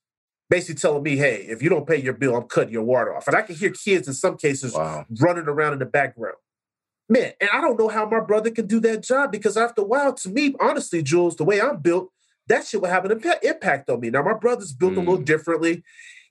basically 0.51 0.75
telling 0.75 1.05
me, 1.05 1.17
hey, 1.17 1.47
if 1.49 1.63
you 1.63 1.71
don't 1.71 1.87
pay 1.87 1.97
your 1.97 2.13
bill, 2.13 2.37
I'm 2.37 2.43
cutting 2.43 2.73
your 2.73 2.83
water 2.83 3.17
off. 3.17 3.29
And 3.29 3.37
I 3.37 3.43
can 3.43 3.55
hear 3.55 3.71
kids 3.71 4.09
in 4.09 4.15
some 4.15 4.37
cases 4.37 4.75
wow. 4.75 5.07
running 5.21 5.47
around 5.47 5.75
in 5.75 5.79
the 5.79 5.87
background. 5.87 6.37
Man, 7.09 7.33
and 7.41 7.51
I 7.53 7.61
don't 7.61 7.79
know 7.79 7.89
how 7.89 8.09
my 8.09 8.21
brother 8.21 8.51
can 8.51 8.67
do 8.67 8.81
that 8.81 9.03
job 9.03 9.33
because 9.33 9.57
after 9.57 9.83
a 9.83 9.85
while, 9.85 10.13
to 10.13 10.29
me, 10.29 10.55
honestly, 10.61 11.03
Jules, 11.03 11.37
the 11.37 11.45
way 11.45 11.61
I'm 11.61 11.81
built, 11.81 12.11
that 12.49 12.67
shit 12.67 12.83
will 12.83 12.89
have 12.89 13.05
an 13.05 13.21
impact 13.43 13.89
on 13.91 14.01
me. 14.01 14.11
Now, 14.11 14.23
my 14.23 14.35
brother's 14.35 14.73
built 14.73 14.95
mm. 14.95 14.99
a 14.99 15.01
little 15.01 15.19
mm. 15.19 15.25
differently. 15.25 15.83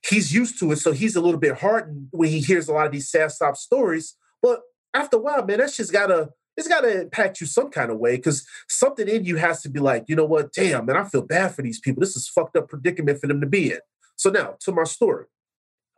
He's 0.06 0.32
used 0.32 0.58
to 0.60 0.72
it, 0.72 0.76
so 0.76 0.92
he's 0.92 1.16
a 1.16 1.20
little 1.20 1.40
bit 1.40 1.58
hardened 1.58 2.08
when 2.10 2.28
he 2.28 2.40
hears 2.40 2.68
a 2.68 2.72
lot 2.72 2.86
of 2.86 2.92
these 2.92 3.10
sad 3.10 3.32
stop 3.32 3.56
stories. 3.56 4.16
But 4.42 4.60
after 4.94 5.16
a 5.16 5.20
while, 5.20 5.44
man, 5.44 5.58
that 5.58 5.72
shit's 5.72 5.90
gotta 5.90 6.30
it's 6.56 6.68
gotta 6.68 7.02
impact 7.02 7.40
you 7.40 7.46
some 7.46 7.70
kind 7.70 7.90
of 7.90 7.98
way 7.98 8.16
because 8.16 8.46
something 8.68 9.08
in 9.08 9.24
you 9.24 9.36
has 9.36 9.62
to 9.62 9.68
be 9.68 9.80
like, 9.80 10.04
you 10.08 10.16
know 10.16 10.24
what, 10.24 10.52
damn, 10.52 10.86
man, 10.86 10.96
I 10.96 11.04
feel 11.04 11.22
bad 11.22 11.54
for 11.54 11.62
these 11.62 11.80
people. 11.80 12.00
This 12.00 12.16
is 12.16 12.28
fucked 12.28 12.56
up 12.56 12.68
predicament 12.68 13.18
for 13.18 13.26
them 13.26 13.40
to 13.40 13.46
be 13.46 13.72
in. 13.72 13.78
So 14.20 14.28
now 14.28 14.56
to 14.60 14.72
my 14.72 14.84
story. 14.84 15.24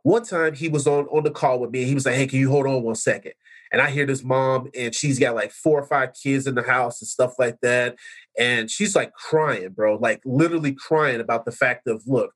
One 0.05 0.25
time 0.25 0.55
he 0.55 0.68
was 0.68 0.87
on 0.87 1.07
on 1.07 1.25
the 1.25 1.31
call 1.33 1.59
with 1.59 1.73
me. 1.73 1.83
He 1.83 1.95
was 1.95 2.07
like, 2.07 2.14
"Hey, 2.14 2.29
can 2.29 2.39
you 2.39 2.51
hold 2.51 2.68
on 2.68 2.85
one 2.85 2.95
second? 2.95 3.33
And 3.73 3.83
I 3.83 3.91
hear 3.91 4.07
this 4.07 4.23
mom, 4.23 4.70
and 4.79 4.95
she's 4.95 5.18
got 5.18 5.35
like 5.35 5.51
four 5.51 5.81
or 5.81 5.87
five 5.87 6.11
kids 6.14 6.47
in 6.47 6.55
the 6.55 6.62
house 6.62 7.03
and 7.03 7.09
stuff 7.09 7.35
like 7.37 7.59
that. 7.62 7.97
And 8.39 8.70
she's 8.70 8.95
like 8.95 9.12
crying, 9.12 9.70
bro, 9.70 9.97
like 9.97 10.20
literally 10.25 10.73
crying 10.73 11.20
about 11.20 11.47
the 11.47 11.51
fact 11.51 11.89
of, 11.89 12.05
look, 12.07 12.33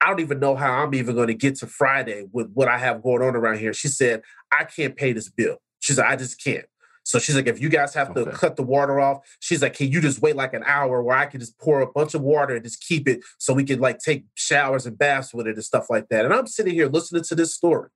I 0.00 0.08
don't 0.08 0.20
even 0.20 0.38
know 0.38 0.54
how 0.54 0.84
I'm 0.84 0.94
even 0.94 1.16
going 1.16 1.28
to 1.28 1.34
get 1.34 1.56
to 1.56 1.66
Friday 1.66 2.28
with 2.30 2.52
what 2.52 2.68
I 2.68 2.78
have 2.78 3.02
going 3.02 3.22
on 3.22 3.34
around 3.34 3.58
here. 3.58 3.72
She 3.72 3.88
said, 3.88 4.22
I 4.52 4.62
can't 4.62 4.94
pay 4.94 5.12
this 5.12 5.28
bill. 5.28 5.56
She's 5.80 5.98
like, 5.98 6.08
I 6.08 6.14
just 6.14 6.42
can't. 6.42 6.66
So 7.06 7.20
she's 7.20 7.36
like, 7.36 7.46
if 7.46 7.60
you 7.60 7.68
guys 7.68 7.94
have 7.94 8.12
to 8.14 8.22
okay. 8.22 8.30
cut 8.32 8.56
the 8.56 8.64
water 8.64 8.98
off, 8.98 9.18
she's 9.38 9.62
like, 9.62 9.74
can 9.74 9.92
you 9.92 10.00
just 10.00 10.20
wait 10.20 10.34
like 10.34 10.54
an 10.54 10.64
hour 10.66 11.00
where 11.04 11.16
I 11.16 11.26
can 11.26 11.38
just 11.38 11.56
pour 11.56 11.80
a 11.80 11.86
bunch 11.86 12.14
of 12.14 12.20
water 12.20 12.56
and 12.56 12.64
just 12.64 12.84
keep 12.84 13.06
it 13.06 13.20
so 13.38 13.54
we 13.54 13.62
can 13.62 13.78
like 13.78 14.00
take 14.00 14.24
showers 14.46 14.86
and 14.86 14.96
baths 14.96 15.34
with 15.34 15.46
it 15.46 15.54
and 15.54 15.64
stuff 15.64 15.90
like 15.90 16.08
that. 16.08 16.24
And 16.24 16.32
I'm 16.32 16.46
sitting 16.46 16.74
here 16.74 16.88
listening 16.88 17.24
to 17.24 17.34
this 17.34 17.54
story. 17.54 17.90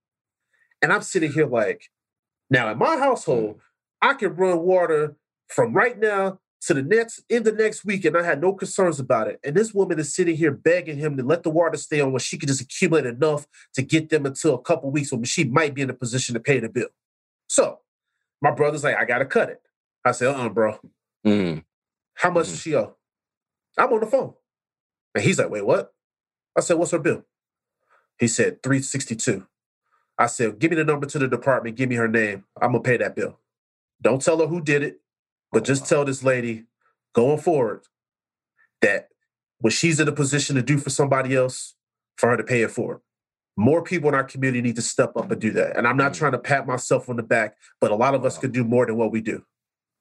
And 0.83 0.93
I'm 0.93 1.03
sitting 1.03 1.33
here 1.33 1.47
like, 1.47 1.85
now 2.49 2.71
in 2.71 2.79
my 2.79 2.97
household, 2.97 3.57
mm. 3.57 3.61
I 4.03 4.15
can 4.15 4.35
run 4.35 4.61
water 4.61 5.17
from 5.49 5.73
right 5.73 5.99
now 5.99 6.41
to 6.63 6.75
the 6.75 6.83
next 6.83 7.23
in 7.29 7.43
the 7.43 7.53
next 7.53 7.85
week, 7.85 8.05
and 8.05 8.17
I 8.17 8.23
had 8.23 8.41
no 8.41 8.53
concerns 8.53 9.01
about 9.01 9.29
it. 9.29 9.41
And 9.43 9.57
this 9.57 9.73
woman 9.73 9.99
is 9.99 10.15
sitting 10.15 10.37
here 10.37 10.51
begging 10.51 10.99
him 10.99 11.17
to 11.17 11.23
let 11.23 11.43
the 11.43 11.51
water 11.51 11.77
stay 11.79 12.01
on 12.01 12.13
where 12.13 12.21
she 12.21 12.37
could 12.37 12.49
just 12.49 12.61
accumulate 12.61 13.07
enough 13.07 13.47
to 13.75 13.83
get 13.83 14.11
them 14.11 14.27
until 14.27 14.55
a 14.55 14.61
couple 14.61 14.91
weeks 14.91 15.13
when 15.13 15.25
she 15.25 15.45
might 15.45 15.75
be 15.75 15.83
in 15.83 15.91
a 15.91 15.95
position 15.95 16.35
to 16.35 16.41
pay 16.41 16.61
the 16.61 16.69
bill. 16.69 16.89
So 17.47 17.79
my 18.43 18.51
brother's 18.51 18.85
like, 18.85 18.97
I 18.97 19.05
gotta 19.05 19.25
cut 19.25 19.49
it. 19.49 19.63
I 20.05 20.13
said, 20.13 20.35
uh-uh, 20.35 20.49
bro. 20.51 20.79
Mm. 21.27 21.65
How 22.15 22.31
much 22.31 22.47
mm. 22.47 22.51
does 22.51 22.61
she 22.61 22.75
owe? 22.75 22.97
I'm 23.79 23.93
on 23.93 24.01
the 24.01 24.07
phone. 24.07 24.35
And 25.15 25.25
he's 25.25 25.39
like, 25.39 25.51
wait, 25.51 25.65
what? 25.65 25.93
I 26.57 26.61
said, 26.61 26.79
what's 26.79 26.91
her 26.93 26.99
bill? 26.99 27.25
He 28.19 28.29
said, 28.29 28.63
362. 28.63 29.47
I 30.19 30.27
said, 30.27 30.59
give 30.59 30.71
me 30.71 30.77
the 30.77 30.85
number 30.85 31.07
to 31.07 31.19
the 31.19 31.29
department, 31.29 31.77
give 31.77 31.89
me 31.89 31.97
her 31.97 32.09
name. 32.09 32.45
I'm 32.61 32.73
gonna 32.73 32.83
pay 32.83 32.99
that 32.99 33.17
bill. 33.17 33.39
Don't 34.03 34.23
tell 34.23 34.39
her 34.39 34.47
who 34.47 34.61
did 34.61 34.83
it, 34.83 35.01
but 35.53 35.65
just 35.65 35.87
tell 35.87 36.05
this 36.05 36.23
lady 36.23 36.65
going 37.15 37.39
forward 37.39 37.83
that 38.83 39.09
when 39.59 39.71
she's 39.71 40.01
in 40.01 40.09
a 40.09 40.13
position 40.13 40.57
to 40.57 40.63
do 40.63 40.79
for 40.79 40.91
somebody 40.91 41.35
else, 41.35 41.75
for 42.17 42.29
her 42.29 42.37
to 42.37 42.45
pay 42.45 42.63
it 42.63 42.71
for 42.71 43.01
more 43.61 43.83
people 43.83 44.09
in 44.09 44.15
our 44.15 44.25
community 44.25 44.63
need 44.63 44.77
to 44.77 44.83
step 44.83 45.17
up 45.17 45.31
and 45.31 45.41
do 45.41 45.51
that. 45.53 45.77
And 45.77 45.87
I'm 45.87 45.97
not 45.97 46.13
mm. 46.13 46.17
trying 46.17 46.33
to 46.33 46.39
pat 46.39 46.67
myself 46.67 47.09
on 47.09 47.17
the 47.17 47.23
back, 47.23 47.57
but 47.81 47.91
a 47.91 47.95
lot 47.95 48.15
of 48.15 48.25
us 48.25 48.39
could 48.39 48.53
do 48.53 48.65
more 48.65 48.87
than 48.87 48.97
what 48.97 49.13
we 49.13 49.21
do. 49.21 49.45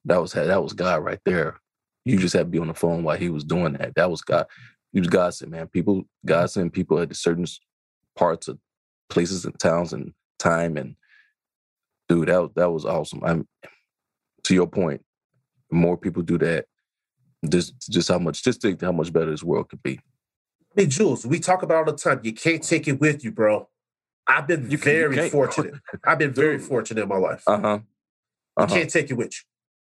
That 0.05 0.21
was 0.21 0.31
that 0.31 0.63
was 0.63 0.73
God 0.73 1.03
right 1.03 1.19
there. 1.25 1.59
You 2.05 2.17
just 2.17 2.33
had 2.33 2.39
to 2.39 2.45
be 2.45 2.59
on 2.59 2.67
the 2.67 2.73
phone 2.73 3.03
while 3.03 3.17
he 3.17 3.29
was 3.29 3.43
doing 3.43 3.73
that. 3.73 3.95
That 3.95 4.09
was 4.09 4.21
God. 4.21 4.47
He 4.91 4.99
was 4.99 5.09
God 5.09 5.33
said, 5.33 5.49
man. 5.49 5.67
People, 5.67 6.03
God 6.25 6.49
sent 6.49 6.73
people 6.73 6.99
at 6.99 7.15
certain 7.15 7.45
parts 8.15 8.47
of 8.47 8.57
places 9.09 9.45
and 9.45 9.57
towns 9.59 9.93
and 9.93 10.13
time. 10.39 10.77
And 10.77 10.95
dude, 12.07 12.27
that 12.27 12.51
that 12.55 12.71
was 12.71 12.85
awesome. 12.85 13.21
I'm 13.23 13.47
to 14.43 14.53
your 14.53 14.67
point. 14.67 15.03
More 15.71 15.97
people 15.97 16.23
do 16.23 16.37
that. 16.39 16.65
Just 17.47 17.89
just 17.89 18.09
how 18.09 18.19
much 18.19 18.43
just 18.43 18.61
think 18.61 18.81
how 18.81 18.91
much 18.91 19.13
better 19.13 19.31
this 19.31 19.43
world 19.43 19.69
could 19.69 19.83
be. 19.83 19.99
Hey, 20.75 20.87
Jules, 20.87 21.25
we 21.25 21.39
talk 21.39 21.63
about 21.63 21.77
all 21.77 21.93
the 21.93 21.97
time. 21.97 22.21
You 22.23 22.33
can't 22.33 22.63
take 22.63 22.87
it 22.87 22.99
with 22.99 23.23
you, 23.23 23.31
bro. 23.31 23.69
I've 24.27 24.47
been 24.47 24.69
you 24.69 24.77
very 24.77 25.15
can, 25.15 25.29
fortunate. 25.31 25.75
I've 26.05 26.19
been 26.19 26.33
very 26.33 26.59
fortunate 26.59 27.01
in 27.01 27.09
my 27.09 27.17
life. 27.17 27.43
Uh 27.47 27.59
huh. 27.59 27.79
Uh-huh. 28.57 28.67
You 28.67 28.67
can't 28.67 28.89
take 28.89 29.09
it 29.09 29.15
with 29.15 29.33
you. 29.33 29.39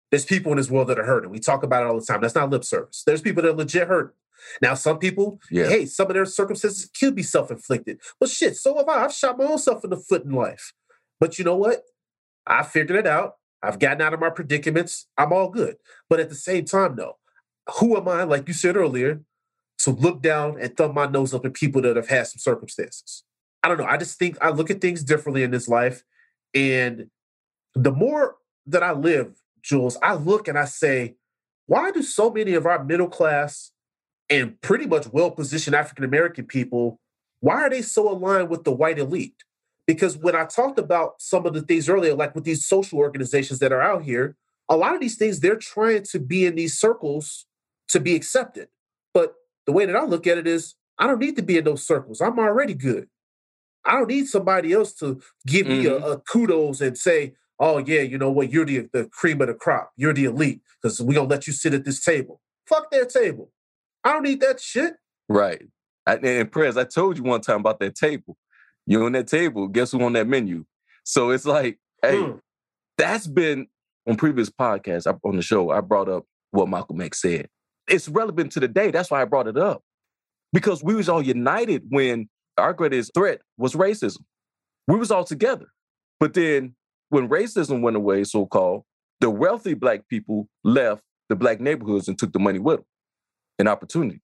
There's 0.10 0.26
people 0.26 0.52
in 0.52 0.58
this 0.58 0.70
world 0.70 0.88
that 0.90 1.00
are 1.00 1.06
hurting. 1.06 1.30
We 1.30 1.40
talk 1.40 1.64
about 1.64 1.84
it 1.84 1.88
all 1.88 2.00
the 2.00 2.06
time. 2.06 2.22
That's 2.22 2.36
not 2.36 2.50
lip 2.50 2.64
service. 2.64 3.04
There's 3.06 3.22
people 3.22 3.44
that 3.44 3.50
are 3.50 3.56
legit 3.56 3.88
hurt. 3.88 4.16
Now, 4.62 4.74
some 4.74 5.00
people, 5.00 5.40
yeah. 5.50 5.68
hey, 5.68 5.86
some 5.86 6.08
of 6.08 6.14
their 6.14 6.26
circumstances 6.26 6.90
could 7.00 7.16
be 7.16 7.24
self 7.24 7.52
inflicted. 7.52 8.00
But 8.20 8.30
shit, 8.30 8.58
so 8.58 8.76
have 8.78 8.90
I. 8.90 9.06
I've 9.06 9.14
shot 9.14 9.38
my 9.38 9.46
own 9.46 9.58
self 9.58 9.84
in 9.84 9.90
the 9.90 9.98
foot 9.98 10.24
in 10.24 10.32
life. 10.32 10.74
But 11.20 11.38
you 11.38 11.46
know 11.46 11.56
what? 11.56 11.84
I 12.48 12.64
figured 12.64 12.98
it 12.98 13.08
out. 13.08 13.34
I've 13.64 13.80
gotten 13.80 14.02
out 14.02 14.14
of 14.14 14.20
my 14.20 14.32
predicaments. 14.32 15.08
I'm 15.18 15.32
all 15.32 15.50
good. 15.50 15.76
But 16.10 16.20
at 16.20 16.30
the 16.30 16.36
same 16.36 16.66
time, 16.66 16.96
though, 16.96 17.18
who 17.80 17.96
am 17.96 18.08
I, 18.08 18.24
like 18.24 18.48
you 18.48 18.54
said 18.54 18.76
earlier, 18.76 19.22
to 19.80 19.92
look 19.92 20.22
down 20.22 20.60
and 20.60 20.76
thumb 20.76 20.94
my 20.94 21.08
nose 21.08 21.34
up 21.34 21.46
at 21.46 21.54
people 21.54 21.82
that 21.82 21.96
have 21.96 22.08
had 22.08 22.28
some 22.28 22.40
circumstances. 22.40 23.24
I 23.64 23.68
don't 23.68 23.78
know. 23.78 23.86
I 23.86 23.98
just 23.98 24.18
think 24.18 24.38
I 24.42 24.50
look 24.50 24.70
at 24.70 24.82
things 24.82 25.04
differently 25.04 25.44
in 25.44 25.52
this 25.52 25.68
life. 25.68 26.04
And 26.54 27.08
the 27.76 27.92
more 27.92 28.36
that 28.68 28.84
I 28.84 28.92
live, 28.92 29.42
Jules, 29.62 29.98
I 30.02 30.16
look 30.16 30.48
and 30.48 30.58
I 30.58 30.66
say, 30.66 31.16
why 31.68 31.92
do 31.92 32.04
so 32.04 32.32
many 32.32 32.54
of 32.54 32.66
our 32.66 32.84
middle 32.84 33.08
class 33.08 33.71
and 34.32 34.60
pretty 34.62 34.88
much 34.88 35.08
well 35.12 35.30
positioned 35.30 35.76
African 35.76 36.06
American 36.06 36.46
people, 36.46 37.00
why 37.42 37.56
are 37.56 37.70
they 37.70 37.82
so 37.82 38.10
aligned 38.10 38.50
with 38.50 38.64
the 38.64 38.72
white 38.72 38.98
elite? 38.98 39.44
Because 39.86 40.18
when 40.18 40.36
I 40.36 40.46
talked 40.46 40.80
about 40.80 41.16
some 41.20 41.46
of 41.46 41.54
the 41.54 41.62
things 41.62 41.90
earlier, 41.90 42.16
like 42.16 42.34
with 42.34 42.46
these 42.46 42.66
social 42.66 42.98
organizations 42.98 43.60
that 43.60 43.74
are 43.74 43.82
out 43.82 44.04
here, 44.04 44.38
a 44.70 44.78
lot 44.78 44.96
of 44.96 45.02
these 45.02 45.18
things, 45.18 45.40
they're 45.40 45.58
trying 45.58 46.04
to 46.12 46.20
be 46.20 46.46
in 46.46 46.56
these 46.56 46.80
circles 46.80 47.46
to 47.90 48.00
be 48.00 48.16
accepted. 48.16 48.70
But 49.14 49.34
the 49.66 49.74
way 49.74 49.86
that 49.86 49.96
I 49.96 50.06
look 50.06 50.26
at 50.28 50.38
it 50.38 50.48
is 50.48 50.76
I 50.98 51.08
don't 51.08 51.20
need 51.20 51.36
to 51.36 51.42
be 51.42 51.58
in 51.58 51.66
those 51.66 51.86
circles. 51.86 52.22
I'm 52.22 52.40
already 52.40 52.74
good. 52.74 53.10
I 53.84 53.94
don't 53.94 54.08
need 54.08 54.28
somebody 54.28 54.72
else 54.72 54.94
to 54.96 55.20
give 55.46 55.66
mm-hmm. 55.66 55.80
me 55.80 55.86
a, 55.88 56.00
mm-hmm. 56.00 56.12
a, 56.12 56.18
kudos 56.20 56.80
and 56.80 56.98
say, 56.98 57.34
oh, 57.60 57.80
yeah, 57.80 58.02
you 58.02 58.18
know 58.18 58.32
what? 58.32 58.52
You're 58.52 58.66
the, 58.66 58.88
the 58.94 59.06
cream 59.06 59.42
of 59.42 59.48
the 59.48 59.56
crop. 59.56 59.92
You're 59.98 60.14
the 60.14 60.26
elite 60.26 60.62
because 60.82 61.02
we're 61.02 61.16
going 61.16 61.28
to 61.28 61.36
let 61.36 61.48
you 61.48 61.54
sit 61.54 61.74
at 61.74 61.84
this 61.84 62.04
table. 62.04 62.40
Fuck 62.68 62.92
their 62.92 63.06
table. 63.06 63.52
I 64.04 64.14
don't 64.14 64.24
need 64.24 64.42
that 64.42 64.60
shit. 64.60 64.94
Right. 65.30 65.62
I, 66.06 66.16
and 66.16 66.52
Prez, 66.52 66.78
I 66.78 66.84
told 66.84 67.18
you 67.18 67.24
one 67.24 67.42
time 67.42 67.60
about 67.60 67.80
that 67.80 67.96
table. 67.96 68.38
You're 68.88 69.06
on 69.06 69.12
that 69.12 69.28
table. 69.28 69.68
Guess 69.68 69.92
who 69.92 70.02
on 70.02 70.14
that 70.14 70.28
menu? 70.28 70.66
So 71.04 71.30
it's 71.30 71.46
like, 71.46 71.80
hey, 72.02 72.20
hmm. 72.20 72.38
that's 72.98 73.28
been 73.28 73.68
on 74.08 74.16
previous 74.16 74.50
podcasts 74.50 75.08
on 75.24 75.36
the 75.36 75.42
show. 75.42 75.70
I 75.70 75.82
brought 75.82 76.10
up 76.10 76.26
what 76.52 76.68
Malcolm 76.68 77.02
X 77.02 77.22
said 77.22 77.48
it's 77.92 78.08
relevant 78.08 78.52
to 78.54 78.60
the 78.60 78.68
day. 78.68 78.92
That's 78.92 79.12
why 79.12 79.22
I 79.22 79.26
brought 79.26 79.48
it 79.48 79.58
up. 79.58 79.84
Because 80.54 80.84
we 80.84 80.96
was 80.96 81.10
all 81.10 81.22
united 81.22 81.84
when 81.90 82.30
our 82.58 82.74
greatest 82.74 83.14
threat 83.14 83.42
was 83.58 83.74
racism. 83.74 84.22
We 84.88 84.98
was 84.98 85.12
all 85.12 85.24
together. 85.24 85.68
But 86.20 86.34
then 86.34 86.76
when 87.10 87.30
racism 87.30 87.82
went 87.82 87.98
away, 87.98 88.24
so-called, 88.24 88.84
the 89.20 89.30
wealthy 89.30 89.74
black 89.74 90.08
people 90.08 90.48
left 90.64 91.02
the 91.30 91.36
black 91.36 91.60
neighborhoods 91.60 92.08
and 92.08 92.18
took 92.18 92.34
the 92.34 92.40
money 92.40 92.60
with 92.60 92.78
them, 92.78 92.86
an 93.62 93.68
opportunity, 93.68 94.22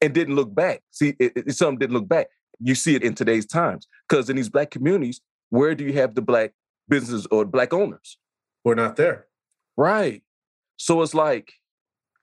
and 0.00 0.12
didn't 0.12 0.34
look 0.34 0.54
back. 0.54 0.82
See, 0.90 1.14
it, 1.18 1.32
it, 1.36 1.54
some 1.54 1.78
didn't 1.78 1.94
look 1.94 2.08
back. 2.08 2.28
You 2.60 2.74
see 2.74 2.94
it 2.94 3.02
in 3.02 3.14
today's 3.14 3.46
times 3.46 3.86
because 4.08 4.28
in 4.28 4.36
these 4.36 4.48
black 4.48 4.70
communities, 4.70 5.20
where 5.50 5.74
do 5.74 5.84
you 5.84 5.92
have 5.94 6.14
the 6.14 6.22
black 6.22 6.52
businesses 6.88 7.26
or 7.30 7.44
black 7.44 7.72
owners? 7.72 8.18
We're 8.64 8.74
not 8.74 8.96
there. 8.96 9.26
Right. 9.76 10.22
So 10.76 11.02
it's 11.02 11.14
like 11.14 11.52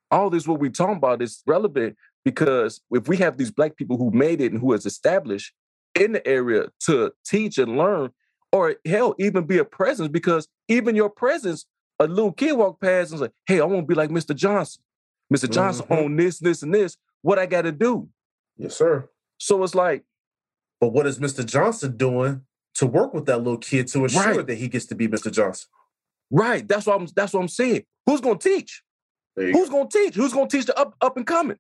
all 0.10 0.30
this 0.30 0.48
what 0.48 0.60
we're 0.60 0.72
talking 0.72 0.98
about 0.98 1.22
is 1.22 1.42
relevant 1.46 1.96
because 2.24 2.82
if 2.92 3.08
we 3.08 3.18
have 3.18 3.38
these 3.38 3.52
black 3.52 3.76
people 3.76 3.98
who 3.98 4.12
made 4.12 4.42
it 4.42 4.52
and 4.52 4.60
who 4.60 4.74
is 4.74 4.86
established 4.86 5.54
in 5.96 6.14
the 6.14 6.28
area 6.28 6.68
to 6.82 7.12
teach 7.26 7.58
and 7.58 7.78
learn, 7.78 8.12
or 8.52 8.76
hell, 8.86 9.16
even 9.18 9.46
be 9.46 9.58
a 9.58 9.66
presence, 9.66 10.10
because 10.10 10.48
even 10.68 10.96
your 10.96 11.10
presence, 11.10 11.66
a 12.00 12.08
little 12.08 12.34
kid 12.34 12.54
walk 12.54 12.82
past 12.82 13.12
and 13.12 13.22
say, 13.22 13.30
Hey, 13.46 13.62
I 13.62 13.66
want 13.66 13.84
to 13.84 13.88
be 13.88 13.96
like 13.96 14.10
Mr. 14.10 14.36
Johnson. 14.36 14.82
Mr. 15.32 15.50
Johnson 15.50 15.86
Mhm. 15.88 16.06
on 16.06 16.16
this, 16.16 16.40
this, 16.40 16.62
and 16.64 16.74
this. 16.74 16.98
What 17.22 17.40
I 17.40 17.46
got 17.46 17.62
to 17.64 17.72
do? 17.72 18.10
Yes, 18.58 18.76
sir. 18.76 19.10
So 19.38 19.64
it's 19.64 19.76
like, 19.76 20.04
But 20.80 20.90
what 20.94 21.06
is 21.06 21.20
Mr. 21.20 21.46
Johnson 21.46 21.96
doing 21.96 22.42
to 22.76 22.88
work 22.88 23.14
with 23.14 23.26
that 23.28 23.38
little 23.38 23.58
kid 23.60 23.88
to 23.90 24.04
ensure 24.04 24.22
Right. 24.38 24.48
that 24.48 24.56
he 24.56 24.68
gets 24.68 24.86
to 24.88 24.96
be 24.96 25.08
Mr. 25.08 25.32
Johnson? 25.32 25.70
right, 26.34 26.66
that's 26.68 26.86
what 26.88 27.00
I'm 27.00 27.08
that's 27.16 27.34
what 27.34 27.42
I'm 27.42 27.48
saying. 27.50 27.84
Who's 28.06 28.22
gonna 28.22 28.40
teach? 28.40 28.82
Who's 29.36 29.70
gonna 29.70 29.90
teach? 29.90 30.16
Who's 30.16 30.34
gonna 30.34 30.48
teach 30.48 30.66
the 30.66 30.78
up 30.80 30.96
up 31.02 31.18
and 31.18 31.28
coming? 31.28 31.58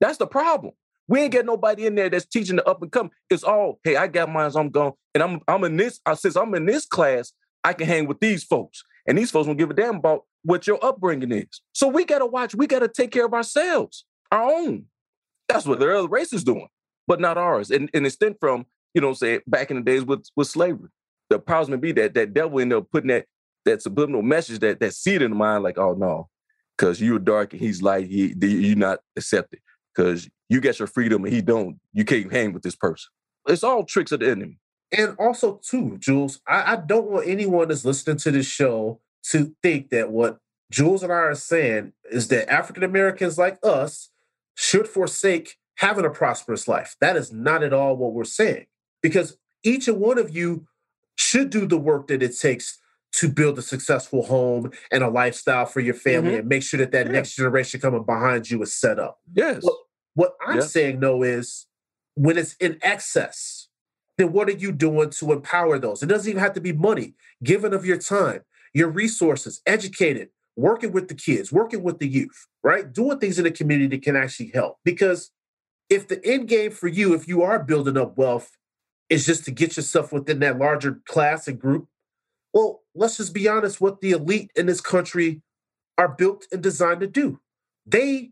That's 0.00 0.18
the 0.18 0.26
problem. 0.26 0.72
We 1.08 1.20
ain't 1.20 1.32
got 1.32 1.44
nobody 1.44 1.84
in 1.86 1.94
there 1.96 2.08
that's 2.08 2.24
teaching 2.26 2.56
the 2.56 2.66
up 2.66 2.80
and 2.80 2.90
coming. 2.90 3.10
It's 3.28 3.42
all, 3.44 3.80
hey, 3.84 3.96
I 3.96 4.06
got 4.06 4.30
mine, 4.30 4.50
so 4.52 4.60
I'm 4.60 4.70
gone. 4.70 4.92
And 5.14 5.22
I'm 5.22 5.40
I'm 5.48 5.64
in 5.64 5.76
this, 5.76 6.00
I 6.06 6.14
since 6.14 6.36
I'm 6.36 6.54
in 6.54 6.64
this 6.64 6.86
class, 6.86 7.32
I 7.64 7.72
can 7.74 7.86
hang 7.86 8.06
with 8.06 8.20
these 8.20 8.44
folks. 8.44 8.82
And 9.06 9.18
these 9.18 9.30
folks 9.30 9.46
don't 9.46 9.56
give 9.56 9.70
a 9.70 9.74
damn 9.74 9.96
about 9.96 10.24
what 10.44 10.66
your 10.66 10.78
upbringing 10.84 11.32
is. 11.32 11.60
So 11.72 11.88
we 11.88 12.04
gotta 12.04 12.26
watch, 12.26 12.54
we 12.54 12.66
gotta 12.66 12.88
take 12.88 13.10
care 13.10 13.26
of 13.26 13.34
ourselves, 13.34 14.04
our 14.30 14.44
own. 14.44 14.86
That's 15.48 15.66
what 15.66 15.80
the 15.80 15.98
other 15.98 16.08
races 16.08 16.44
doing, 16.44 16.68
but 17.06 17.20
not 17.20 17.36
ours. 17.36 17.70
And 17.70 17.90
and 17.92 18.06
it 18.06 18.10
stemmed 18.10 18.36
from, 18.40 18.66
you 18.94 19.00
know, 19.00 19.12
say 19.12 19.40
back 19.46 19.70
in 19.70 19.76
the 19.76 19.82
days 19.82 20.04
with, 20.04 20.26
with 20.36 20.48
slavery. 20.48 20.90
The 21.30 21.38
problem 21.38 21.80
be 21.80 21.92
that 21.92 22.14
that 22.14 22.34
devil 22.34 22.60
ended 22.60 22.78
up 22.78 22.90
putting 22.92 23.08
that 23.08 23.26
that 23.64 23.82
subliminal 23.82 24.22
message, 24.22 24.60
that 24.60 24.80
that 24.80 24.94
seed 24.94 25.22
in 25.22 25.30
the 25.30 25.36
mind, 25.36 25.64
like, 25.64 25.78
oh 25.78 25.94
no, 25.94 26.28
because 26.76 27.00
you're 27.00 27.18
dark 27.18 27.52
and 27.52 27.60
he's 27.60 27.82
light, 27.82 28.06
he 28.06 28.34
you're 28.40 28.76
not 28.76 29.00
accepted. 29.16 29.60
Because 29.94 30.28
you 30.48 30.60
get 30.60 30.78
your 30.78 30.88
freedom 30.88 31.24
and 31.24 31.32
he 31.32 31.40
don't, 31.40 31.78
you 31.92 32.04
can't 32.04 32.32
hang 32.32 32.52
with 32.52 32.62
this 32.62 32.74
person. 32.74 33.08
It's 33.46 33.62
all 33.62 33.84
tricks 33.84 34.12
of 34.12 34.20
the 34.20 34.30
enemy. 34.30 34.58
And 34.96 35.16
also, 35.18 35.60
too, 35.62 35.98
Jules, 35.98 36.40
I, 36.48 36.72
I 36.72 36.76
don't 36.76 37.10
want 37.10 37.28
anyone 37.28 37.68
that's 37.68 37.84
listening 37.84 38.16
to 38.18 38.30
this 38.30 38.46
show 38.46 39.00
to 39.30 39.54
think 39.62 39.90
that 39.90 40.10
what 40.10 40.38
Jules 40.70 41.02
and 41.02 41.12
I 41.12 41.16
are 41.16 41.34
saying 41.34 41.92
is 42.10 42.28
that 42.28 42.50
African 42.50 42.82
Americans 42.82 43.38
like 43.38 43.58
us 43.62 44.10
should 44.54 44.88
forsake 44.88 45.56
having 45.76 46.04
a 46.04 46.10
prosperous 46.10 46.68
life. 46.68 46.96
That 47.00 47.16
is 47.16 47.32
not 47.32 47.62
at 47.62 47.72
all 47.72 47.96
what 47.96 48.12
we're 48.12 48.24
saying. 48.24 48.66
Because 49.02 49.36
each 49.62 49.88
and 49.88 50.00
one 50.00 50.18
of 50.18 50.34
you 50.34 50.66
should 51.16 51.50
do 51.50 51.66
the 51.66 51.78
work 51.78 52.08
that 52.08 52.22
it 52.22 52.36
takes 52.38 52.78
to 53.12 53.28
build 53.28 53.58
a 53.58 53.62
successful 53.62 54.24
home 54.24 54.72
and 54.90 55.04
a 55.04 55.08
lifestyle 55.08 55.66
for 55.66 55.80
your 55.80 55.94
family 55.94 56.32
Mhm. 56.32 56.38
and 56.40 56.48
make 56.48 56.62
sure 56.64 56.78
that 56.78 56.90
that 56.92 57.06
Yeah. 57.06 57.12
next 57.12 57.36
generation 57.36 57.80
coming 57.80 58.02
behind 58.02 58.50
you 58.50 58.60
is 58.62 58.74
set 58.74 58.98
up. 58.98 59.20
Yes. 59.32 59.62
Well, 59.62 59.80
What 60.16 60.36
I'm 60.46 60.58
Yeah. 60.60 60.64
saying 60.66 61.00
though 61.00 61.24
is 61.24 61.66
when 62.14 62.38
it's 62.38 62.54
in 62.60 62.78
excess, 62.82 63.66
then 64.16 64.30
what 64.32 64.48
are 64.48 64.52
you 64.52 64.70
doing 64.70 65.10
to 65.10 65.32
empower 65.32 65.76
those? 65.76 66.04
It 66.04 66.06
doesn't 66.06 66.30
even 66.30 66.40
have 66.40 66.52
to 66.52 66.60
be 66.60 66.72
money, 66.72 67.14
giving 67.42 67.74
of 67.74 67.84
your 67.84 67.98
time, 67.98 68.42
your 68.74 68.88
resources, 68.88 69.62
educated, 69.64 70.28
working 70.56 70.92
with 70.92 71.08
the 71.08 71.14
kids, 71.14 71.52
working 71.52 71.82
with 71.82 71.98
the 71.98 72.08
youth, 72.08 72.48
right? 72.62 72.92
Doing 72.92 73.18
things 73.18 73.38
in 73.38 73.44
the 73.44 73.50
community 73.50 73.96
that 73.96 74.04
can 74.04 74.16
actually 74.16 74.50
help. 74.52 74.78
Because 74.84 75.30
if 75.88 76.08
the 76.08 76.24
end 76.24 76.48
game 76.48 76.70
for 76.70 76.88
you, 76.88 77.14
if 77.14 77.26
you 77.26 77.42
are 77.42 77.62
building 77.62 77.96
up 77.96 78.18
wealth, 78.18 78.50
is 79.10 79.26
just 79.26 79.44
to 79.44 79.50
get 79.50 79.76
yourself 79.76 80.12
within 80.12 80.40
that 80.40 80.58
larger 80.58 81.00
class 81.06 81.46
and 81.46 81.60
group, 81.60 81.88
well, 82.52 82.82
let's 82.94 83.16
just 83.18 83.34
be 83.34 83.48
honest 83.48 83.80
what 83.80 84.00
the 84.00 84.12
elite 84.12 84.50
in 84.56 84.66
this 84.66 84.80
country 84.80 85.42
are 85.98 86.08
built 86.08 86.46
and 86.50 86.62
designed 86.62 87.00
to 87.00 87.06
do. 87.06 87.40
They 87.86 88.30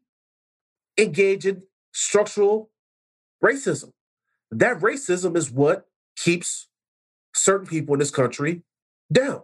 engage 0.99 1.47
in 1.47 1.63
structural 1.93 2.71
racism. 3.43 3.93
That 4.51 4.81
racism 4.81 5.37
is 5.37 5.51
what 5.51 5.87
keeps 6.17 6.69
certain 7.35 7.67
people 7.67 7.95
in 7.95 8.01
this 8.01 8.11
country 8.11 8.63
down. 9.13 9.43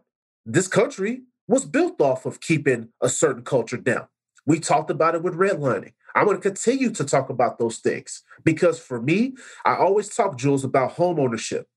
This 0.50 0.66
country 0.66 1.22
was 1.46 1.66
built 1.66 2.00
off 2.00 2.24
of 2.24 2.40
keeping 2.40 2.88
a 3.02 3.08
certain 3.10 3.44
culture 3.44 3.76
down. 3.76 4.06
We 4.46 4.58
talked 4.60 4.90
about 4.90 5.14
it 5.14 5.22
with 5.22 5.34
redlining. 5.34 5.92
I'm 6.14 6.24
going 6.24 6.38
to 6.38 6.42
continue 6.42 6.90
to 6.90 7.04
talk 7.04 7.28
about 7.28 7.58
those 7.58 7.78
things 7.78 8.22
because 8.44 8.78
for 8.78 9.00
me, 9.00 9.34
I 9.66 9.76
always 9.76 10.08
talk, 10.08 10.38
Jules, 10.38 10.64
about 10.64 10.92
home 10.92 11.20
ownership 11.20 11.68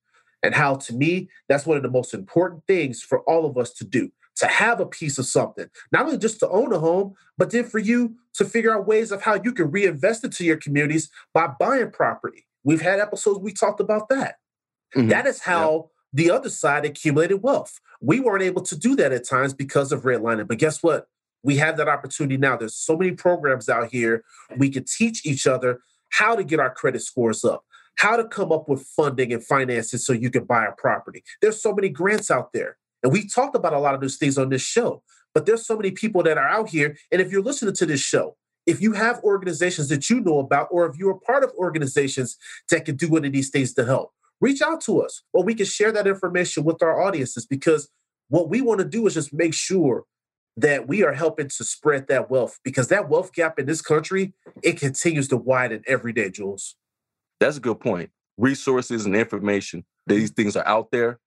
and 0.42 0.56
how 0.56 0.76
to 0.76 0.94
me, 0.94 1.30
that's 1.50 1.66
one 1.66 1.76
of 1.76 1.84
the 1.84 1.90
most 1.90 2.14
important 2.14 2.64
things 2.66 3.02
for 3.02 3.20
all 3.24 3.46
of 3.46 3.58
us 3.58 3.74
to 3.74 3.84
do 3.84 4.10
to 4.38 4.48
have 4.48 4.80
a 4.80 4.86
piece 4.86 5.20
of 5.20 5.26
something, 5.26 5.70
not 5.92 6.06
only 6.06 6.18
just 6.18 6.40
to 6.40 6.50
own 6.50 6.72
a 6.72 6.80
home, 6.80 7.14
but 7.38 7.52
then 7.52 7.66
for 7.66 7.78
you 7.78 8.16
to 8.34 8.46
figure 8.46 8.74
out 8.74 8.88
ways 8.88 9.12
of 9.12 9.22
how 9.22 9.36
you 9.44 9.52
can 9.52 9.70
reinvest 9.70 10.24
into 10.24 10.46
your 10.46 10.56
communities 10.56 11.12
by 11.34 11.48
buying 11.60 11.92
property. 11.92 12.48
We've 12.64 12.82
had 12.82 13.02
episodes 13.02 13.40
we 13.40 13.52
talked 13.52 13.82
about 13.82 14.08
that. 14.08 14.36
Mhm. 14.96 15.10
That 15.10 15.28
is 15.28 15.42
how 15.42 15.92
the 16.14 16.32
other 16.32 16.50
side 16.50 16.86
accumulated 16.86 17.42
wealth. 17.42 17.80
We 18.02 18.20
weren't 18.20 18.44
able 18.44 18.62
to 18.64 18.78
do 18.78 18.96
that 18.98 19.12
at 19.12 19.28
times 19.28 19.54
because 19.54 19.92
of 19.92 20.04
redlining. 20.04 20.48
But 20.48 20.58
guess 20.58 20.82
what? 20.84 21.08
We 21.44 21.58
have 21.58 21.78
that 21.78 21.88
opportunity 21.88 22.38
now. 22.38 22.58
There's 22.58 22.76
so 22.76 22.98
many 22.98 23.12
programs 23.12 23.70
out 23.70 23.92
here. 23.92 24.24
We 24.58 24.70
can 24.70 24.86
teach 24.86 25.26
each 25.26 25.48
other 25.48 25.80
how 26.10 26.36
to 26.36 26.44
get 26.44 26.60
our 26.60 26.74
credit 26.74 27.02
scores 27.02 27.44
up, 27.44 27.64
how 27.96 28.16
to 28.16 28.26
come 28.26 28.52
up 28.52 28.70
with 28.70 28.84
funding 28.84 29.34
and 29.34 29.44
finances 29.44 30.06
so 30.06 30.14
you 30.14 30.30
can 30.30 30.44
buy 30.44 30.66
a 30.66 30.72
property. 30.74 31.24
There's 31.42 31.62
so 31.62 31.74
many 31.74 31.90
grants 31.90 32.30
out 32.30 32.54
there. 32.54 32.78
And 33.04 33.12
we 33.12 33.28
talked 33.28 33.56
about 33.56 33.74
a 33.74 33.80
lot 33.80 33.96
of 33.96 34.02
those 34.02 34.18
things 34.18 34.38
on 34.38 34.50
this 34.50 34.62
show. 34.62 35.04
But 35.34 35.46
there's 35.46 35.66
so 35.66 35.78
many 35.78 35.92
people 35.92 36.24
that 36.24 36.38
are 36.38 36.48
out 36.48 36.70
here. 36.70 36.98
And 37.12 37.22
if 37.22 37.32
you're 37.32 37.42
listening 37.42 37.74
to 37.76 37.86
this 37.86 38.02
show, 38.02 38.36
if 38.66 38.82
you 38.82 38.92
have 38.94 39.24
organizations 39.24 39.90
that 39.90 40.10
you 40.10 40.20
know 40.20 40.40
about, 40.40 40.68
or 40.72 40.86
if 40.86 40.98
you're 40.98 41.12
a 41.12 41.20
part 41.20 41.44
of 41.44 41.52
organizations 41.58 42.38
that 42.70 42.86
can 42.86 42.96
do 42.96 43.10
one 43.10 43.26
of 43.26 43.32
these 43.32 43.50
things 43.50 43.74
to 43.74 43.86
help, 43.86 44.12
reach 44.42 44.62
out 44.62 44.82
to 44.82 45.02
us 45.02 45.24
or 45.34 45.44
we 45.44 45.56
can 45.56 45.66
share 45.66 45.92
that 45.92 46.08
information 46.08 46.64
with 46.64 46.84
our 46.84 47.02
audiences 47.02 47.46
because 47.46 47.90
what 48.30 48.50
we 48.50 48.62
want 48.62 48.80
to 48.80 48.86
do 48.86 49.08
is 49.08 49.14
just 49.14 49.34
make 49.34 49.54
sure 49.54 50.06
that 50.58 50.88
we 50.88 51.04
are 51.04 51.14
helping 51.14 51.48
to 51.48 51.64
spread 51.64 52.08
that 52.08 52.30
wealth 52.30 52.60
because 52.64 52.90
that 52.90 53.10
wealth 53.10 53.34
gap 53.34 53.60
in 53.60 53.68
this 53.68 53.82
country 53.82 54.34
it 54.64 54.80
continues 54.80 55.28
to 55.30 55.38
widen 55.38 55.84
every 55.88 56.14
day 56.14 56.30
jules 56.30 56.76
That's 57.40 57.58
a 57.58 57.62
good 57.62 57.80
point. 57.82 58.12
Resources 58.38 59.06
and 59.06 59.16
information, 59.16 59.86
these 60.08 60.32
things 60.32 60.56
are 60.56 60.68
out 60.68 60.92
there 60.92 61.20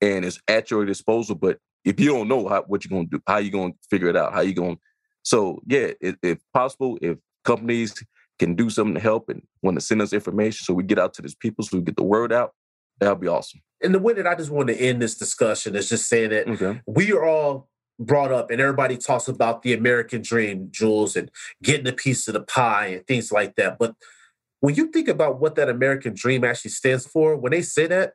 and 0.00 0.24
it's 0.24 0.40
at 0.48 0.70
your 0.70 0.84
disposal. 0.86 1.34
But 1.34 1.58
if 1.84 2.00
you 2.00 2.08
don't 2.08 2.28
know 2.28 2.48
how, 2.48 2.64
what 2.68 2.84
you're 2.84 2.96
going 2.96 3.10
to 3.10 3.18
do, 3.18 3.22
how 3.26 3.38
you 3.38 3.50
going 3.50 3.72
to 3.72 3.78
figure 3.90 4.08
it 4.08 4.16
out, 4.16 4.32
how 4.32 4.42
you 4.42 4.54
going. 4.54 4.78
So, 5.22 5.60
yeah, 5.66 5.92
if, 6.00 6.16
if 6.22 6.38
possible, 6.54 6.98
if 7.02 7.18
companies 7.44 7.94
can 8.38 8.54
do 8.54 8.68
something 8.70 8.94
to 8.94 9.00
help 9.00 9.28
and 9.28 9.42
want 9.62 9.76
to 9.76 9.80
send 9.80 10.02
us 10.02 10.12
information 10.12 10.64
so 10.64 10.74
we 10.74 10.82
get 10.82 10.98
out 10.98 11.14
to 11.14 11.22
these 11.22 11.34
people 11.34 11.64
so 11.64 11.76
we 11.78 11.82
get 11.82 11.96
the 11.96 12.02
word 12.02 12.32
out, 12.32 12.52
that'd 13.00 13.20
be 13.20 13.28
awesome. 13.28 13.60
and 13.82 13.94
the 13.94 13.98
way 13.98 14.12
that 14.12 14.26
i 14.26 14.34
just 14.34 14.50
want 14.50 14.68
to 14.68 14.76
end 14.76 15.00
this 15.02 15.16
discussion 15.16 15.74
is 15.76 15.88
just 15.88 16.08
saying 16.08 16.30
that 16.30 16.48
Okay. 16.48 16.80
we 16.86 17.12
are 17.12 17.24
all 17.24 17.68
brought 17.98 18.30
up 18.30 18.50
and 18.50 18.60
everybody 18.60 18.96
talks 18.96 19.26
about 19.28 19.62
the 19.62 19.72
american 19.72 20.20
dream 20.22 20.68
jules 20.70 21.16
and 21.16 21.30
getting 21.62 21.86
a 21.88 21.92
piece 21.92 22.28
of 22.28 22.34
the 22.34 22.42
pie 22.42 22.86
and 22.88 23.06
things 23.06 23.32
like 23.32 23.54
that 23.56 23.78
but 23.78 23.94
when 24.60 24.74
you 24.74 24.88
think 24.88 25.08
about 25.08 25.40
what 25.40 25.54
that 25.54 25.68
american 25.70 26.12
dream 26.14 26.44
actually 26.44 26.70
stands 26.70 27.06
for 27.06 27.36
when 27.36 27.52
they 27.52 27.62
say 27.62 27.86
that 27.86 28.12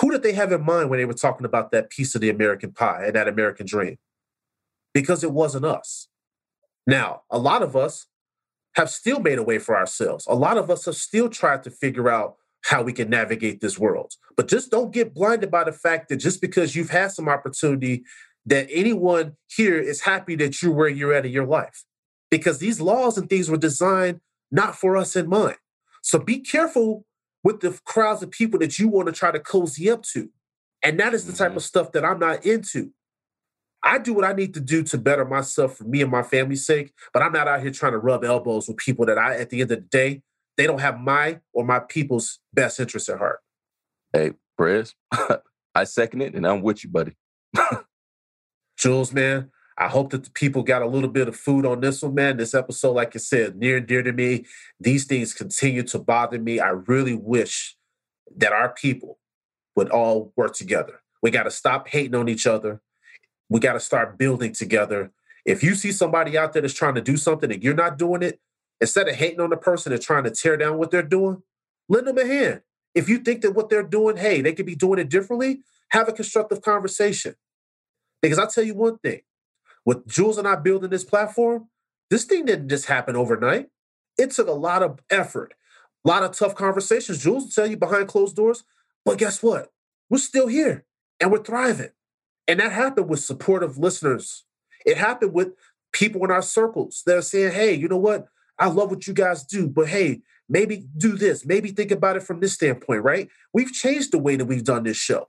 who 0.00 0.10
did 0.10 0.22
they 0.22 0.32
have 0.32 0.50
in 0.50 0.64
mind 0.64 0.88
when 0.90 0.98
they 0.98 1.04
were 1.04 1.12
talking 1.14 1.44
about 1.44 1.70
that 1.70 1.88
piece 1.90 2.14
of 2.16 2.20
the 2.20 2.30
american 2.30 2.72
pie 2.72 3.04
and 3.06 3.14
that 3.14 3.28
american 3.28 3.64
dream 3.66 3.96
because 4.92 5.22
it 5.22 5.30
wasn't 5.30 5.64
us 5.64 6.08
now 6.86 7.22
a 7.30 7.38
lot 7.38 7.62
of 7.62 7.76
us 7.76 8.06
have 8.76 8.90
still 8.90 9.20
made 9.20 9.38
a 9.38 9.42
way 9.42 9.58
for 9.58 9.76
ourselves 9.76 10.26
a 10.28 10.34
lot 10.34 10.56
of 10.58 10.70
us 10.70 10.84
have 10.84 10.96
still 10.96 11.28
tried 11.28 11.62
to 11.62 11.70
figure 11.70 12.08
out 12.08 12.36
how 12.62 12.82
we 12.82 12.92
can 12.92 13.08
navigate 13.08 13.60
this 13.60 13.78
world 13.78 14.12
but 14.36 14.48
just 14.48 14.70
don't 14.70 14.92
get 14.92 15.14
blinded 15.14 15.50
by 15.50 15.64
the 15.64 15.72
fact 15.72 16.08
that 16.08 16.16
just 16.16 16.40
because 16.40 16.76
you've 16.76 16.90
had 16.90 17.10
some 17.10 17.28
opportunity 17.28 18.04
that 18.46 18.66
anyone 18.70 19.36
here 19.48 19.78
is 19.78 20.00
happy 20.00 20.34
that 20.36 20.62
you're 20.62 20.72
where 20.72 20.88
you're 20.88 21.12
at 21.14 21.26
in 21.26 21.32
your 21.32 21.46
life 21.46 21.84
because 22.30 22.58
these 22.58 22.80
laws 22.80 23.18
and 23.18 23.28
things 23.28 23.50
were 23.50 23.56
designed 23.56 24.20
not 24.50 24.74
for 24.76 24.96
us 24.96 25.14
in 25.14 25.28
mind. 25.28 25.56
So 26.02 26.18
be 26.18 26.38
careful 26.40 27.04
with 27.44 27.60
the 27.60 27.78
crowds 27.84 28.22
of 28.22 28.30
people 28.30 28.58
that 28.60 28.78
you 28.78 28.88
want 28.88 29.06
to 29.06 29.12
try 29.12 29.30
to 29.30 29.38
cozy 29.38 29.90
up 29.90 30.02
to. 30.14 30.30
And 30.82 30.98
that 30.98 31.14
is 31.14 31.26
the 31.26 31.32
type 31.32 31.52
Mhm. 31.52 31.56
of 31.56 31.62
stuff 31.62 31.92
that 31.92 32.04
I'm 32.04 32.18
not 32.18 32.44
into. 32.44 32.92
I 33.82 33.98
do 33.98 34.12
what 34.12 34.24
I 34.24 34.32
need 34.32 34.54
to 34.54 34.60
do 34.60 34.82
to 34.84 34.98
better 34.98 35.24
myself 35.24 35.76
for 35.76 35.84
me 35.84 36.02
and 36.02 36.10
my 36.10 36.22
family's 36.22 36.66
sake, 36.66 36.92
but 37.12 37.22
I'm 37.22 37.32
not 37.32 37.48
out 37.48 37.62
here 37.62 37.70
trying 37.70 37.92
to 37.92 37.98
rub 37.98 38.24
elbows 38.24 38.68
with 38.68 38.76
people 38.76 39.06
that 39.06 39.18
I, 39.18 39.36
at 39.36 39.50
the 39.50 39.62
end 39.62 39.70
of 39.70 39.78
the 39.78 39.86
day, 39.86 40.22
they 40.56 40.66
don't 40.66 40.80
have 40.80 41.00
my 41.00 41.40
or 41.52 41.64
my 41.64 41.78
people's 41.78 42.40
best 42.52 42.78
interests 42.78 43.08
at 43.08 43.18
heart. 43.18 43.40
Hey, 44.12 44.32
Prez, 44.58 44.94
I 45.74 45.84
second 45.84 46.20
it 46.20 46.34
and 46.34 46.46
I'm 46.46 46.60
with 46.62 46.84
you, 46.84 46.90
buddy. 46.90 47.16
Jules, 48.76 49.12
man, 49.12 49.50
I 49.78 49.88
hope 49.88 50.10
that 50.10 50.24
the 50.24 50.30
people 50.30 50.62
got 50.62 50.82
a 50.82 50.86
little 50.86 51.08
bit 51.08 51.28
of 51.28 51.36
food 51.36 51.64
on 51.64 51.80
this 51.80 52.02
one, 52.02 52.14
man. 52.14 52.36
This 52.36 52.54
episode, 52.54 52.92
like 52.92 53.16
I 53.16 53.18
said, 53.18 53.56
near 53.56 53.78
and 53.78 53.86
dear 53.86 54.02
to 54.02 54.12
me. 54.12 54.44
These 54.78 55.06
things 55.06 55.32
continue 55.32 55.82
to 55.84 55.98
bother 55.98 56.38
me. 56.38 56.60
I 56.60 56.68
really 56.68 57.14
wish 57.14 57.76
that 58.36 58.52
our 58.52 58.74
people 58.74 59.18
would 59.76 59.88
all 59.88 60.34
work 60.36 60.54
together. 60.54 61.00
We 61.22 61.30
got 61.30 61.44
to 61.44 61.50
stop 61.50 61.88
hating 61.88 62.14
on 62.14 62.28
each 62.28 62.46
other. 62.46 62.82
We 63.50 63.60
got 63.60 63.74
to 63.74 63.80
start 63.80 64.16
building 64.16 64.54
together. 64.54 65.12
If 65.44 65.62
you 65.62 65.74
see 65.74 65.92
somebody 65.92 66.38
out 66.38 66.54
there 66.54 66.62
that's 66.62 66.74
trying 66.74 66.94
to 66.94 67.02
do 67.02 67.18
something 67.18 67.52
and 67.52 67.62
you're 67.62 67.74
not 67.74 67.98
doing 67.98 68.22
it, 68.22 68.40
Instead 68.80 69.08
of 69.08 69.16
hating 69.16 69.40
on 69.40 69.50
the 69.50 69.56
person 69.56 69.92
and 69.92 70.00
trying 70.00 70.24
to 70.24 70.30
tear 70.30 70.56
down 70.56 70.78
what 70.78 70.90
they're 70.90 71.02
doing, 71.02 71.42
lend 71.88 72.06
them 72.06 72.18
a 72.18 72.26
hand. 72.26 72.62
If 72.94 73.08
you 73.08 73.18
think 73.18 73.42
that 73.42 73.52
what 73.52 73.68
they're 73.68 73.82
doing, 73.82 74.16
hey, 74.16 74.40
they 74.40 74.52
could 74.52 74.66
be 74.66 74.74
doing 74.74 74.98
it 74.98 75.10
differently, 75.10 75.60
have 75.90 76.08
a 76.08 76.12
constructive 76.12 76.62
conversation. 76.62 77.34
Because 78.22 78.38
I'll 78.38 78.48
tell 78.48 78.64
you 78.64 78.74
one 78.74 78.98
thing 78.98 79.20
with 79.84 80.06
Jules 80.08 80.38
and 80.38 80.48
I 80.48 80.56
building 80.56 80.90
this 80.90 81.04
platform, 81.04 81.68
this 82.10 82.24
thing 82.24 82.46
didn't 82.46 82.68
just 82.68 82.86
happen 82.86 83.16
overnight. 83.16 83.68
It 84.18 84.30
took 84.32 84.48
a 84.48 84.52
lot 84.52 84.82
of 84.82 85.00
effort, 85.10 85.54
a 86.04 86.08
lot 86.08 86.22
of 86.22 86.32
tough 86.32 86.54
conversations. 86.54 87.22
Jules 87.22 87.44
will 87.44 87.50
tell 87.50 87.66
you 87.66 87.76
behind 87.76 88.08
closed 88.08 88.36
doors. 88.36 88.64
But 89.04 89.18
guess 89.18 89.42
what? 89.42 89.70
We're 90.08 90.18
still 90.18 90.48
here 90.48 90.84
and 91.20 91.30
we're 91.30 91.42
thriving. 91.42 91.90
And 92.50 92.58
that 92.58 92.72
happened 92.72 93.08
with 93.08 93.20
supportive 93.20 93.78
listeners. 93.78 94.42
It 94.84 94.96
happened 94.96 95.32
with 95.32 95.50
people 95.92 96.24
in 96.24 96.32
our 96.32 96.42
circles 96.42 97.04
that 97.06 97.16
are 97.16 97.22
saying, 97.22 97.52
hey, 97.52 97.74
you 97.74 97.86
know 97.86 97.96
what? 97.96 98.26
I 98.58 98.66
love 98.66 98.90
what 98.90 99.06
you 99.06 99.14
guys 99.14 99.44
do, 99.44 99.68
but 99.68 99.86
hey, 99.86 100.22
maybe 100.48 100.88
do 100.96 101.16
this, 101.16 101.46
maybe 101.46 101.70
think 101.70 101.92
about 101.92 102.16
it 102.16 102.24
from 102.24 102.40
this 102.40 102.54
standpoint, 102.54 103.04
right? 103.04 103.28
We've 103.54 103.72
changed 103.72 104.10
the 104.10 104.18
way 104.18 104.34
that 104.34 104.46
we've 104.46 104.64
done 104.64 104.82
this 104.82 104.96
show. 104.96 105.28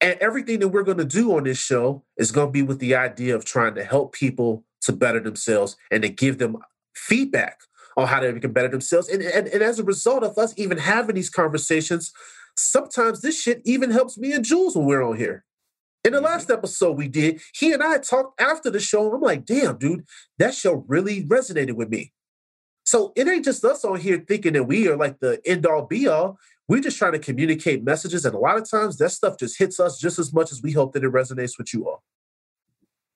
And 0.00 0.18
everything 0.18 0.58
that 0.58 0.70
we're 0.70 0.82
going 0.82 0.98
to 0.98 1.04
do 1.04 1.36
on 1.36 1.44
this 1.44 1.58
show 1.58 2.02
is 2.16 2.32
going 2.32 2.48
to 2.48 2.52
be 2.52 2.62
with 2.62 2.80
the 2.80 2.96
idea 2.96 3.36
of 3.36 3.44
trying 3.44 3.76
to 3.76 3.84
help 3.84 4.12
people 4.12 4.64
to 4.80 4.92
better 4.92 5.20
themselves 5.20 5.76
and 5.92 6.02
to 6.02 6.08
give 6.08 6.38
them 6.38 6.56
feedback 6.92 7.60
on 7.96 8.08
how 8.08 8.18
they 8.18 8.32
can 8.40 8.52
better 8.52 8.66
themselves. 8.66 9.08
And, 9.08 9.22
and, 9.22 9.46
and 9.46 9.62
as 9.62 9.78
a 9.78 9.84
result 9.84 10.24
of 10.24 10.36
us 10.38 10.54
even 10.56 10.78
having 10.78 11.14
these 11.14 11.30
conversations, 11.30 12.12
sometimes 12.56 13.20
this 13.20 13.40
shit 13.40 13.62
even 13.64 13.92
helps 13.92 14.18
me 14.18 14.32
and 14.32 14.44
Jules 14.44 14.74
when 14.74 14.86
we're 14.86 15.04
on 15.04 15.16
here. 15.16 15.44
In 16.04 16.12
the 16.12 16.18
mm-hmm. 16.18 16.26
last 16.26 16.50
episode 16.50 16.96
we 16.96 17.08
did, 17.08 17.40
he 17.54 17.72
and 17.72 17.82
I 17.82 17.98
talked 17.98 18.40
after 18.40 18.70
the 18.70 18.80
show, 18.80 19.06
and 19.06 19.14
I'm 19.14 19.20
like, 19.20 19.44
damn, 19.44 19.78
dude, 19.78 20.04
that 20.38 20.54
show 20.54 20.84
really 20.88 21.24
resonated 21.24 21.74
with 21.74 21.88
me. 21.88 22.12
So 22.84 23.12
it 23.14 23.28
ain't 23.28 23.44
just 23.44 23.64
us 23.64 23.84
on 23.84 24.00
here 24.00 24.24
thinking 24.26 24.54
that 24.54 24.64
we 24.64 24.88
are 24.88 24.96
like 24.96 25.20
the 25.20 25.40
end 25.46 25.66
all 25.66 25.86
be 25.86 26.08
all. 26.08 26.38
We're 26.68 26.80
just 26.80 26.98
trying 26.98 27.12
to 27.12 27.18
communicate 27.18 27.84
messages. 27.84 28.24
And 28.24 28.34
a 28.34 28.38
lot 28.38 28.56
of 28.56 28.68
times 28.68 28.98
that 28.98 29.10
stuff 29.10 29.38
just 29.38 29.58
hits 29.58 29.78
us 29.78 29.98
just 29.98 30.18
as 30.18 30.32
much 30.32 30.50
as 30.50 30.62
we 30.62 30.72
hope 30.72 30.92
that 30.94 31.04
it 31.04 31.12
resonates 31.12 31.58
with 31.58 31.72
you 31.72 31.88
all. 31.88 32.02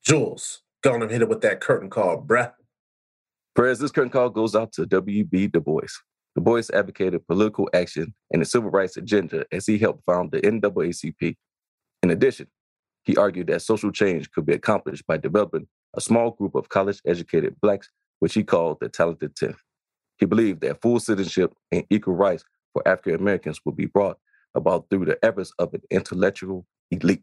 Jules, 0.04 0.62
go 0.82 0.94
on 0.94 1.02
and 1.02 1.10
hit 1.10 1.22
it 1.22 1.28
with 1.28 1.40
that 1.40 1.60
curtain 1.60 1.90
call, 1.90 2.22
bruh. 2.22 2.52
Prez, 3.56 3.78
this 3.78 3.90
curtain 3.90 4.10
call 4.10 4.30
goes 4.30 4.54
out 4.54 4.72
to 4.74 4.86
W.B. 4.86 5.48
Du 5.48 5.60
Bois. 5.60 5.80
Du 6.36 6.42
Bois 6.42 6.62
advocated 6.72 7.26
political 7.26 7.68
action 7.72 8.14
and 8.32 8.42
the 8.42 8.46
civil 8.46 8.70
rights 8.70 8.96
agenda 8.96 9.46
as 9.50 9.66
he 9.66 9.78
helped 9.78 10.04
found 10.04 10.30
the 10.30 10.40
NAACP. 10.42 11.36
In 12.02 12.10
addition, 12.10 12.46
he 13.06 13.16
argued 13.16 13.46
that 13.46 13.62
social 13.62 13.92
change 13.92 14.30
could 14.32 14.44
be 14.44 14.52
accomplished 14.52 15.06
by 15.06 15.16
developing 15.16 15.68
a 15.94 16.00
small 16.00 16.32
group 16.32 16.56
of 16.56 16.68
college 16.68 17.00
educated 17.06 17.54
Blacks, 17.62 17.88
which 18.18 18.34
he 18.34 18.42
called 18.42 18.78
the 18.80 18.88
Talented 18.88 19.36
Tenth. 19.36 19.62
He 20.18 20.26
believed 20.26 20.60
that 20.62 20.82
full 20.82 20.98
citizenship 20.98 21.54
and 21.70 21.84
equal 21.88 22.14
rights 22.14 22.44
for 22.72 22.86
African 22.86 23.14
Americans 23.14 23.60
would 23.64 23.76
be 23.76 23.86
brought 23.86 24.18
about 24.54 24.86
through 24.90 25.04
the 25.04 25.24
efforts 25.24 25.52
of 25.58 25.72
an 25.72 25.82
intellectual 25.90 26.66
elite. 26.90 27.22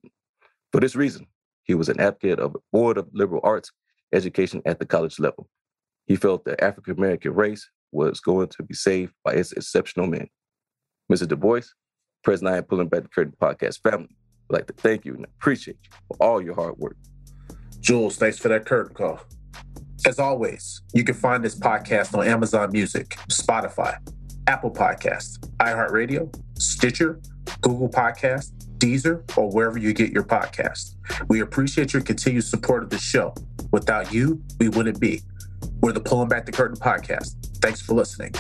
For 0.72 0.80
this 0.80 0.96
reason, 0.96 1.28
he 1.64 1.76
was 1.76 1.90
an 1.90 2.00
advocate 2.00 2.40
of 2.40 2.56
board 2.72 2.98
of 2.98 3.10
liberal 3.14 3.42
arts 3.44 3.72
education 4.14 4.62
at 4.66 4.80
the 4.80 4.86
college 4.86 5.20
level. 5.20 5.50
He 6.06 6.16
felt 6.16 6.46
the 6.46 6.62
African 6.64 6.98
American 6.98 7.34
race 7.34 7.70
was 7.92 8.20
going 8.22 8.48
to 8.50 8.64
be 8.64 8.74
saved 8.74 9.14
by 9.24 9.34
its 9.34 9.52
exceptional 9.52 10.08
men. 10.08 10.30
Mr. 11.12 11.28
Du 11.28 11.36
Bois, 11.36 11.62
President 12.24 12.54
I 12.54 12.58
am 12.58 12.64
pulling 12.64 12.88
back 12.88 13.04
the 13.04 13.10
curtain 13.10 13.36
podcast 13.42 13.82
family, 13.82 14.16
would 14.54 14.60
like 14.60 14.68
to 14.68 14.74
thank 14.74 15.04
you 15.04 15.16
and 15.16 15.26
appreciate 15.26 15.78
you 15.84 15.90
for 16.08 16.18
all 16.18 16.42
your 16.42 16.54
hard 16.54 16.78
work. 16.78 16.96
Jules, 17.82 18.18
thanks 18.18 18.38
for 18.38 18.48
that 18.50 18.66
curtain 18.66 18.94
call. 18.96 19.20
As 20.06 20.20
always, 20.20 20.82
you 20.94 21.04
can 21.04 21.16
find 21.16 21.44
this 21.44 21.56
podcast 21.56 22.18
on 22.18 22.28
Amazon 22.28 22.72
Music, 22.72 23.10
Spotify, 23.30 23.98
Apple 24.48 24.72
Podcast, 24.72 25.40
iHeartRadio, 25.58 26.34
Stitcher, 26.58 27.20
Google 27.62 27.90
Podcast, 27.90 28.52
Deezer, 28.78 29.24
or 29.38 29.50
wherever 29.50 29.78
you 29.78 29.94
get 29.94 30.12
your 30.12 30.24
podcast. 30.24 30.96
We 31.30 31.40
appreciate 31.42 31.94
your 31.94 32.02
continued 32.02 32.44
support 32.44 32.84
of 32.84 32.90
the 32.90 33.00
show. 33.00 33.34
Without 33.72 34.14
you, 34.14 34.42
we 34.60 34.70
wouldn't 34.70 35.00
be. 35.00 35.22
We're 35.82 35.94
the 35.94 36.02
Pulling 36.02 36.28
Back 36.28 36.46
the 36.46 36.52
Curtain 36.52 36.78
podcast. 36.78 37.36
Thanks 37.62 37.82
for 37.82 37.94
listening. 37.94 38.34